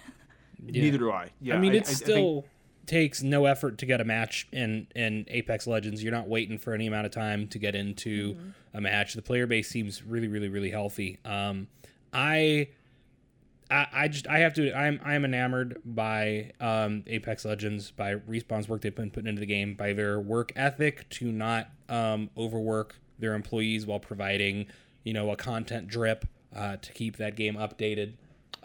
Yeah. 0.59 0.83
Neither 0.85 0.97
do 0.99 1.11
I. 1.13 1.29
Yeah. 1.43 1.57
I 1.57 1.59
mean, 1.59 1.75
it 1.75 1.83
I 1.83 1.85
think- 1.85 1.97
still 1.99 2.47
takes 2.87 3.23
no 3.23 3.45
effort 3.45 3.77
to 3.79 3.85
get 3.87 4.01
a 4.01 4.05
match 4.05 4.49
in 4.53 4.87
in 4.97 5.27
Apex 5.29 5.67
Legends. 5.67 6.03
You're 6.03 6.13
not 6.15 6.29
waiting 6.29 6.57
for 6.57 6.73
any 6.73 6.87
amount 6.87 7.05
of 7.05 7.13
time 7.13 7.47
to 7.49 7.59
get 7.59 7.75
into 7.75 8.33
Mm-hmm. 8.35 8.51
a 8.79 8.81
match. 8.81 9.13
The 9.15 9.21
player 9.23 9.47
base 9.47 9.69
seems 9.69 10.03
really, 10.03 10.29
really, 10.29 10.49
really 10.49 10.71
healthy. 10.71 11.19
Um, 11.27 11.69
I. 12.13 12.69
I, 13.71 13.87
I 13.93 14.09
just 14.09 14.27
I 14.29 14.39
have 14.39 14.55
to 14.55 14.73
I'm 14.77 15.01
I'm 15.05 15.25
enamored 15.25 15.81
by 15.85 16.53
um, 16.61 17.03
Apex 17.07 17.45
Legends 17.45 17.91
by 17.91 18.15
Respawn's 18.15 18.69
work 18.69 18.83
they've 18.83 18.95
been 18.95 19.11
putting 19.11 19.29
into 19.29 19.41
the 19.41 19.47
game 19.47 19.75
by 19.75 19.93
their 19.93 20.21
work 20.21 20.53
ethic 20.57 21.09
to 21.11 21.33
not 21.33 21.71
um, 21.89 22.31
overwork 22.37 22.97
their 23.19 23.35
employees 23.35 23.87
while 23.87 23.99
providing 23.99 24.67
you 25.05 25.13
know 25.13 25.31
a 25.31 25.37
content 25.37 25.89
drip 25.89 26.27
uh, 26.55 26.77
to 26.77 26.93
keep 26.93 27.17
that 27.17 27.37
game 27.37 27.57
updated. 27.57 28.15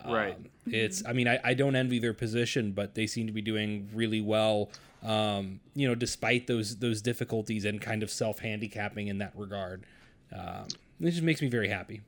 Right. 0.08 0.36
Um, 0.36 0.46
it's 0.68 1.04
I 1.06 1.14
mean 1.14 1.28
I, 1.28 1.40
I 1.44 1.54
don't 1.54 1.76
envy 1.76 2.00
their 2.00 2.14
position, 2.14 2.72
but 2.72 2.96
they 2.96 3.08
seem 3.08 3.28
to 3.28 3.34
be 3.34 3.42
doing 3.42 3.90
really 3.94 4.22
well. 4.22 4.70
Um, 5.04 5.62
you 5.74 5.88
know, 5.88 5.96
despite 5.96 6.46
those 6.46 6.78
those 6.78 7.02
difficulties 7.02 7.66
and 7.66 7.82
kind 7.82 8.04
of 8.04 8.12
self 8.12 8.40
handicapping 8.40 9.08
in 9.08 9.18
that 9.20 9.34
regard. 9.36 9.86
Um, 10.34 10.68
it 11.02 11.12
just 11.12 11.24
makes 11.24 11.42
me 11.42 11.50
very 11.50 11.68
happy. 11.68 12.02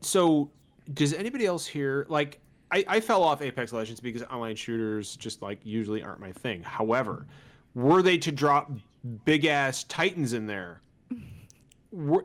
So, 0.00 0.50
does 0.94 1.12
anybody 1.12 1.46
else 1.46 1.66
here 1.66 2.06
like? 2.08 2.40
I, 2.70 2.84
I 2.86 3.00
fell 3.00 3.22
off 3.22 3.40
Apex 3.40 3.72
Legends 3.72 3.98
because 3.98 4.22
online 4.24 4.54
shooters 4.54 5.16
just 5.16 5.40
like 5.40 5.58
usually 5.64 6.02
aren't 6.02 6.20
my 6.20 6.32
thing. 6.32 6.62
However, 6.62 7.26
were 7.74 8.02
they 8.02 8.18
to 8.18 8.32
drop 8.32 8.70
big 9.24 9.46
ass 9.46 9.84
titans 9.84 10.34
in 10.34 10.46
there, 10.46 10.82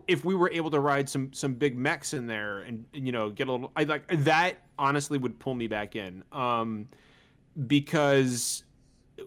if 0.07 0.25
we 0.25 0.35
were 0.35 0.51
able 0.51 0.69
to 0.71 0.79
ride 0.79 1.07
some 1.07 1.31
some 1.33 1.53
big 1.53 1.77
mechs 1.77 2.13
in 2.13 2.27
there 2.27 2.59
and 2.59 2.85
you 2.93 3.11
know 3.11 3.29
get 3.29 3.47
a 3.47 3.51
little, 3.51 3.71
I 3.75 3.83
like 3.83 4.07
that. 4.23 4.57
Honestly, 4.77 5.17
would 5.17 5.39
pull 5.39 5.53
me 5.53 5.67
back 5.67 5.95
in, 5.95 6.23
um, 6.31 6.87
because 7.67 8.63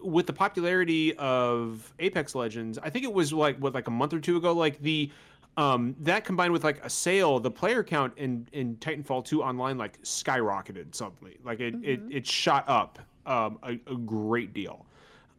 with 0.03 0.27
the 0.27 0.33
popularity 0.33 1.15
of 1.15 1.93
Apex 1.99 2.35
Legends, 2.35 2.77
I 2.77 2.89
think 2.89 3.05
it 3.05 3.13
was 3.13 3.33
like 3.33 3.57
what 3.57 3.73
like 3.73 3.87
a 3.87 3.91
month 3.91 4.13
or 4.13 4.19
two 4.19 4.37
ago, 4.37 4.53
like 4.53 4.79
the 4.81 5.11
um, 5.57 5.95
that 6.01 6.23
combined 6.23 6.53
with 6.53 6.63
like 6.63 6.83
a 6.85 6.89
sale, 6.89 7.39
the 7.39 7.51
player 7.51 7.83
count 7.83 8.13
in 8.17 8.47
in 8.53 8.75
Titanfall 8.77 9.25
2 9.25 9.41
online 9.43 9.77
like 9.77 10.01
skyrocketed 10.03 10.93
suddenly. 10.95 11.37
Like 11.43 11.59
it 11.59 11.75
it, 11.83 11.99
it 12.09 12.27
shot 12.27 12.63
up 12.67 12.99
um, 13.25 13.59
a, 13.63 13.71
a 13.91 13.95
great 13.95 14.53
deal. 14.53 14.85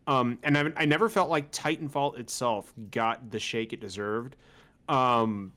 Um, 0.09 0.39
and 0.43 0.57
I, 0.57 0.73
I 0.77 0.85
never 0.87 1.09
felt 1.09 1.29
like 1.31 1.53
Titanfall 1.53 2.19
itself 2.19 2.73
got 2.91 3.31
the 3.31 3.39
shake 3.39 3.73
it 3.73 3.81
deserved. 3.81 4.37
Um, 4.89 5.53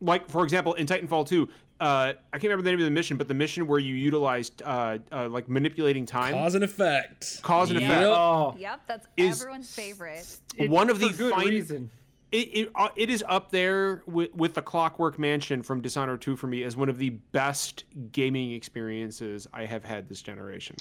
like 0.00 0.28
for 0.28 0.42
example, 0.44 0.74
in 0.74 0.86
Titanfall 0.86 1.26
2, 1.28 1.48
uh, 1.80 1.84
I 1.84 2.12
can't 2.32 2.42
remember 2.44 2.62
the 2.64 2.70
name 2.70 2.80
of 2.80 2.84
the 2.84 2.90
mission, 2.90 3.16
but 3.16 3.28
the 3.28 3.34
mission 3.34 3.66
where 3.66 3.78
you 3.78 3.94
utilized 3.94 4.60
uh, 4.62 4.98
uh, 5.12 5.28
like 5.28 5.48
manipulating 5.48 6.04
time, 6.04 6.34
Cause 6.34 6.54
and 6.56 6.64
effect. 6.64 7.40
cause 7.42 7.70
and 7.70 7.80
Yep. 7.80 7.90
effect. 7.90 8.06
Oh, 8.08 8.56
Yep, 8.58 8.80
that's 8.88 9.06
everyone's 9.16 9.72
favorite. 9.74 10.36
it- 10.56 10.68
One 10.70 10.90
of 10.90 11.00
for 11.00 11.08
the 11.08 11.14
good 11.14 11.32
fine- 11.32 11.46
reason. 11.48 11.90
It, 12.32 12.36
it, 12.36 12.70
uh, 12.74 12.88
it 12.96 13.10
is 13.10 13.22
up 13.28 13.50
there 13.50 14.02
with, 14.06 14.34
with 14.34 14.54
the 14.54 14.62
Clockwork 14.62 15.18
Mansion 15.18 15.62
from 15.62 15.80
Dishonored 15.82 16.20
2 16.22 16.34
for 16.36 16.46
me 16.46 16.62
as 16.64 16.76
one 16.76 16.88
of 16.88 16.98
the 16.98 17.10
best 17.10 17.84
gaming 18.10 18.52
experiences 18.52 19.46
I 19.52 19.66
have 19.66 19.84
had 19.84 20.08
this 20.08 20.22
generation. 20.22 20.76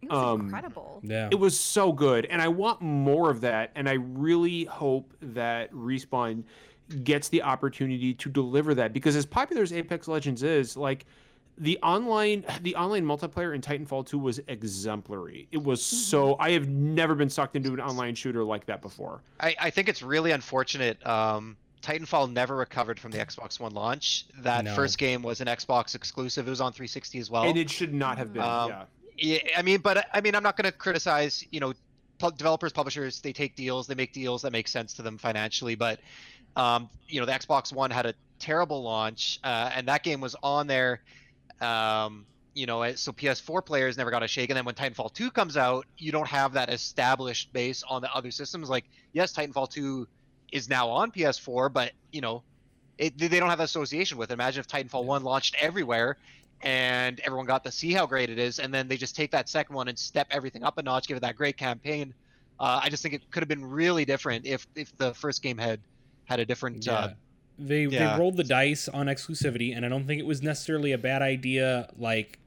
It 0.00 0.10
was 0.10 0.18
Um, 0.18 0.40
incredible. 0.42 1.00
Yeah. 1.02 1.28
It 1.32 1.38
was 1.38 1.58
so 1.58 1.92
good, 1.92 2.26
and 2.26 2.40
I 2.40 2.48
want 2.48 2.80
more 2.80 3.30
of 3.30 3.40
that. 3.40 3.72
And 3.74 3.88
I 3.88 3.94
really 3.94 4.64
hope 4.64 5.12
that 5.20 5.72
Respawn 5.72 6.44
gets 7.02 7.28
the 7.28 7.42
opportunity 7.42 8.14
to 8.14 8.28
deliver 8.28 8.74
that 8.74 8.92
because 8.92 9.16
as 9.16 9.26
popular 9.26 9.62
as 9.62 9.72
Apex 9.72 10.06
Legends 10.06 10.42
is, 10.42 10.76
like 10.76 11.06
the 11.58 11.78
online 11.82 12.44
the 12.62 12.74
online 12.76 13.04
multiplayer 13.04 13.54
in 13.54 13.60
Titanfall 13.60 14.06
2 14.06 14.18
was 14.18 14.40
exemplary. 14.48 15.46
It 15.52 15.62
was 15.62 15.84
so 15.84 16.36
I 16.38 16.50
have 16.50 16.68
never 16.68 17.14
been 17.14 17.30
sucked 17.30 17.56
into 17.56 17.72
an 17.72 17.80
online 17.80 18.14
shooter 18.14 18.42
like 18.44 18.66
that 18.66 18.82
before. 18.82 19.20
I, 19.40 19.54
I 19.60 19.70
think 19.70 19.88
it's 19.88 20.02
really 20.02 20.32
unfortunate. 20.32 21.04
Um, 21.06 21.56
Titanfall 21.82 22.32
never 22.32 22.56
recovered 22.56 22.98
from 22.98 23.10
the 23.12 23.18
Xbox 23.18 23.60
One 23.60 23.72
launch. 23.74 24.24
That 24.38 24.64
No. 24.64 24.74
first 24.74 24.98
game 24.98 25.22
was 25.22 25.40
an 25.40 25.46
Xbox 25.46 25.94
exclusive. 25.94 26.46
It 26.46 26.50
was 26.50 26.60
on 26.60 26.72
360 26.72 27.18
as 27.18 27.30
well. 27.30 27.44
and 27.44 27.56
it 27.58 27.70
should 27.70 27.92
not 27.94 28.18
have 28.18 28.32
been. 28.32 28.42
Um, 28.42 28.70
yeah. 28.70 28.84
Yeah, 29.16 29.38
I 29.56 29.62
mean, 29.62 29.78
but 29.78 30.08
I 30.12 30.20
mean, 30.20 30.34
I'm 30.34 30.42
not 30.42 30.56
going 30.56 30.64
to 30.64 30.72
criticize. 30.76 31.44
You 31.52 31.60
know, 31.60 31.72
pu- 32.18 32.32
developers, 32.32 32.72
publishers, 32.72 33.20
they 33.20 33.32
take 33.32 33.54
deals, 33.54 33.86
they 33.86 33.94
make 33.94 34.12
deals 34.12 34.42
that 34.42 34.50
make 34.50 34.66
sense 34.66 34.92
to 34.94 35.02
them 35.02 35.18
financially. 35.18 35.76
But 35.76 36.00
um, 36.56 36.88
you 37.06 37.20
know, 37.20 37.26
the 37.26 37.32
Xbox 37.32 37.72
One 37.72 37.92
had 37.92 38.06
a 38.06 38.14
terrible 38.40 38.82
launch, 38.82 39.38
uh, 39.44 39.70
and 39.72 39.86
that 39.86 40.02
game 40.02 40.20
was 40.20 40.34
on 40.42 40.66
there. 40.66 41.00
Um, 41.60 42.26
you 42.54 42.66
know, 42.66 42.94
so 42.94 43.12
PS4 43.12 43.64
players 43.64 43.96
never 43.96 44.10
got 44.10 44.22
a 44.22 44.28
shake. 44.28 44.50
And 44.50 44.56
then 44.56 44.64
when 44.64 44.74
Titanfall 44.74 45.12
2 45.12 45.30
comes 45.30 45.56
out, 45.56 45.86
you 45.98 46.12
don't 46.12 46.28
have 46.28 46.52
that 46.52 46.72
established 46.72 47.52
base 47.52 47.82
on 47.82 48.00
the 48.00 48.12
other 48.14 48.30
systems. 48.30 48.70
Like, 48.70 48.84
yes, 49.12 49.32
Titanfall 49.32 49.70
2 49.70 50.06
is 50.52 50.68
now 50.68 50.88
on 50.88 51.10
PS4, 51.10 51.72
but 51.72 51.92
you 52.12 52.20
know, 52.20 52.42
it, 52.96 53.18
they 53.18 53.40
don't 53.40 53.48
have 53.48 53.58
that 53.58 53.64
association 53.64 54.18
with 54.18 54.30
it. 54.30 54.34
Imagine 54.34 54.60
if 54.60 54.68
Titanfall 54.68 55.04
1 55.04 55.24
launched 55.24 55.56
everywhere 55.58 56.16
and 56.62 57.20
everyone 57.20 57.46
got 57.46 57.64
to 57.64 57.72
see 57.72 57.92
how 57.92 58.06
great 58.06 58.30
it 58.30 58.38
is, 58.38 58.58
and 58.58 58.72
then 58.72 58.88
they 58.88 58.96
just 58.96 59.14
take 59.14 59.30
that 59.32 59.48
second 59.48 59.74
one 59.74 59.88
and 59.88 59.98
step 59.98 60.26
everything 60.30 60.62
up 60.62 60.78
a 60.78 60.82
notch, 60.82 61.06
give 61.06 61.16
it 61.16 61.20
that 61.20 61.36
great 61.36 61.56
campaign. 61.56 62.14
Uh, 62.58 62.80
I 62.82 62.88
just 62.88 63.02
think 63.02 63.14
it 63.14 63.30
could 63.30 63.42
have 63.42 63.48
been 63.48 63.64
really 63.64 64.04
different 64.04 64.46
if 64.46 64.66
if 64.74 64.96
the 64.96 65.12
first 65.12 65.42
game 65.42 65.58
had 65.58 65.80
had 66.24 66.40
a 66.40 66.46
different 66.46 66.86
uh, 66.88 67.08
they 67.58 67.84
Yeah. 67.86 68.14
they 68.14 68.20
rolled 68.20 68.36
the 68.36 68.44
dice 68.44 68.88
on 68.88 69.06
exclusivity, 69.06 69.74
and 69.76 69.84
I 69.84 69.88
don't 69.88 70.06
think 70.06 70.20
it 70.20 70.26
was 70.26 70.42
necessarily 70.42 70.92
a 70.92 70.98
bad 70.98 71.22
idea. 71.22 71.88
Like, 71.98 72.38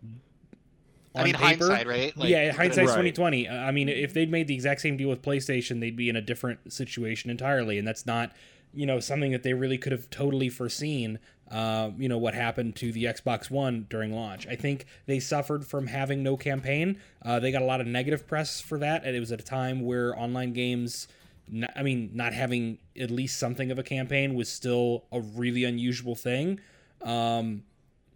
I 1.15 1.23
mean, 1.23 1.35
on 1.35 1.41
paper. 1.41 1.65
hindsight, 1.67 1.87
right? 1.87 2.17
Like, 2.17 2.29
yeah, 2.29 2.51
hindsight's 2.51 2.89
Right. 2.89 2.95
twenty 2.95 3.11
twenty. 3.11 3.49
I 3.49 3.71
mean, 3.71 3.89
if 3.89 4.13
they'd 4.13 4.29
made 4.29 4.47
the 4.47 4.53
exact 4.53 4.81
same 4.81 4.97
deal 4.97 5.09
with 5.09 5.21
PlayStation, 5.21 5.79
they'd 5.79 5.95
be 5.95 6.09
in 6.09 6.15
a 6.15 6.21
different 6.21 6.71
situation 6.71 7.29
entirely, 7.31 7.77
and 7.79 7.87
that's 7.87 8.05
not, 8.05 8.35
you 8.73 8.85
know, 8.85 8.99
something 8.99 9.31
that 9.31 9.43
they 9.43 9.53
really 9.53 9.77
could 9.77 9.91
have 9.91 10.09
totally 10.09 10.49
foreseen. 10.49 11.19
Uh, 11.49 11.91
you 11.97 12.09
know 12.09 12.17
what 12.17 12.33
happened 12.33 12.75
to 12.75 12.91
the 12.91 13.05
Xbox 13.05 13.49
One 13.49 13.85
during 13.89 14.11
launch. 14.13 14.45
I 14.47 14.55
think 14.57 14.85
they 15.05 15.17
suffered 15.21 15.65
from 15.65 15.87
having 15.87 16.21
no 16.21 16.35
campaign. 16.35 16.97
Uh, 17.23 17.39
they 17.39 17.53
got 17.53 17.61
a 17.61 17.65
lot 17.65 17.79
of 17.79 17.87
negative 17.87 18.27
press 18.27 18.59
for 18.59 18.77
that, 18.79 19.05
and 19.05 19.15
it 19.15 19.19
was 19.21 19.31
at 19.31 19.39
a 19.39 19.43
time 19.43 19.79
where 19.81 20.13
online 20.19 20.51
games. 20.51 21.07
N- 21.51 21.67
I 21.75 21.83
mean, 21.83 22.11
not 22.13 22.33
having 22.33 22.79
at 22.99 23.11
least 23.11 23.39
something 23.39 23.71
of 23.71 23.79
a 23.79 23.83
campaign 23.83 24.35
was 24.35 24.49
still 24.49 25.05
a 25.11 25.19
really 25.19 25.63
unusual 25.63 26.15
thing. 26.15 26.59
Um, 27.01 27.63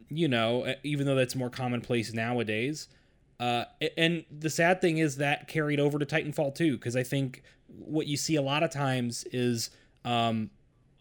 you 0.09 0.27
know, 0.27 0.73
even 0.83 1.05
though 1.05 1.15
that's 1.15 1.35
more 1.35 1.49
commonplace 1.49 2.13
nowadays. 2.13 2.87
Uh, 3.39 3.65
and 3.97 4.23
the 4.29 4.49
sad 4.49 4.81
thing 4.81 4.97
is 4.97 5.15
that 5.17 5.47
carried 5.47 5.79
over 5.79 5.97
to 5.97 6.05
Titanfall 6.05 6.53
2, 6.53 6.73
because 6.77 6.95
I 6.95 7.03
think 7.03 7.41
what 7.67 8.05
you 8.05 8.17
see 8.17 8.35
a 8.35 8.41
lot 8.41 8.61
of 8.61 8.69
times 8.69 9.25
is 9.31 9.71
um, 10.05 10.51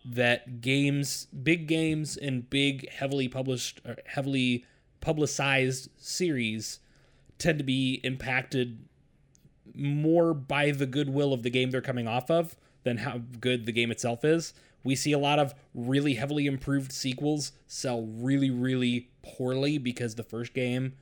that 0.05 0.61
games, 0.61 1.26
big 1.26 1.66
games, 1.66 2.16
and 2.16 2.49
big, 2.49 2.89
heavily 2.89 3.28
published, 3.28 3.81
heavily 4.07 4.64
publicized 5.01 5.91
series 5.97 6.78
tend 7.39 7.59
to 7.59 7.64
be 7.64 8.01
impacted 8.05 8.87
more 9.74 10.34
by 10.34 10.70
the 10.70 10.86
goodwill 10.86 11.32
of 11.32 11.42
the 11.42 11.50
game 11.50 11.70
they're 11.70 11.80
coming 11.80 12.08
off 12.08 12.30
of 12.30 12.56
than 12.82 12.98
how 12.98 13.20
good 13.40 13.66
the 13.66 13.72
game 13.72 13.90
itself 13.90 14.24
is. 14.24 14.54
We 14.82 14.94
see 14.96 15.12
a 15.12 15.18
lot 15.18 15.38
of 15.38 15.54
really 15.74 16.14
heavily 16.14 16.46
improved 16.46 16.92
sequels 16.92 17.52
sell 17.66 18.02
really, 18.02 18.50
really 18.50 19.10
poorly 19.22 19.78
because 19.78 20.14
the 20.14 20.22
first 20.22 20.54
game 20.54 20.94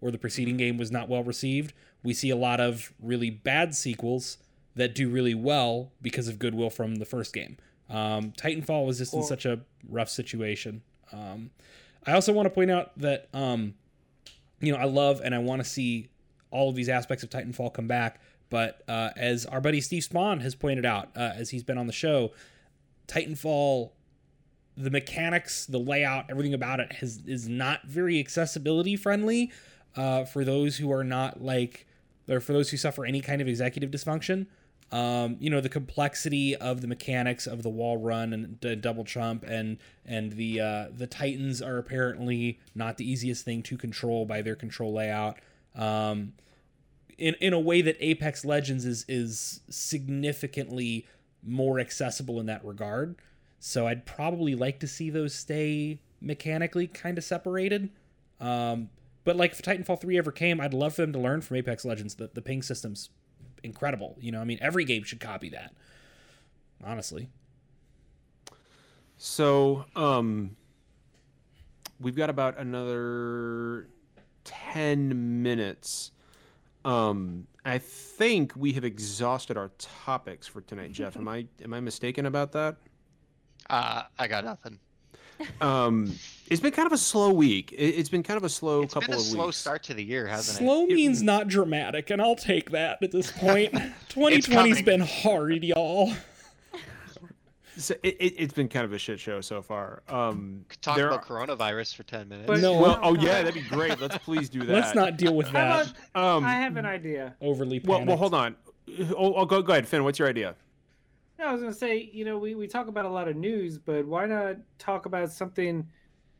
or 0.00 0.10
the 0.10 0.18
preceding 0.18 0.56
game 0.56 0.78
was 0.78 0.90
not 0.90 1.08
well 1.08 1.22
received. 1.22 1.72
We 2.02 2.14
see 2.14 2.30
a 2.30 2.36
lot 2.36 2.60
of 2.60 2.92
really 3.00 3.30
bad 3.30 3.74
sequels 3.74 4.38
that 4.74 4.94
do 4.94 5.08
really 5.08 5.34
well 5.34 5.92
because 6.00 6.28
of 6.28 6.38
goodwill 6.38 6.70
from 6.70 6.96
the 6.96 7.04
first 7.04 7.32
game. 7.32 7.56
Um, 7.88 8.32
Titanfall 8.32 8.86
was 8.86 8.98
just 8.98 9.14
in 9.14 9.22
such 9.22 9.44
a 9.44 9.60
rough 9.88 10.08
situation. 10.08 10.82
Um, 11.12 11.50
I 12.06 12.12
also 12.12 12.32
want 12.32 12.46
to 12.46 12.50
point 12.50 12.70
out 12.70 12.96
that 12.98 13.28
um, 13.34 13.74
you 14.60 14.72
know 14.72 14.78
I 14.78 14.84
love 14.84 15.20
and 15.22 15.34
I 15.34 15.38
want 15.38 15.62
to 15.62 15.68
see 15.68 16.09
all 16.50 16.68
of 16.68 16.74
these 16.74 16.88
aspects 16.88 17.22
of 17.22 17.30
Titanfall 17.30 17.72
come 17.72 17.86
back. 17.86 18.20
But 18.50 18.82
uh, 18.88 19.10
as 19.16 19.46
our 19.46 19.60
buddy 19.60 19.80
Steve 19.80 20.02
Spohn 20.02 20.40
has 20.42 20.54
pointed 20.54 20.84
out, 20.84 21.10
uh, 21.16 21.32
as 21.36 21.50
he's 21.50 21.62
been 21.62 21.78
on 21.78 21.86
the 21.86 21.92
show, 21.92 22.32
Titanfall, 23.06 23.90
the 24.76 24.90
mechanics, 24.90 25.66
the 25.66 25.78
layout, 25.78 26.26
everything 26.28 26.54
about 26.54 26.80
it 26.80 26.92
has 26.94 27.22
is 27.26 27.48
not 27.48 27.84
very 27.84 28.18
accessibility 28.18 28.96
friendly 28.96 29.52
uh, 29.96 30.24
for 30.24 30.44
those 30.44 30.78
who 30.78 30.90
are 30.92 31.04
not 31.04 31.42
like, 31.42 31.86
or 32.28 32.40
for 32.40 32.52
those 32.52 32.70
who 32.70 32.76
suffer 32.76 33.04
any 33.04 33.20
kind 33.20 33.40
of 33.40 33.48
executive 33.48 33.90
dysfunction. 33.90 34.46
Um, 34.92 35.36
you 35.38 35.50
know 35.50 35.60
the 35.60 35.68
complexity 35.68 36.56
of 36.56 36.80
the 36.80 36.88
mechanics 36.88 37.46
of 37.46 37.62
the 37.62 37.68
wall 37.68 37.96
run 37.96 38.32
and 38.32 38.58
d- 38.58 38.74
double 38.74 39.04
jump 39.04 39.44
and 39.44 39.78
and 40.04 40.32
the 40.32 40.60
uh, 40.60 40.86
the 40.90 41.06
Titans 41.06 41.62
are 41.62 41.78
apparently 41.78 42.58
not 42.74 42.96
the 42.96 43.08
easiest 43.08 43.44
thing 43.44 43.62
to 43.64 43.76
control 43.76 44.24
by 44.24 44.42
their 44.42 44.56
control 44.56 44.92
layout. 44.92 45.38
Um, 45.74 46.32
in 47.20 47.34
in 47.34 47.52
a 47.52 47.60
way 47.60 47.82
that 47.82 47.96
Apex 48.00 48.44
Legends 48.44 48.84
is 48.84 49.04
is 49.08 49.60
significantly 49.68 51.06
more 51.42 51.78
accessible 51.78 52.40
in 52.40 52.46
that 52.46 52.64
regard. 52.64 53.16
So 53.58 53.86
I'd 53.86 54.06
probably 54.06 54.54
like 54.54 54.80
to 54.80 54.88
see 54.88 55.10
those 55.10 55.34
stay 55.34 56.00
mechanically 56.20 56.86
kind 56.86 57.18
of 57.18 57.24
separated. 57.24 57.90
Um, 58.40 58.88
but 59.24 59.36
like 59.36 59.52
if 59.52 59.62
Titanfall 59.62 60.00
3 60.00 60.16
ever 60.16 60.32
came, 60.32 60.60
I'd 60.60 60.72
love 60.72 60.94
for 60.94 61.02
them 61.02 61.12
to 61.12 61.18
learn 61.18 61.42
from 61.42 61.58
Apex 61.58 61.84
Legends. 61.84 62.14
The 62.14 62.30
the 62.32 62.42
ping 62.42 62.62
system's 62.62 63.10
incredible. 63.62 64.16
You 64.20 64.32
know, 64.32 64.40
I 64.40 64.44
mean 64.44 64.58
every 64.60 64.84
game 64.84 65.04
should 65.04 65.20
copy 65.20 65.50
that. 65.50 65.74
Honestly. 66.82 67.28
So, 69.22 69.84
um, 69.94 70.56
we've 72.00 72.16
got 72.16 72.30
about 72.30 72.56
another 72.56 73.86
10 74.72 75.42
minutes. 75.42 76.10
Um, 76.84 77.46
I 77.64 77.78
think 77.78 78.52
we 78.56 78.72
have 78.72 78.84
exhausted 78.84 79.56
our 79.56 79.70
topics 79.78 80.46
for 80.46 80.60
tonight, 80.62 80.92
Jeff. 80.92 81.16
Am 81.16 81.28
I 81.28 81.46
am 81.62 81.74
I 81.74 81.80
mistaken 81.80 82.24
about 82.26 82.52
that? 82.52 82.76
Uh, 83.68 84.02
I 84.18 84.26
got 84.26 84.44
nothing. 84.44 84.78
Um, 85.60 86.14
it's 86.48 86.60
been 86.60 86.72
kind 86.72 86.86
of 86.86 86.92
a 86.92 86.98
slow 86.98 87.32
week. 87.32 87.72
It, 87.72 87.76
it's 87.98 88.08
been 88.10 88.22
kind 88.22 88.36
of 88.36 88.44
a 88.44 88.48
slow 88.48 88.82
It's 88.82 88.92
couple 88.94 89.08
been 89.08 89.16
a 89.16 89.20
of 89.20 89.26
slow 89.26 89.46
weeks. 89.46 89.56
start 89.58 89.82
to 89.84 89.94
the 89.94 90.02
year, 90.04 90.26
hasn't 90.26 90.58
Slow 90.58 90.84
It- 90.84 90.94
means 90.94 91.22
not 91.22 91.48
dramatic, 91.48 92.10
and 92.10 92.20
I'll 92.20 92.36
take 92.36 92.70
that 92.70 93.02
at 93.02 93.10
this 93.10 93.30
point. 93.36 93.72
2020's 94.08 94.46
coming. 94.48 94.84
been 94.84 95.00
hard, 95.00 95.64
y'all. 95.64 96.12
So 97.76 97.94
it, 98.02 98.16
it, 98.20 98.34
it's 98.38 98.52
been 98.54 98.68
kind 98.68 98.84
of 98.84 98.92
a 98.92 98.98
shit 98.98 99.20
show 99.20 99.40
so 99.40 99.62
far. 99.62 100.02
Um, 100.08 100.64
it? 100.70 100.82
Talk 100.82 100.98
about 100.98 101.12
are- 101.12 101.24
coronavirus 101.24 101.94
for 101.94 102.02
ten 102.02 102.28
minutes. 102.28 102.46
But- 102.46 102.60
No. 102.60 102.80
well, 102.80 102.98
oh 103.02 103.14
yeah, 103.14 103.42
that'd 103.42 103.54
be 103.54 103.62
great. 103.62 104.00
Let's 104.00 104.18
please 104.18 104.48
do 104.48 104.58
that. 104.66 104.72
Let's 104.72 104.94
not 104.94 105.16
deal 105.16 105.34
with 105.34 105.50
that 105.52 105.86
about- 106.14 106.36
Um, 106.36 106.44
I 106.44 106.54
have 106.54 106.76
an 106.76 106.86
idea. 106.86 107.36
overly 107.40 107.80
well, 107.84 107.98
panicked. 107.98 108.08
well, 108.08 108.16
hold 108.18 108.34
on. 108.34 108.56
Oh, 109.16 109.34
oh, 109.34 109.44
go, 109.44 109.62
go 109.62 109.72
ahead, 109.72 109.86
Finn. 109.86 110.02
What's 110.04 110.18
your 110.18 110.28
idea? 110.28 110.56
No, 111.38 111.46
I 111.46 111.52
was 111.52 111.62
gonna 111.62 111.72
say, 111.72 112.10
you 112.12 112.24
know, 112.24 112.38
we, 112.38 112.54
we 112.54 112.66
talk 112.66 112.88
about 112.88 113.04
a 113.06 113.08
lot 113.08 113.28
of 113.28 113.36
news, 113.36 113.78
but 113.78 114.06
why 114.06 114.26
not 114.26 114.56
talk 114.78 115.06
about 115.06 115.32
something 115.32 115.88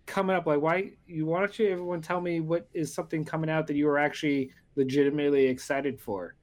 coming 0.07 0.35
up? 0.37 0.47
Like, 0.47 0.61
why 0.61 0.91
you 1.07 1.27
why 1.27 1.39
don't 1.41 1.59
you 1.59 1.69
everyone 1.69 2.03
tell 2.03 2.21
me 2.21 2.41
what 2.41 2.67
is 2.75 2.93
something 2.93 3.25
coming 3.25 3.49
out 3.49 3.67
that 3.69 3.77
you 3.77 3.89
are 3.89 3.99
actually 3.99 4.51
legitimately 4.77 5.47
excited 5.47 6.01
for? 6.01 6.35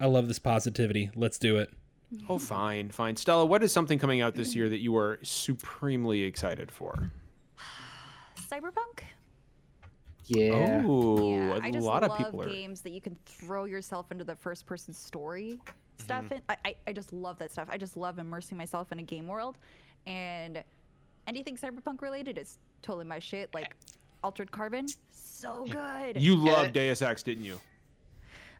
I 0.00 0.06
love 0.06 0.26
this 0.26 0.38
positivity. 0.40 1.10
Let's 1.14 1.38
do 1.38 1.56
it. 1.58 1.70
Oh, 2.28 2.38
fine, 2.38 2.90
fine. 2.90 3.16
Stella, 3.16 3.44
what 3.44 3.62
is 3.62 3.72
something 3.72 3.98
coming 3.98 4.20
out 4.20 4.34
this 4.34 4.54
year 4.54 4.68
that 4.68 4.80
you 4.80 4.96
are 4.96 5.18
supremely 5.22 6.22
excited 6.22 6.70
for? 6.70 7.10
Cyberpunk? 8.50 9.04
Yeah. 10.26 10.82
Oh, 10.86 11.30
yeah, 11.30 11.54
a 11.54 11.60
I 11.60 11.70
just 11.70 11.84
lot 11.84 12.02
love 12.02 12.12
of 12.12 12.18
people 12.18 12.42
are. 12.42 12.48
games 12.48 12.80
that 12.80 12.90
you 12.90 13.00
can 13.00 13.16
throw 13.26 13.64
yourself 13.64 14.10
into 14.10 14.24
the 14.24 14.36
first 14.36 14.66
person 14.66 14.94
story 14.94 15.58
stuff. 15.98 16.24
Mm-hmm. 16.24 16.34
In. 16.34 16.42
I, 16.48 16.56
I, 16.64 16.74
I 16.88 16.92
just 16.92 17.12
love 17.12 17.38
that 17.38 17.52
stuff. 17.52 17.68
I 17.70 17.76
just 17.76 17.96
love 17.96 18.18
immersing 18.18 18.56
myself 18.56 18.90
in 18.92 18.98
a 18.98 19.02
game 19.02 19.26
world. 19.26 19.58
And 20.06 20.62
anything 21.26 21.56
cyberpunk 21.56 22.00
related 22.00 22.38
is 22.38 22.58
totally 22.82 23.04
my 23.04 23.18
shit. 23.18 23.52
Like 23.54 23.76
Altered 24.22 24.50
Carbon, 24.50 24.86
so 25.10 25.66
good. 25.70 26.20
You 26.20 26.36
loved 26.36 26.72
Deus 26.72 27.02
Ex, 27.02 27.22
didn't 27.22 27.44
you? 27.44 27.60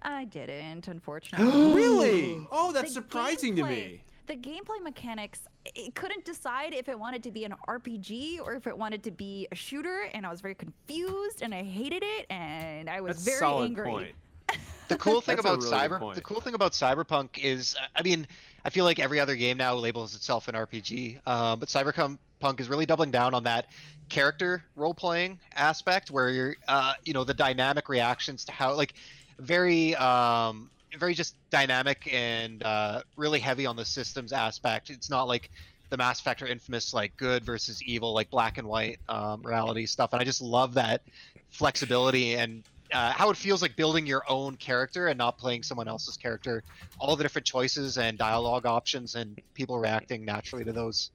I 0.04 0.24
didn't, 0.24 0.88
unfortunately. 0.88 1.74
really? 1.74 2.46
Oh, 2.52 2.72
that's 2.72 2.88
The 2.88 2.94
surprising 2.94 3.56
to 3.56 3.64
me. 3.64 4.02
The 4.26 4.36
gameplay 4.36 4.82
mechanics, 4.82 5.40
it 5.66 5.94
couldn't 5.94 6.24
decide 6.24 6.72
if 6.72 6.88
it 6.88 6.98
wanted 6.98 7.22
to 7.24 7.30
be 7.30 7.44
an 7.44 7.54
RPG 7.68 8.40
or 8.40 8.54
if 8.54 8.66
it 8.66 8.76
wanted 8.76 9.02
to 9.04 9.10
be 9.10 9.46
a 9.52 9.54
shooter, 9.54 10.08
and 10.14 10.24
I 10.24 10.30
was 10.30 10.40
very 10.40 10.54
confused 10.54 11.42
and 11.42 11.54
I 11.54 11.62
hated 11.62 12.02
it, 12.02 12.26
and 12.30 12.88
I 12.88 13.00
was 13.02 13.16
That's 13.16 13.22
a 13.26 13.30
very 13.30 13.38
solid 13.38 13.64
angry. 13.66 13.84
point. 13.90 14.12
The 14.88 14.96
cool 14.98 15.22
thing 15.22 15.38
about 15.38 15.62
really 15.62 15.70
cyber, 15.70 15.98
point. 15.98 16.14
the 16.14 16.20
cool 16.20 16.42
thing 16.42 16.52
about 16.52 16.72
Cyberpunk 16.72 17.38
is, 17.38 17.74
I 17.96 18.02
mean, 18.02 18.26
I 18.66 18.70
feel 18.70 18.84
like 18.84 18.98
every 18.98 19.18
other 19.18 19.34
game 19.34 19.56
now 19.56 19.74
labels 19.74 20.14
itself 20.14 20.46
an 20.46 20.54
RPG, 20.54 21.26
um, 21.26 21.58
but 21.58 21.70
Cyberpunk 21.70 22.18
is 22.60 22.68
really 22.68 22.84
doubling 22.84 23.10
down 23.10 23.32
on 23.32 23.44
that 23.44 23.68
character 24.10 24.62
role 24.76 24.92
playing 24.92 25.40
aspect, 25.54 26.10
where 26.10 26.28
you're, 26.28 26.56
uh, 26.68 26.92
you 27.02 27.14
know, 27.14 27.24
the 27.24 27.32
dynamic 27.32 27.88
reactions 27.88 28.44
to 28.44 28.52
how, 28.52 28.74
like, 28.74 28.92
very, 29.38 29.94
um, 29.96 30.70
very 30.98 31.14
just 31.14 31.34
dynamic 31.50 32.08
and 32.12 32.62
uh, 32.62 33.02
really 33.16 33.40
heavy 33.40 33.66
on 33.66 33.76
the 33.76 33.84
systems 33.84 34.32
aspect. 34.32 34.90
It's 34.90 35.10
not 35.10 35.24
like 35.28 35.50
the 35.90 35.96
Mass 35.96 36.20
Effect 36.20 36.42
or 36.42 36.46
Infamous, 36.46 36.94
like 36.94 37.16
good 37.16 37.44
versus 37.44 37.82
evil, 37.82 38.14
like 38.14 38.30
black 38.30 38.58
and 38.58 38.66
white 38.66 38.98
um, 39.08 39.42
reality 39.42 39.86
stuff, 39.86 40.12
and 40.12 40.20
I 40.20 40.24
just 40.24 40.42
love 40.42 40.74
that 40.74 41.02
flexibility 41.50 42.34
and 42.34 42.64
uh, 42.92 43.12
how 43.12 43.30
it 43.30 43.36
feels 43.36 43.62
like 43.62 43.76
building 43.76 44.06
your 44.06 44.22
own 44.28 44.56
character 44.56 45.08
and 45.08 45.18
not 45.18 45.38
playing 45.38 45.62
someone 45.62 45.88
else's 45.88 46.16
character. 46.16 46.62
All 46.98 47.16
the 47.16 47.22
different 47.22 47.46
choices 47.46 47.98
and 47.98 48.18
dialogue 48.18 48.66
options 48.66 49.14
and 49.14 49.40
people 49.54 49.78
reacting 49.78 50.24
naturally 50.24 50.64
to 50.64 50.72
those. 50.72 51.10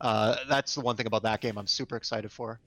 Uh, 0.00 0.36
that's 0.48 0.74
the 0.74 0.80
one 0.80 0.96
thing 0.96 1.06
about 1.06 1.22
that 1.22 1.40
game 1.40 1.56
I'm 1.56 1.66
super 1.66 1.96
excited 1.96 2.30
for. 2.32 2.58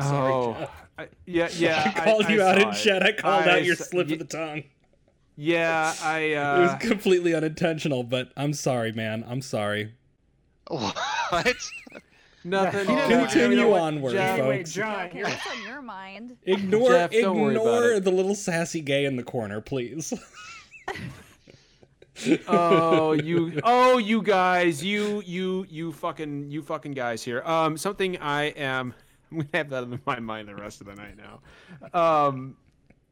Sorry, 0.00 0.32
oh, 0.32 0.56
Jeff. 0.58 0.70
I, 0.98 1.08
yeah, 1.26 1.48
yeah. 1.56 1.92
I 1.96 2.00
called 2.04 2.28
you 2.28 2.42
out 2.42 2.60
in 2.60 2.72
chat. 2.72 3.02
I 3.02 3.12
called 3.12 3.44
I 3.48 3.52
out 3.58 3.64
your 3.64 3.74
s- 3.74 3.88
slip 3.90 4.06
y- 4.08 4.12
of 4.14 4.18
the 4.20 4.24
tongue. 4.24 4.62
Yeah, 5.36 5.92
I. 6.02 6.18
it 6.20 6.34
Uh, 6.36 6.60
was 6.60 6.74
completely 6.88 7.34
unintentional, 7.34 8.02
but 8.04 8.30
I'm 8.36 8.52
sorry, 8.52 8.92
man. 8.92 9.24
I'm 9.28 9.42
sorry. 9.42 9.94
What? 10.68 10.96
nothing. 12.44 12.88
Yeah. 12.88 13.08
Continue 13.26 13.50
you 13.50 13.62
know 13.62 13.68
what, 13.70 13.80
onward, 13.82 14.12
Jeff- 14.12 14.38
Anyway, 14.38 14.58
folks. 14.58 14.72
John, 14.72 15.06
Okay, 15.06 15.22
what's 15.22 15.46
on 15.46 15.62
your 15.64 15.82
mind? 15.82 16.36
Ignore, 16.44 16.88
Jeff, 16.90 17.10
don't 17.12 17.40
worry 17.40 17.54
about 17.56 17.66
ignore 17.84 18.00
the 18.00 18.10
little 18.12 18.34
sassy 18.34 18.80
gay 18.80 19.04
in 19.04 19.16
the 19.16 19.22
corner, 19.24 19.60
please. 19.60 20.12
oh 22.46 23.12
you 23.12 23.60
oh 23.64 23.98
you 23.98 24.22
guys 24.22 24.84
you 24.84 25.20
you 25.26 25.66
you 25.68 25.90
fucking 25.92 26.48
you 26.48 26.62
fucking 26.62 26.92
guys 26.92 27.24
here 27.24 27.42
um 27.42 27.76
something 27.76 28.16
i 28.18 28.44
am 28.44 28.94
i'm 29.40 29.40
gonna 29.40 29.48
have 29.54 29.70
that 29.70 29.82
in 29.84 30.00
my 30.06 30.18
mind 30.20 30.48
the 30.48 30.54
rest 30.54 30.80
of 30.80 30.86
the 30.86 30.94
night 30.94 31.16
now 31.16 31.40
um 31.98 32.56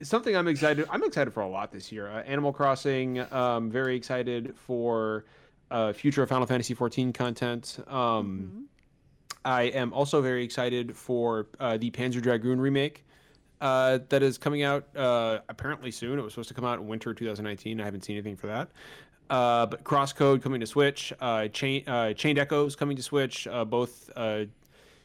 something 0.02 0.36
i'm 0.36 0.48
excited 0.48 0.86
i'm 0.90 1.02
excited 1.04 1.32
for 1.32 1.40
a 1.40 1.48
lot 1.48 1.70
this 1.72 1.90
year 1.92 2.08
uh, 2.10 2.22
animal 2.22 2.52
crossing 2.52 3.20
um 3.32 3.70
very 3.70 3.96
excited 3.96 4.54
for 4.56 5.24
uh 5.70 5.92
future 5.92 6.22
of 6.22 6.28
final 6.28 6.46
fantasy 6.46 6.74
14 6.74 7.12
content 7.12 7.78
um 7.88 8.52
Mhm. 8.52 8.64
i 9.44 9.62
am 9.64 9.92
also 9.92 10.20
very 10.22 10.44
excited 10.44 10.96
for 10.96 11.46
uh, 11.60 11.76
the 11.76 11.90
panzer 11.90 12.20
dragoon 12.22 12.60
remake 12.60 13.04
uh, 13.60 14.00
that 14.08 14.24
is 14.24 14.38
coming 14.38 14.64
out 14.64 14.88
uh, 14.96 15.38
apparently 15.48 15.92
soon. 15.92 16.18
It 16.18 16.22
was 16.22 16.32
supposed 16.32 16.48
to 16.48 16.54
come 16.54 16.64
out 16.64 16.80
in 16.80 16.88
winter 16.88 17.14
2019. 17.14 17.80
I 17.80 17.84
haven't 17.84 18.02
seen 18.02 18.16
anything 18.16 18.34
for 18.34 18.48
that. 18.48 18.70
Uh, 19.30 19.66
but 19.66 19.84
Crosscode 19.84 20.42
coming 20.42 20.58
to 20.58 20.66
Switch, 20.66 21.12
uh, 21.20 21.46
Chain 21.46 21.84
uh, 21.88 22.12
Chained 22.12 22.40
Echoes 22.40 22.74
coming 22.74 22.96
to 22.96 23.04
Switch, 23.04 23.46
uh, 23.46 23.64
both 23.64 24.10
uh, 24.16 24.46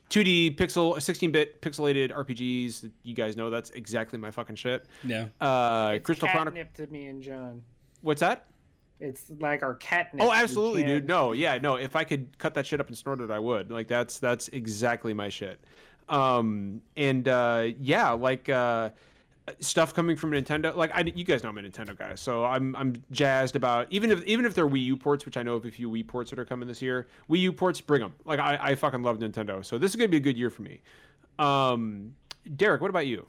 2D 0.10 0.56
pixel, 0.56 0.96
16-bit 0.96 1.62
pixelated 1.62 2.12
RPGs. 2.12 2.90
You 3.04 3.14
guys 3.14 3.36
know 3.36 3.50
that's 3.50 3.70
exactly 3.72 4.18
my 4.18 4.32
fucking 4.32 4.56
shit. 4.56 4.86
Yeah. 5.04 5.26
Uh, 5.42 5.94
It's 5.96 6.06
Crystal 6.06 6.28
Chronicle. 6.30 6.58
catnip 6.58 6.74
to 6.88 6.94
me 6.94 7.08
and 7.08 7.22
John. 7.22 7.62
What's 8.02 8.22
that? 8.22 8.46
It's 9.00 9.26
like 9.40 9.62
our 9.64 9.76
catnip. 9.76 10.26
Oh, 10.26 10.32
absolutely, 10.32 10.84
dude. 10.84 11.08
No, 11.08 11.34
yeah, 11.34 11.58
no. 11.62 11.76
If 11.76 11.96
I 11.96 12.04
could 12.04 12.36
cut 12.40 12.54
that 12.56 12.66
shit 12.66 12.80
up 12.80 12.88
and 12.88 12.98
snort 12.98 13.20
it, 13.22 13.30
I 13.30 13.38
would. 13.38 13.70
Like 13.70 13.88
that's 13.88 14.18
that's 14.18 14.48
exactly 14.48 15.14
my 15.14 15.30
shit. 15.30 15.60
Um, 16.10 16.82
and 16.96 17.28
uh, 17.28 17.68
yeah, 17.80 18.12
like 18.12 18.50
uh, 18.50 18.90
stuff 19.60 19.94
coming 19.94 20.16
from 20.16 20.32
Nintendo. 20.32 20.76
Like 20.76 20.92
I, 20.94 21.02
you 21.02 21.24
guys 21.24 21.44
know 21.44 21.50
I'm 21.50 21.58
a 21.58 21.62
Nintendo 21.62 21.98
guy, 21.98 22.16
so 22.16 22.46
I'm 22.46 22.76
I'm 22.76 23.02
jazzed 23.12 23.56
about 23.56 23.88
even 23.90 24.12
if 24.12 24.24
even 24.26 24.46
if 24.46 24.54
they're 24.54 24.68
Wii 24.68 24.84
U 24.86 24.98
ports, 24.98 25.26
which 25.26 25.38
I 25.38 25.44
know 25.44 25.56
of 25.56 25.66
a 25.66 25.72
few 25.72 25.90
Wii 25.90 26.08
ports 26.08 26.30
that 26.30 26.40
are 26.40 26.46
coming 26.46 26.68
this 26.68 26.82
year. 26.82 27.08
Wii 27.30 27.40
U 27.40 27.54
ports, 27.54 27.82
bring 27.82 28.02
them. 28.02 28.14
Like 28.26 28.40
I, 28.40 28.58
I 28.62 28.76
fucking 28.76 29.04
love 29.04 29.20
Nintendo, 29.20 29.64
so 29.64 29.78
this 29.78 29.92
is 29.92 29.96
gonna 29.96 30.10
be 30.10 30.18
a 30.18 30.22
good 30.22 30.38
year 30.38 30.50
for 30.50 30.62
me. 30.62 30.82
Um, 31.40 32.16
Derek, 32.56 32.82
what 32.82 32.90
about 32.90 33.08
you? 33.08 33.26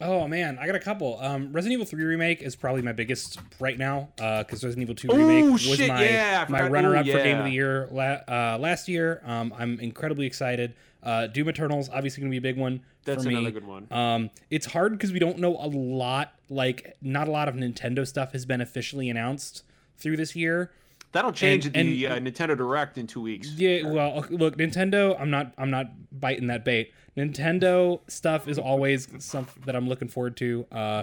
Oh 0.00 0.26
man, 0.26 0.58
I 0.60 0.66
got 0.66 0.74
a 0.74 0.80
couple. 0.80 1.18
Um, 1.20 1.52
Resident 1.52 1.74
Evil 1.74 1.86
3 1.86 2.02
remake 2.02 2.42
is 2.42 2.56
probably 2.56 2.82
my 2.82 2.92
biggest 2.92 3.38
right 3.60 3.78
now 3.78 4.08
uh 4.20 4.42
because 4.42 4.64
Resident 4.64 4.82
Evil 4.82 4.94
2 4.96 5.08
Ooh, 5.12 5.16
remake 5.16 5.52
was 5.52 5.60
shit, 5.62 5.88
my 5.88 6.04
yeah, 6.04 6.46
my 6.48 6.68
runner 6.68 6.94
ooh, 6.94 6.98
up 6.98 7.06
for 7.06 7.22
Game 7.22 7.38
of 7.38 7.44
the 7.44 7.52
Year 7.52 7.88
la- 7.92 8.20
uh, 8.26 8.58
last 8.58 8.88
year. 8.88 9.22
Um, 9.24 9.54
I'm 9.56 9.78
incredibly 9.78 10.26
excited. 10.26 10.74
Uh, 11.04 11.26
Doom 11.26 11.48
Eternal's 11.50 11.88
obviously 11.90 12.22
going 12.22 12.30
to 12.32 12.40
be 12.40 12.48
a 12.48 12.52
big 12.52 12.58
one 12.58 12.80
That's 13.04 13.22
for 13.24 13.28
me. 13.28 13.34
another 13.36 13.50
good 13.50 13.66
one. 13.66 13.86
Um, 13.92 14.30
it's 14.50 14.66
hard 14.66 14.92
because 14.92 15.12
we 15.12 15.18
don't 15.18 15.38
know 15.38 15.56
a 15.56 15.68
lot. 15.68 16.32
Like, 16.48 16.96
not 17.02 17.28
a 17.28 17.30
lot 17.30 17.46
of 17.48 17.54
Nintendo 17.54 18.06
stuff 18.06 18.32
has 18.32 18.46
been 18.46 18.60
officially 18.60 19.10
announced 19.10 19.62
through 19.98 20.16
this 20.16 20.34
year. 20.34 20.72
That'll 21.12 21.30
change 21.32 21.66
and- 21.66 21.76
at 21.76 21.82
the 21.84 22.06
and- 22.06 22.26
uh, 22.26 22.30
Nintendo 22.32 22.56
Direct 22.56 22.98
in 22.98 23.06
two 23.06 23.20
weeks. 23.20 23.52
Yeah, 23.52 23.88
well, 23.88 24.26
look, 24.30 24.56
Nintendo. 24.56 25.14
I'm 25.20 25.30
not. 25.30 25.52
I'm 25.58 25.70
not 25.70 25.90
biting 26.18 26.48
that 26.48 26.64
bait. 26.64 26.92
Nintendo 27.16 28.00
stuff 28.08 28.48
is 28.48 28.58
always 28.58 29.06
something 29.24 29.62
that 29.66 29.76
I'm 29.76 29.88
looking 29.88 30.08
forward 30.08 30.36
to. 30.38 30.66
Uh, 30.72 31.02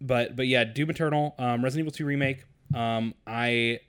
but 0.00 0.34
but 0.34 0.46
yeah, 0.48 0.64
Doom 0.64 0.90
Eternal, 0.90 1.34
um, 1.38 1.62
Resident 1.62 1.84
Evil 1.86 1.92
2 1.96 2.04
remake. 2.06 2.44
Um, 2.74 3.14
I 3.26 3.80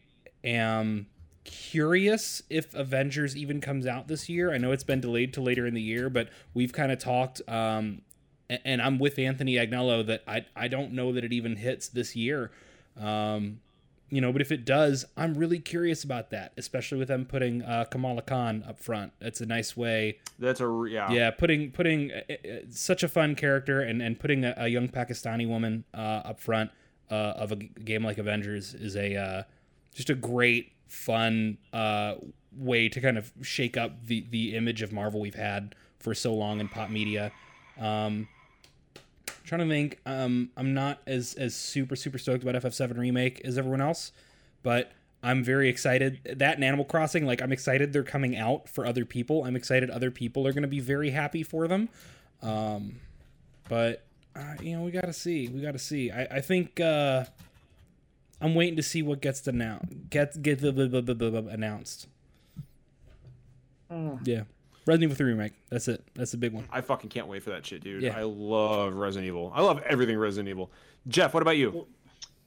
am 0.43 1.07
curious 1.43 2.43
if 2.49 2.73
Avengers 2.73 3.35
even 3.35 3.61
comes 3.61 3.85
out 3.85 4.07
this 4.07 4.29
year. 4.29 4.53
I 4.53 4.57
know 4.57 4.71
it's 4.71 4.83
been 4.83 5.01
delayed 5.01 5.33
to 5.33 5.41
later 5.41 5.65
in 5.65 5.73
the 5.73 5.81
year, 5.81 6.09
but 6.09 6.29
we've 6.53 6.73
kind 6.73 6.91
of 6.91 6.99
talked. 6.99 7.41
Um, 7.47 8.01
and 8.49 8.81
I'm 8.81 8.97
with 8.99 9.19
Anthony 9.19 9.55
Agnello 9.55 10.05
that 10.07 10.23
I 10.27 10.45
I 10.55 10.67
don't 10.67 10.93
know 10.93 11.13
that 11.13 11.23
it 11.23 11.33
even 11.33 11.55
hits 11.55 11.87
this 11.87 12.15
year. 12.15 12.51
Um, 12.99 13.59
you 14.09 14.21
know, 14.21 14.31
but 14.31 14.41
if 14.41 14.51
it 14.51 14.65
does, 14.65 15.05
I'm 15.15 15.35
really 15.35 15.59
curious 15.59 16.03
about 16.03 16.31
that, 16.31 16.53
especially 16.57 16.97
with 16.97 17.09
them 17.09 17.25
putting 17.25 17.61
uh, 17.61 17.85
Kamala 17.85 18.23
Khan 18.23 18.63
up 18.67 18.79
front. 18.79 19.13
That's 19.19 19.39
a 19.39 19.45
nice 19.45 19.77
way. 19.77 20.17
That's 20.39 20.61
a 20.61 20.85
yeah. 20.89 21.11
Yeah, 21.11 21.31
putting 21.31 21.71
putting 21.71 22.11
uh, 22.11 22.21
uh, 22.29 22.35
such 22.71 23.03
a 23.03 23.07
fun 23.07 23.35
character 23.35 23.81
and 23.81 24.01
and 24.01 24.19
putting 24.19 24.45
a, 24.45 24.53
a 24.57 24.67
young 24.67 24.89
Pakistani 24.89 25.47
woman 25.47 25.83
uh, 25.93 26.21
up 26.25 26.39
front 26.39 26.71
uh, 27.11 27.13
of 27.13 27.51
a 27.51 27.55
game 27.55 28.03
like 28.03 28.17
Avengers 28.17 28.73
is 28.73 28.95
a 28.95 29.15
uh, 29.15 29.43
just 29.93 30.09
a 30.09 30.15
great 30.15 30.71
fun 30.89 31.57
uh, 31.71 32.15
way 32.57 32.89
to 32.89 32.99
kind 32.99 33.17
of 33.17 33.31
shake 33.41 33.77
up 33.77 34.05
the 34.05 34.25
the 34.29 34.55
image 34.55 34.81
of 34.81 34.91
Marvel 34.91 35.21
we've 35.21 35.35
had 35.35 35.75
for 35.99 36.13
so 36.13 36.33
long 36.33 36.59
in 36.59 36.67
pop 36.67 36.89
media. 36.89 37.31
Um, 37.79 38.27
trying 39.45 39.61
to 39.61 39.67
think. 39.67 39.99
Um, 40.05 40.49
I'm 40.57 40.73
not 40.73 40.99
as 41.07 41.35
as 41.35 41.55
super 41.55 41.95
super 41.95 42.17
stoked 42.17 42.43
about 42.43 42.55
FF7 42.61 42.97
remake 42.97 43.41
as 43.45 43.57
everyone 43.57 43.81
else, 43.81 44.11
but 44.63 44.91
I'm 45.21 45.43
very 45.43 45.69
excited. 45.69 46.19
That 46.37 46.55
and 46.55 46.63
Animal 46.63 46.85
Crossing, 46.85 47.25
like 47.25 47.41
I'm 47.41 47.51
excited 47.51 47.93
they're 47.93 48.03
coming 48.03 48.35
out 48.35 48.67
for 48.67 48.85
other 48.85 49.05
people. 49.05 49.45
I'm 49.45 49.55
excited 49.55 49.89
other 49.89 50.11
people 50.11 50.47
are 50.47 50.53
going 50.53 50.63
to 50.63 50.67
be 50.67 50.79
very 50.79 51.11
happy 51.11 51.43
for 51.43 51.67
them. 51.67 51.89
Um, 52.41 52.99
but 53.67 54.03
uh, 54.35 54.55
you 54.61 54.77
know 54.77 54.83
we 54.83 54.91
got 54.91 55.05
to 55.05 55.13
see. 55.13 55.47
We 55.49 55.61
got 55.61 55.73
to 55.73 55.79
see. 55.79 56.11
I 56.11 56.23
I 56.23 56.41
think 56.41 56.79
uh, 56.79 57.25
I'm 58.41 58.55
waiting 58.55 58.75
to 58.77 58.83
see 58.83 59.01
what 59.01 59.21
gets 59.21 59.45
announced. 59.47 60.09
Get 60.09 60.41
get 60.41 60.59
the, 60.61 60.71
the, 60.71 60.87
the, 60.87 61.01
the, 61.01 61.13
the, 61.29 61.47
announced. 61.47 62.07
Mm. 63.91 64.25
Yeah, 64.25 64.43
Resident 64.85 65.03
Evil 65.03 65.15
3 65.15 65.31
remake. 65.31 65.53
That's 65.69 65.87
it. 65.87 66.03
That's 66.15 66.31
the 66.31 66.37
big 66.37 66.53
one. 66.53 66.67
I 66.71 66.81
fucking 66.81 67.09
can't 67.09 67.27
wait 67.27 67.43
for 67.43 67.49
that 67.49 67.65
shit, 67.65 67.83
dude. 67.83 68.03
Yeah. 68.03 68.17
I 68.17 68.23
love 68.23 68.93
Resident 68.93 69.27
Evil. 69.27 69.51
I 69.55 69.61
love 69.61 69.81
everything 69.85 70.17
Resident 70.17 70.49
Evil. 70.49 70.71
Jeff, 71.07 71.33
what 71.33 71.41
about 71.41 71.57
you? 71.57 71.87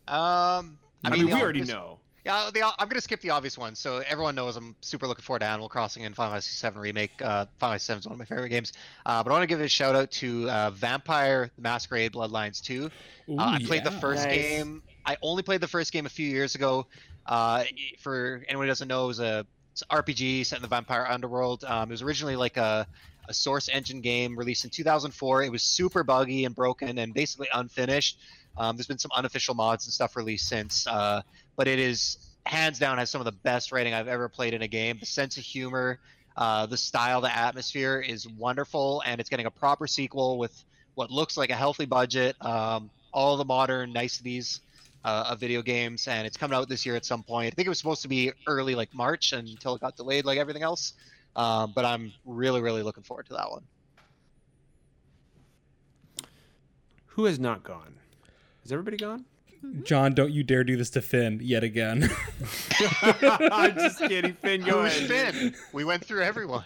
Um, 0.09 0.79
I, 1.05 1.09
I, 1.09 1.11
mean, 1.11 1.21
the 1.21 1.27
we 1.27 1.33
already 1.33 1.61
obvious- 1.61 1.69
know. 1.69 1.99
Yeah, 2.25 2.51
the, 2.55 2.63
I'm 2.79 2.89
gonna 2.89 3.01
skip 3.01 3.21
the 3.21 3.31
obvious 3.31 3.59
ones. 3.59 3.81
So 3.81 3.97
everyone 4.07 4.37
knows 4.37 4.57
I'm 4.57 4.77
super 4.81 5.09
looking 5.09 5.25
forward 5.25 5.41
to 5.41 5.47
Animal 5.47 5.69
Crossing 5.69 6.05
and 6.05 6.15
Final 6.15 6.31
Fantasy 6.35 6.69
VII 6.71 6.79
Remake. 6.79 7.11
Uh, 7.21 7.47
Final 7.59 7.73
Fantasy 7.81 7.93
VII 7.95 7.99
is 7.99 8.07
one 8.07 8.13
of 8.13 8.19
my 8.21 8.25
favorite 8.27 8.49
games. 8.51 8.73
Uh, 9.05 9.25
but 9.25 9.31
I 9.31 9.33
want 9.33 9.43
to 9.43 9.49
give 9.49 9.61
a 9.61 9.67
shout 9.67 9.97
out 9.97 10.09
to 10.13 10.49
uh, 10.49 10.71
Vampire 10.71 11.51
the 11.57 11.63
Masquerade 11.63 12.13
Bloodlines 12.13 12.63
2. 12.63 12.85
Ooh, 13.31 13.39
Uh, 13.41 13.43
I 13.43 13.59
played 13.65 13.83
the 13.83 13.91
yeah. 13.91 13.99
first 13.99 14.23
Nice. 14.25 14.37
game. 14.41 14.85
I 15.05 15.17
only 15.23 15.43
played 15.43 15.61
the 15.61 15.69
first 15.69 15.93
game 15.93 16.07
a 16.07 16.11
few 16.11 16.29
years 16.29 16.55
ago. 16.55 16.87
Uh, 17.27 17.65
for 17.99 18.43
anyone 18.49 18.67
who 18.67 18.71
doesn't 18.71 18.89
know, 18.89 19.05
it 19.05 19.09
was 19.09 19.21
a 19.21 19.47
RPG 19.91 20.47
set 20.47 20.57
in 20.57 20.63
the 20.63 20.69
vampire 20.69 21.07
underworld. 21.09 21.65
Um, 21.65 21.89
it 21.89 21.93
was 21.93 22.03
originally 22.03 22.37
like 22.37 22.57
a, 22.57 22.87
a 23.29 23.35
source 23.35 23.69
engine 23.69 24.01
game 24.01 24.39
released 24.39 24.65
in 24.65 24.71
2004. 24.71 25.43
It 25.43 25.51
was 25.51 25.63
super 25.63 26.05
buggy 26.05 26.45
and 26.45 26.55
broken 26.55 26.99
and 26.99 27.15
basically 27.15 27.49
unfinished. 27.53 28.19
Um, 28.57 28.77
there's 28.77 28.87
been 28.87 28.99
some 28.99 29.11
unofficial 29.15 29.55
mods 29.55 29.87
and 29.87 29.93
stuff 29.93 30.17
released 30.17 30.49
since, 30.49 30.87
uh, 30.87 31.23
but 31.57 31.69
it 31.69 31.79
is 31.79 32.19
hands 32.45 32.79
down 32.79 32.99
has 32.99 33.09
some 33.09 33.21
of 33.21 33.25
the 33.25 33.33
best 33.33 33.73
writing 33.73 33.95
I've 33.95 34.09
ever 34.09 34.29
played 34.29 34.53
in 34.53 34.63
a 34.63 34.69
game. 34.69 34.99
The 34.99 35.07
sense 35.07 35.37
of 35.37 35.45
humor, 35.45 36.01
uh, 36.37 36.67
the 36.67 36.77
style, 36.77 37.21
the 37.21 37.35
atmosphere 37.35 38.01
is 38.01 38.29
wonderful, 38.29 39.03
and 39.07 39.21
it's 39.21 39.31
getting 39.31 39.47
a 39.47 39.51
proper 39.51 39.87
sequel 39.87 40.39
with 40.39 40.65
what 40.95 41.11
looks 41.11 41.37
like 41.37 41.51
a 41.51 41.55
healthy 41.55 41.87
budget, 41.87 42.37
um, 42.45 42.91
all 43.13 43.37
the 43.37 43.45
modern 43.45 43.93
niceties 43.93 44.61
uh, 45.05 45.27
of 45.31 45.41
video 45.41 45.63
games, 45.63 46.07
and 46.09 46.27
it's 46.27 46.37
coming 46.37 46.57
out 46.57 46.69
this 46.69 46.87
year 46.87 46.97
at 46.97 47.05
some 47.05 47.23
point. 47.23 47.53
I 47.53 47.55
think 47.55 47.67
it 47.67 47.69
was 47.69 47.79
supposed 47.79 48.03
to 48.03 48.09
be 48.09 48.33
early, 48.47 48.75
like 48.75 48.95
March, 48.95 49.33
until 49.33 49.75
it 49.75 49.81
got 49.81 49.97
delayed, 49.97 50.25
like 50.25 50.39
everything 50.39 50.63
else. 50.63 50.95
Um, 51.35 51.73
but 51.75 51.85
I'm 51.85 52.13
really, 52.25 52.61
really 52.61 52.83
looking 52.83 53.03
forward 53.03 53.27
to 53.27 53.33
that 53.35 53.51
one. 53.51 53.63
Who 57.07 57.25
has 57.27 57.39
not 57.39 57.63
gone? 57.63 57.95
Has 58.63 58.73
everybody 58.73 58.97
gone? 58.97 59.25
John, 59.85 60.13
don't 60.13 60.33
you 60.33 60.43
dare 60.43 60.65
do 60.65 60.77
this 60.77 60.91
to 60.91 61.01
Finn 61.01 61.39
yet 61.41 61.63
again. 61.63 62.11
I'm 63.23 63.75
just 63.75 63.99
kidding, 64.01 64.35
Finn. 64.35 64.63
Go 64.63 64.83
Who's 64.83 65.11
ahead. 65.11 65.35
Finn? 65.35 65.55
We 65.73 65.85
went 65.85 66.05
through 66.05 66.23
everyone. 66.23 66.65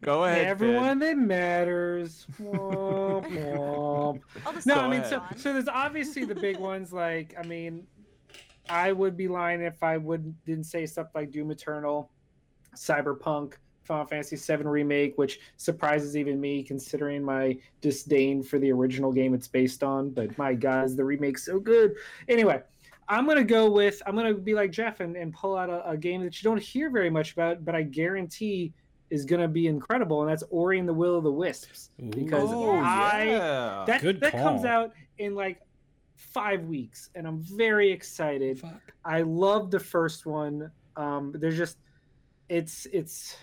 Go 0.00 0.24
ahead. 0.24 0.46
Everyone 0.46 1.00
that 1.00 1.18
matters. 1.18 2.26
Womp, 2.40 3.26
womp. 3.26 4.20
No, 4.66 4.76
I 4.80 4.88
mean, 4.88 5.04
so 5.04 5.22
so 5.36 5.52
there's 5.52 5.68
obviously 5.68 6.24
the 6.24 6.34
big 6.34 6.58
ones. 6.58 6.92
Like, 6.92 7.34
I 7.38 7.44
mean, 7.44 7.86
I 8.68 8.92
would 8.92 9.16
be 9.16 9.28
lying 9.28 9.60
if 9.60 9.82
I 9.82 9.96
would 9.96 10.34
didn't 10.44 10.64
say 10.64 10.86
stuff 10.86 11.08
like 11.14 11.30
Doom 11.30 11.50
Eternal, 11.50 12.10
Cyberpunk, 12.76 13.54
Final 13.82 14.06
Fantasy 14.06 14.36
VII 14.36 14.64
remake, 14.64 15.18
which 15.18 15.40
surprises 15.56 16.16
even 16.16 16.40
me 16.40 16.62
considering 16.62 17.24
my 17.24 17.58
disdain 17.80 18.42
for 18.42 18.58
the 18.58 18.70
original 18.70 19.12
game 19.12 19.34
it's 19.34 19.48
based 19.48 19.82
on. 19.82 20.10
But 20.10 20.36
my 20.38 20.54
God, 20.54 20.84
is 20.84 20.96
the 20.96 21.04
remake 21.04 21.38
so 21.38 21.58
good? 21.58 21.94
Anyway. 22.28 22.62
I'm 23.10 23.26
gonna 23.26 23.42
go 23.42 23.70
with 23.70 24.02
I'm 24.06 24.14
gonna 24.14 24.34
be 24.34 24.52
like 24.52 24.70
Jeff 24.70 25.00
and, 25.00 25.16
and 25.16 25.32
pull 25.32 25.56
out 25.56 25.70
a, 25.70 25.92
a 25.92 25.96
game 25.96 26.22
that 26.24 26.42
you 26.42 26.46
don't 26.46 26.60
hear 26.60 26.90
very 26.90 27.08
much 27.08 27.32
about, 27.32 27.64
but 27.64 27.74
I 27.74 27.80
guarantee 27.80 28.74
is 29.10 29.24
gonna 29.24 29.48
be 29.48 29.66
incredible, 29.66 30.22
and 30.22 30.30
that's 30.30 30.44
Ori 30.50 30.78
and 30.78 30.88
the 30.88 30.92
Will 30.94 31.16
of 31.16 31.24
the 31.24 31.32
Wisps. 31.32 31.90
Because 32.10 32.50
Oh, 32.52 32.72
I 32.78 33.24
yeah. 33.24 33.84
that 33.86 34.02
Good 34.02 34.20
that 34.20 34.32
comes 34.32 34.64
out 34.64 34.92
in 35.18 35.34
like 35.34 35.60
five 36.16 36.64
weeks, 36.64 37.10
and 37.14 37.26
I'm 37.26 37.40
very 37.40 37.90
excited. 37.90 38.60
Fuck. 38.60 38.92
I 39.04 39.22
love 39.22 39.70
the 39.70 39.80
first 39.80 40.26
one. 40.26 40.70
Um, 40.96 41.32
there's 41.38 41.56
just 41.56 41.78
it's 42.48 42.86
it's 42.92 43.36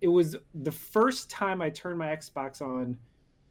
it 0.00 0.08
was 0.08 0.36
the 0.54 0.72
first 0.72 1.30
time 1.30 1.60
I 1.62 1.70
turned 1.70 1.98
my 1.98 2.08
Xbox 2.14 2.60
on 2.62 2.96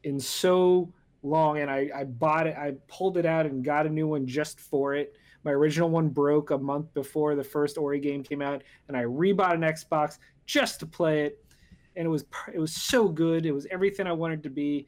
in 0.03 0.19
so 0.19 0.91
long, 1.23 1.57
and 1.59 1.69
I 1.71 1.89
I 1.95 2.03
bought 2.03 2.47
it. 2.47 2.55
I 2.57 2.73
pulled 2.87 3.17
it 3.17 3.25
out 3.25 3.45
and 3.45 3.63
got 3.63 3.85
a 3.85 3.89
new 3.89 4.07
one 4.07 4.27
just 4.27 4.59
for 4.59 4.93
it. 4.93 5.15
My 5.43 5.51
original 5.51 5.89
one 5.89 6.09
broke 6.09 6.51
a 6.51 6.57
month 6.57 6.93
before 6.93 7.35
the 7.35 7.43
first 7.43 7.77
Ori 7.77 7.99
game 7.99 8.23
came 8.23 8.41
out, 8.41 8.63
and 8.87 8.97
I 8.97 9.03
rebought 9.03 9.53
an 9.53 9.61
Xbox 9.61 10.17
just 10.47 10.79
to 10.79 10.87
play 10.87 11.25
it, 11.25 11.45
and 11.95 12.07
it 12.07 12.09
was 12.09 12.25
it 12.51 12.57
was 12.57 12.73
so 12.73 13.07
good. 13.07 13.45
It 13.45 13.51
was 13.51 13.67
everything 13.69 14.07
I 14.07 14.13
wanted 14.13 14.41
to 14.43 14.49
be, 14.49 14.87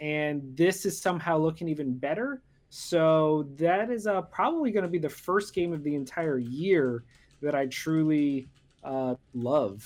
and 0.00 0.56
this 0.56 0.86
is 0.86 0.98
somehow 0.98 1.36
looking 1.36 1.68
even 1.68 1.92
better. 1.98 2.42
So 2.70 3.48
that 3.56 3.90
is 3.90 4.06
uh, 4.06 4.22
probably 4.22 4.70
going 4.70 4.84
to 4.84 4.88
be 4.88 4.98
the 4.98 5.08
first 5.08 5.52
game 5.52 5.72
of 5.72 5.82
the 5.82 5.94
entire 5.94 6.38
year 6.38 7.04
that 7.42 7.54
I 7.54 7.66
truly 7.66 8.48
uh, 8.84 9.16
love, 9.34 9.84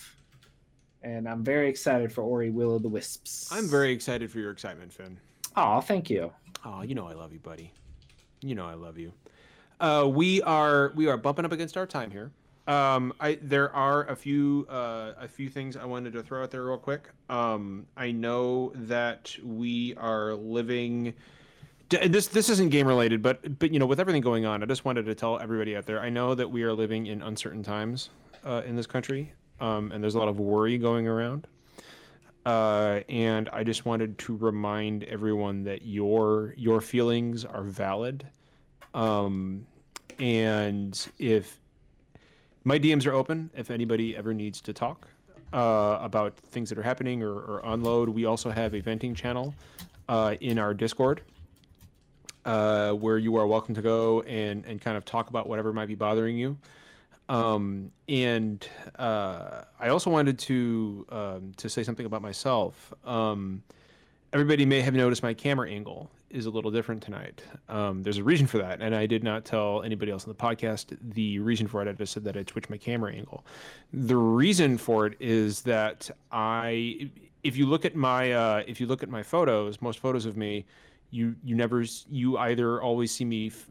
and 1.03 1.29
I'm 1.29 1.43
very 1.43 1.69
excited 1.69 2.13
for 2.13 2.23
Ori 2.23 2.51
Will 2.51 2.77
of 2.77 2.83
the 2.83 2.89
Wisps. 2.89 3.51
I'm 3.51 3.69
very 3.69 3.93
excited 3.93 4.31
for 4.31 4.39
your 4.39 4.51
excitement, 4.51 4.93
Finn. 4.93 5.19
Oh, 5.57 5.81
thank 5.81 6.11
you. 6.11 6.31
Oh, 6.65 6.83
you 6.83 6.95
know 6.95 7.07
I 7.09 7.13
love 7.13 7.33
you, 7.33 7.39
buddy. 7.39 7.73
You 8.43 8.55
know 8.55 8.67
I 8.67 8.75
love 8.75 8.99
you. 8.99 9.13
Uh, 9.81 10.09
we 10.09 10.43
are 10.43 10.93
we 10.95 11.09
are 11.09 11.17
bumping 11.17 11.45
up 11.45 11.53
against 11.53 11.77
our 11.77 11.87
time 11.87 12.11
here. 12.11 12.31
Um, 12.67 13.13
I 13.21 13.39
there 13.43 13.75
are 13.75 14.05
a 14.05 14.17
few 14.17 14.67
uh, 14.71 15.13
a 15.19 15.29
few 15.29 15.51
things 15.51 15.77
I 15.77 15.85
wanted 15.85 16.15
to 16.15 16.23
throw 16.23 16.43
out 16.43 16.51
there 16.51 16.65
real 16.65 16.79
quick. 16.79 17.11
Um, 17.29 17.87
I 17.97 18.11
know 18.11 18.73
that 18.75 19.37
we 19.45 19.95
are 19.97 20.35
living. 20.35 21.13
This 21.91 22.29
this 22.29 22.49
isn't 22.49 22.71
game 22.71 22.87
related, 22.87 23.21
but 23.21 23.59
but 23.59 23.71
you 23.71 23.79
know 23.79 23.87
with 23.87 24.01
everything 24.01 24.23
going 24.23 24.47
on, 24.47 24.63
I 24.63 24.67
just 24.67 24.85
wanted 24.85 25.05
to 25.07 25.15
tell 25.15 25.39
everybody 25.39 25.77
out 25.77 25.85
there. 25.85 26.01
I 26.01 26.09
know 26.09 26.35
that 26.35 26.51
we 26.51 26.63
are 26.63 26.73
living 26.73 27.07
in 27.07 27.21
uncertain 27.21 27.63
times 27.63 28.09
uh, 28.45 28.63
in 28.65 28.77
this 28.77 28.87
country, 28.87 29.33
um, 29.61 29.93
and 29.93 30.03
there's 30.03 30.15
a 30.15 30.19
lot 30.19 30.29
of 30.29 30.41
worry 30.41 30.79
going 30.79 31.07
around. 31.07 31.47
Uh, 32.47 33.01
and 33.09 33.49
I 33.53 33.65
just 33.65 33.87
wanted 33.87 34.19
to 34.19 34.37
remind 34.37 35.05
everyone 35.05 35.65
that 35.65 35.83
your 35.83 36.55
your 36.57 36.81
feelings 36.81 37.45
are 37.45 37.63
valid. 37.63 38.27
Um, 38.95 39.67
and 40.19 41.09
if 41.19 41.59
my 42.65 42.79
DMs 42.79 43.07
are 43.07 43.13
open, 43.13 43.51
if 43.55 43.71
anybody 43.71 44.17
ever 44.17 44.33
needs 44.33 44.61
to 44.63 44.73
talk 44.73 45.07
uh, 45.53 45.99
about 46.01 46.37
things 46.37 46.71
that 46.71 46.79
are 46.79 46.83
happening 46.83 47.23
or, 47.23 47.33
or 47.33 47.61
unload, 47.65 48.09
we 48.09 48.25
also 48.25 48.51
have 48.51 48.75
a 48.75 48.81
venting 48.81 49.15
channel 49.15 49.55
uh, 50.09 50.35
in 50.41 50.59
our 50.59 50.73
Discord 50.73 51.21
uh, 52.47 52.93
where 52.93 53.19
you 53.19 53.37
are 53.37 53.47
welcome 53.47 53.75
to 53.75 53.83
go 53.83 54.23
and, 54.23 54.65
and 54.65 54.81
kind 54.81 54.97
of 54.97 55.05
talk 55.05 55.29
about 55.29 55.47
whatever 55.47 55.73
might 55.73 55.89
be 55.89 55.95
bothering 55.95 56.39
you. 56.39 56.57
Um, 57.29 57.91
and 58.09 58.67
uh, 58.99 59.63
I 59.79 59.89
also 59.89 60.11
wanted 60.11 60.39
to 60.41 61.07
um, 61.09 61.53
to 61.57 61.71
say 61.71 61.83
something 61.83 62.05
about 62.05 62.21
myself. 62.21 62.93
Um, 63.05 63.63
everybody 64.33 64.67
may 64.67 64.83
have 64.83 64.93
noticed 64.93 65.23
my 65.23 65.33
camera 65.33 65.71
angle 65.71 66.11
is 66.35 66.47
a 66.47 66.51
little 66.51 66.71
different 66.71 67.03
tonight. 67.03 67.43
Um, 67.69 68.03
there's 68.03 68.19
a 68.19 68.25
reason 68.25 68.47
for 68.47 68.59
that, 68.59 68.83
and 68.83 68.95
I 68.95 69.07
did 69.07 69.23
not 69.23 69.45
tell 69.45 69.83
anybody 69.83 70.11
else 70.11 70.25
in 70.25 70.31
the 70.31 70.35
podcast 70.35 70.97
the 71.01 71.39
reason 71.39 71.69
for 71.69 71.81
it. 71.81 71.89
I 71.89 71.93
just 71.93 72.13
said 72.13 72.25
that 72.25 72.37
I 72.37 72.45
switched 72.51 72.69
my 72.69 72.77
camera 72.77 73.13
angle. 73.13 73.47
The 73.93 74.17
reason 74.17 74.77
for 74.77 75.07
it 75.07 75.15
is 75.21 75.63
that 75.63 76.11
I, 76.33 77.11
if 77.45 77.57
you 77.57 77.67
look 77.67 77.85
at 77.85 77.95
my 77.95 78.33
uh, 78.33 78.63
if 78.67 78.81
you 78.81 78.87
look 78.87 79.03
at 79.03 79.09
my 79.09 79.23
photos, 79.23 79.81
most 79.81 80.01
photos 80.01 80.27
of 80.27 80.37
me, 80.37 80.67
you 81.11 81.37
you 81.45 81.55
never 81.55 81.85
you 82.11 82.37
either 82.39 82.83
always 82.83 83.13
see 83.13 83.25
me 83.25 83.47
f- 83.47 83.71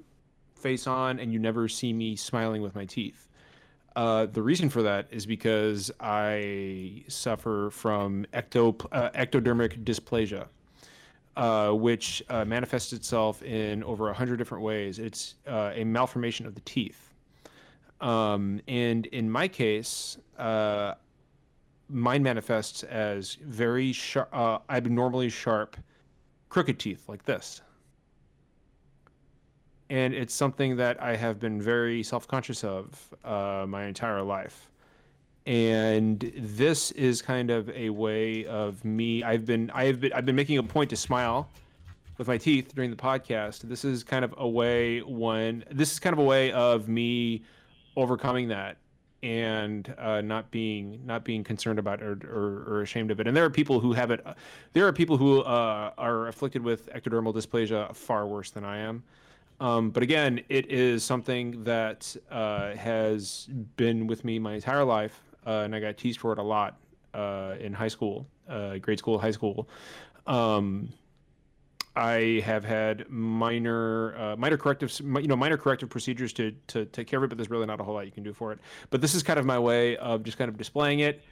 face 0.55 0.87
on, 0.87 1.19
and 1.19 1.33
you 1.33 1.39
never 1.39 1.67
see 1.67 1.91
me 1.91 2.15
smiling 2.15 2.61
with 2.61 2.73
my 2.73 2.85
teeth. 2.85 3.27
Uh, 3.95 4.25
the 4.25 4.41
reason 4.41 4.69
for 4.69 4.81
that 4.81 5.07
is 5.11 5.25
because 5.25 5.91
I 5.99 7.03
suffer 7.07 7.69
from 7.71 8.25
ecto, 8.33 8.87
uh, 8.91 9.11
ectodermic 9.11 9.83
dysplasia, 9.83 10.47
uh, 11.35 11.71
which 11.71 12.23
uh, 12.29 12.45
manifests 12.45 12.93
itself 12.93 13.41
in 13.43 13.83
over 13.83 14.09
a 14.09 14.13
hundred 14.13 14.37
different 14.37 14.63
ways. 14.63 14.99
It's 14.99 15.35
uh, 15.47 15.71
a 15.73 15.83
malformation 15.83 16.45
of 16.45 16.55
the 16.55 16.61
teeth, 16.61 17.13
um, 18.01 18.61
and 18.67 19.05
in 19.07 19.29
my 19.29 19.47
case, 19.47 20.17
uh, 20.37 20.93
mine 21.89 22.23
manifests 22.23 22.83
as 22.83 23.35
very 23.35 23.91
sharp, 23.91 24.29
uh, 24.33 24.59
abnormally 24.69 25.29
sharp, 25.29 25.77
crooked 26.49 26.79
teeth 26.79 27.07
like 27.07 27.23
this 27.23 27.61
and 29.93 30.15
it's 30.15 30.33
something 30.33 30.75
that 30.77 31.01
I 31.01 31.15
have 31.15 31.39
been 31.39 31.61
very 31.61 32.01
self-conscious 32.01 32.63
of 32.63 33.13
uh, 33.23 33.65
my 33.67 33.85
entire 33.85 34.23
life. 34.23 34.69
And 35.45 36.31
this 36.37 36.91
is 36.91 37.21
kind 37.21 37.51
of 37.51 37.69
a 37.69 37.89
way 37.89 38.45
of 38.45 38.83
me. 38.85 39.23
I've 39.23 39.45
been 39.45 39.69
I've 39.71 39.99
been 39.99 40.13
I've 40.13 40.25
been 40.25 40.35
making 40.35 40.57
a 40.57 40.63
point 40.63 40.89
to 40.91 40.95
smile 40.95 41.49
with 42.17 42.27
my 42.27 42.37
teeth 42.37 42.73
during 42.73 42.89
the 42.89 42.95
podcast. 42.97 43.61
This 43.61 43.83
is 43.83 44.03
kind 44.03 44.23
of 44.23 44.33
a 44.37 44.47
way 44.47 45.01
when 45.01 45.65
this 45.71 45.91
is 45.91 45.99
kind 45.99 46.13
of 46.13 46.19
a 46.19 46.23
way 46.23 46.51
of 46.51 46.87
me 46.87 47.43
overcoming 47.95 48.47
that 48.47 48.77
and 49.23 49.95
uh, 49.97 50.21
not 50.21 50.51
being 50.51 51.01
not 51.05 51.23
being 51.23 51.43
concerned 51.43 51.79
about 51.79 52.01
or, 52.03 52.19
or, 52.25 52.63
or 52.67 52.81
ashamed 52.81 53.09
of 53.09 53.19
it. 53.19 53.27
And 53.27 53.35
there 53.35 53.45
are 53.45 53.49
people 53.49 53.79
who 53.79 53.93
have 53.93 54.11
it. 54.11 54.25
There 54.73 54.85
are 54.87 54.93
people 54.93 55.17
who 55.17 55.41
uh, 55.41 55.91
are 55.97 56.27
afflicted 56.27 56.61
with 56.61 56.91
ectodermal 56.93 57.33
dysplasia 57.33 57.95
far 57.95 58.27
worse 58.27 58.51
than 58.51 58.65
I 58.65 58.77
am. 58.79 59.03
Um, 59.59 59.91
but 59.91 60.03
again, 60.03 60.41
it 60.49 60.69
is 60.69 61.03
something 61.03 61.63
that 61.63 62.15
uh, 62.29 62.75
has 62.75 63.47
been 63.77 64.07
with 64.07 64.25
me 64.25 64.39
my 64.39 64.55
entire 64.55 64.83
life, 64.83 65.21
uh, 65.45 65.61
and 65.63 65.75
I 65.75 65.79
got 65.79 65.97
teased 65.97 66.19
for 66.19 66.31
it 66.33 66.39
a 66.39 66.43
lot 66.43 66.77
uh, 67.13 67.55
in 67.59 67.73
high 67.73 67.87
school, 67.87 68.27
uh, 68.49 68.77
grade 68.77 68.99
school, 68.99 69.19
high 69.19 69.31
school. 69.31 69.67
Um, 70.27 70.89
I 71.95 72.41
have 72.43 72.63
had 72.63 73.07
minor, 73.09 74.17
uh, 74.17 74.35
minor 74.35 74.57
corrective, 74.57 74.91
you 74.99 75.27
know, 75.27 75.35
minor 75.35 75.57
corrective 75.57 75.89
procedures 75.89 76.33
to 76.33 76.51
to 76.67 76.85
take 76.85 77.07
care 77.07 77.19
of 77.19 77.25
it, 77.25 77.27
but 77.27 77.37
there's 77.37 77.51
really 77.51 77.67
not 77.67 77.79
a 77.79 77.83
whole 77.83 77.93
lot 77.93 78.05
you 78.05 78.11
can 78.11 78.23
do 78.23 78.33
for 78.33 78.51
it. 78.51 78.59
But 78.89 79.01
this 79.01 79.13
is 79.13 79.21
kind 79.21 79.37
of 79.37 79.45
my 79.45 79.59
way 79.59 79.95
of 79.97 80.23
just 80.23 80.37
kind 80.37 80.49
of 80.49 80.57
displaying 80.57 80.99
it 80.99 81.23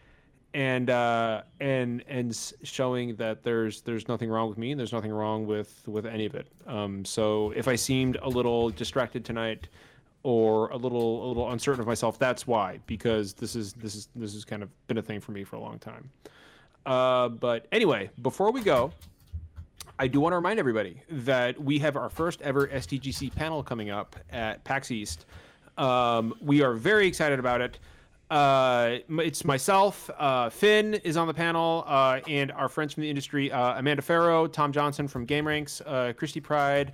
and 0.53 0.89
uh, 0.89 1.43
and 1.59 2.03
and 2.07 2.53
showing 2.63 3.15
that 3.15 3.43
there's 3.43 3.81
there's 3.81 4.07
nothing 4.07 4.29
wrong 4.29 4.49
with 4.49 4.57
me 4.57 4.71
and 4.71 4.79
there's 4.79 4.93
nothing 4.93 5.11
wrong 5.11 5.45
with 5.45 5.81
with 5.88 6.05
any 6.05 6.25
of 6.25 6.35
it. 6.35 6.47
Um, 6.67 7.05
so 7.05 7.51
if 7.55 7.67
I 7.67 7.75
seemed 7.75 8.17
a 8.21 8.29
little 8.29 8.69
distracted 8.69 9.23
tonight 9.23 9.67
or 10.23 10.69
a 10.69 10.77
little 10.77 11.26
a 11.26 11.27
little 11.27 11.52
uncertain 11.52 11.81
of 11.81 11.88
myself, 11.88 12.19
that's 12.19 12.45
why 12.45 12.80
because 12.85 13.34
this 13.34 13.56
is 13.56 13.73
this 13.73 13.95
is 13.95 14.10
this 14.15 14.34
has 14.34 14.45
kind 14.45 14.64
of 14.64 14.69
been 14.88 14.98
a 14.98 15.02
thing 15.02 15.19
for 15.19 15.31
me 15.31 15.43
for 15.43 15.56
a 15.56 15.60
long 15.60 15.80
time. 15.80 16.10
Uh, 16.85 17.30
but 17.30 17.68
anyway, 17.72 18.10
before 18.22 18.52
we 18.52 18.61
go, 18.61 18.91
I 19.99 20.07
do 20.07 20.19
want 20.19 20.31
to 20.34 20.38
remind 20.38 20.60
everybody 20.60 21.02
that 21.10 21.61
we 21.61 21.80
have 21.80 21.95
our 21.95 22.10
first 22.10 22.41
ever 22.41 22.68
STGC 22.68 23.35
panel 23.35 23.61
coming 23.61 23.89
up 23.89 24.15
at 24.31 24.64
PAX 24.64 24.89
East. 24.91 25.26
Um, 25.77 26.34
we 26.41 26.64
are 26.64 26.73
very 26.73 27.07
excited 27.07 27.39
about 27.39 27.61
it. 27.61 27.80
Uh, 28.31 28.99
it's 29.19 29.43
myself, 29.43 30.10
uh, 30.18 30.49
Finn 30.49 30.93
is 30.93 31.18
on 31.18 31.27
the 31.27 31.34
panel, 31.34 31.84
uh, 31.85 32.22
and 32.27 32.49
our 32.53 32.69
friends 32.69 32.93
from 32.93 33.02
the 33.02 33.10
industry, 33.10 33.52
uh, 33.52 33.77
Amanda 33.77 34.02
Farough, 34.02 34.52
Tom 34.53 34.72
Johnson 34.72 35.06
from 35.06 35.26
Game 35.26 35.45
Ranks, 35.45 35.81
uh, 35.85 36.14
Christy 36.15 36.39
Pride, 36.39 36.93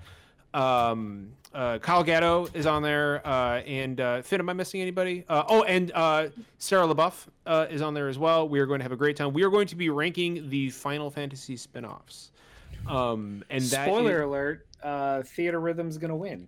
um, 0.55 1.31
uh, 1.57 1.79
Kyle 1.79 2.03
Gatto 2.03 2.47
is 2.53 2.67
on 2.67 2.83
there, 2.83 3.25
uh, 3.25 3.61
and 3.61 3.99
uh, 3.99 4.21
Finn, 4.21 4.39
am 4.39 4.49
I 4.49 4.53
missing 4.53 4.79
anybody? 4.79 5.25
Uh, 5.27 5.43
oh, 5.47 5.63
and 5.63 5.91
uh, 5.95 6.27
Sarah 6.59 6.85
LeBoeuf 6.87 7.25
uh, 7.47 7.65
is 7.69 7.81
on 7.81 7.95
there 7.95 8.07
as 8.07 8.19
well. 8.19 8.47
We 8.47 8.59
are 8.59 8.67
going 8.67 8.79
to 8.79 8.83
have 8.83 8.91
a 8.91 8.97
great 8.97 9.15
time. 9.17 9.33
We 9.33 9.43
are 9.43 9.49
going 9.49 9.65
to 9.67 9.75
be 9.75 9.89
ranking 9.89 10.49
the 10.49 10.69
Final 10.69 11.09
Fantasy 11.09 11.57
spin-offs. 11.57 12.31
Um, 12.87 13.43
and 13.49 13.63
that 13.63 13.87
Spoiler 13.87 14.19
is- 14.19 14.25
alert: 14.25 14.67
uh, 14.83 15.23
Theatrhythm's 15.35 15.97
gonna 15.97 16.15
win. 16.15 16.47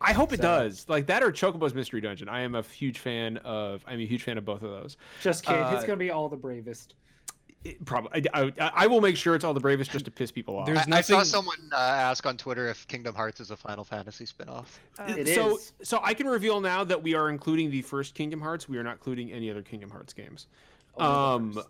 I 0.00 0.12
hope 0.12 0.32
it 0.32 0.40
does. 0.40 0.86
Like 0.88 1.06
that 1.06 1.22
or 1.22 1.30
Chocobo's 1.32 1.74
Mystery 1.74 2.00
Dungeon. 2.00 2.28
I 2.28 2.40
am 2.40 2.54
a 2.56 2.62
huge 2.62 2.98
fan 2.98 3.36
of. 3.38 3.84
I'm 3.86 4.00
a 4.00 4.06
huge 4.06 4.24
fan 4.24 4.38
of 4.38 4.44
both 4.44 4.62
of 4.62 4.70
those. 4.70 4.96
Just 5.22 5.44
kidding. 5.44 5.62
It's 5.62 5.84
gonna 5.84 5.96
be 5.96 6.10
all 6.10 6.28
the 6.28 6.36
bravest. 6.36 6.94
It, 7.64 7.84
probably, 7.84 8.24
I, 8.32 8.52
I, 8.60 8.70
I 8.74 8.86
will 8.86 9.00
make 9.00 9.16
sure 9.16 9.34
it's 9.34 9.44
all 9.44 9.52
the 9.52 9.60
bravest 9.60 9.90
just 9.90 10.04
to 10.04 10.10
piss 10.10 10.30
people 10.30 10.56
off. 10.56 10.66
There's 10.66 10.78
I, 10.78 10.98
I 10.98 11.00
saw 11.00 11.22
someone 11.24 11.58
uh, 11.72 11.76
ask 11.76 12.24
on 12.24 12.36
Twitter 12.36 12.68
if 12.68 12.86
Kingdom 12.86 13.14
Hearts 13.16 13.40
is 13.40 13.50
a 13.50 13.56
Final 13.56 13.84
Fantasy 13.84 14.24
spinoff. 14.26 14.66
Uh, 14.98 15.14
It 15.16 15.34
so, 15.34 15.56
is. 15.56 15.72
so 15.82 16.00
I 16.02 16.14
can 16.14 16.28
reveal 16.28 16.60
now 16.60 16.84
that 16.84 17.02
we 17.02 17.14
are 17.14 17.30
including 17.30 17.70
the 17.70 17.82
first 17.82 18.14
Kingdom 18.14 18.40
Hearts. 18.40 18.68
We 18.68 18.78
are 18.78 18.84
not 18.84 18.92
including 18.92 19.32
any 19.32 19.50
other 19.50 19.62
Kingdom 19.62 19.90
Hearts 19.90 20.12
games. 20.12 20.46
Um, 20.98 21.60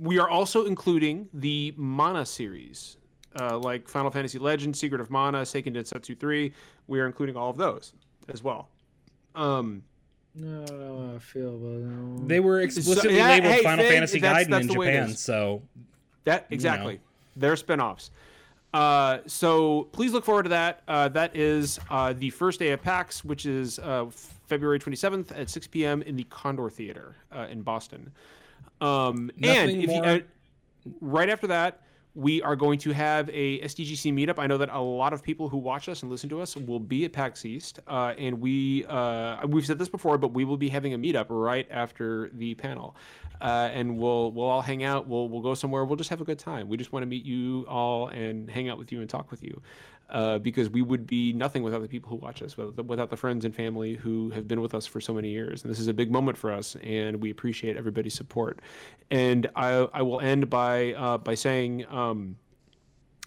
we 0.00 0.18
are 0.18 0.28
also 0.28 0.66
including 0.66 1.28
the 1.32 1.74
Mana 1.76 2.24
series, 2.26 2.96
uh, 3.40 3.58
like 3.58 3.88
Final 3.88 4.10
Fantasy 4.10 4.38
Legends, 4.38 4.78
Secret 4.78 5.00
of 5.00 5.10
Mana, 5.10 5.42
Seiken 5.42 5.74
Densetsu 5.74 6.18
3. 6.18 6.52
We 6.86 7.00
are 7.00 7.06
including 7.06 7.36
all 7.36 7.50
of 7.50 7.56
those 7.56 7.92
as 8.28 8.42
well. 8.42 8.68
Um, 9.34 9.82
No, 10.38 10.62
I 10.62 10.66
don't 10.66 10.78
know 10.78 11.08
how 11.10 11.16
I 11.16 11.18
feel 11.18 11.48
about 11.48 11.60
that. 11.60 11.96
one. 11.96 12.28
They 12.28 12.40
were 12.40 12.60
explicitly 12.60 13.16
yeah, 13.16 13.28
labeled 13.28 13.52
hey, 13.54 13.62
Final 13.62 13.84
Finn, 13.84 13.92
Fantasy 13.94 14.20
that's- 14.20 14.46
Gaiden 14.46 14.50
that's 14.50 14.66
in 14.66 14.72
the 14.72 14.78
way 14.78 14.88
it 14.88 15.00
Japan, 15.00 15.16
so 15.16 15.62
That 16.24 16.46
exactly. 16.50 17.00
They're 17.36 17.56
spin-offs. 17.56 18.10
Uh, 18.74 19.18
so 19.26 19.84
please 19.92 20.12
look 20.12 20.24
forward 20.24 20.42
to 20.44 20.48
that. 20.50 20.82
Uh, 20.86 21.08
that 21.08 21.34
is 21.34 21.78
uh, 21.90 22.12
the 22.12 22.30
first 22.30 22.58
day 22.58 22.72
of 22.72 22.82
PAX, 22.82 23.24
which 23.24 23.46
is 23.46 23.78
uh, 23.78 24.06
February 24.46 24.78
27th 24.78 25.38
at 25.38 25.48
6 25.48 25.66
p.m. 25.68 26.02
in 26.02 26.16
the 26.16 26.24
Condor 26.24 26.68
Theater 26.68 27.16
uh, 27.34 27.46
in 27.50 27.62
Boston. 27.62 28.12
Um, 28.80 29.30
and 29.40 29.40
Nothing 29.40 29.82
if 29.82 29.90
you, 29.90 29.96
uh, 30.02 30.18
right 31.00 31.30
after 31.30 31.46
that, 31.46 31.80
we 32.16 32.40
are 32.40 32.56
going 32.56 32.78
to 32.78 32.92
have 32.92 33.28
a 33.28 33.60
SDGC 33.60 34.12
meetup. 34.12 34.38
I 34.38 34.46
know 34.46 34.56
that 34.56 34.70
a 34.72 34.80
lot 34.80 35.12
of 35.12 35.22
people 35.22 35.50
who 35.50 35.58
watch 35.58 35.86
us 35.88 36.02
and 36.02 36.10
listen 36.10 36.30
to 36.30 36.40
us 36.40 36.56
will 36.56 36.80
be 36.80 37.04
at 37.04 37.12
PAX 37.12 37.44
East, 37.44 37.78
uh, 37.86 38.14
and 38.18 38.40
we 38.40 38.86
uh, 38.86 39.46
we've 39.46 39.66
said 39.66 39.78
this 39.78 39.90
before, 39.90 40.16
but 40.16 40.32
we 40.32 40.46
will 40.46 40.56
be 40.56 40.70
having 40.70 40.94
a 40.94 40.98
meetup 40.98 41.26
right 41.28 41.68
after 41.70 42.30
the 42.32 42.54
panel, 42.54 42.96
uh, 43.42 43.68
and 43.70 43.98
we'll 43.98 44.32
we'll 44.32 44.46
all 44.46 44.62
hang 44.62 44.82
out. 44.82 45.06
We'll 45.06 45.28
we'll 45.28 45.42
go 45.42 45.52
somewhere. 45.52 45.84
We'll 45.84 45.96
just 45.96 46.08
have 46.08 46.22
a 46.22 46.24
good 46.24 46.38
time. 46.38 46.70
We 46.70 46.78
just 46.78 46.90
want 46.90 47.02
to 47.02 47.06
meet 47.06 47.26
you 47.26 47.66
all 47.68 48.08
and 48.08 48.48
hang 48.48 48.70
out 48.70 48.78
with 48.78 48.92
you 48.92 49.02
and 49.02 49.10
talk 49.10 49.30
with 49.30 49.42
you. 49.42 49.60
Uh, 50.08 50.38
because 50.38 50.70
we 50.70 50.82
would 50.82 51.04
be 51.04 51.32
nothing 51.32 51.64
without 51.64 51.82
the 51.82 51.88
people 51.88 52.08
who 52.08 52.14
watch 52.14 52.40
us, 52.40 52.56
without 52.56 53.10
the, 53.10 53.16
friends 53.16 53.44
and 53.44 53.52
family 53.52 53.94
who 53.94 54.30
have 54.30 54.46
been 54.46 54.60
with 54.60 54.72
us 54.72 54.86
for 54.86 55.00
so 55.00 55.12
many 55.12 55.30
years. 55.30 55.64
And 55.64 55.70
this 55.70 55.80
is 55.80 55.88
a 55.88 55.92
big 55.92 56.12
moment 56.12 56.38
for 56.38 56.52
us, 56.52 56.76
and 56.84 57.20
we 57.20 57.30
appreciate 57.30 57.76
everybody's 57.76 58.14
support. 58.14 58.60
And 59.10 59.48
I, 59.56 59.88
I 59.92 60.02
will 60.02 60.20
end 60.20 60.48
by 60.48 60.92
uh, 60.92 61.18
by 61.18 61.34
saying, 61.34 61.86
um, 61.90 62.36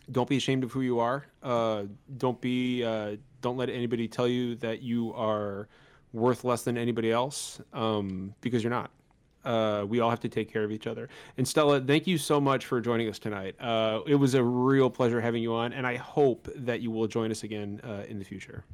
don't 0.10 0.30
be 0.30 0.38
ashamed 0.38 0.64
of 0.64 0.72
who 0.72 0.80
you 0.80 1.00
are. 1.00 1.26
Uh, 1.44 1.84
don't 2.18 2.40
be 2.40 2.86
uh, 2.86 3.18
don't 3.42 3.58
let 3.58 3.70
anybody 3.70 4.08
tell 4.08 4.28
you 4.28 4.56
that 4.56 4.82
you 4.82 5.14
are 5.16 5.68
worth 6.14 6.46
less 6.46 6.64
than 6.64 6.78
anybody 6.78 7.12
else, 7.12 7.60
um, 7.74 8.34
because 8.40 8.64
you're 8.64 8.72
not. 8.72 8.90
Uh, 9.46 9.86
we 9.88 10.00
all 10.00 10.10
have 10.10 10.20
to 10.20 10.30
take 10.30 10.52
care 10.52 10.64
of 10.64 10.72
each 10.72 10.88
other. 10.88 11.10
And 11.38 11.48
Stella, 11.48 11.80
thank 11.80 12.08
you 12.08 12.18
so 12.18 12.42
much 12.42 12.66
for 12.66 12.82
joining 12.82 13.10
us 13.10 13.20
tonight. 13.20 13.56
Uh, 13.60 14.02
it 14.06 14.16
was 14.16 14.34
a 14.34 14.44
real 14.44 14.90
pleasure 14.90 15.22
having 15.22 15.42
you 15.42 15.54
on, 15.54 15.74
and 15.74 15.88
I 15.88 15.96
hope 15.96 16.48
that 16.56 16.82
you 16.82 16.92
will 16.92 17.08
join 17.08 17.32
us 17.32 17.44
again 17.44 17.80
uh, 17.84 18.04
in 18.08 18.20
the 18.20 18.26
future. 18.26 18.66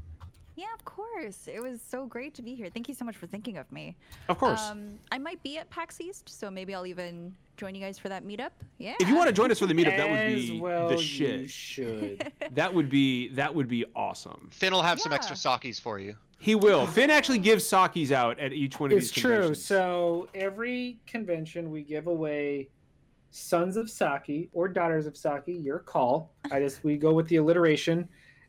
Yeah, 0.56 0.74
of 0.74 0.86
course. 0.86 1.48
It 1.48 1.62
was 1.62 1.82
so 1.82 2.06
great 2.06 2.34
to 2.36 2.42
be 2.42 2.56
here. 2.56 2.70
Thank 2.70 2.88
you 2.88 2.96
so 2.96 3.06
much 3.06 3.18
for 3.18 3.28
thinking 3.28 3.58
of 3.58 3.72
me. 3.72 3.96
Of 4.30 4.40
course. 4.40 4.62
Um, 4.62 5.00
I 5.12 5.18
might 5.18 5.42
be 5.44 5.58
at 5.58 5.70
PAX 5.70 6.02
East, 6.02 6.30
so 6.30 6.50
maybe 6.50 6.74
I'll 6.74 6.86
even 6.86 7.36
join 7.56 7.76
you 7.76 7.82
guys 7.82 7.98
for 7.98 8.10
that 8.10 8.26
meetup. 8.26 8.52
Yeah. 8.78 8.96
if 9.00 9.08
you 9.08 9.16
want 9.16 9.28
to 9.28 9.34
join 9.34 9.52
us 9.52 9.60
for 9.60 9.66
the 9.66 9.74
meetup, 9.74 9.98
that 9.98 10.10
would 10.10 10.36
be 10.36 10.60
well 10.60 10.90
the 10.90 10.96
you 10.96 11.02
shit. 11.02 11.50
should. 11.50 12.32
That 12.52 12.74
would 12.74 12.90
be 12.90 13.30
that 13.30 13.54
would 13.54 13.68
be 13.68 13.86
awesome. 13.96 14.50
Finn 14.52 14.72
will 14.74 14.82
have 14.82 15.00
some 15.00 15.12
extra 15.12 15.36
sakis 15.36 15.80
for 15.80 16.00
you. 16.00 16.16
He 16.40 16.56
will. 16.56 16.86
Finn 16.88 17.10
actually 17.10 17.40
gives 17.40 17.66
sakis 17.66 18.12
out 18.12 18.40
at 18.40 18.54
each 18.54 18.80
one 18.80 18.92
of 18.92 18.98
these. 19.00 19.10
it's 19.10 19.20
true. 19.20 19.32
conventions. 19.32 19.66
So 19.66 20.28
every 20.36 21.00
convention 21.08 21.72
we 21.72 21.82
give 21.84 22.08
away 22.08 22.70
sons 23.32 23.76
of 23.78 23.90
Saki 23.90 24.50
or 24.54 24.68
daughters 24.68 25.06
of 25.08 25.18
Saki, 25.18 25.54
your 25.54 25.80
call. 25.80 26.34
I 26.52 26.60
just 26.60 26.84
we 26.84 26.98
go 26.98 27.14
with 27.14 27.28
the 27.28 27.38
alliteration. 27.38 28.08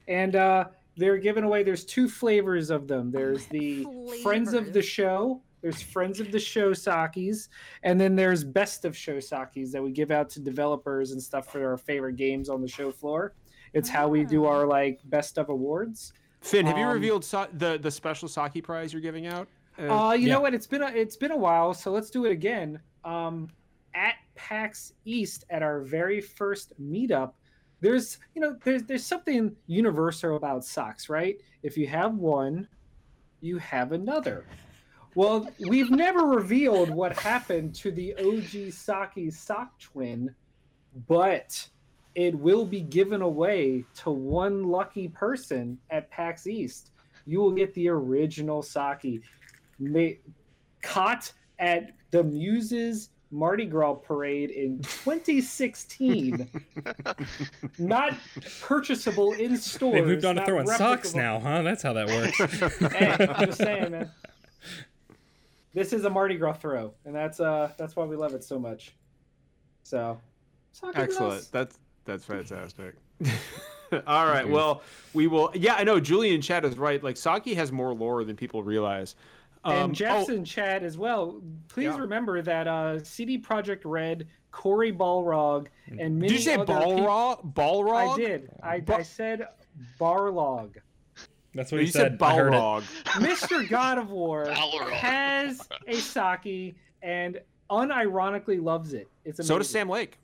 And 0.09 0.37
uh 0.37 0.67
they're 0.99 1.19
giving 1.19 1.45
away 1.45 1.63
there's 1.63 1.85
two 1.85 2.09
flavors 2.09 2.71
of 2.71 2.87
them. 2.89 3.11
There's 3.11 3.47
the 3.47 3.87
friends 4.23 4.53
of 4.55 4.73
the 4.73 4.83
show. 4.83 5.43
There's 5.63 5.83
friends 5.83 6.21
of 6.21 6.31
the 6.31 6.39
show 6.39 6.73
sakis, 6.73 7.49
and 7.83 8.01
then 8.01 8.15
there's 8.15 8.45
best 8.45 8.85
of 8.85 8.97
show 8.97 9.19
sakis 9.21 9.73
that 9.73 9.83
we 9.83 9.91
give 9.91 10.11
out 10.11 10.29
to 10.31 10.41
developers 10.41 11.13
and 11.13 11.23
stuff 11.23 11.51
for 11.51 11.67
our 11.69 11.77
favorite 11.77 12.17
games 12.17 12.49
on 12.49 12.61
the 12.61 12.69
show 12.69 12.91
floor. 12.93 13.35
It's 13.73 13.89
how 13.89 14.09
we 14.09 14.25
do 14.25 14.45
Ah. 14.47 14.51
our 14.51 14.67
like 14.67 15.01
best 15.07 15.39
of 15.39 15.49
awards. 15.49 16.13
Finn, 16.41 16.67
have 16.67 16.79
you 16.79 16.85
um, 16.85 16.93
revealed 16.93 17.25
sa- 17.25 17.49
the 17.55 17.79
the 17.79 17.91
special 17.91 18.29
sake 18.29 18.63
prize 18.63 18.93
you're 18.93 19.03
giving 19.03 19.27
out? 19.27 19.49
Uh, 19.79 20.17
you 20.19 20.29
Yeah. 20.29 20.35
know 20.35 20.41
what? 20.41 20.55
It's 20.55 20.67
been 20.67 20.83
a, 20.83 20.89
it's 20.89 21.17
been 21.17 21.33
a 21.33 21.37
while, 21.37 21.75
so 21.75 21.91
let's 21.91 22.11
do 22.11 22.25
it 22.27 22.31
again. 22.33 22.81
Um, 23.05 23.49
at 23.95 24.15
PAX 24.35 24.93
East 25.05 25.45
at 25.51 25.63
our 25.63 25.81
very 25.81 26.21
first 26.21 26.73
meetup, 26.81 27.33
there's 27.81 28.19
you 28.35 28.41
know 28.41 28.57
there's 28.65 28.85
there's 28.85 29.05
something 29.05 29.57
universal 29.67 30.37
about 30.37 30.65
socks, 30.65 31.09
right? 31.09 31.41
If 31.63 31.77
you 31.77 31.87
have 31.89 32.15
one, 32.15 32.69
you 33.41 33.59
have 33.59 33.93
another. 33.93 34.45
Well, 35.17 35.49
we've 35.61 35.91
never 35.91 36.27
revealed 36.27 36.91
what 36.91 37.19
happened 37.19 37.75
to 37.77 37.91
the 37.91 38.15
OG 38.17 38.71
Saki 38.71 39.31
sock 39.31 39.81
twin, 39.81 40.35
but 41.09 41.67
it 42.15 42.35
will 42.39 42.67
be 42.67 42.83
given 42.83 43.23
away 43.23 43.87
to 44.03 44.11
one 44.11 44.65
lucky 44.65 45.09
person 45.09 45.79
at 45.89 46.11
PAX 46.11 46.47
East. 46.47 46.91
You 47.25 47.41
will 47.41 47.53
get 47.53 47.73
the 47.73 47.89
original 47.89 48.63
Saki 48.63 49.23
ma- 49.79 50.17
caught 50.83 51.33
at 51.59 51.93
the 52.11 52.23
Muses 52.23 53.09
Mardi 53.31 53.65
Gras 53.65 53.95
parade 53.95 54.51
in 54.51 54.81
2016. 54.81 56.47
not 57.79 58.13
purchasable 58.61 59.33
in 59.33 59.57
stores. 59.57 59.95
They 59.95 60.03
moved 60.03 60.27
on 60.27 60.35
to 60.35 60.41
not 60.43 60.47
throwing 60.47 60.67
socks 60.67 61.15
now, 61.15 61.41
huh? 61.41 61.63
That's 61.63 61.83
how 61.83 61.95
that 61.95 62.07
works. 62.07 62.93
Hey, 62.93 63.17
I'm 63.19 63.47
just 63.47 63.59
saying, 63.59 63.93
man. 63.93 64.11
This 65.77 65.93
is 65.93 66.07
a 66.07 66.11
Mardi 66.11 66.37
Gras 66.37 66.55
throw, 66.55 66.95
and 67.05 67.15
that's 67.15 67.39
uh 67.39 67.71
that's 67.77 67.95
why 67.97 68.07
we 68.07 68.17
love 68.17 68.33
it 68.33 68.43
so 68.43 68.59
much. 68.59 68.95
So, 69.83 70.19
Saki 70.73 70.99
Excellent. 70.99 71.53
That's 71.53 71.79
that's 72.07 72.25
fantastic. 72.25 72.95
All 74.07 74.27
right. 74.27 74.49
Well, 74.49 74.81
we 75.13 75.27
will. 75.27 75.51
Yeah, 75.55 75.75
I 75.75 75.85
know. 75.85 76.01
Julian 76.01 76.41
Chad 76.41 76.65
is 76.65 76.79
right. 76.79 77.05
Like 77.05 77.19
Saki 77.19 77.53
has 77.55 77.73
more 77.73 77.93
lore 77.93 78.25
than 78.25 78.37
people 78.37 78.63
realize. 78.63 79.17
Um, 79.65 79.75
and 79.75 79.91
oh, 79.91 79.95
Jeffson 79.95 80.47
Chad 80.47 80.83
as 80.83 80.97
well. 80.97 81.43
Please 81.69 81.85
Yeah. 81.85 81.99
remember 81.99 82.41
that 82.41 82.67
uh, 82.67 83.05
CD 83.05 83.39
Projekt 83.39 83.83
Red, 83.85 84.29
Cory 84.53 84.93
Balrog, 84.93 85.67
and 85.99 86.19
many 86.19 86.29
did 86.29 86.39
you 86.39 86.39
say 86.39 86.55
other 86.55 86.65
peop- 86.65 86.75
Balrog? 86.75 87.53
Balrog? 87.53 88.15
I 88.15 88.17
did. 88.17 88.51
I, 88.63 88.81
Ba- 88.81 88.97
I 88.97 89.03
said 89.03 89.47
Barlog. 90.01 90.77
That's 91.57 91.73
what 91.73 91.81
he 91.81 91.87
you 91.87 91.93
said 91.93 92.21
I 92.23 92.35
heard 92.35 92.53
it. 92.55 92.57
Balrog. 92.57 92.83
Mr. 93.05 93.69
God 93.69 93.99
of 93.99 94.11
War 94.11 94.47
Balrog. 94.51 94.91
has 94.91 95.67
a 95.89 95.95
Saki 95.95 96.77
and 97.03 97.41
unironically 97.71 98.63
loves 98.63 98.93
it. 98.93 99.09
It's 99.25 99.39
amazing. 99.39 99.55
So 99.55 99.59
does 99.59 99.71
Sam 99.71 99.89
Lake. 99.89 100.19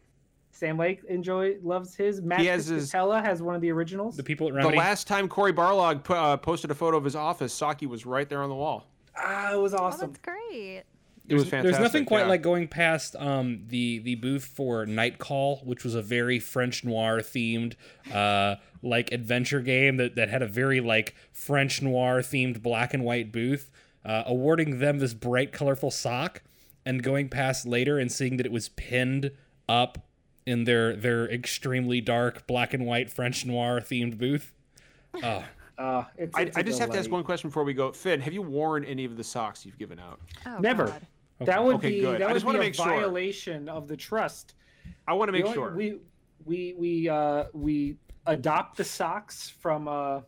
Sam 0.52 0.78
Lake 0.78 1.02
enjoy 1.08 1.56
loves 1.62 1.94
his. 1.96 2.20
Mat 2.20 2.40
He 2.40 2.46
has 2.46 2.66
his- 2.66 2.90
Piscatella 2.92 3.22
has 3.24 3.42
one 3.42 3.54
of 3.54 3.60
the 3.62 3.72
originals. 3.72 4.16
The 4.16 4.22
people 4.22 4.46
at 4.56 4.62
The 4.62 4.68
last 4.76 5.06
time 5.08 5.26
Cory 5.28 5.52
Barlog 5.52 6.04
pu- 6.04 6.12
uh, 6.14 6.36
posted 6.36 6.70
a 6.70 6.74
photo 6.74 6.96
of 6.98 7.04
his 7.04 7.16
office, 7.16 7.52
Saki 7.52 7.86
was 7.86 8.04
right 8.06 8.28
there 8.28 8.42
on 8.42 8.48
the 8.50 8.54
wall. 8.54 8.86
Ah, 9.16 9.52
it 9.54 9.56
was 9.60 9.74
Oh, 9.74 9.78
awesome. 9.78 10.12
that's 10.12 10.18
great. 10.22 10.82
It 11.28 11.34
was 11.34 11.44
fantastic. 11.44 11.72
There's 11.72 11.82
nothing 11.82 12.04
quite 12.04 12.22
yeah. 12.22 12.28
like 12.28 12.42
going 12.42 12.68
past 12.68 13.14
um, 13.16 13.64
the 13.68 14.00
the 14.00 14.16
booth 14.16 14.44
for 14.44 14.84
Night 14.86 15.18
Call, 15.18 15.58
which 15.64 15.84
was 15.84 15.94
a 15.94 16.02
very 16.02 16.38
French 16.38 16.84
noir 16.84 17.20
themed 17.20 17.74
uh, 18.12 18.56
like 18.82 19.12
adventure 19.12 19.60
game 19.60 19.96
that, 19.98 20.16
that 20.16 20.28
had 20.28 20.42
a 20.42 20.46
very 20.46 20.80
like 20.80 21.14
French 21.32 21.80
noir 21.80 22.20
themed 22.20 22.60
black 22.60 22.92
and 22.92 23.04
white 23.04 23.30
booth, 23.30 23.70
uh, 24.04 24.24
awarding 24.26 24.78
them 24.78 24.98
this 24.98 25.14
bright 25.14 25.52
colorful 25.52 25.90
sock, 25.90 26.42
and 26.84 27.02
going 27.02 27.28
past 27.28 27.66
later 27.66 27.98
and 27.98 28.10
seeing 28.10 28.36
that 28.36 28.46
it 28.46 28.52
was 28.52 28.68
pinned 28.70 29.30
up 29.68 29.98
in 30.44 30.64
their 30.64 30.96
their 30.96 31.30
extremely 31.30 32.00
dark 32.00 32.46
black 32.48 32.74
and 32.74 32.84
white 32.84 33.10
French 33.10 33.46
noir 33.46 33.80
themed 33.80 34.18
booth. 34.18 34.52
Oh, 35.22 35.44
Uh, 35.82 36.04
it's, 36.16 36.36
I, 36.36 36.42
it's 36.42 36.56
a 36.56 36.60
I 36.60 36.62
just 36.62 36.78
have 36.78 36.90
to 36.90 36.98
ask 36.98 37.10
one 37.10 37.24
question 37.24 37.50
before 37.50 37.64
we 37.64 37.74
go. 37.74 37.90
Finn, 37.90 38.20
have 38.20 38.32
you 38.32 38.40
worn 38.42 38.84
any 38.84 39.04
of 39.04 39.16
the 39.16 39.24
socks 39.24 39.66
you've 39.66 39.78
given 39.78 39.98
out? 39.98 40.20
Oh, 40.46 40.58
Never. 40.60 40.86
God. 40.86 41.06
That 41.40 41.64
would 41.64 41.76
Okay, 41.76 41.90
be 41.90 42.00
good. 42.02 42.20
that 42.20 42.22
I 42.22 42.26
would 42.28 42.34
just 42.34 42.46
wanna 42.46 42.58
be 42.60 42.66
a 42.66 42.68
make 42.68 42.74
sure. 42.76 42.86
violation 42.86 43.68
of 43.68 43.88
the 43.88 43.96
trust. 43.96 44.54
I 45.08 45.12
want 45.14 45.28
to 45.28 45.32
make 45.32 45.42
The 45.42 45.48
only- 45.48 45.56
sure. 45.58 45.74
We 45.74 45.98
we 46.44 46.74
we 46.78 47.08
uh 47.08 47.44
we 47.52 47.96
adopt 48.26 48.76
the 48.76 48.84
socks 48.84 49.48
from 49.48 49.88
uh 49.88 50.20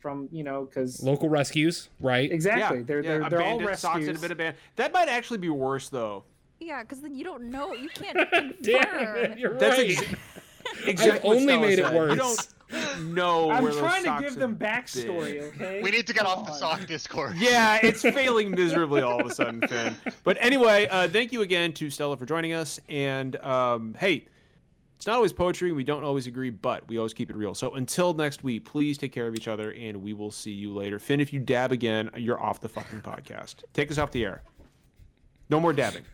from 0.00 0.28
you 0.32 0.42
know 0.42 0.64
because 0.64 1.00
local 1.00 1.28
rescues, 1.28 1.90
right? 2.00 2.30
exactly 2.32 2.78
yeah, 2.78 2.84
they're 2.84 3.02
yeah, 3.04 3.18
they're, 3.18 3.30
they're 3.30 3.42
all 3.42 3.54
abandoned 3.54 3.78
socks 3.78 3.94
and 3.98 4.04
a 4.04 4.06
rescues. 4.08 4.20
bit 4.20 4.30
of 4.32 4.38
band. 4.38 4.56
That 4.74 4.92
might 4.92 5.08
actually 5.08 5.38
be 5.38 5.48
worse 5.48 5.88
though. 5.90 6.24
Yeah, 6.58 6.82
because 6.82 7.00
then 7.00 7.14
you 7.14 7.22
don't 7.22 7.44
know. 7.44 7.72
You 7.72 7.88
can't 7.88 8.16
Damn 8.62 8.82
confirm. 8.82 9.16
it, 9.32 9.38
you're 9.38 9.54
That's 9.58 9.78
right. 9.78 9.90
ex- 9.90 10.14
exactly 10.86 11.28
what 11.28 11.36
only 11.36 11.56
made 11.58 11.78
it 11.78 11.84
said. 11.84 11.92
You 11.92 11.98
worse. 11.98 12.18
don't 12.18 13.14
know 13.14 13.50
I'm 13.50 13.62
where 13.62 13.72
those 13.72 13.80
trying 13.80 14.04
to 14.04 14.10
give 14.20 14.30
have 14.30 14.38
them 14.38 14.54
been. 14.54 14.68
backstory. 14.68 15.42
Okay, 15.54 15.82
We 15.82 15.90
need 15.90 16.06
to 16.06 16.12
get 16.14 16.24
Come 16.24 16.38
off 16.40 16.46
the 16.46 16.54
sock 16.54 16.86
discord. 16.86 17.36
Yeah, 17.36 17.78
it's 17.82 18.00
failing 18.02 18.50
miserably 18.52 19.02
all 19.02 19.20
of 19.20 19.26
a 19.26 19.34
sudden, 19.34 19.66
Finn. 19.68 19.94
But 20.24 20.38
anyway, 20.40 20.88
uh, 20.88 21.08
thank 21.08 21.32
you 21.32 21.42
again 21.42 21.72
to 21.74 21.90
Stella 21.90 22.16
for 22.16 22.24
joining 22.26 22.54
us. 22.54 22.80
And 22.88 23.36
um, 23.36 23.94
hey, 23.98 24.26
it's 24.96 25.06
not 25.06 25.16
always 25.16 25.32
poetry. 25.32 25.72
We 25.72 25.84
don't 25.84 26.04
always 26.04 26.26
agree, 26.26 26.50
but 26.50 26.86
we 26.88 26.96
always 26.96 27.12
keep 27.12 27.28
it 27.28 27.36
real. 27.36 27.54
So 27.54 27.74
until 27.74 28.14
next 28.14 28.42
week, 28.44 28.64
please 28.64 28.96
take 28.96 29.12
care 29.12 29.26
of 29.26 29.34
each 29.34 29.48
other, 29.48 29.72
and 29.72 30.00
we 30.02 30.12
will 30.14 30.30
see 30.30 30.52
you 30.52 30.72
later. 30.72 30.98
Finn, 30.98 31.20
if 31.20 31.32
you 31.32 31.40
dab 31.40 31.72
again, 31.72 32.08
you're 32.16 32.40
off 32.40 32.60
the 32.60 32.68
fucking 32.68 33.00
podcast. 33.00 33.56
Take 33.74 33.90
us 33.90 33.98
off 33.98 34.12
the 34.12 34.24
air. 34.24 34.42
No 35.50 35.60
more 35.60 35.72
dabbing. 35.72 36.04